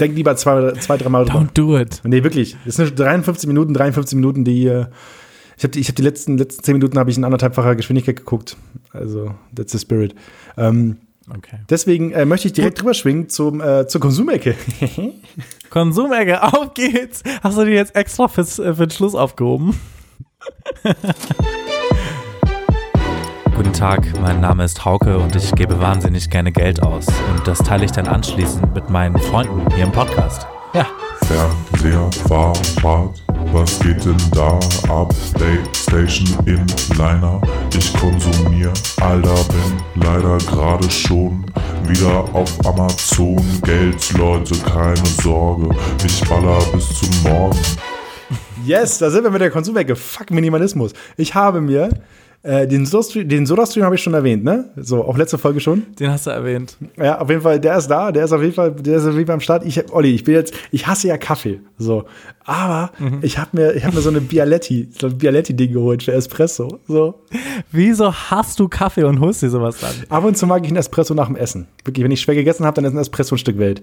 denkt 0.00 0.16
lieber 0.16 0.34
zwei, 0.36 0.72
zwei 0.72 0.96
dreimal 0.96 1.26
drüber. 1.26 1.40
Don't 1.40 1.52
do 1.52 1.76
it. 1.78 2.00
Nee, 2.04 2.24
wirklich. 2.24 2.56
Es 2.64 2.76
sind 2.76 2.98
53 2.98 3.46
Minuten, 3.48 3.74
53 3.74 4.16
Minuten, 4.16 4.44
die, 4.44 4.66
äh, 4.66 4.86
ich 5.58 5.64
habe 5.64 5.72
die, 5.72 5.80
ich 5.80 5.88
hab 5.88 5.96
die 5.96 6.02
letzten, 6.02 6.38
letzten 6.38 6.62
10 6.62 6.72
Minuten 6.74 6.98
habe 6.98 7.10
ich 7.10 7.18
in 7.18 7.24
anderthalbfacher 7.24 7.76
Geschwindigkeit 7.76 8.16
geguckt. 8.16 8.56
Also, 8.92 9.34
that's 9.54 9.72
the 9.72 9.78
spirit. 9.78 10.14
Ähm, 10.56 10.96
Okay. 11.36 11.58
deswegen 11.68 12.12
äh, 12.12 12.24
möchte 12.24 12.48
ich 12.48 12.54
direkt 12.54 12.80
drüber 12.80 12.94
schwingen 12.94 13.28
zum, 13.28 13.60
äh, 13.60 13.86
zur 13.86 14.00
Konsumecke. 14.00 14.54
Konsumecke, 15.70 16.42
auf 16.42 16.74
geht's. 16.74 17.22
Hast 17.42 17.58
du 17.58 17.64
die 17.64 17.72
jetzt 17.72 17.94
extra 17.94 18.28
fürs, 18.28 18.58
äh, 18.58 18.74
für 18.74 18.86
den 18.86 18.90
Schluss 18.90 19.14
aufgehoben? 19.14 19.78
Guten 23.54 23.72
Tag, 23.72 24.06
mein 24.20 24.40
Name 24.40 24.64
ist 24.64 24.84
Hauke 24.84 25.18
und 25.18 25.34
ich 25.34 25.52
gebe 25.52 25.80
wahnsinnig 25.80 26.30
gerne 26.30 26.52
Geld 26.52 26.82
aus. 26.82 27.06
Und 27.08 27.46
das 27.46 27.58
teile 27.58 27.84
ich 27.84 27.90
dann 27.90 28.06
anschließend 28.06 28.72
mit 28.72 28.88
meinen 28.88 29.18
Freunden 29.18 29.62
hier 29.74 29.84
im 29.84 29.92
Podcast. 29.92 30.46
Ja, 30.74 30.86
Fernseher, 31.24 32.08
Fahrrad, 32.28 33.22
was 33.52 33.78
geht 33.80 34.04
denn 34.04 34.16
da 34.32 34.58
ab? 34.88 35.14
Playstation 35.34 36.26
in 36.46 36.66
Liner, 36.96 37.40
ich 37.76 37.92
konsumier, 37.94 38.72
Alter, 39.00 39.34
bin 39.44 40.02
leider 40.02 40.38
gerade 40.38 40.90
schon 40.90 41.44
wieder 41.84 42.24
auf 42.34 42.66
Amazon. 42.66 43.42
Geld, 43.62 44.12
Leute, 44.14 44.54
keine 44.58 45.06
Sorge, 45.22 45.74
ich 46.04 46.20
baller 46.28 46.58
bis 46.72 46.88
zum 47.00 47.22
Morgen. 47.22 47.58
Yes, 48.64 48.98
da 48.98 49.10
sind 49.10 49.24
wir 49.24 49.30
mit 49.30 49.40
der 49.40 49.50
Konsumecke. 49.50 49.96
Fuck 49.96 50.30
Minimalismus. 50.30 50.92
Ich 51.16 51.34
habe 51.34 51.60
mir 51.60 51.88
äh, 52.42 52.66
den 52.68 52.86
SodaStream, 52.86 53.28
den 53.28 53.46
SodaStream 53.46 53.84
habe 53.84 53.96
ich 53.96 54.02
schon 54.02 54.14
erwähnt, 54.14 54.44
ne? 54.44 54.70
So, 54.76 55.04
auch 55.04 55.18
letzte 55.18 55.38
Folge 55.38 55.58
schon. 55.60 55.82
den 55.98 56.10
hast 56.10 56.26
du 56.26 56.30
erwähnt. 56.30 56.76
Ja, 56.96 57.20
auf 57.20 57.28
jeden 57.28 57.42
Fall, 57.42 57.58
der 57.58 57.76
ist 57.78 57.88
da, 57.88 58.12
der 58.12 58.24
ist 58.24 58.32
auf 58.32 58.40
jeden 58.42 58.54
Fall, 58.54 58.72
der 58.72 58.96
ist 58.98 59.04
auf 59.06 59.14
jeden 59.14 59.26
Fall 59.26 59.34
am 59.34 59.40
Start. 59.40 59.64
Ich, 59.66 59.78
hab- 59.78 59.92
Olli, 59.92 60.14
ich 60.14 60.24
bin 60.24 60.34
jetzt, 60.34 60.54
ich 60.70 60.86
hasse 60.86 61.08
ja 61.08 61.16
Kaffee, 61.18 61.60
so. 61.78 62.04
Aber 62.44 62.92
ich 63.22 63.38
habe 63.38 63.50
mir, 63.52 63.74
ich 63.74 63.84
habe 63.84 63.96
mir 63.96 64.02
so 64.02 64.08
eine 64.08 64.20
Bialetti, 64.20 64.88
so 64.98 65.08
ein 65.08 65.18
Bialetti-Ding 65.18 65.72
geholt 65.72 66.02
für 66.02 66.12
Espresso, 66.12 66.78
so. 66.86 67.22
Wieso 67.72 68.12
hast 68.12 68.58
du 68.60 68.68
Kaffee 68.68 69.04
und 69.04 69.20
holst 69.20 69.42
dir 69.42 69.50
sowas 69.50 69.78
dann? 69.80 69.92
Ab 70.08 70.24
und 70.24 70.38
zu 70.38 70.46
mag 70.46 70.62
ich 70.62 70.68
einen 70.68 70.76
Espresso 70.78 71.14
nach 71.14 71.26
dem 71.26 71.36
Essen. 71.36 71.66
Wirklich, 71.84 72.04
wenn 72.04 72.12
ich 72.12 72.20
schwer 72.20 72.34
gegessen 72.36 72.64
habe, 72.64 72.76
dann 72.76 72.84
ist 72.84 72.92
ein 72.92 72.98
Espresso 72.98 73.34
ein 73.34 73.38
Stück 73.38 73.58
Welt. 73.58 73.82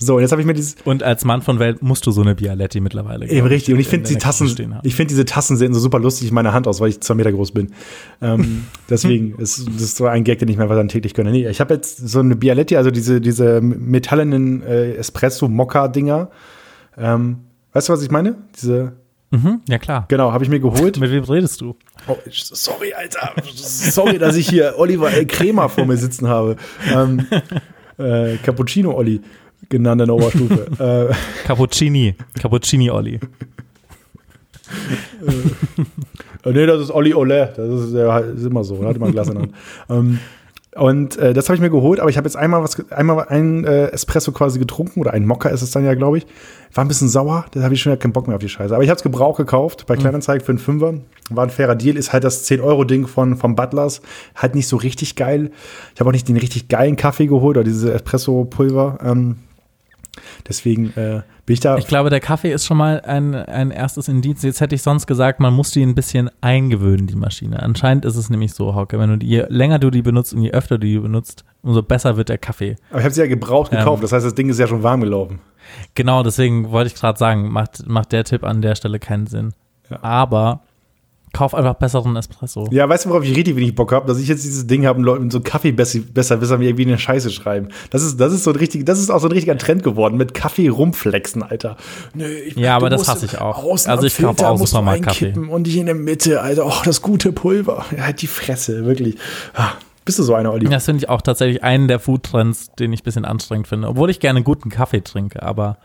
So, 0.00 0.14
und 0.14 0.20
jetzt 0.20 0.30
habe 0.30 0.40
ich 0.40 0.46
mir 0.46 0.54
dieses, 0.54 0.76
Und 0.84 1.02
als 1.02 1.24
Mann 1.24 1.42
von 1.42 1.58
Welt 1.58 1.82
musst 1.82 2.06
du 2.06 2.12
so 2.12 2.22
eine 2.22 2.36
Bialetti 2.36 2.78
mittlerweile. 2.78 3.28
Eben 3.28 3.46
richtig. 3.48 3.74
Und 3.74 3.80
ich 3.80 3.86
in 3.86 3.90
finde 3.90 4.08
die 4.08 4.16
Tassen, 4.16 4.46
ich 4.84 4.94
finde 4.94 5.08
diese 5.08 5.24
Tassen 5.24 5.56
sehen 5.56 5.74
so 5.74 5.80
super 5.80 5.98
lustig 5.98 6.28
in 6.28 6.34
meiner 6.34 6.52
Hand 6.52 6.68
aus, 6.68 6.80
weil 6.80 6.90
ich 6.90 7.00
zwei 7.00 7.14
Meter 7.14 7.32
groß 7.32 7.50
bin. 7.50 7.72
Ähm, 8.22 8.64
deswegen 8.88 9.34
ist 9.38 9.66
das 9.66 9.82
ist 9.82 9.96
so 9.96 10.06
ein 10.06 10.22
Gag, 10.22 10.38
den 10.38 10.48
ich 10.48 10.56
mir 10.56 10.62
einfach 10.62 10.76
dann 10.76 10.88
täglich 10.88 11.14
gönne. 11.14 11.32
Nee, 11.32 11.48
ich 11.48 11.60
habe 11.60 11.74
jetzt 11.74 11.96
so 12.08 12.20
eine 12.20 12.36
Bialetti, 12.36 12.76
also 12.76 12.92
diese, 12.92 13.20
diese 13.20 13.60
metallenen 13.60 14.62
äh, 14.62 14.92
Espresso-Mokka-Dinger. 14.94 16.30
Ähm, 16.96 17.38
weißt 17.72 17.88
du, 17.88 17.92
was 17.92 18.02
ich 18.02 18.10
meine? 18.10 18.36
Diese, 18.56 18.92
Mhm, 19.30 19.60
ja 19.68 19.76
klar. 19.76 20.06
Genau, 20.08 20.32
habe 20.32 20.44
ich 20.44 20.48
mir 20.48 20.58
geholt. 20.58 20.96
Mit 21.00 21.10
wem 21.10 21.22
redest 21.24 21.60
du? 21.60 21.76
Oh, 22.06 22.16
sorry, 22.30 22.94
Alter. 22.94 23.32
Sorry, 23.52 24.18
dass 24.18 24.36
ich 24.36 24.48
hier 24.48 24.74
Oliver 24.78 25.12
L. 25.12 25.26
Kremer 25.26 25.68
vor 25.68 25.84
mir 25.84 25.98
sitzen 25.98 26.28
habe. 26.28 26.56
Ähm, 26.90 27.26
äh, 27.98 28.36
Cappuccino 28.38 28.94
Olli 28.96 29.20
genannt 29.68 30.00
in 30.00 30.06
der 30.06 30.16
Oberstufe. 30.16 31.10
äh, 31.10 31.46
Cappuccini. 31.46 32.14
Cappuccini 32.40 32.90
Olli. 32.90 33.20
Äh, 36.44 36.52
nee, 36.52 36.66
das 36.66 36.80
ist 36.80 36.90
Olli 36.92 37.14
Ole. 37.14 37.52
Das 37.56 37.68
ist, 37.68 37.94
ja, 37.94 38.18
ist 38.18 38.44
immer 38.44 38.62
so. 38.62 38.80
Da 38.80 38.88
hat 38.88 38.96
immer 38.96 39.06
ein 39.06 39.12
Glas 39.12 39.26
in 39.26 39.34
der 39.34 39.42
Hand. 39.42 39.54
Ähm, 39.90 40.18
und 40.76 41.16
äh, 41.16 41.34
das 41.34 41.48
habe 41.48 41.56
ich 41.56 41.60
mir 41.60 41.70
geholt, 41.70 41.98
aber 41.98 42.10
ich 42.10 42.16
habe 42.16 42.26
jetzt 42.26 42.36
einmal 42.36 42.62
was, 42.62 42.78
einmal 42.90 43.26
einen 43.28 43.64
äh, 43.64 43.86
Espresso 43.86 44.30
quasi 44.30 44.60
getrunken 44.60 45.00
oder 45.00 45.12
ein 45.12 45.26
Mokka 45.26 45.48
ist 45.48 45.62
es 45.62 45.72
dann 45.72 45.84
ja, 45.84 45.94
glaube 45.94 46.18
ich. 46.18 46.26
War 46.72 46.84
ein 46.84 46.88
bisschen 46.88 47.08
sauer, 47.08 47.46
da 47.50 47.62
habe 47.62 47.74
ich 47.74 47.80
schon 47.80 47.98
keinen 47.98 48.12
Bock 48.12 48.28
mehr 48.28 48.36
auf 48.36 48.42
die 48.42 48.48
Scheiße. 48.48 48.72
Aber 48.74 48.84
ich 48.84 48.90
habe 48.90 48.98
es 48.98 49.02
gebraucht 49.02 49.38
gekauft 49.38 49.86
bei 49.86 49.96
Kleinanzeigen 49.96 50.44
für 50.44 50.52
einen 50.52 50.58
Fünfer. 50.58 50.94
War 51.30 51.44
ein 51.44 51.50
fairer 51.50 51.74
Deal, 51.74 51.96
ist 51.96 52.12
halt 52.12 52.22
das 52.22 52.48
10-Euro-Ding 52.48 53.06
von 53.08 53.36
vom 53.36 53.56
Butlers. 53.56 54.02
Halt 54.36 54.54
nicht 54.54 54.68
so 54.68 54.76
richtig 54.76 55.16
geil. 55.16 55.50
Ich 55.94 56.00
habe 56.00 56.10
auch 56.10 56.12
nicht 56.12 56.28
den 56.28 56.36
richtig 56.36 56.68
geilen 56.68 56.96
Kaffee 56.96 57.26
geholt 57.26 57.56
oder 57.56 57.64
diese 57.64 57.92
Espresso-Pulver. 57.92 58.98
Ähm, 59.02 59.36
deswegen 60.48 60.90
äh, 60.96 61.22
bin 61.46 61.54
ich 61.54 61.60
da. 61.60 61.76
Ich 61.76 61.86
glaube, 61.86 62.10
der 62.10 62.20
Kaffee 62.20 62.52
ist 62.52 62.66
schon 62.66 62.76
mal 62.76 63.00
ein, 63.00 63.34
ein 63.34 63.70
erstes 63.70 64.08
Indiz. 64.08 64.42
Jetzt 64.42 64.60
hätte 64.60 64.74
ich 64.74 64.82
sonst 64.82 65.06
gesagt, 65.06 65.40
man 65.40 65.54
muss 65.54 65.70
die 65.70 65.82
ein 65.82 65.94
bisschen 65.94 66.30
eingewöhnen, 66.40 67.06
die 67.06 67.16
Maschine. 67.16 67.62
Anscheinend 67.62 68.04
ist 68.04 68.16
es 68.16 68.30
nämlich 68.30 68.52
so, 68.52 68.74
Hauke, 68.74 68.98
wenn 68.98 69.10
du 69.10 69.18
die, 69.18 69.26
je 69.26 69.46
länger 69.48 69.78
du 69.78 69.90
die 69.90 70.02
benutzt 70.02 70.34
und 70.34 70.42
je 70.42 70.50
öfter 70.50 70.78
du 70.78 70.86
die 70.86 70.98
benutzt, 70.98 71.44
umso 71.62 71.82
besser 71.82 72.16
wird 72.16 72.28
der 72.28 72.38
Kaffee. 72.38 72.76
aber 72.90 72.98
ich 72.98 73.04
habe 73.04 73.14
sie 73.14 73.20
ja 73.20 73.26
gebraucht 73.26 73.70
gekauft. 73.70 73.98
Ähm. 73.98 74.02
das 74.02 74.12
heißt, 74.12 74.26
das 74.26 74.34
Ding 74.34 74.48
ist 74.48 74.58
ja 74.58 74.66
schon 74.66 74.82
warm 74.82 75.00
gelaufen. 75.00 75.40
Genau, 75.94 76.22
deswegen 76.22 76.70
wollte 76.70 76.88
ich 76.88 76.94
gerade 76.94 77.18
sagen, 77.18 77.50
macht, 77.50 77.86
macht 77.86 78.12
der 78.12 78.24
Tipp 78.24 78.44
an 78.44 78.62
der 78.62 78.74
Stelle 78.74 78.98
keinen 78.98 79.26
Sinn. 79.26 79.52
Ja. 79.90 80.02
Aber 80.02 80.62
kauf 81.32 81.54
einfach 81.54 81.74
besseren 81.74 82.16
Espresso. 82.16 82.68
Ja, 82.70 82.88
weißt 82.88 83.04
du, 83.04 83.10
worauf 83.10 83.24
ich 83.24 83.36
richtig 83.36 83.56
wenig 83.56 83.74
Bock 83.74 83.92
habe? 83.92 84.06
Dass 84.06 84.18
ich 84.18 84.28
jetzt 84.28 84.44
dieses 84.44 84.66
Ding 84.66 84.86
habe 84.86 85.00
Leuten 85.00 85.30
so 85.30 85.40
Kaffee 85.40 85.72
besser, 85.72 86.00
besser 86.00 86.40
wissen, 86.40 86.60
wie 86.60 86.66
irgendwie 86.66 86.86
eine 86.86 86.98
Scheiße 86.98 87.30
schreiben. 87.30 87.68
Das 87.90 88.02
ist, 88.02 88.18
das 88.18 88.32
ist 88.32 88.44
so 88.44 88.50
ein 88.50 88.56
richtig, 88.56 88.84
das 88.84 88.98
ist 88.98 89.10
auch 89.10 89.20
so 89.20 89.28
ein 89.28 89.32
richtiger 89.32 89.56
Trend 89.58 89.82
geworden 89.82 90.16
mit 90.16 90.34
Kaffee 90.34 90.68
rumflexen, 90.68 91.42
Alter. 91.42 91.76
Nö, 92.14 92.26
ich, 92.26 92.56
Ja, 92.56 92.76
aber 92.76 92.90
das 92.90 93.08
hasse 93.08 93.26
ich 93.26 93.38
auch. 93.38 93.64
Also 93.86 94.06
ich 94.06 94.16
kaufe 94.16 94.48
auch 94.48 94.58
Supermarktkaffee. 94.58 95.34
Und 95.36 95.66
nicht 95.66 95.76
in 95.76 95.86
der 95.86 95.94
Mitte, 95.94 96.40
Alter. 96.40 96.66
Och, 96.66 96.82
das 96.82 97.02
gute 97.02 97.32
Pulver. 97.32 97.84
Ja, 97.96 98.04
halt 98.04 98.22
die 98.22 98.26
Fresse, 98.26 98.84
wirklich. 98.84 99.16
Ah, 99.54 99.72
bist 100.04 100.18
du 100.18 100.22
so 100.22 100.34
einer, 100.34 100.52
Olli? 100.52 100.66
Das 100.66 100.86
finde 100.86 101.04
ich 101.04 101.08
auch 101.10 101.20
tatsächlich 101.20 101.62
einen 101.62 101.86
der 101.86 102.00
Foodtrends, 102.00 102.72
den 102.78 102.92
ich 102.92 103.00
ein 103.00 103.04
bisschen 103.04 103.24
anstrengend 103.24 103.68
finde. 103.68 103.88
Obwohl 103.88 104.08
ich 104.08 104.20
gerne 104.20 104.42
guten 104.42 104.70
Kaffee 104.70 105.02
trinke, 105.02 105.42
aber 105.42 105.76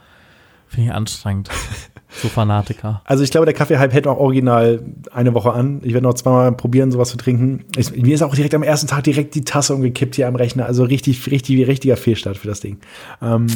finde 0.68 0.90
ich 0.90 0.96
anstrengend. 0.96 1.50
so 2.22 2.28
Fanatiker. 2.30 3.02
Also 3.06 3.24
ich 3.24 3.32
glaube, 3.32 3.46
der 3.46 3.54
Kaffee-Hype 3.54 3.94
hält 3.94 4.06
noch 4.06 4.18
original 4.18 4.84
eine 5.12 5.34
Woche 5.34 5.54
an. 5.54 5.82
Ich 5.84 5.94
werde 5.94 6.06
noch 6.06 6.14
zweimal 6.14 6.52
probieren, 6.52 6.92
sowas 6.92 7.10
zu 7.10 7.18
trinken. 7.18 7.66
Ich, 7.76 7.96
mir 7.96 8.14
ist 8.14 8.22
auch 8.22 8.36
direkt 8.36 8.54
am 8.54 8.64
ersten 8.64 8.88
Tag 8.88 9.04
direkt 9.04 9.36
die 9.36 9.44
Tasse 9.44 9.74
umgekippt 9.74 10.16
hier 10.16 10.28
am 10.28 10.36
Rechner. 10.36 10.66
Also 10.66 10.84
richtig, 10.84 11.30
richtig, 11.32 11.68
richtiger 11.68 11.98
Fehlstart 11.98 12.38
für 12.38 12.48
das 12.48 12.60
Ding. 12.60 12.78
Ähm, 13.22 13.48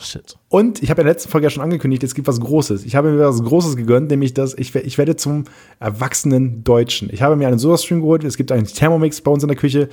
Shit. 0.00 0.36
Und 0.48 0.82
ich 0.82 0.90
habe 0.90 1.02
in 1.02 1.06
der 1.06 1.14
letzten 1.14 1.30
Folge 1.30 1.46
ja 1.46 1.50
schon 1.50 1.62
angekündigt, 1.62 2.02
es 2.02 2.14
gibt 2.14 2.26
was 2.26 2.40
Großes. 2.40 2.84
Ich 2.84 2.96
habe 2.96 3.12
mir 3.12 3.28
was 3.28 3.42
Großes 3.42 3.76
gegönnt, 3.76 4.10
nämlich 4.10 4.34
dass 4.34 4.54
ich, 4.54 4.74
ich 4.74 4.98
werde 4.98 5.16
zum 5.16 5.44
erwachsenen 5.80 6.64
Deutschen. 6.64 7.10
Ich 7.12 7.22
habe 7.22 7.36
mir 7.36 7.46
einen 7.46 7.58
Soda-Stream 7.58 8.00
geholt. 8.00 8.24
Es 8.24 8.36
gibt 8.36 8.52
einen 8.52 8.66
Thermomix 8.66 9.20
bei 9.20 9.30
uns 9.30 9.42
in 9.42 9.48
der 9.48 9.56
Küche. 9.56 9.88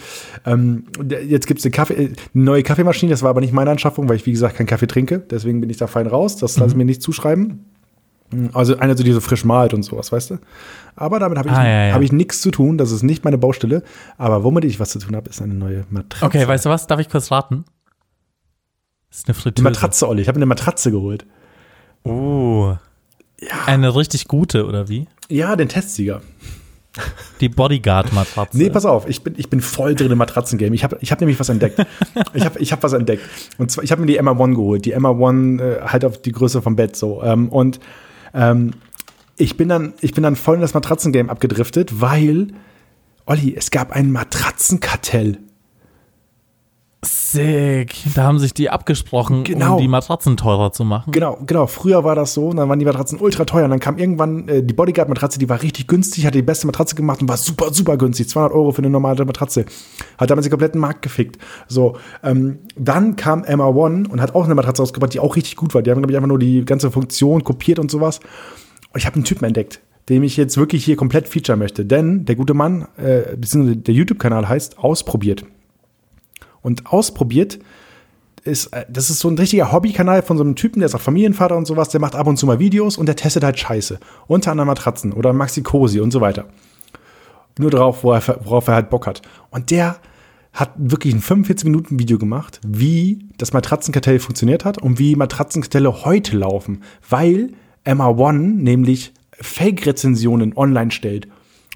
Ähm, 0.45 0.85
jetzt 1.27 1.47
gibt 1.47 1.59
es 1.59 1.65
eine, 1.65 1.71
Kaffee, 1.71 1.95
eine 1.95 2.15
neue 2.33 2.63
Kaffeemaschine. 2.63 3.09
Das 3.09 3.23
war 3.23 3.29
aber 3.29 3.41
nicht 3.41 3.53
meine 3.53 3.71
Anschaffung, 3.71 4.07
weil 4.07 4.15
ich, 4.15 4.25
wie 4.25 4.31
gesagt, 4.31 4.55
keinen 4.55 4.67
Kaffee 4.67 4.87
trinke. 4.87 5.19
Deswegen 5.19 5.59
bin 5.59 5.69
ich 5.69 5.77
da 5.77 5.87
fein 5.87 6.07
raus. 6.07 6.37
Das 6.37 6.57
lasse 6.57 6.71
ich 6.71 6.77
mir 6.77 6.85
nicht 6.85 7.01
zuschreiben. 7.01 7.65
Also 8.53 8.77
eine, 8.77 8.95
die 8.95 9.11
so 9.11 9.19
frisch 9.21 9.43
malt 9.43 9.73
und 9.73 9.83
sowas, 9.83 10.11
weißt 10.11 10.31
du? 10.31 10.37
Aber 10.95 11.19
damit 11.19 11.37
habe 11.37 11.49
ich, 11.49 11.55
Ah, 11.55 11.63
ja, 11.67 11.85
ja. 11.87 11.93
habe 11.93 12.03
ich 12.03 12.11
nichts 12.11 12.41
zu 12.41 12.51
tun. 12.51 12.77
Das 12.77 12.91
ist 12.91 13.01
nicht 13.03 13.23
meine 13.23 13.37
Baustelle. 13.37 13.81
Aber 14.17 14.43
womit 14.43 14.65
ich 14.65 14.79
was 14.79 14.89
zu 14.91 14.99
tun 14.99 15.15
habe, 15.15 15.29
ist 15.29 15.41
eine 15.41 15.53
neue 15.55 15.85
Matratze. 15.89 16.25
Okay, 16.25 16.47
weißt 16.47 16.65
du 16.65 16.69
was? 16.69 16.85
Darf 16.87 16.99
ich 16.99 17.09
kurz 17.09 17.31
raten? 17.31 17.65
Das 19.09 19.19
ist 19.19 19.27
eine 19.27 19.35
Die 19.35 19.41
Fritteuse. 19.41 19.63
Matratze, 19.63 20.07
Olli. 20.07 20.21
Ich 20.21 20.27
habe 20.27 20.35
eine 20.37 20.45
Matratze 20.45 20.91
geholt. 20.91 21.25
Oh. 22.03 22.75
Eine 23.65 23.95
richtig 23.95 24.27
gute, 24.27 24.65
oder 24.67 24.89
wie? 24.89 25.07
Ja, 25.29 25.55
den 25.55 25.69
Testsieger. 25.69 26.21
Die 27.39 27.49
Bodyguard-Matratze. 27.49 28.57
Nee, 28.57 28.69
pass 28.69 28.83
auf, 28.85 29.07
ich 29.07 29.23
bin, 29.23 29.35
ich 29.37 29.49
bin 29.49 29.61
voll 29.61 29.95
drin 29.95 30.11
im 30.11 30.17
Matratzengame. 30.17 30.75
Ich 30.75 30.83
habe 30.83 30.97
ich 31.01 31.11
hab 31.11 31.19
nämlich 31.19 31.39
was 31.39 31.47
entdeckt. 31.49 31.79
ich 32.33 32.43
habe 32.45 32.59
ich 32.59 32.71
hab 32.71 32.83
was 32.83 32.93
entdeckt. 32.93 33.23
Und 33.57 33.71
zwar, 33.71 33.83
ich 33.83 33.91
habe 33.91 34.01
mir 34.01 34.07
die 34.07 34.17
Emma 34.17 34.31
One 34.31 34.55
geholt. 34.55 34.85
Die 34.85 34.91
Emma 34.91 35.09
One 35.09 35.61
äh, 35.63 35.81
halt 35.81 36.03
auf 36.03 36.21
die 36.21 36.31
Größe 36.31 36.61
vom 36.61 36.75
Bett 36.75 36.95
so. 36.95 37.23
Ähm, 37.23 37.49
und 37.49 37.79
ähm, 38.33 38.71
ich, 39.37 39.57
bin 39.57 39.69
dann, 39.69 39.93
ich 40.01 40.13
bin 40.13 40.23
dann 40.23 40.35
voll 40.35 40.55
in 40.55 40.61
das 40.61 40.73
Matratzengame 40.73 41.29
abgedriftet, 41.29 42.01
weil, 42.01 42.47
Olli, 43.25 43.55
es 43.55 43.71
gab 43.71 43.91
ein 43.91 44.11
Matratzenkartell. 44.11 45.39
Sick. 47.01 47.95
Da 48.15 48.23
haben 48.23 48.39
sich 48.39 48.53
die 48.53 48.69
abgesprochen, 48.69 49.43
Genau. 49.45 49.75
um 49.75 49.81
die 49.81 49.87
Matratzen 49.87 50.35
teurer 50.35 50.71
zu 50.71 50.83
machen. 50.83 51.11
Genau, 51.11 51.37
genau. 51.45 51.65
Früher 51.67 52.03
war 52.03 52.15
das 52.15 52.33
so, 52.33 52.47
und 52.47 52.57
dann 52.57 52.67
waren 52.67 52.79
die 52.79 52.85
Matratzen 52.85 53.19
ultra 53.19 53.45
teuer. 53.45 53.63
Und 53.65 53.69
dann 53.69 53.79
kam 53.79 53.97
irgendwann 53.97 54.47
äh, 54.49 54.63
die 54.63 54.73
Bodyguard-Matratze, 54.73 55.39
die 55.39 55.47
war 55.47 55.61
richtig 55.61 55.87
günstig, 55.87 56.25
hat 56.25 56.35
die 56.35 56.41
beste 56.41 56.67
Matratze 56.67 56.95
gemacht 56.95 57.21
und 57.21 57.29
war 57.29 57.37
super, 57.37 57.73
super 57.73 57.97
günstig. 57.97 58.27
200 58.29 58.51
Euro 58.53 58.71
für 58.71 58.79
eine 58.79 58.89
normale 58.89 59.23
Matratze. 59.23 59.65
Hat 60.17 60.29
damals 60.29 60.45
den 60.45 60.51
kompletten 60.51 60.81
Markt 60.81 61.01
gefickt. 61.01 61.37
So, 61.67 61.97
ähm, 62.23 62.59
dann 62.75 63.15
kam 63.15 63.43
Emma 63.45 63.67
One 63.67 64.07
und 64.09 64.21
hat 64.21 64.35
auch 64.35 64.45
eine 64.45 64.55
Matratze 64.55 64.83
ausgebracht, 64.83 65.13
die 65.13 65.19
auch 65.19 65.35
richtig 65.35 65.55
gut 65.55 65.73
war. 65.73 65.81
Die 65.81 65.91
haben, 65.91 65.99
glaube 65.99 66.11
ich, 66.11 66.17
einfach 66.17 66.27
nur 66.27 66.39
die 66.39 66.65
ganze 66.65 66.91
Funktion 66.91 67.43
kopiert 67.43 67.79
und 67.79 67.89
sowas. 67.89 68.19
Und 68.91 68.97
ich 68.99 69.05
habe 69.05 69.15
einen 69.15 69.23
Typen 69.23 69.45
entdeckt, 69.45 69.79
dem 70.09 70.23
ich 70.23 70.35
jetzt 70.35 70.57
wirklich 70.57 70.83
hier 70.83 70.95
komplett 70.97 71.27
featuren 71.29 71.59
möchte. 71.59 71.85
Denn 71.85 72.25
der 72.25 72.35
gute 72.35 72.53
Mann, 72.53 72.87
äh, 72.97 73.37
beziehungsweise 73.37 73.77
der 73.77 73.93
YouTube-Kanal 73.93 74.49
heißt 74.49 74.79
Ausprobiert. 74.79 75.45
Und 76.61 76.87
ausprobiert 76.87 77.59
ist, 78.43 78.67
äh, 78.67 78.85
das 78.89 79.09
ist 79.09 79.19
so 79.19 79.29
ein 79.29 79.37
richtiger 79.37 79.71
Hobbykanal 79.71 80.21
von 80.21 80.37
so 80.37 80.43
einem 80.43 80.55
Typen, 80.55 80.79
der 80.79 80.87
ist 80.87 80.95
auch 80.95 81.01
Familienvater 81.01 81.57
und 81.57 81.65
sowas, 81.65 81.89
der 81.89 82.01
macht 82.01 82.15
ab 82.15 82.27
und 82.27 82.37
zu 82.37 82.45
mal 82.45 82.59
Videos 82.59 82.97
und 82.97 83.05
der 83.05 83.15
testet 83.15 83.43
halt 83.43 83.59
Scheiße. 83.59 83.99
Unter 84.27 84.51
anderem 84.51 84.67
Matratzen 84.67 85.13
oder 85.13 85.33
Maxi 85.33 85.61
Cosi 85.61 85.99
und 85.99 86.11
so 86.11 86.21
weiter. 86.21 86.45
Nur 87.57 87.71
darauf, 87.71 88.03
wo 88.03 88.09
worauf 88.09 88.67
er 88.67 88.75
halt 88.75 88.89
Bock 88.89 89.07
hat. 89.07 89.21
Und 89.49 89.71
der 89.71 89.97
hat 90.53 90.71
wirklich 90.77 91.13
ein 91.13 91.21
45-Minuten-Video 91.21 92.17
gemacht, 92.17 92.59
wie 92.65 93.27
das 93.37 93.53
Matratzenkartell 93.53 94.19
funktioniert 94.19 94.65
hat 94.65 94.81
und 94.81 94.97
wie 94.97 95.15
Matratzenkartelle 95.15 96.05
heute 96.05 96.37
laufen. 96.37 96.83
Weil 97.07 97.51
Emma 97.83 98.07
One 98.07 98.39
nämlich 98.39 99.13
Fake-Rezensionen 99.33 100.55
online 100.55 100.91
stellt 100.91 101.27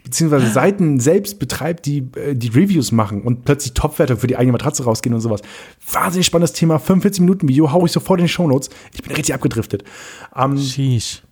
beziehungsweise 0.03 0.47
Seiten 0.51 0.99
selbst 0.99 1.39
betreibt, 1.39 1.85
die 1.85 2.07
äh, 2.15 2.35
die 2.35 2.49
Reviews 2.49 2.91
machen 2.91 3.21
und 3.21 3.45
plötzlich 3.45 3.73
Topwerte 3.73 4.17
für 4.17 4.27
die 4.27 4.35
eigene 4.37 4.51
Matratze 4.51 4.83
rausgehen 4.83 5.13
und 5.15 5.21
sowas. 5.21 5.41
Wahnsinnig 5.91 6.25
spannendes 6.25 6.53
Thema, 6.53 6.79
45 6.79 7.21
Minuten 7.21 7.47
Video, 7.47 7.71
hau 7.71 7.85
ich 7.85 7.91
sofort 7.91 8.19
in 8.19 8.25
die 8.25 8.31
Shownotes. 8.31 8.69
Ich 8.93 9.01
bin 9.01 9.15
richtig 9.15 9.33
abgedriftet. 9.33 9.83
Ähm, 10.35 10.57
Sheesh. 10.57 11.23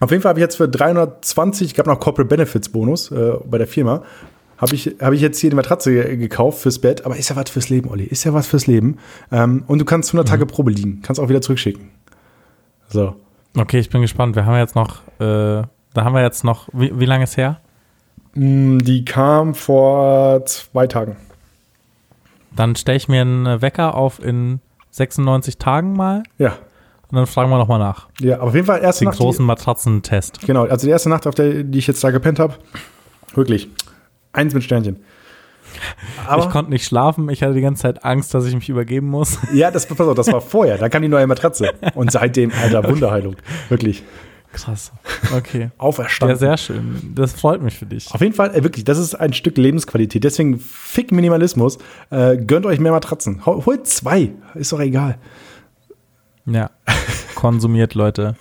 auf 0.00 0.10
jeden 0.10 0.22
Fall 0.22 0.30
habe 0.30 0.40
ich 0.40 0.42
jetzt 0.44 0.56
für 0.56 0.68
320, 0.68 1.74
gab 1.74 1.86
noch 1.86 1.98
Corporate 2.00 2.28
Benefits 2.28 2.68
Bonus 2.68 3.10
äh, 3.10 3.32
bei 3.44 3.58
der 3.58 3.66
Firma, 3.66 4.02
habe 4.58 4.74
ich, 4.74 4.94
hab 5.00 5.12
ich 5.14 5.20
jetzt 5.22 5.38
hier 5.40 5.48
die 5.50 5.56
Matratze 5.56 5.90
ge- 5.92 6.16
gekauft 6.18 6.60
fürs 6.60 6.78
Bett, 6.78 7.06
aber 7.06 7.16
ist 7.16 7.30
ja 7.30 7.36
was 7.36 7.48
fürs 7.50 7.68
Leben, 7.70 7.88
Olli, 7.88 8.04
ist 8.04 8.24
ja 8.24 8.34
was 8.34 8.46
fürs 8.46 8.66
Leben. 8.66 8.98
Ähm, 9.32 9.64
und 9.66 9.78
du 9.78 9.84
kannst 9.86 10.10
100 10.10 10.28
Tage 10.28 10.44
Probe 10.46 10.70
liegen, 10.70 11.00
kannst 11.02 11.18
auch 11.20 11.28
wieder 11.30 11.40
zurückschicken. 11.40 11.88
So. 12.88 13.16
Okay, 13.56 13.78
ich 13.78 13.88
bin 13.90 14.02
gespannt. 14.02 14.36
Wir 14.36 14.44
haben 14.46 14.56
jetzt 14.58 14.74
noch, 14.76 15.02
äh, 15.18 15.18
da 15.18 15.68
haben 15.96 16.12
wir 16.14 16.22
jetzt 16.22 16.44
noch, 16.44 16.68
wie, 16.72 16.92
wie 17.00 17.06
lange 17.06 17.24
ist 17.24 17.36
her? 17.36 17.60
Mm, 18.34 18.78
Die 18.78 19.04
kam 19.04 19.54
vor 19.54 20.44
zwei 20.46 20.86
Tagen. 20.86 21.16
Dann 22.54 22.76
stelle 22.76 22.96
ich 22.96 23.08
mir 23.08 23.20
einen 23.22 23.62
Wecker 23.62 23.94
auf 23.94 24.22
in 24.22 24.60
96 24.90 25.58
Tagen 25.58 25.92
mal 25.94 26.22
Ja. 26.38 26.48
und 27.10 27.16
dann 27.16 27.26
fragen 27.26 27.48
wir 27.50 27.58
nochmal 27.58 27.78
nach. 27.78 28.08
Ja, 28.20 28.36
aber 28.36 28.44
auf 28.48 28.54
jeden 28.54 28.66
Fall 28.66 28.80
erste 28.82 29.04
Den 29.04 29.08
Nacht. 29.10 29.18
die- 29.18 29.22
großen 29.22 29.44
Matratzentest. 29.44 30.40
Genau, 30.46 30.64
also 30.64 30.86
die 30.86 30.90
erste 30.90 31.08
Nacht, 31.08 31.26
auf 31.26 31.34
der 31.34 31.62
die 31.64 31.78
ich 31.78 31.86
jetzt 31.86 32.02
da 32.02 32.10
gepennt 32.10 32.38
habe, 32.40 32.54
wirklich 33.34 33.68
eins 34.32 34.52
mit 34.54 34.64
Sternchen. 34.64 34.96
Aber 36.26 36.42
ich 36.44 36.50
konnte 36.50 36.70
nicht 36.72 36.84
schlafen, 36.84 37.28
ich 37.28 37.42
hatte 37.44 37.54
die 37.54 37.60
ganze 37.60 37.82
Zeit 37.82 38.04
Angst, 38.04 38.34
dass 38.34 38.44
ich 38.46 38.54
mich 38.56 38.68
übergeben 38.68 39.06
muss. 39.08 39.38
ja, 39.54 39.70
das, 39.70 39.86
pass 39.86 40.00
auf, 40.00 40.14
das 40.16 40.32
war 40.32 40.40
vorher. 40.40 40.78
Da 40.78 40.88
kam 40.88 41.02
die 41.02 41.08
neue 41.08 41.28
Matratze 41.28 41.70
und 41.94 42.10
seitdem 42.10 42.50
alter 42.60 42.82
Wunderheilung, 42.88 43.36
wirklich 43.68 44.02
Krass. 44.52 44.92
Okay. 45.36 45.60
Ja, 45.60 45.70
auferstanden. 45.78 46.36
sehr 46.38 46.56
schön. 46.56 47.12
Das 47.14 47.32
freut 47.34 47.62
mich 47.62 47.76
für 47.78 47.86
dich. 47.86 48.12
auf 48.12 48.20
jeden 48.20 48.34
Fall, 48.34 48.54
äh, 48.54 48.62
wirklich, 48.64 48.84
das 48.84 48.98
ist 48.98 49.14
ein 49.14 49.32
Stück 49.32 49.56
Lebensqualität. 49.56 50.24
Deswegen 50.24 50.58
fick 50.58 51.12
Minimalismus. 51.12 51.78
Äh, 52.10 52.36
gönnt 52.36 52.66
euch 52.66 52.80
mehr 52.80 52.92
Matratzen. 52.92 53.44
Hol- 53.46 53.64
Holt 53.66 53.86
zwei, 53.86 54.32
ist 54.54 54.72
doch 54.72 54.80
egal. 54.80 55.18
Ja. 56.46 56.70
Konsumiert, 57.34 57.94
Leute. 57.94 58.36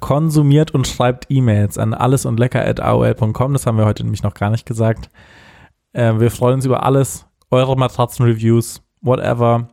Konsumiert 0.00 0.72
und 0.72 0.86
schreibt 0.86 1.26
E-Mails 1.30 1.78
an 1.78 1.94
alles 1.94 2.26
und 2.26 2.38
lecker 2.38 2.64
at 2.64 2.80
aol.com. 2.80 3.52
Das 3.54 3.66
haben 3.66 3.78
wir 3.78 3.86
heute 3.86 4.02
nämlich 4.04 4.22
noch 4.22 4.34
gar 4.34 4.50
nicht 4.50 4.66
gesagt. 4.66 5.10
Äh, 5.92 6.20
wir 6.20 6.30
freuen 6.30 6.54
uns 6.56 6.66
über 6.66 6.82
alles. 6.84 7.26
Eure 7.50 7.76
Matratzen-Reviews, 7.76 8.82
whatever. 9.00 9.68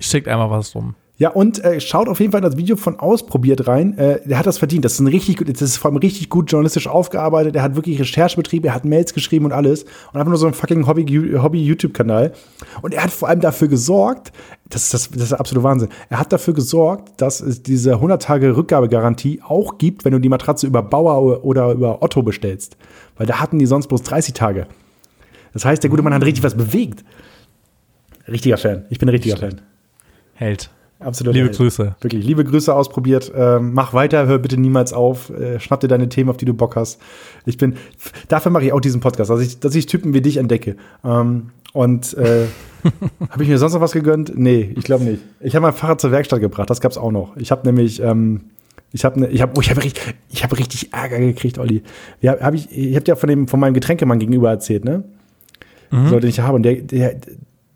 Schickt 0.00 0.26
einmal 0.28 0.50
was 0.50 0.74
rum. 0.74 0.96
Ja, 1.18 1.30
und 1.30 1.64
äh, 1.64 1.80
schaut 1.80 2.08
auf 2.08 2.20
jeden 2.20 2.30
Fall 2.30 2.44
in 2.44 2.48
das 2.48 2.56
Video 2.56 2.76
von 2.76 3.00
Ausprobiert 3.00 3.66
rein. 3.66 3.98
Äh, 3.98 4.20
der 4.24 4.38
hat 4.38 4.46
das 4.46 4.56
verdient. 4.58 4.84
Das 4.84 4.92
ist 4.92 5.00
ein 5.00 5.08
richtig 5.08 5.38
gut, 5.38 5.48
das 5.52 5.60
ist 5.60 5.76
vor 5.76 5.90
allem 5.90 5.96
richtig 5.98 6.28
gut 6.28 6.48
journalistisch 6.48 6.86
aufgearbeitet. 6.86 7.56
Er 7.56 7.62
hat 7.62 7.74
wirklich 7.74 7.98
Recherche 7.98 8.36
betrieben, 8.36 8.66
er 8.66 8.74
hat 8.76 8.84
Mails 8.84 9.12
geschrieben 9.14 9.44
und 9.44 9.50
alles. 9.52 9.82
Und 9.82 10.14
einfach 10.14 10.28
nur 10.28 10.36
so 10.38 10.46
ein 10.46 10.54
fucking 10.54 10.86
Hobby- 10.86 11.36
Hobby-YouTube-Kanal. 11.36 12.32
und 12.82 12.94
er 12.94 13.02
hat 13.02 13.10
vor 13.10 13.28
allem 13.28 13.40
dafür 13.40 13.66
gesorgt, 13.66 14.32
das 14.68 14.84
ist, 14.84 14.94
das, 14.94 15.10
das 15.10 15.22
ist 15.24 15.32
der 15.32 15.40
absolute 15.40 15.64
Wahnsinn. 15.64 15.88
Er 16.08 16.20
hat 16.20 16.32
dafür 16.32 16.54
gesorgt, 16.54 17.20
dass 17.20 17.40
es 17.40 17.64
diese 17.64 17.94
100 17.94 18.22
Tage 18.22 18.56
Rückgabegarantie 18.56 19.42
auch 19.42 19.78
gibt, 19.78 20.04
wenn 20.04 20.12
du 20.12 20.20
die 20.20 20.28
Matratze 20.28 20.68
über 20.68 20.82
Bauer 20.84 21.44
oder 21.44 21.72
über 21.72 22.00
Otto 22.00 22.22
bestellst. 22.22 22.76
Weil 23.16 23.26
da 23.26 23.40
hatten 23.40 23.58
die 23.58 23.66
sonst 23.66 23.88
bloß 23.88 24.02
30 24.02 24.34
Tage. 24.34 24.68
Das 25.52 25.64
heißt, 25.64 25.82
der 25.82 25.90
gute 25.90 26.02
Mann 26.02 26.14
hat 26.14 26.22
richtig 26.24 26.44
was 26.44 26.54
bewegt. 26.54 27.04
Richtiger 28.28 28.56
Fan. 28.56 28.84
Ich 28.90 29.00
bin 29.00 29.08
ein 29.08 29.12
richtiger 29.12 29.36
Fan. 29.36 29.62
Held. 30.34 30.70
Absolut. 31.00 31.34
Liebe 31.34 31.46
Held. 31.46 31.56
Grüße. 31.56 31.94
Wirklich, 32.00 32.24
liebe 32.24 32.44
Grüße 32.44 32.74
ausprobiert. 32.74 33.30
Ähm, 33.34 33.72
mach 33.72 33.94
weiter, 33.94 34.26
hör 34.26 34.38
bitte 34.38 34.56
niemals 34.58 34.92
auf. 34.92 35.30
Äh, 35.30 35.60
schnapp 35.60 35.80
dir 35.80 35.88
deine 35.88 36.08
Themen, 36.08 36.28
auf 36.28 36.36
die 36.36 36.44
du 36.44 36.54
Bock 36.54 36.74
hast. 36.74 37.00
Ich 37.46 37.56
bin, 37.56 37.76
dafür 38.26 38.50
mache 38.50 38.64
ich 38.64 38.72
auch 38.72 38.80
diesen 38.80 39.00
Podcast, 39.00 39.30
dass 39.30 39.40
ich, 39.40 39.60
dass 39.60 39.74
ich 39.74 39.86
Typen 39.86 40.12
wie 40.12 40.20
dich 40.20 40.38
entdecke. 40.38 40.76
Ähm, 41.04 41.50
und 41.72 42.14
äh, 42.14 42.46
habe 43.30 43.42
ich 43.42 43.48
mir 43.48 43.58
sonst 43.58 43.74
noch 43.74 43.80
was 43.80 43.92
gegönnt? 43.92 44.32
Nee, 44.36 44.72
ich 44.76 44.84
glaube 44.84 45.04
nicht. 45.04 45.22
Ich 45.40 45.54
habe 45.54 45.62
mein 45.62 45.72
Fahrrad 45.72 46.00
zur 46.00 46.10
Werkstatt 46.10 46.40
gebracht, 46.40 46.68
das 46.68 46.80
gab's 46.80 46.98
auch 46.98 47.12
noch. 47.12 47.36
Ich 47.36 47.52
habe 47.52 47.64
nämlich, 47.66 48.02
ähm, 48.02 48.40
ich 48.92 49.04
habe 49.04 49.20
ne, 49.20 49.28
ich 49.28 49.42
habe 49.42 49.52
oh, 49.56 49.60
ich 49.60 49.70
habe 49.70 49.84
richtig, 49.84 50.14
ich 50.30 50.42
habe 50.42 50.58
richtig 50.58 50.92
Ärger 50.92 51.18
gekriegt, 51.18 51.58
Olli. 51.58 51.82
Ja, 52.20 52.40
hab 52.40 52.54
ich 52.54 52.76
ich 52.76 52.94
habe 52.96 53.04
dir 53.04 53.16
von 53.16 53.28
dem 53.28 53.46
von 53.46 53.60
meinem 53.60 53.74
Getränkemann 53.74 54.18
gegenüber 54.18 54.50
erzählt, 54.50 54.84
ne? 54.84 55.04
So, 55.90 56.20
den 56.20 56.28
ich 56.28 56.40
habe 56.40 56.56
und 56.56 56.64
der, 56.64 56.74
der 56.76 57.16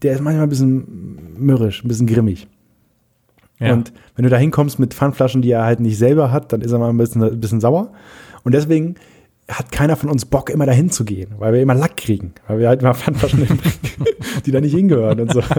der 0.02 0.12
ist 0.12 0.20
manchmal 0.20 0.44
ein 0.44 0.48
bisschen 0.48 1.38
mürrisch, 1.38 1.82
ein 1.84 1.88
bisschen 1.88 2.06
grimmig. 2.06 2.46
Ja. 3.62 3.72
Und 3.72 3.92
wenn 4.16 4.24
du 4.24 4.30
da 4.30 4.36
hinkommst 4.36 4.78
mit 4.78 4.94
Pfandflaschen, 4.94 5.42
die 5.42 5.50
er 5.50 5.64
halt 5.64 5.80
nicht 5.80 5.98
selber 5.98 6.32
hat, 6.32 6.52
dann 6.52 6.60
ist 6.60 6.72
er 6.72 6.78
mal 6.78 6.90
ein 6.90 6.98
bisschen, 6.98 7.22
ein 7.22 7.40
bisschen 7.40 7.60
sauer. 7.60 7.92
Und 8.44 8.52
deswegen 8.52 8.96
hat 9.58 9.72
keiner 9.72 9.96
von 9.96 10.10
uns 10.10 10.24
Bock, 10.24 10.50
immer 10.50 10.66
dahin 10.66 10.90
zu 10.90 11.04
gehen, 11.04 11.34
weil 11.38 11.52
wir 11.52 11.60
immer 11.62 11.74
Lack 11.74 11.96
kriegen, 11.96 12.34
weil 12.48 12.58
wir 12.58 12.68
halt 12.68 12.82
immer 12.82 12.94
Pfandflaschen 12.94 13.38
hinbringen, 13.46 13.78
die 14.46 14.50
da 14.50 14.60
nicht 14.60 14.74
hingehören 14.74 15.20
und 15.20 15.32
so. 15.32 15.42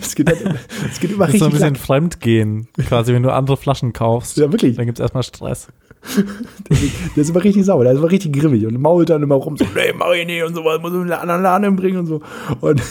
Es 0.00 0.14
geht, 0.14 0.28
halt, 0.28 0.38
es 0.90 1.00
geht 1.00 1.12
immer 1.12 1.26
Das 1.26 1.34
ist 1.34 1.40
so 1.40 1.46
ein 1.46 1.52
richtig 1.52 1.60
bisschen 1.60 1.74
Lack. 1.74 1.82
Fremdgehen, 1.82 2.68
quasi, 2.86 3.14
wenn 3.14 3.22
du 3.22 3.32
andere 3.32 3.56
Flaschen 3.56 3.92
kaufst. 3.92 4.36
Ja, 4.36 4.52
wirklich. 4.52 4.76
Dann 4.76 4.86
gibt 4.86 4.98
es 4.98 5.02
erstmal 5.02 5.22
Stress. 5.22 5.68
Der 7.16 7.22
ist 7.22 7.30
immer 7.30 7.44
richtig 7.44 7.64
sauer, 7.64 7.84
der 7.84 7.92
ist 7.92 7.98
immer 7.98 8.10
richtig 8.10 8.32
grimmig 8.32 8.66
und 8.66 8.80
mault 8.80 9.08
dann 9.08 9.22
immer 9.22 9.36
rum, 9.36 9.56
so, 9.56 9.64
nee, 9.74 9.92
mach 9.96 10.12
ich 10.12 10.26
nicht 10.26 10.42
und 10.42 10.54
so, 10.54 10.64
was 10.64 10.80
muss 10.80 10.90
ich 10.90 10.96
in 10.96 11.02
einen 11.12 11.12
anderen 11.12 11.42
Laden 11.42 11.76
bringen 11.76 11.98
und 11.98 12.06
so. 12.06 12.20
Und 12.60 12.82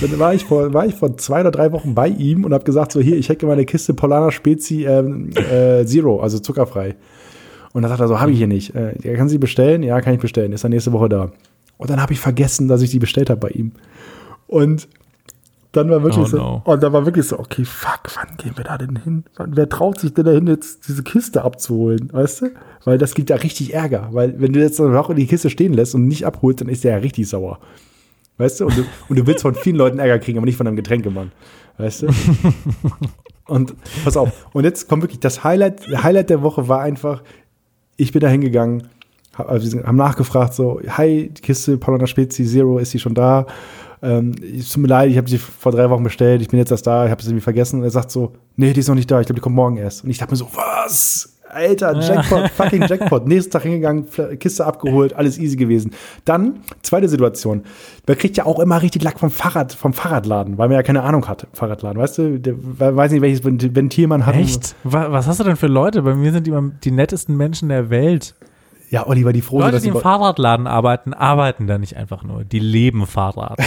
dann 0.00 0.18
war 0.18 0.34
ich 0.34 0.44
vor, 0.44 0.72
war 0.74 0.84
ich 0.84 0.94
vor 0.94 1.16
zwei 1.16 1.40
oder 1.40 1.52
drei 1.52 1.70
Wochen 1.72 1.94
bei 1.94 2.08
ihm 2.08 2.44
und 2.44 2.52
habe 2.52 2.64
gesagt, 2.64 2.92
so, 2.92 3.00
hier, 3.00 3.16
ich 3.16 3.28
hätte 3.28 3.46
meine 3.46 3.64
Kiste 3.64 3.94
Polana 3.94 4.32
Spezi 4.32 4.84
ähm, 4.84 5.30
äh, 5.36 5.84
Zero, 5.84 6.20
also 6.20 6.40
zuckerfrei. 6.40 6.96
Und 7.72 7.82
dann 7.82 7.90
sagt 7.90 8.00
er 8.00 8.08
so, 8.08 8.20
habe 8.20 8.32
ich 8.32 8.38
hier 8.38 8.46
nicht. 8.46 8.74
Äh, 8.74 8.94
ja, 9.02 9.14
kann 9.16 9.28
sie 9.28 9.38
bestellen? 9.38 9.82
Ja, 9.82 10.00
kann 10.00 10.14
ich 10.14 10.20
bestellen. 10.20 10.52
Ist 10.52 10.64
dann 10.64 10.70
nächste 10.70 10.92
Woche 10.92 11.08
da. 11.08 11.30
Und 11.76 11.90
dann 11.90 12.00
habe 12.00 12.12
ich 12.12 12.20
vergessen, 12.20 12.68
dass 12.68 12.82
ich 12.82 12.90
die 12.90 12.98
bestellt 12.98 13.30
habe 13.30 13.40
bei 13.40 13.50
ihm. 13.50 13.72
Und 14.46 14.88
dann 15.72 15.90
war 15.90 16.02
wirklich 16.02 16.24
Oh 16.24 16.26
so, 16.26 16.36
no. 16.38 16.62
und 16.64 16.82
dann 16.82 16.92
war 16.94 17.04
wirklich 17.04 17.26
so, 17.26 17.38
okay, 17.38 17.64
fuck, 17.64 18.00
wann 18.14 18.36
gehen 18.38 18.56
wir 18.56 18.64
da 18.64 18.78
denn 18.78 18.96
hin? 18.96 19.24
Wer 19.38 19.68
traut 19.68 20.00
sich 20.00 20.14
denn 20.14 20.24
dahin, 20.24 20.46
jetzt 20.46 20.88
diese 20.88 21.02
Kiste 21.02 21.44
abzuholen, 21.44 22.08
weißt 22.10 22.40
du? 22.40 22.46
Weil 22.84 22.96
das 22.96 23.14
gibt 23.14 23.28
ja 23.28 23.36
richtig 23.36 23.74
Ärger, 23.74 24.08
weil 24.12 24.40
wenn 24.40 24.54
du 24.54 24.60
jetzt 24.60 24.80
noch 24.80 25.10
in 25.10 25.16
die 25.16 25.26
Kiste 25.26 25.50
stehen 25.50 25.74
lässt 25.74 25.94
und 25.94 26.08
nicht 26.08 26.24
abholst, 26.24 26.62
dann 26.62 26.68
ist 26.68 26.84
der 26.84 26.92
ja 26.92 26.98
richtig 26.98 27.28
sauer. 27.28 27.58
Weißt 28.38 28.60
du? 28.60 28.66
Und 28.66 28.78
du, 28.78 28.84
und 29.08 29.18
du 29.18 29.26
willst 29.26 29.42
von 29.42 29.54
vielen 29.54 29.76
Leuten 29.76 29.98
Ärger 29.98 30.18
kriegen, 30.18 30.38
aber 30.38 30.46
nicht 30.46 30.56
von 30.56 30.66
einem 30.66 30.76
Getränkemann. 30.76 31.32
Weißt 31.76 32.02
du? 32.02 32.08
Und 33.46 33.74
pass 34.04 34.16
auf, 34.18 34.46
und 34.52 34.64
jetzt 34.64 34.90
kommt 34.90 35.02
wirklich 35.02 35.20
das 35.20 35.42
Highlight, 35.42 35.80
Highlight 36.02 36.28
der 36.28 36.42
Woche 36.42 36.68
war 36.68 36.82
einfach, 36.82 37.22
ich 37.98 38.12
bin 38.12 38.20
da 38.20 38.28
hingegangen, 38.28 38.84
hab- 39.36 39.50
also 39.50 39.78
haben 39.84 39.96
nachgefragt, 39.96 40.54
so, 40.54 40.80
hi, 40.88 41.28
die 41.28 41.42
Kiste 41.42 41.76
Paulana 41.76 42.06
Spezi 42.06 42.46
Zero, 42.46 42.78
ist 42.78 42.94
die 42.94 42.98
schon 42.98 43.14
da? 43.14 43.44
Ähm, 44.00 44.34
es 44.56 44.70
tut 44.70 44.80
mir 44.82 44.88
leid, 44.88 45.10
ich 45.10 45.18
habe 45.18 45.28
sie 45.28 45.38
vor 45.38 45.72
drei 45.72 45.90
Wochen 45.90 46.04
bestellt, 46.04 46.40
ich 46.40 46.48
bin 46.48 46.58
jetzt 46.58 46.70
erst 46.70 46.86
da, 46.86 47.04
ich 47.04 47.10
habe 47.10 47.20
sie 47.20 47.28
irgendwie 47.30 47.42
vergessen. 47.42 47.80
Und 47.80 47.84
er 47.84 47.90
sagt 47.90 48.10
so, 48.10 48.32
nee, 48.56 48.72
die 48.72 48.80
ist 48.80 48.88
noch 48.88 48.94
nicht 48.94 49.10
da, 49.10 49.20
ich 49.20 49.26
glaube, 49.26 49.40
die 49.40 49.42
kommt 49.42 49.56
morgen 49.56 49.76
erst. 49.76 50.04
Und 50.04 50.10
ich 50.10 50.18
dachte 50.18 50.32
mir 50.32 50.36
so, 50.36 50.48
was? 50.54 51.37
Alter, 51.50 51.98
Jackpot, 52.00 52.48
fucking 52.56 52.82
Jackpot. 52.86 53.26
Nächsten 53.26 53.50
Tag 53.52 53.62
hingegangen, 53.62 54.06
Kiste 54.38 54.64
abgeholt, 54.66 55.14
alles 55.14 55.38
easy 55.38 55.56
gewesen. 55.56 55.92
Dann, 56.24 56.60
zweite 56.82 57.08
Situation. 57.08 57.62
Man 58.06 58.16
kriegt 58.18 58.36
ja 58.36 58.46
auch 58.46 58.58
immer 58.60 58.80
richtig 58.82 59.02
Lack 59.02 59.18
vom 59.18 59.30
Fahrrad, 59.30 59.72
vom 59.72 59.92
Fahrradladen, 59.92 60.58
weil 60.58 60.68
man 60.68 60.76
ja 60.76 60.82
keine 60.82 61.02
Ahnung 61.02 61.26
hat, 61.28 61.46
Fahrradladen. 61.52 62.00
Weißt 62.00 62.18
du, 62.18 62.38
der 62.38 62.54
we- 62.56 62.96
weiß 62.96 63.12
nicht, 63.12 63.22
welches 63.22 63.44
Ventil 63.44 64.06
man 64.06 64.26
hat. 64.26 64.34
Echt? 64.36 64.74
Wa- 64.84 65.10
Was 65.10 65.26
hast 65.26 65.40
du 65.40 65.44
denn 65.44 65.56
für 65.56 65.66
Leute? 65.68 66.02
Bei 66.02 66.14
mir 66.14 66.32
sind 66.32 66.46
die, 66.46 66.50
immer 66.50 66.70
die 66.84 66.90
nettesten 66.90 67.36
Menschen 67.36 67.68
der 67.68 67.90
Welt. 67.90 68.34
Ja, 68.90 69.06
Oliver, 69.06 69.34
die 69.34 69.42
froh 69.42 69.56
sind, 69.58 69.66
Leute, 69.66 69.72
dass 69.76 69.82
die 69.82 69.90
im 69.90 69.96
Fahrradladen 70.00 70.66
arbeiten, 70.66 71.12
arbeiten 71.12 71.66
da 71.66 71.76
nicht 71.76 71.96
einfach 71.98 72.22
nur. 72.22 72.44
Die 72.44 72.58
leben 72.58 73.06
Fahrrad. 73.06 73.58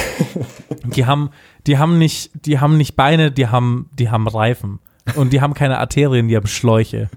die 0.95 1.05
haben, 1.05 1.29
die 1.67 1.77
haben 1.77 1.99
nicht, 1.99 2.31
die 2.47 2.59
haben 2.59 2.75
nicht 2.77 2.95
Beine, 2.95 3.31
die 3.31 3.47
haben, 3.47 3.89
die 3.99 4.09
haben 4.09 4.27
Reifen. 4.27 4.79
Und 5.15 5.33
die 5.33 5.41
haben 5.41 5.53
keine 5.53 5.77
Arterien, 5.79 6.27
die 6.27 6.35
haben 6.35 6.47
Schläuche. 6.47 7.09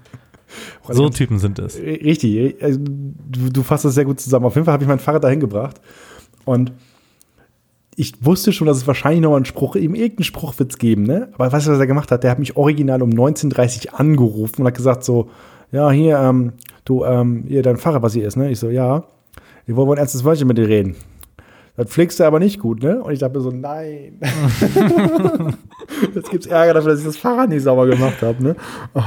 So 0.89 1.09
Typen 1.09 1.39
sind 1.39 1.59
es. 1.59 1.77
Richtig, 1.77 2.61
also 2.61 2.79
du, 2.79 3.49
du 3.51 3.63
fasst 3.63 3.85
das 3.85 3.95
sehr 3.95 4.05
gut 4.05 4.19
zusammen. 4.19 4.45
Auf 4.45 4.55
jeden 4.55 4.65
Fall 4.65 4.73
habe 4.73 4.83
ich 4.83 4.87
mein 4.87 4.99
Fahrrad 4.99 5.23
dahin 5.23 5.39
gebracht 5.39 5.81
und 6.45 6.71
ich 7.95 8.13
wusste 8.25 8.51
schon, 8.51 8.67
dass 8.67 8.77
es 8.77 8.87
wahrscheinlich 8.87 9.21
noch 9.21 9.35
einen 9.35 9.45
Spruch, 9.45 9.75
eben 9.75 9.95
irgendeinen 9.95 10.25
Spruch 10.25 10.57
wird 10.59 10.71
es 10.71 10.77
geben, 10.77 11.03
ne? 11.03 11.29
Aber 11.33 11.51
weißt 11.51 11.67
du, 11.67 11.71
was 11.71 11.79
er 11.79 11.87
gemacht 11.87 12.11
hat? 12.11 12.23
Der 12.23 12.31
hat 12.31 12.39
mich 12.39 12.57
original 12.57 13.01
um 13.01 13.09
19.30 13.09 13.87
Uhr 13.87 13.99
angerufen 13.99 14.61
und 14.61 14.67
hat 14.67 14.75
gesagt 14.75 15.03
so, 15.03 15.29
ja, 15.71 15.89
hier, 15.91 16.19
ähm, 16.19 16.53
du, 16.83 17.05
ähm, 17.05 17.45
hier, 17.47 17.63
dein 17.63 17.77
Fahrrad, 17.77 18.01
was 18.01 18.13
hier 18.13 18.27
ist, 18.27 18.35
ne? 18.35 18.51
Ich 18.51 18.59
so, 18.59 18.69
ja, 18.69 19.05
ich 19.65 19.75
wollte 19.75 19.93
ein 19.93 19.97
ernstes 19.99 20.23
Wörtchen 20.23 20.47
mit 20.47 20.57
dir 20.57 20.67
reden. 20.67 20.95
Das 21.77 21.89
pflegst 21.89 22.19
du 22.19 22.23
aber 22.25 22.39
nicht 22.39 22.59
gut, 22.59 22.83
ne? 22.83 23.01
Und 23.01 23.13
ich 23.13 23.19
dachte 23.19 23.37
mir 23.37 23.41
so, 23.43 23.51
nein. 23.51 24.19
Jetzt 26.15 26.29
gibt's 26.31 26.47
Ärger 26.47 26.75
dafür, 26.75 26.91
dass 26.91 26.99
ich 26.99 27.05
das 27.05 27.17
Fahrrad 27.17 27.49
nicht 27.49 27.63
sauber 27.63 27.87
gemacht 27.87 28.21
habe, 28.21 28.43
ne? 28.43 28.55
Oh. 28.93 29.01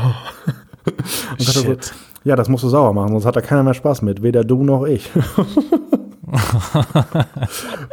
Und 0.89 1.48
dachte 1.48 1.60
so, 1.60 1.65
Shit. 1.65 1.94
ja, 2.24 2.36
das 2.36 2.48
musst 2.48 2.65
du 2.65 2.69
sauber 2.69 2.93
machen, 2.93 3.12
sonst 3.12 3.27
hat 3.27 3.36
da 3.36 3.40
keiner 3.40 3.62
mehr 3.62 3.74
Spaß 3.74 4.02
mit. 4.02 4.23
Weder 4.23 4.44
du 4.44 4.62
noch 4.62 4.85
ich. 4.85 5.10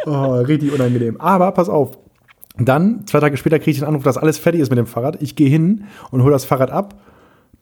oh, 0.06 0.34
richtig 0.36 0.74
unangenehm. 0.74 1.20
Aber 1.20 1.52
pass 1.52 1.70
auf. 1.70 1.98
Dann, 2.58 3.06
zwei 3.06 3.20
Tage 3.20 3.38
später, 3.38 3.60
kriege 3.60 3.72
ich 3.72 3.80
den 3.80 3.88
Anruf, 3.88 4.04
dass 4.04 4.18
alles 4.18 4.38
fertig 4.38 4.62
ist 4.62 4.70
mit 4.70 4.80
dem 4.80 4.88
Fahrrad. 4.88 5.22
Ich 5.22 5.36
gehe 5.36 5.50
hin 5.50 5.86
und 6.12 6.24
hole 6.24 6.32
das 6.32 6.46
Fahrrad 6.46 6.72
ab. 6.72 6.96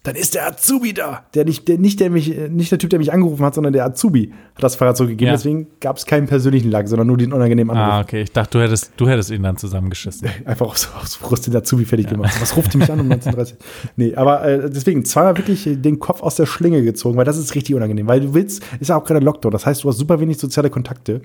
Dann 0.03 0.15
ist 0.15 0.35
der 0.35 0.45
Azubi 0.45 0.93
da. 0.93 1.23
Der 1.34 1.45
nicht, 1.45 1.65
der, 1.69 1.77
nicht, 1.77 2.01
der 2.01 2.09
mich, 2.09 2.35
nicht 2.49 2.69
der 2.71 2.77
Typ, 2.77 2.89
der 2.89 2.99
mich 2.99 3.13
angerufen 3.13 3.45
hat, 3.45 3.55
sondern 3.55 3.71
der 3.71 3.85
Azubi 3.85 4.34
hat 4.53 4.61
das 4.61 4.75
Fahrrad 4.75 4.97
zurückgegeben. 4.97 5.27
Ja. 5.27 5.34
Deswegen 5.38 5.67
gab 5.80 5.95
es 5.95 6.05
keinen 6.05 6.27
persönlichen 6.27 6.69
Lack, 6.69 6.89
sondern 6.89 7.07
nur 7.07 7.15
den 7.15 7.31
unangenehmen 7.31 7.75
Anruf. 7.75 7.93
Ah, 7.93 8.01
okay. 8.01 8.23
Ich 8.23 8.31
dachte, 8.34 8.57
du 8.57 8.63
hättest, 8.63 8.91
du 8.97 9.07
hättest 9.07 9.31
ihn 9.31 9.43
dann 9.43 9.55
zusammengeschissen. 9.55 10.30
Einfach 10.45 10.67
aus, 10.67 10.89
aus 11.01 11.15
Frust 11.15 11.47
den 11.47 11.55
Azubi 11.55 11.85
fertig 11.85 12.07
gemacht. 12.07 12.35
Was 12.41 12.57
ruft 12.57 12.73
die 12.73 12.80
mich 12.80 12.91
an 12.91 12.99
um 12.99 13.09
1930? 13.09 13.57
Nee, 13.95 14.13
aber 14.15 14.43
äh, 14.43 14.69
deswegen 14.69 15.05
zweimal 15.05 15.38
wirklich 15.38 15.63
den 15.71 15.99
Kopf 15.99 16.21
aus 16.21 16.35
der 16.35 16.47
Schlinge 16.47 16.84
gezogen, 16.84 17.15
weil 17.15 17.25
das 17.25 17.38
ist 17.38 17.55
richtig 17.55 17.73
unangenehm. 17.73 18.05
Weil 18.05 18.19
du 18.19 18.34
willst, 18.34 18.61
ist 18.81 18.89
ja 18.89 18.97
auch 18.97 19.05
gerade 19.05 19.23
Lockdown, 19.23 19.53
das 19.53 19.65
heißt, 19.65 19.85
du 19.85 19.89
hast 19.89 19.97
super 19.97 20.19
wenig 20.19 20.38
soziale 20.38 20.69
Kontakte. 20.69 21.21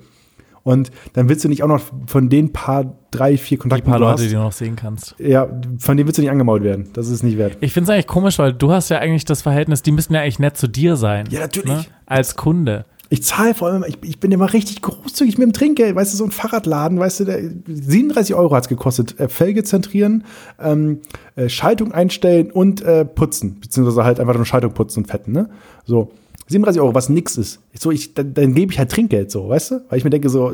Und 0.63 0.91
dann 1.15 1.29
willst 1.29 1.45
du 1.45 1.49
nicht 1.49 1.63
auch 1.63 1.69
noch 1.69 1.81
von 2.07 2.29
den 2.29 2.53
paar, 2.53 2.97
drei, 3.11 3.37
vier 3.37 3.57
Die 3.57 3.63
Kontakten, 3.63 3.91
paar 3.91 3.99
die 3.99 4.05
du 4.05 4.11
Leute, 4.11 4.23
die 4.23 4.29
hast, 4.29 4.35
du 4.35 4.39
noch 4.39 4.53
sehen 4.53 4.77
kannst. 4.77 5.15
ja, 5.19 5.49
von 5.79 5.97
denen 5.97 6.07
willst 6.07 6.19
du 6.19 6.23
nicht 6.23 6.31
angemault 6.31 6.63
werden. 6.63 6.91
Das 6.93 7.09
ist 7.09 7.23
nicht 7.23 7.39
wert. 7.39 7.57
Ich 7.61 7.73
finde 7.73 7.91
es 7.91 7.95
eigentlich 7.95 8.07
komisch, 8.07 8.39
weil 8.39 8.53
du 8.53 8.71
hast 8.71 8.89
ja 8.91 8.99
eigentlich 8.99 9.25
das 9.25 9.43
Verhältnis, 9.43 9.83
die 9.83 9.93
müssten 9.93 10.15
ja 10.15 10.21
eigentlich 10.21 10.39
nett 10.39 10.57
zu 10.57 10.69
dir 10.69 10.97
sein. 10.97 11.27
Ja, 11.31 11.41
natürlich. 11.41 11.73
Ne? 11.73 11.85
Als 12.07 12.37
Kunde. 12.37 12.85
Ich 13.11 13.23
zahle 13.23 13.55
vor 13.55 13.69
allem, 13.69 13.85
ich, 13.89 13.97
ich 14.03 14.21
bin 14.21 14.31
immer 14.33 14.53
richtig 14.53 14.83
großzügig 14.83 15.39
mit 15.39 15.47
dem 15.47 15.53
Trinkgeld. 15.55 15.97
Weißt 15.97 16.13
du, 16.13 16.19
so 16.19 16.25
ein 16.25 16.31
Fahrradladen, 16.31 16.99
weißt 16.99 17.21
du, 17.21 17.25
der, 17.25 17.41
37 17.67 18.35
Euro 18.35 18.55
hat 18.55 18.65
es 18.65 18.69
gekostet. 18.69 19.19
Äh, 19.19 19.29
Felge 19.29 19.65
zentrieren, 19.65 20.25
ähm, 20.61 21.01
äh, 21.35 21.49
Schaltung 21.49 21.93
einstellen 21.93 22.51
und 22.51 22.83
äh, 22.83 23.07
putzen. 23.07 23.61
Beziehungsweise 23.61 24.05
halt 24.05 24.21
einfach 24.21 24.35
nur 24.35 24.45
Schaltung 24.45 24.73
putzen 24.73 25.05
und 25.05 25.07
fetten, 25.07 25.33
ne? 25.33 25.49
So. 25.87 26.13
37 26.49 26.81
Euro, 26.81 26.95
was 26.95 27.09
nix 27.09 27.37
ist. 27.37 27.61
So, 27.79 27.91
ich, 27.91 28.15
dann, 28.15 28.35
dann 28.35 28.55
gebe 28.55 28.73
ich 28.73 28.79
halt 28.79 28.91
Trinkgeld 28.91 29.31
so, 29.31 29.49
weißt 29.49 29.71
du? 29.71 29.81
Weil 29.89 29.99
ich 29.99 30.05
mir 30.05 30.11
denke, 30.11 30.29
so, 30.29 30.51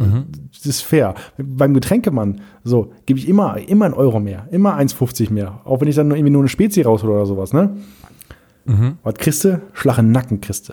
das 0.52 0.66
ist 0.66 0.80
fair. 0.82 1.14
Beim 1.38 1.72
Getränkemann, 1.72 2.40
so, 2.64 2.92
gebe 3.06 3.18
ich 3.18 3.28
immer, 3.28 3.56
immer 3.68 3.86
einen 3.86 3.94
Euro 3.94 4.20
mehr. 4.20 4.48
Immer 4.50 4.76
1,50 4.78 5.32
mehr. 5.32 5.60
Auch 5.64 5.80
wenn 5.80 5.88
ich 5.88 5.94
dann 5.94 6.08
nur 6.08 6.16
irgendwie 6.16 6.32
nur 6.32 6.42
eine 6.42 6.48
Spezi 6.48 6.82
raushole 6.82 7.12
oder 7.12 7.26
sowas, 7.26 7.52
ne? 7.52 7.76
Was 9.02 9.14
kriegst 9.14 9.44
du? 9.44 9.60
Den 9.84 10.10
Nacken 10.10 10.40
kriegst 10.40 10.68
du. 10.68 10.72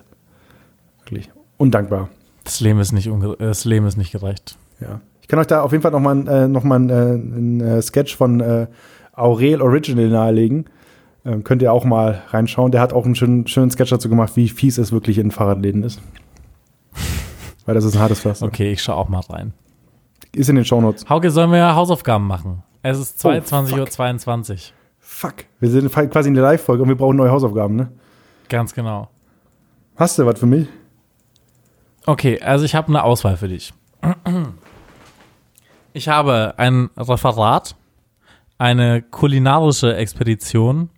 Wirklich. 0.99 1.29
Undankbar. 1.57 2.09
Das 2.43 2.59
Leben 2.59 2.79
ist 2.79 2.91
nicht, 2.91 3.09
unge 3.09 3.35
das 3.37 3.65
Leben 3.65 3.85
ist 3.85 3.97
nicht 3.97 4.11
gerecht. 4.11 4.57
Ja. 4.79 5.01
Ich 5.21 5.27
kann 5.27 5.39
euch 5.39 5.47
da 5.47 5.61
auf 5.61 5.71
jeden 5.71 5.81
Fall 5.81 5.91
nochmal 5.91 6.27
äh, 6.27 6.47
noch 6.47 6.63
mal, 6.63 6.89
äh, 6.89 6.93
einen 6.93 7.61
äh, 7.61 7.81
Sketch 7.81 8.15
von 8.15 8.39
äh, 8.39 8.67
Aurel 9.13 9.61
Original 9.61 10.09
nahelegen. 10.09 10.65
Ähm, 11.23 11.43
könnt 11.43 11.61
ihr 11.61 11.71
auch 11.71 11.85
mal 11.85 12.23
reinschauen. 12.29 12.71
Der 12.71 12.81
hat 12.81 12.93
auch 12.93 13.05
einen 13.05 13.15
schönen, 13.15 13.47
schönen 13.47 13.69
Sketch 13.69 13.91
dazu 13.91 14.09
gemacht, 14.09 14.35
wie 14.35 14.49
fies 14.49 14.77
es 14.77 14.91
wirklich 14.91 15.17
in 15.19 15.31
Fahrradläden 15.31 15.83
ist. 15.83 16.01
Weil 17.65 17.75
das 17.75 17.85
ist 17.85 17.95
ein 17.95 18.01
hartes 18.01 18.21
Pflaster. 18.21 18.45
Okay, 18.47 18.71
ich 18.71 18.81
schaue 18.81 18.95
auch 18.95 19.07
mal 19.09 19.19
rein. 19.29 19.53
Ist 20.33 20.49
in 20.49 20.55
den 20.55 20.65
Shownotes. 20.65 21.07
Hauke, 21.09 21.29
sollen 21.29 21.51
wir 21.51 21.75
Hausaufgaben 21.75 22.25
machen? 22.25 22.63
Es 22.83 22.97
ist 22.97 23.23
Oh, 23.25 23.29
22.22 23.29 24.51
Uhr. 24.51 24.57
Fuck. 24.99 25.33
Wir 25.59 25.69
sind 25.69 25.91
quasi 25.91 26.29
in 26.29 26.33
der 26.33 26.43
Live-Folge 26.43 26.83
und 26.83 26.89
wir 26.89 26.95
brauchen 26.95 27.17
neue 27.17 27.29
Hausaufgaben, 27.31 27.75
ne? 27.75 27.91
Ganz 28.49 28.73
genau. 28.73 29.09
Hast 29.95 30.17
du 30.17 30.25
was 30.25 30.39
für 30.39 30.45
mich? 30.45 30.67
Okay, 32.05 32.41
also 32.41 32.65
ich 32.65 32.73
habe 32.73 32.87
eine 32.87 33.03
Auswahl 33.03 33.37
für 33.37 33.47
dich. 33.47 33.73
Ich 35.93 36.07
habe 36.07 36.55
ein 36.57 36.89
Referat, 36.97 37.75
eine 38.57 39.01
kulinarische 39.01 39.95
Expedition, 39.95 40.89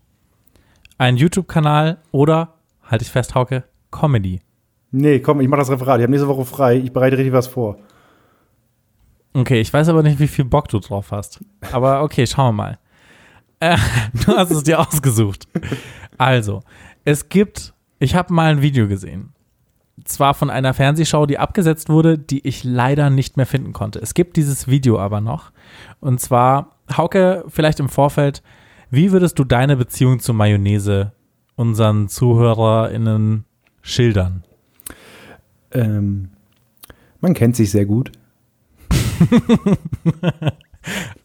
einen 0.97 1.17
YouTube-Kanal 1.17 1.99
oder, 2.11 2.53
halte 2.83 3.03
ich 3.03 3.11
fest, 3.11 3.35
Hauke, 3.35 3.63
Comedy. 3.91 4.41
Nee, 4.91 5.19
komm, 5.19 5.41
ich 5.41 5.47
mach 5.47 5.57
das 5.57 5.71
Referat. 5.71 5.99
Ich 5.99 6.03
habe 6.03 6.11
nächste 6.11 6.27
Woche 6.27 6.45
frei. 6.45 6.77
Ich 6.77 6.93
bereite 6.93 7.17
richtig 7.17 7.33
was 7.33 7.47
vor. 7.47 7.77
Okay, 9.33 9.59
ich 9.59 9.73
weiß 9.73 9.89
aber 9.89 10.03
nicht, 10.03 10.19
wie 10.19 10.27
viel 10.27 10.45
Bock 10.45 10.67
du 10.67 10.79
drauf 10.79 11.11
hast. 11.11 11.43
Aber 11.71 12.03
okay, 12.03 12.27
schauen 12.27 12.55
wir 12.55 12.63
mal. 12.63 12.79
Äh, 13.59 13.77
du 14.25 14.37
hast 14.37 14.51
es 14.51 14.63
dir 14.63 14.79
ausgesucht. 14.79 15.47
Also, 16.17 16.61
es 17.05 17.29
gibt, 17.29 17.73
ich 17.97 18.13
habe 18.13 18.33
mal 18.33 18.51
ein 18.51 18.61
Video 18.61 18.87
gesehen. 18.87 19.33
Zwar 20.05 20.33
von 20.33 20.49
einer 20.49 20.73
Fernsehshow, 20.73 21.25
die 21.25 21.39
abgesetzt 21.39 21.89
wurde, 21.89 22.19
die 22.19 22.45
ich 22.47 22.63
leider 22.63 23.09
nicht 23.09 23.37
mehr 23.37 23.45
finden 23.45 23.73
konnte. 23.73 23.99
Es 23.99 24.13
gibt 24.13 24.37
dieses 24.37 24.67
Video 24.67 24.99
aber 24.99 25.21
noch. 25.21 25.51
Und 26.01 26.19
zwar, 26.19 26.75
Hauke, 26.95 27.45
vielleicht 27.47 27.79
im 27.79 27.89
Vorfeld, 27.89 28.43
wie 28.93 29.11
würdest 29.11 29.39
du 29.39 29.43
deine 29.43 29.75
Beziehung 29.75 30.19
zu 30.19 30.33
Mayonnaise 30.33 31.13
unseren 31.55 32.09
ZuhörerInnen 32.09 33.45
schildern? 33.81 34.43
Ähm, 35.71 36.29
man 37.19 37.33
kennt 37.33 37.55
sich 37.55 37.71
sehr 37.71 37.85
gut. 37.85 38.11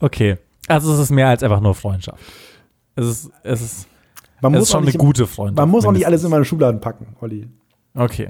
Okay. 0.01 0.36
Also 0.69 0.93
es 0.93 1.01
ist 1.01 1.11
mehr 1.11 1.27
als 1.27 1.43
einfach 1.43 1.61
nur 1.61 1.74
Freundschaft. 1.74 2.23
Es 2.95 3.07
ist, 3.07 3.31
es 3.43 3.61
ist, 3.61 3.89
Man 4.40 4.55
es 4.55 4.62
ist 4.62 4.70
schon 4.70 4.86
eine 4.86 4.93
gute 4.93 5.27
Freundschaft. 5.27 5.57
Man 5.59 5.69
muss 5.69 5.85
auch 5.85 5.90
nicht 5.90 6.07
alles 6.07 6.23
mindestens. 6.23 6.24
in 6.27 6.31
meine 6.31 6.45
Schubladen 6.45 6.81
packen, 6.81 7.16
Olli. 7.20 7.49
Okay. 7.95 8.28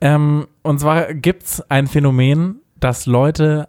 Ähm, 0.00 0.48
und 0.62 0.80
zwar 0.80 1.14
gibt 1.14 1.44
es 1.44 1.70
ein 1.70 1.86
Phänomen, 1.86 2.60
dass 2.80 3.06
Leute 3.06 3.68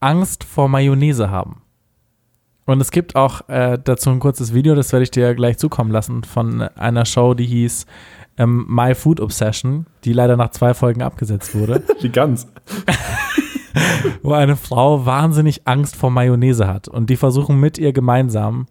Angst 0.00 0.44
vor 0.44 0.68
Mayonnaise 0.68 1.28
haben. 1.28 1.60
Und 2.66 2.80
es 2.80 2.90
gibt 2.90 3.14
auch 3.14 3.46
äh, 3.48 3.78
dazu 3.82 4.10
ein 4.10 4.20
kurzes 4.20 4.54
Video, 4.54 4.74
das 4.74 4.92
werde 4.92 5.02
ich 5.02 5.10
dir 5.10 5.34
gleich 5.34 5.58
zukommen 5.58 5.90
lassen, 5.90 6.24
von 6.24 6.62
einer 6.62 7.04
Show, 7.04 7.34
die 7.34 7.44
hieß 7.46 7.84
ähm, 8.38 8.64
My 8.68 8.94
Food 8.94 9.20
Obsession, 9.20 9.86
die 10.04 10.12
leider 10.12 10.36
nach 10.36 10.50
zwei 10.50 10.72
Folgen 10.74 11.02
abgesetzt 11.02 11.54
wurde, 11.54 11.82
Die 12.02 12.10
Gans. 12.10 12.46
wo 14.22 14.32
eine 14.32 14.56
Frau 14.56 15.04
wahnsinnig 15.04 15.62
Angst 15.66 15.96
vor 15.96 16.10
Mayonnaise 16.10 16.66
hat. 16.66 16.88
Und 16.88 17.10
die 17.10 17.16
versuchen 17.16 17.58
mit 17.60 17.76
ihr 17.78 17.92
gemeinsam 17.92 18.66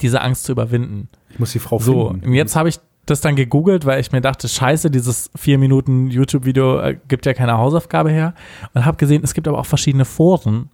diese 0.00 0.20
Angst 0.20 0.44
zu 0.44 0.52
überwinden. 0.52 1.08
Ich 1.30 1.38
muss 1.38 1.52
die 1.52 1.58
Frau 1.58 1.78
So, 1.78 2.08
finden. 2.08 2.26
und 2.26 2.34
jetzt 2.34 2.54
habe 2.56 2.68
ich 2.68 2.78
das 3.06 3.20
dann 3.22 3.36
gegoogelt, 3.36 3.86
weil 3.86 4.00
ich 4.00 4.12
mir 4.12 4.20
dachte, 4.20 4.48
scheiße, 4.48 4.90
dieses 4.90 5.30
vier 5.34 5.56
Minuten 5.58 6.08
YouTube-Video 6.08 6.80
äh, 6.80 6.98
gibt 7.08 7.24
ja 7.24 7.32
keine 7.32 7.56
Hausaufgabe 7.56 8.10
her. 8.10 8.34
Und 8.74 8.84
habe 8.84 8.98
gesehen, 8.98 9.22
es 9.24 9.32
gibt 9.32 9.48
aber 9.48 9.58
auch 9.58 9.66
verschiedene 9.66 10.04
Foren 10.04 10.68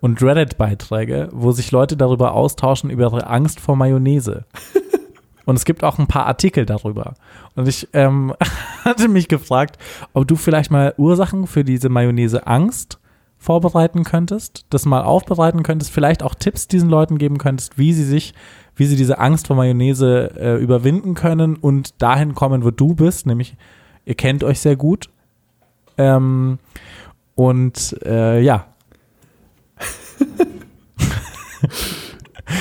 und 0.00 0.22
Reddit-Beiträge, 0.22 1.28
wo 1.32 1.52
sich 1.52 1.70
Leute 1.70 1.96
darüber 1.96 2.32
austauschen, 2.32 2.90
über 2.90 3.04
ihre 3.04 3.26
Angst 3.26 3.60
vor 3.60 3.76
Mayonnaise. 3.76 4.44
und 5.44 5.56
es 5.56 5.64
gibt 5.64 5.84
auch 5.84 5.98
ein 5.98 6.06
paar 6.06 6.26
Artikel 6.26 6.66
darüber. 6.66 7.14
Und 7.54 7.68
ich 7.68 7.88
ähm, 7.92 8.34
hatte 8.84 9.08
mich 9.08 9.28
gefragt, 9.28 9.78
ob 10.12 10.26
du 10.26 10.36
vielleicht 10.36 10.70
mal 10.70 10.94
Ursachen 10.96 11.46
für 11.46 11.64
diese 11.64 11.88
Mayonnaise-Angst 11.88 12.98
vorbereiten 13.36 14.04
könntest, 14.04 14.66
das 14.68 14.84
mal 14.84 15.02
aufbereiten 15.02 15.62
könntest, 15.62 15.90
vielleicht 15.90 16.22
auch 16.22 16.34
Tipps 16.34 16.68
diesen 16.68 16.90
Leuten 16.90 17.16
geben 17.16 17.38
könntest, 17.38 17.78
wie 17.78 17.94
sie 17.94 18.04
sich, 18.04 18.34
wie 18.76 18.84
sie 18.84 18.96
diese 18.96 19.18
Angst 19.18 19.46
vor 19.46 19.56
Mayonnaise 19.56 20.30
äh, 20.36 20.56
überwinden 20.56 21.14
können 21.14 21.56
und 21.56 22.02
dahin 22.02 22.34
kommen, 22.34 22.64
wo 22.64 22.70
du 22.70 22.94
bist, 22.94 23.26
nämlich 23.26 23.56
ihr 24.04 24.14
kennt 24.14 24.44
euch 24.44 24.60
sehr 24.60 24.76
gut. 24.76 25.08
Ähm, 25.96 26.58
und 27.34 27.96
äh, 28.04 28.40
ja, 28.40 28.66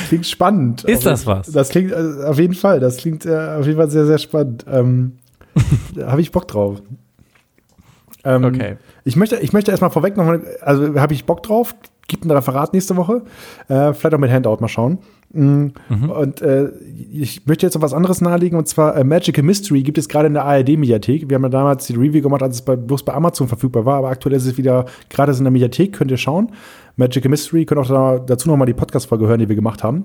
Klingt 0.08 0.28
spannend. 0.28 0.84
Ist 0.84 1.06
das 1.06 1.26
was? 1.26 1.52
Das 1.52 1.70
klingt 1.70 1.92
äh, 1.92 2.24
auf 2.26 2.38
jeden 2.38 2.54
Fall. 2.54 2.80
Das 2.80 2.98
klingt 2.98 3.26
äh, 3.26 3.56
auf 3.60 3.66
jeden 3.66 3.78
Fall 3.78 3.90
sehr, 3.90 4.06
sehr 4.06 4.20
spannend. 4.20 4.66
Ähm, 4.70 5.14
da 5.96 6.12
habe 6.12 6.22
ich 6.22 6.32
Bock 6.32 6.48
drauf. 6.48 6.82
Ähm, 8.24 8.44
Okay. 8.44 8.78
Ich 9.06 9.16
möchte, 9.16 9.38
ich 9.38 9.54
möchte 9.54 9.72
erstmal 9.72 9.90
vorweg 9.90 10.18
nochmal, 10.18 10.42
also 10.62 10.94
habe 11.00 11.14
ich 11.14 11.26
Bock 11.26 11.42
drauf. 11.42 11.74
Gibt 12.08 12.26
ein 12.26 12.32
Referat 12.32 12.74
nächste 12.74 12.96
Woche. 12.98 13.22
Äh, 13.68 13.94
vielleicht 13.94 14.14
auch 14.14 14.20
mit 14.20 14.32
Handout 14.32 14.58
mal 14.60 14.68
schauen. 14.68 15.00
Mm, 15.32 15.68
Und 16.10 16.42
äh, 16.42 16.70
ich 17.12 17.46
möchte 17.46 17.68
jetzt 17.68 17.76
noch 17.76 17.84
was 17.84 17.94
anderes 17.94 18.20
nahelegen, 18.20 18.58
und 18.58 18.68
zwar 18.68 18.96
äh, 18.96 19.04
Magical 19.04 19.44
Mystery 19.44 19.84
gibt 19.84 20.00
es 20.00 20.10
gerade 20.10 20.26
in 20.28 20.34
der 20.34 20.44
ARD-Mediathek. 20.46 21.30
Wir 21.30 21.36
haben 21.36 21.44
ja 21.44 21.50
damals 21.50 21.86
die 21.86 21.94
Review 21.94 22.24
gemacht, 22.24 22.42
als 22.42 22.56
es 22.56 22.62
bei, 22.64 22.76
bloß 22.76 23.04
bei 23.04 23.14
Amazon 23.14 23.48
verfügbar 23.48 23.86
war, 23.86 23.98
aber 23.98 24.10
aktuell 24.10 24.34
ist 24.36 24.48
es 24.48 24.58
wieder 24.58 24.86
gerade 25.10 25.32
in 25.34 25.44
der 25.44 25.52
Mediathek, 25.52 25.94
könnt 25.94 26.10
ihr 26.10 26.18
schauen. 26.18 26.52
Magical 27.00 27.30
Mystery, 27.30 27.66
könnt 27.66 27.80
auch 27.82 27.88
da, 27.88 28.20
dazu 28.20 28.50
nochmal 28.50 28.68
die 28.68 28.74
Podcast-Folge 28.74 29.26
hören, 29.28 29.40
die 29.40 29.50
wir 29.50 29.56
gemacht 29.56 29.84
haben. 29.84 30.04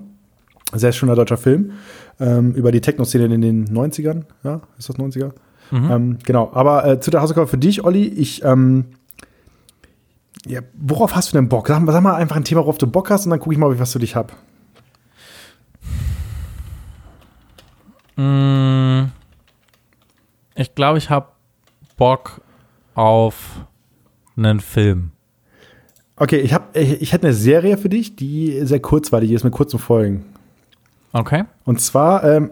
Sehr 0.73 0.91
schöner 0.93 1.13
deutscher 1.15 1.37
Film 1.37 1.71
ähm, 2.19 2.53
über 2.53 2.71
die 2.71 2.81
Techno-Szene 2.81 3.25
in 3.35 3.41
den 3.41 3.65
90ern. 3.67 4.23
Ja, 4.43 4.61
ist 4.77 4.89
das 4.89 4.95
90er? 4.97 5.31
Ähm, 5.71 6.17
genau, 6.23 6.51
aber 6.53 6.85
äh, 6.85 6.99
zu 6.99 7.11
der 7.11 7.21
Hausaufgabe 7.21 7.47
für 7.47 7.57
dich, 7.57 7.83
Olli, 7.83 8.05
ich, 8.07 8.43
ähm, 8.43 8.85
ja, 10.45 10.61
worauf 10.75 11.15
hast 11.15 11.31
du 11.31 11.37
denn 11.37 11.49
Bock? 11.49 11.67
Sag, 11.67 11.81
mal- 11.81 11.91
sag 11.91 12.01
mal 12.03 12.13
einfach 12.15 12.35
ein 12.35 12.43
Thema, 12.43 12.61
worauf 12.61 12.77
du 12.77 12.87
Bock 12.87 13.09
hast 13.09 13.25
und 13.25 13.31
dann 13.31 13.39
gucke 13.39 13.53
ich 13.53 13.59
mal, 13.59 13.77
was 13.79 13.93
für 13.93 13.99
dich 13.99 14.15
habe. 14.15 14.33
Mm, 18.15 19.11
Ich 20.55 20.73
glaube, 20.75 20.97
ich 20.99 21.09
habe 21.09 21.27
Bock 21.97 22.41
auf 22.93 23.65
einen 24.37 24.59
Film. 24.61 25.11
Okay, 26.17 26.37
ich, 26.37 26.53
hab, 26.53 26.75
ich, 26.75 27.01
ich 27.01 27.13
hätte 27.13 27.27
eine 27.27 27.35
Serie 27.35 27.77
für 27.77 27.89
dich, 27.89 28.15
die 28.15 28.61
sehr 28.63 28.79
kurzweilig 28.79 29.31
ist, 29.31 29.43
mit 29.43 29.53
kurzen 29.53 29.79
Folgen. 29.79 30.25
Okay. 31.11 31.43
Und 31.65 31.81
zwar, 31.81 32.23
ähm, 32.23 32.51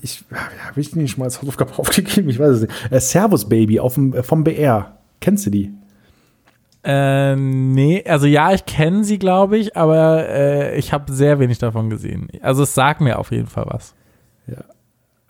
ich 0.00 0.24
ja, 0.30 0.38
habe 0.68 0.80
ich 0.80 0.90
die 0.90 0.98
nicht 0.98 1.12
schon 1.12 1.20
mal 1.20 1.26
als 1.26 1.40
Hausaufgabe 1.40 1.72
aufgegeben, 1.78 2.28
ich 2.28 2.38
weiß 2.38 2.50
es 2.50 2.60
nicht. 2.62 2.72
Äh, 2.90 3.00
Servus 3.00 3.48
Baby 3.48 3.80
auf 3.80 3.94
dem, 3.94 4.14
äh, 4.14 4.22
vom 4.22 4.44
BR. 4.44 4.98
Kennst 5.20 5.46
du 5.46 5.50
die? 5.50 5.72
Äh, 6.84 7.36
nee, 7.36 8.04
also 8.06 8.26
ja, 8.26 8.52
ich 8.52 8.66
kenne 8.66 9.04
sie, 9.04 9.18
glaube 9.18 9.56
ich, 9.56 9.76
aber 9.76 10.28
äh, 10.28 10.76
ich 10.76 10.92
habe 10.92 11.12
sehr 11.12 11.38
wenig 11.38 11.58
davon 11.58 11.90
gesehen. 11.90 12.28
Also 12.40 12.64
es 12.64 12.74
sagt 12.74 13.00
mir 13.00 13.18
auf 13.18 13.30
jeden 13.30 13.46
Fall 13.46 13.66
was. 13.68 13.94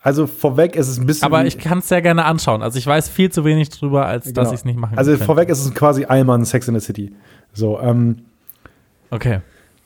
Also 0.03 0.27
vorweg 0.27 0.75
ist 0.75 0.89
es 0.89 0.99
ein 0.99 1.05
bisschen. 1.05 1.25
Aber 1.25 1.45
ich 1.45 1.57
kann 1.57 1.77
es 1.77 1.87
sehr 1.87 2.01
gerne 2.01 2.25
anschauen. 2.25 2.61
Also 2.61 2.77
ich 2.77 2.85
weiß 2.85 3.07
viel 3.07 3.31
zu 3.31 3.45
wenig 3.45 3.69
drüber, 3.69 4.05
als 4.05 4.25
dass 4.25 4.33
genau. 4.33 4.49
ich 4.49 4.55
es 4.55 4.65
nicht 4.65 4.77
machen 4.77 4.97
Also 4.97 5.11
könnte. 5.11 5.25
vorweg 5.25 5.47
ist 5.47 5.63
es 5.63 5.73
quasi 5.73 6.03
Allmann 6.03 6.43
Sex 6.43 6.67
in 6.67 6.77
the 6.77 6.85
City. 6.85 7.13
So, 7.53 7.79
ähm, 7.79 8.17
Okay. 9.13 9.41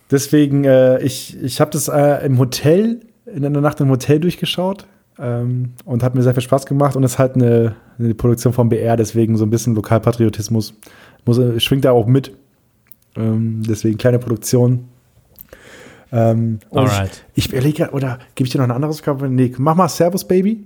Deswegen, 0.10 0.64
äh, 0.64 1.02
ich, 1.02 1.38
ich 1.44 1.60
habe 1.60 1.70
das 1.72 1.90
äh, 1.90 2.26
im 2.26 2.40
Hotel, 2.40 3.02
in 3.26 3.46
einer 3.46 3.60
Nacht 3.60 3.82
im 3.82 3.90
Hotel 3.90 4.22
durchgeschaut 4.22 4.88
ähm, 5.20 5.74
und 5.84 6.02
hat 6.02 6.16
mir 6.16 6.24
sehr 6.24 6.34
viel 6.34 6.44
Spaß 6.44 6.66
gemacht 6.66 6.96
und 6.96 7.04
es 7.04 7.14
ist 7.14 7.20
halt 7.20 7.36
eine, 7.36 7.76
eine 8.00 8.16
Produktion 8.16 8.54
vom 8.54 8.70
BR, 8.70 8.96
deswegen 8.96 9.36
so 9.36 9.46
ein 9.46 9.50
bisschen 9.50 9.76
Lokalpatriotismus 9.76 10.76
muss, 11.26 11.38
äh, 11.40 11.60
schwingt 11.60 11.84
da 11.84 11.92
auch 11.92 12.08
mit. 12.08 12.32
Ähm, 13.18 13.64
deswegen 13.68 13.98
kleine 13.98 14.20
Produktion. 14.20 14.88
Ähm, 16.14 16.60
und 16.70 16.90
Alright. 16.90 17.26
Ich, 17.34 17.48
ich 17.48 17.52
überlege, 17.52 17.90
oder 17.92 18.20
gebe 18.36 18.48
ich 18.48 18.54
dir 18.54 18.60
noch 18.60 18.66
eine 18.66 18.76
andere 18.76 18.92
Aufgabe? 18.92 19.28
Nee, 19.28 19.54
mach 19.58 19.76
mal 19.76 19.90
Servus 19.90 20.26
Baby 20.26 20.64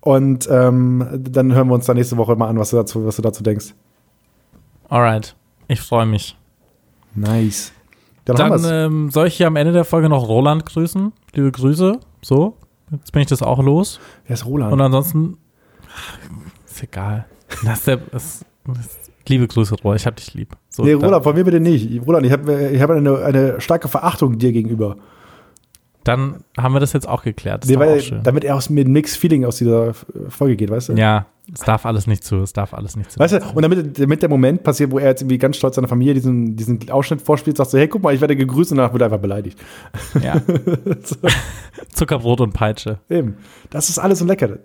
und 0.00 0.46
ähm, 0.50 1.24
dann 1.30 1.54
hören 1.54 1.68
wir 1.68 1.74
uns 1.74 1.86
dann 1.86 1.96
nächste 1.96 2.18
Woche 2.18 2.36
mal 2.36 2.48
an, 2.48 2.58
was 2.58 2.70
du 2.70 2.76
dazu, 2.76 3.06
was 3.06 3.16
du 3.16 3.22
dazu 3.22 3.42
denkst. 3.42 3.72
Alright. 4.90 5.34
Ich 5.70 5.80
freue 5.80 6.04
mich. 6.04 6.36
Nice. 7.14 7.72
Dann, 8.24 8.36
Dann 8.36 8.64
ähm, 8.64 9.10
soll 9.10 9.28
ich 9.28 9.36
hier 9.36 9.46
am 9.46 9.54
Ende 9.54 9.72
der 9.72 9.84
Folge 9.84 10.08
noch 10.08 10.26
Roland 10.26 10.66
grüßen. 10.66 11.12
Liebe 11.32 11.52
Grüße. 11.52 12.00
So. 12.22 12.56
Jetzt 12.90 13.12
bin 13.12 13.22
ich 13.22 13.28
das 13.28 13.40
auch 13.40 13.62
los. 13.62 14.00
Wer 14.26 14.34
ist 14.34 14.46
Roland? 14.46 14.72
Und 14.72 14.80
ansonsten. 14.80 15.38
Ist 16.66 16.82
egal. 16.82 17.26
Das 17.64 17.78
ist 17.78 17.86
der, 17.86 17.96
das, 17.98 18.44
das, 18.66 18.98
liebe 19.28 19.46
Grüße, 19.46 19.76
Roland. 19.76 20.00
Ich 20.00 20.06
hab 20.06 20.16
dich 20.16 20.34
lieb. 20.34 20.56
So, 20.68 20.82
Nee, 20.82 20.92
dann- 20.92 21.04
Roland, 21.04 21.22
von 21.22 21.36
mir 21.36 21.44
bitte 21.44 21.60
nicht. 21.60 22.04
Roland, 22.04 22.26
ich 22.26 22.32
habe 22.32 22.70
ich 22.70 22.82
hab 22.82 22.90
eine, 22.90 23.18
eine 23.18 23.60
starke 23.60 23.86
Verachtung 23.86 24.38
dir 24.38 24.50
gegenüber. 24.50 24.96
Dann 26.02 26.42
haben 26.58 26.74
wir 26.74 26.80
das 26.80 26.92
jetzt 26.94 27.08
auch 27.08 27.22
geklärt. 27.22 27.64
Nee, 27.66 27.74
ist 27.74 27.78
weil, 27.78 28.00
auch 28.00 28.22
damit 28.24 28.42
er 28.42 28.56
aus 28.56 28.70
mit 28.70 28.88
Mixed 28.88 29.16
Feeling 29.18 29.44
aus 29.44 29.58
dieser 29.58 29.94
Folge 30.28 30.56
geht, 30.56 30.70
weißt 30.70 30.88
du? 30.88 30.92
Ja, 30.94 31.26
es 31.52 31.60
darf 31.60 31.84
alles 31.86 32.06
nicht 32.06 32.22
zu. 32.24 32.36
Es 32.42 32.52
darf 32.52 32.74
alles 32.74 32.96
nicht 32.96 33.10
zu. 33.12 33.18
Weißt 33.18 33.34
du, 33.34 33.38
und 33.54 33.62
damit, 33.62 33.98
damit 33.98 34.22
der 34.22 34.28
Moment 34.28 34.62
passiert, 34.62 34.90
wo 34.90 34.98
er 34.98 35.08
jetzt 35.08 35.22
irgendwie 35.22 35.38
ganz 35.38 35.56
stolz 35.56 35.76
seiner 35.76 35.88
Familie 35.88 36.14
diesen, 36.14 36.56
diesen 36.56 36.90
Ausschnitt 36.90 37.20
vorspielt, 37.22 37.56
sagst 37.56 37.72
du, 37.74 37.78
hey, 37.78 37.88
guck 37.88 38.02
mal, 38.02 38.14
ich 38.14 38.20
werde 38.20 38.36
gegrüßt 38.36 38.70
und 38.72 38.78
danach 38.78 38.92
wird 38.92 39.02
er 39.02 39.06
einfach 39.06 39.18
beleidigt. 39.20 39.58
Ja. 40.22 40.40
Zuckerbrot 41.94 42.40
und 42.40 42.52
Peitsche. 42.52 42.98
Eben. 43.08 43.36
Das 43.70 43.88
ist 43.88 43.98
alles 43.98 44.18
so 44.20 44.24
lecker. 44.24 44.58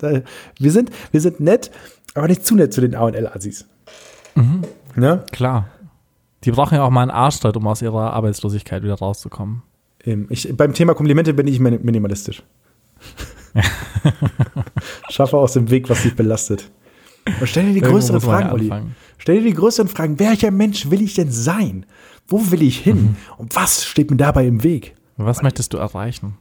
Wir 0.59 0.71
sind, 0.71 0.91
wir 1.11 1.21
sind 1.21 1.39
nett, 1.39 1.71
aber 2.13 2.27
nicht 2.27 2.45
zu 2.45 2.55
nett 2.55 2.73
zu 2.73 2.81
den 2.81 2.95
A&L-Assis. 2.95 3.65
Ne? 4.95 5.23
Klar. 5.31 5.69
Die 6.43 6.51
brauchen 6.51 6.75
ja 6.75 6.83
auch 6.83 6.89
mal 6.91 7.01
einen 7.01 7.11
Arschtritt, 7.11 7.57
um 7.57 7.65
aus 7.67 7.81
ihrer 7.81 8.13
Arbeitslosigkeit 8.13 8.83
wieder 8.83 8.95
rauszukommen. 8.95 9.63
Ähm, 10.03 10.27
Ich, 10.29 10.55
beim 10.55 10.73
Thema 10.73 10.93
Komplimente 10.93 11.33
bin 11.33 11.47
ich 11.47 11.59
min- 11.59 11.79
minimalistisch. 11.83 12.43
Schaffe 15.09 15.37
aus 15.37 15.53
dem 15.53 15.69
Weg, 15.69 15.89
was 15.89 16.03
dich 16.03 16.15
belastet. 16.15 16.71
Und 17.39 17.47
stell 17.47 17.65
dir 17.65 17.73
die 17.73 17.81
größeren 17.81 18.21
Fragen, 18.21 18.51
Olli. 18.51 18.71
Stell 19.17 19.39
dir 19.39 19.49
die 19.49 19.55
größeren 19.55 19.87
Fragen. 19.87 20.19
Welcher 20.19 20.51
Mensch 20.51 20.89
will 20.89 21.01
ich 21.01 21.15
denn 21.15 21.31
sein? 21.31 21.85
Wo 22.27 22.51
will 22.51 22.61
ich 22.61 22.79
hin? 22.79 23.01
Mhm. 23.01 23.15
Und 23.37 23.55
was 23.55 23.85
steht 23.85 24.11
mir 24.11 24.17
dabei 24.17 24.45
im 24.45 24.63
Weg? 24.63 24.95
Was 25.17 25.41
möchtest 25.41 25.73
du 25.73 25.77
erreichen? 25.77 26.37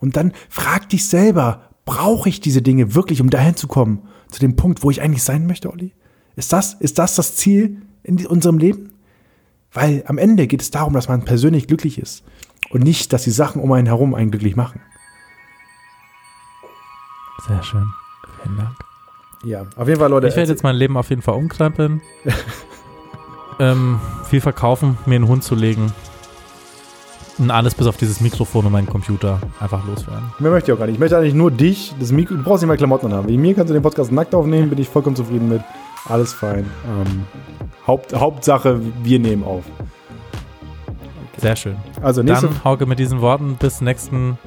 Und 0.00 0.16
dann 0.16 0.32
frag 0.48 0.88
dich 0.88 1.06
selber, 1.06 1.70
brauche 1.84 2.28
ich 2.28 2.40
diese 2.40 2.62
Dinge 2.62 2.94
wirklich, 2.94 3.20
um 3.20 3.30
dahin 3.30 3.56
zu 3.56 3.66
kommen? 3.66 4.02
Zu 4.30 4.40
dem 4.40 4.56
Punkt, 4.56 4.82
wo 4.82 4.90
ich 4.90 5.02
eigentlich 5.02 5.22
sein 5.22 5.46
möchte, 5.46 5.70
Olli? 5.70 5.92
Ist 6.34 6.52
das, 6.52 6.74
ist 6.74 6.98
das 6.98 7.14
das 7.14 7.36
Ziel 7.36 7.82
in 8.02 8.24
unserem 8.26 8.58
Leben? 8.58 8.92
Weil 9.72 10.02
am 10.06 10.18
Ende 10.18 10.46
geht 10.46 10.62
es 10.62 10.70
darum, 10.70 10.94
dass 10.94 11.08
man 11.08 11.24
persönlich 11.24 11.66
glücklich 11.66 11.98
ist. 11.98 12.24
Und 12.70 12.82
nicht, 12.82 13.12
dass 13.12 13.24
die 13.24 13.30
Sachen 13.30 13.60
um 13.60 13.70
einen 13.72 13.86
herum 13.86 14.14
einen 14.14 14.30
glücklich 14.30 14.56
machen. 14.56 14.80
Sehr 17.46 17.62
schön. 17.62 17.86
Vielen 18.42 18.56
Dank. 18.56 18.70
Ja, 19.44 19.64
auf 19.76 19.86
jeden 19.86 20.00
Fall, 20.00 20.10
Leute. 20.10 20.28
Ich 20.28 20.36
werde 20.36 20.50
jetzt 20.50 20.62
mein 20.62 20.76
Leben 20.76 20.96
auf 20.96 21.10
jeden 21.10 21.22
Fall 21.22 21.34
umkrempeln. 21.34 22.00
ähm, 23.60 24.00
viel 24.28 24.40
verkaufen, 24.40 24.98
mir 25.06 25.16
einen 25.16 25.28
Hund 25.28 25.44
zu 25.44 25.54
legen. 25.54 25.92
Und 27.38 27.50
alles 27.50 27.74
bis 27.74 27.86
auf 27.86 27.98
dieses 27.98 28.20
Mikrofon 28.20 28.64
und 28.64 28.72
meinen 28.72 28.86
Computer 28.86 29.38
einfach 29.60 29.86
loswerden. 29.86 30.32
Mehr 30.38 30.50
möchte 30.50 30.70
ich 30.70 30.74
auch 30.74 30.78
gar 30.78 30.86
nicht. 30.86 30.94
Ich 30.94 31.00
möchte 31.00 31.18
eigentlich 31.18 31.34
nur 31.34 31.50
dich, 31.50 31.94
das 32.00 32.10
Mikro, 32.10 32.34
du 32.34 32.42
brauchst 32.42 32.62
nicht 32.62 32.68
mal 32.68 32.78
Klamotten 32.78 33.12
haben. 33.12 33.28
Wegen 33.28 33.42
mir 33.42 33.54
kannst 33.54 33.68
du 33.68 33.74
den 33.74 33.82
Podcast 33.82 34.10
nackt 34.10 34.34
aufnehmen, 34.34 34.70
bin 34.70 34.78
ich 34.78 34.88
vollkommen 34.88 35.16
zufrieden 35.16 35.50
mit. 35.50 35.60
Alles 36.08 36.32
fein. 36.32 36.64
Ähm, 36.86 37.26
Haupt, 37.86 38.14
Hauptsache, 38.14 38.80
wir 39.02 39.18
nehmen 39.18 39.44
auf. 39.44 39.64
Sehr 41.36 41.56
schön. 41.56 41.76
Also 42.02 42.22
nächste 42.22 42.46
Dann, 42.46 42.64
Hauke, 42.64 42.86
mit 42.86 42.98
diesen 42.98 43.20
Worten 43.20 43.56
bis 43.56 43.80
nächsten, 43.82 44.38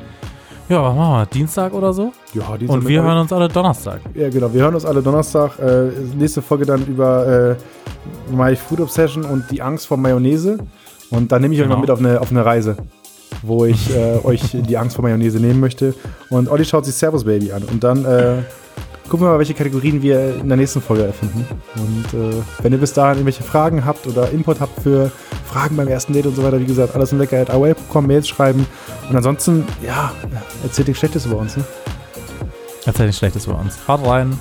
ja, 0.69 0.83
was 0.83 0.95
machen 0.95 1.11
wir, 1.21 1.25
Dienstag 1.25 1.73
oder 1.73 1.91
so? 1.93 2.11
ja, 2.33 2.55
Dienstag 2.57 2.77
Und 2.77 2.87
wir 2.87 3.01
hören 3.03 3.17
uns 3.17 3.33
alle 3.33 3.47
Donnerstag. 3.47 3.99
Ja, 4.13 4.29
genau. 4.29 4.53
Wir 4.53 4.61
hören 4.63 4.75
uns 4.75 4.85
alle 4.85 5.01
Donnerstag. 5.01 5.57
Äh, 5.59 5.89
nächste 6.15 6.41
Folge 6.41 6.65
dann 6.65 6.85
über 6.85 7.55
äh, 8.29 8.33
My 8.33 8.55
Food 8.55 8.81
Obsession 8.81 9.23
und 9.25 9.49
die 9.51 9.61
Angst 9.61 9.87
vor 9.87 9.97
Mayonnaise. 9.97 10.57
Und 11.09 11.31
dann 11.31 11.41
nehme 11.41 11.53
ich 11.55 11.59
euch 11.61 11.65
Genau. 11.65 11.77
mal 11.77 11.81
mit 11.81 11.91
auf 11.91 11.99
eine, 11.99 12.21
auf 12.21 12.29
eine 12.31 12.45
Reise, 12.45 12.77
wo 13.41 13.65
ich 13.65 13.93
äh, 13.95 14.19
euch 14.23 14.41
die 14.53 14.77
Angst 14.77 14.95
vor 14.95 15.03
Mayonnaise 15.03 15.39
nehmen 15.39 15.59
möchte. 15.59 15.93
Und 16.29 16.49
Olli 16.49 16.65
schaut 16.65 16.85
sich 16.85 16.95
Servus 16.95 17.23
Baby 17.25 17.51
an. 17.51 17.63
Und 17.63 17.83
dann 17.83 18.05
äh, 18.05 18.37
gucken 19.09 19.25
wir 19.25 19.31
mal, 19.31 19.39
welche 19.39 19.53
Kategorien 19.53 20.01
wir 20.01 20.35
in 20.35 20.47
der 20.47 20.57
nächsten 20.57 20.81
Folge 20.81 21.05
erfinden. 21.05 21.45
Und 21.75 22.13
äh, 22.13 22.41
wenn 22.61 22.71
ihr 22.71 22.77
bis 22.77 22.93
dahin 22.93 23.17
irgendwelche 23.17 23.43
Fragen 23.43 23.83
habt 23.83 24.05
oder 24.07 24.29
Input 24.31 24.59
habt 24.59 24.81
für 24.81 25.11
Fragen 25.45 25.75
beim 25.75 25.87
ersten 25.87 26.13
Date 26.13 26.27
und 26.27 26.35
so 26.35 26.43
weiter, 26.43 26.59
wie 26.59 26.65
gesagt, 26.65 26.95
alles 26.95 27.11
in 27.11 27.17
lecker 27.17 27.41
at 27.41 27.49
AOL.com, 27.49 28.05
Mails 28.05 28.27
schreiben. 28.27 28.65
Und 29.09 29.15
ansonsten, 29.15 29.65
ja, 29.85 30.11
erzählt 30.63 30.87
nichts 30.87 30.99
Schlechtes 30.99 31.25
über 31.25 31.37
uns. 31.37 31.57
Ne? 31.57 31.63
Erzähl 32.85 33.07
nichts 33.07 33.19
Schlechtes 33.19 33.47
über 33.47 33.59
uns. 33.59 33.77
Haut 33.87 34.05
rein. 34.05 34.39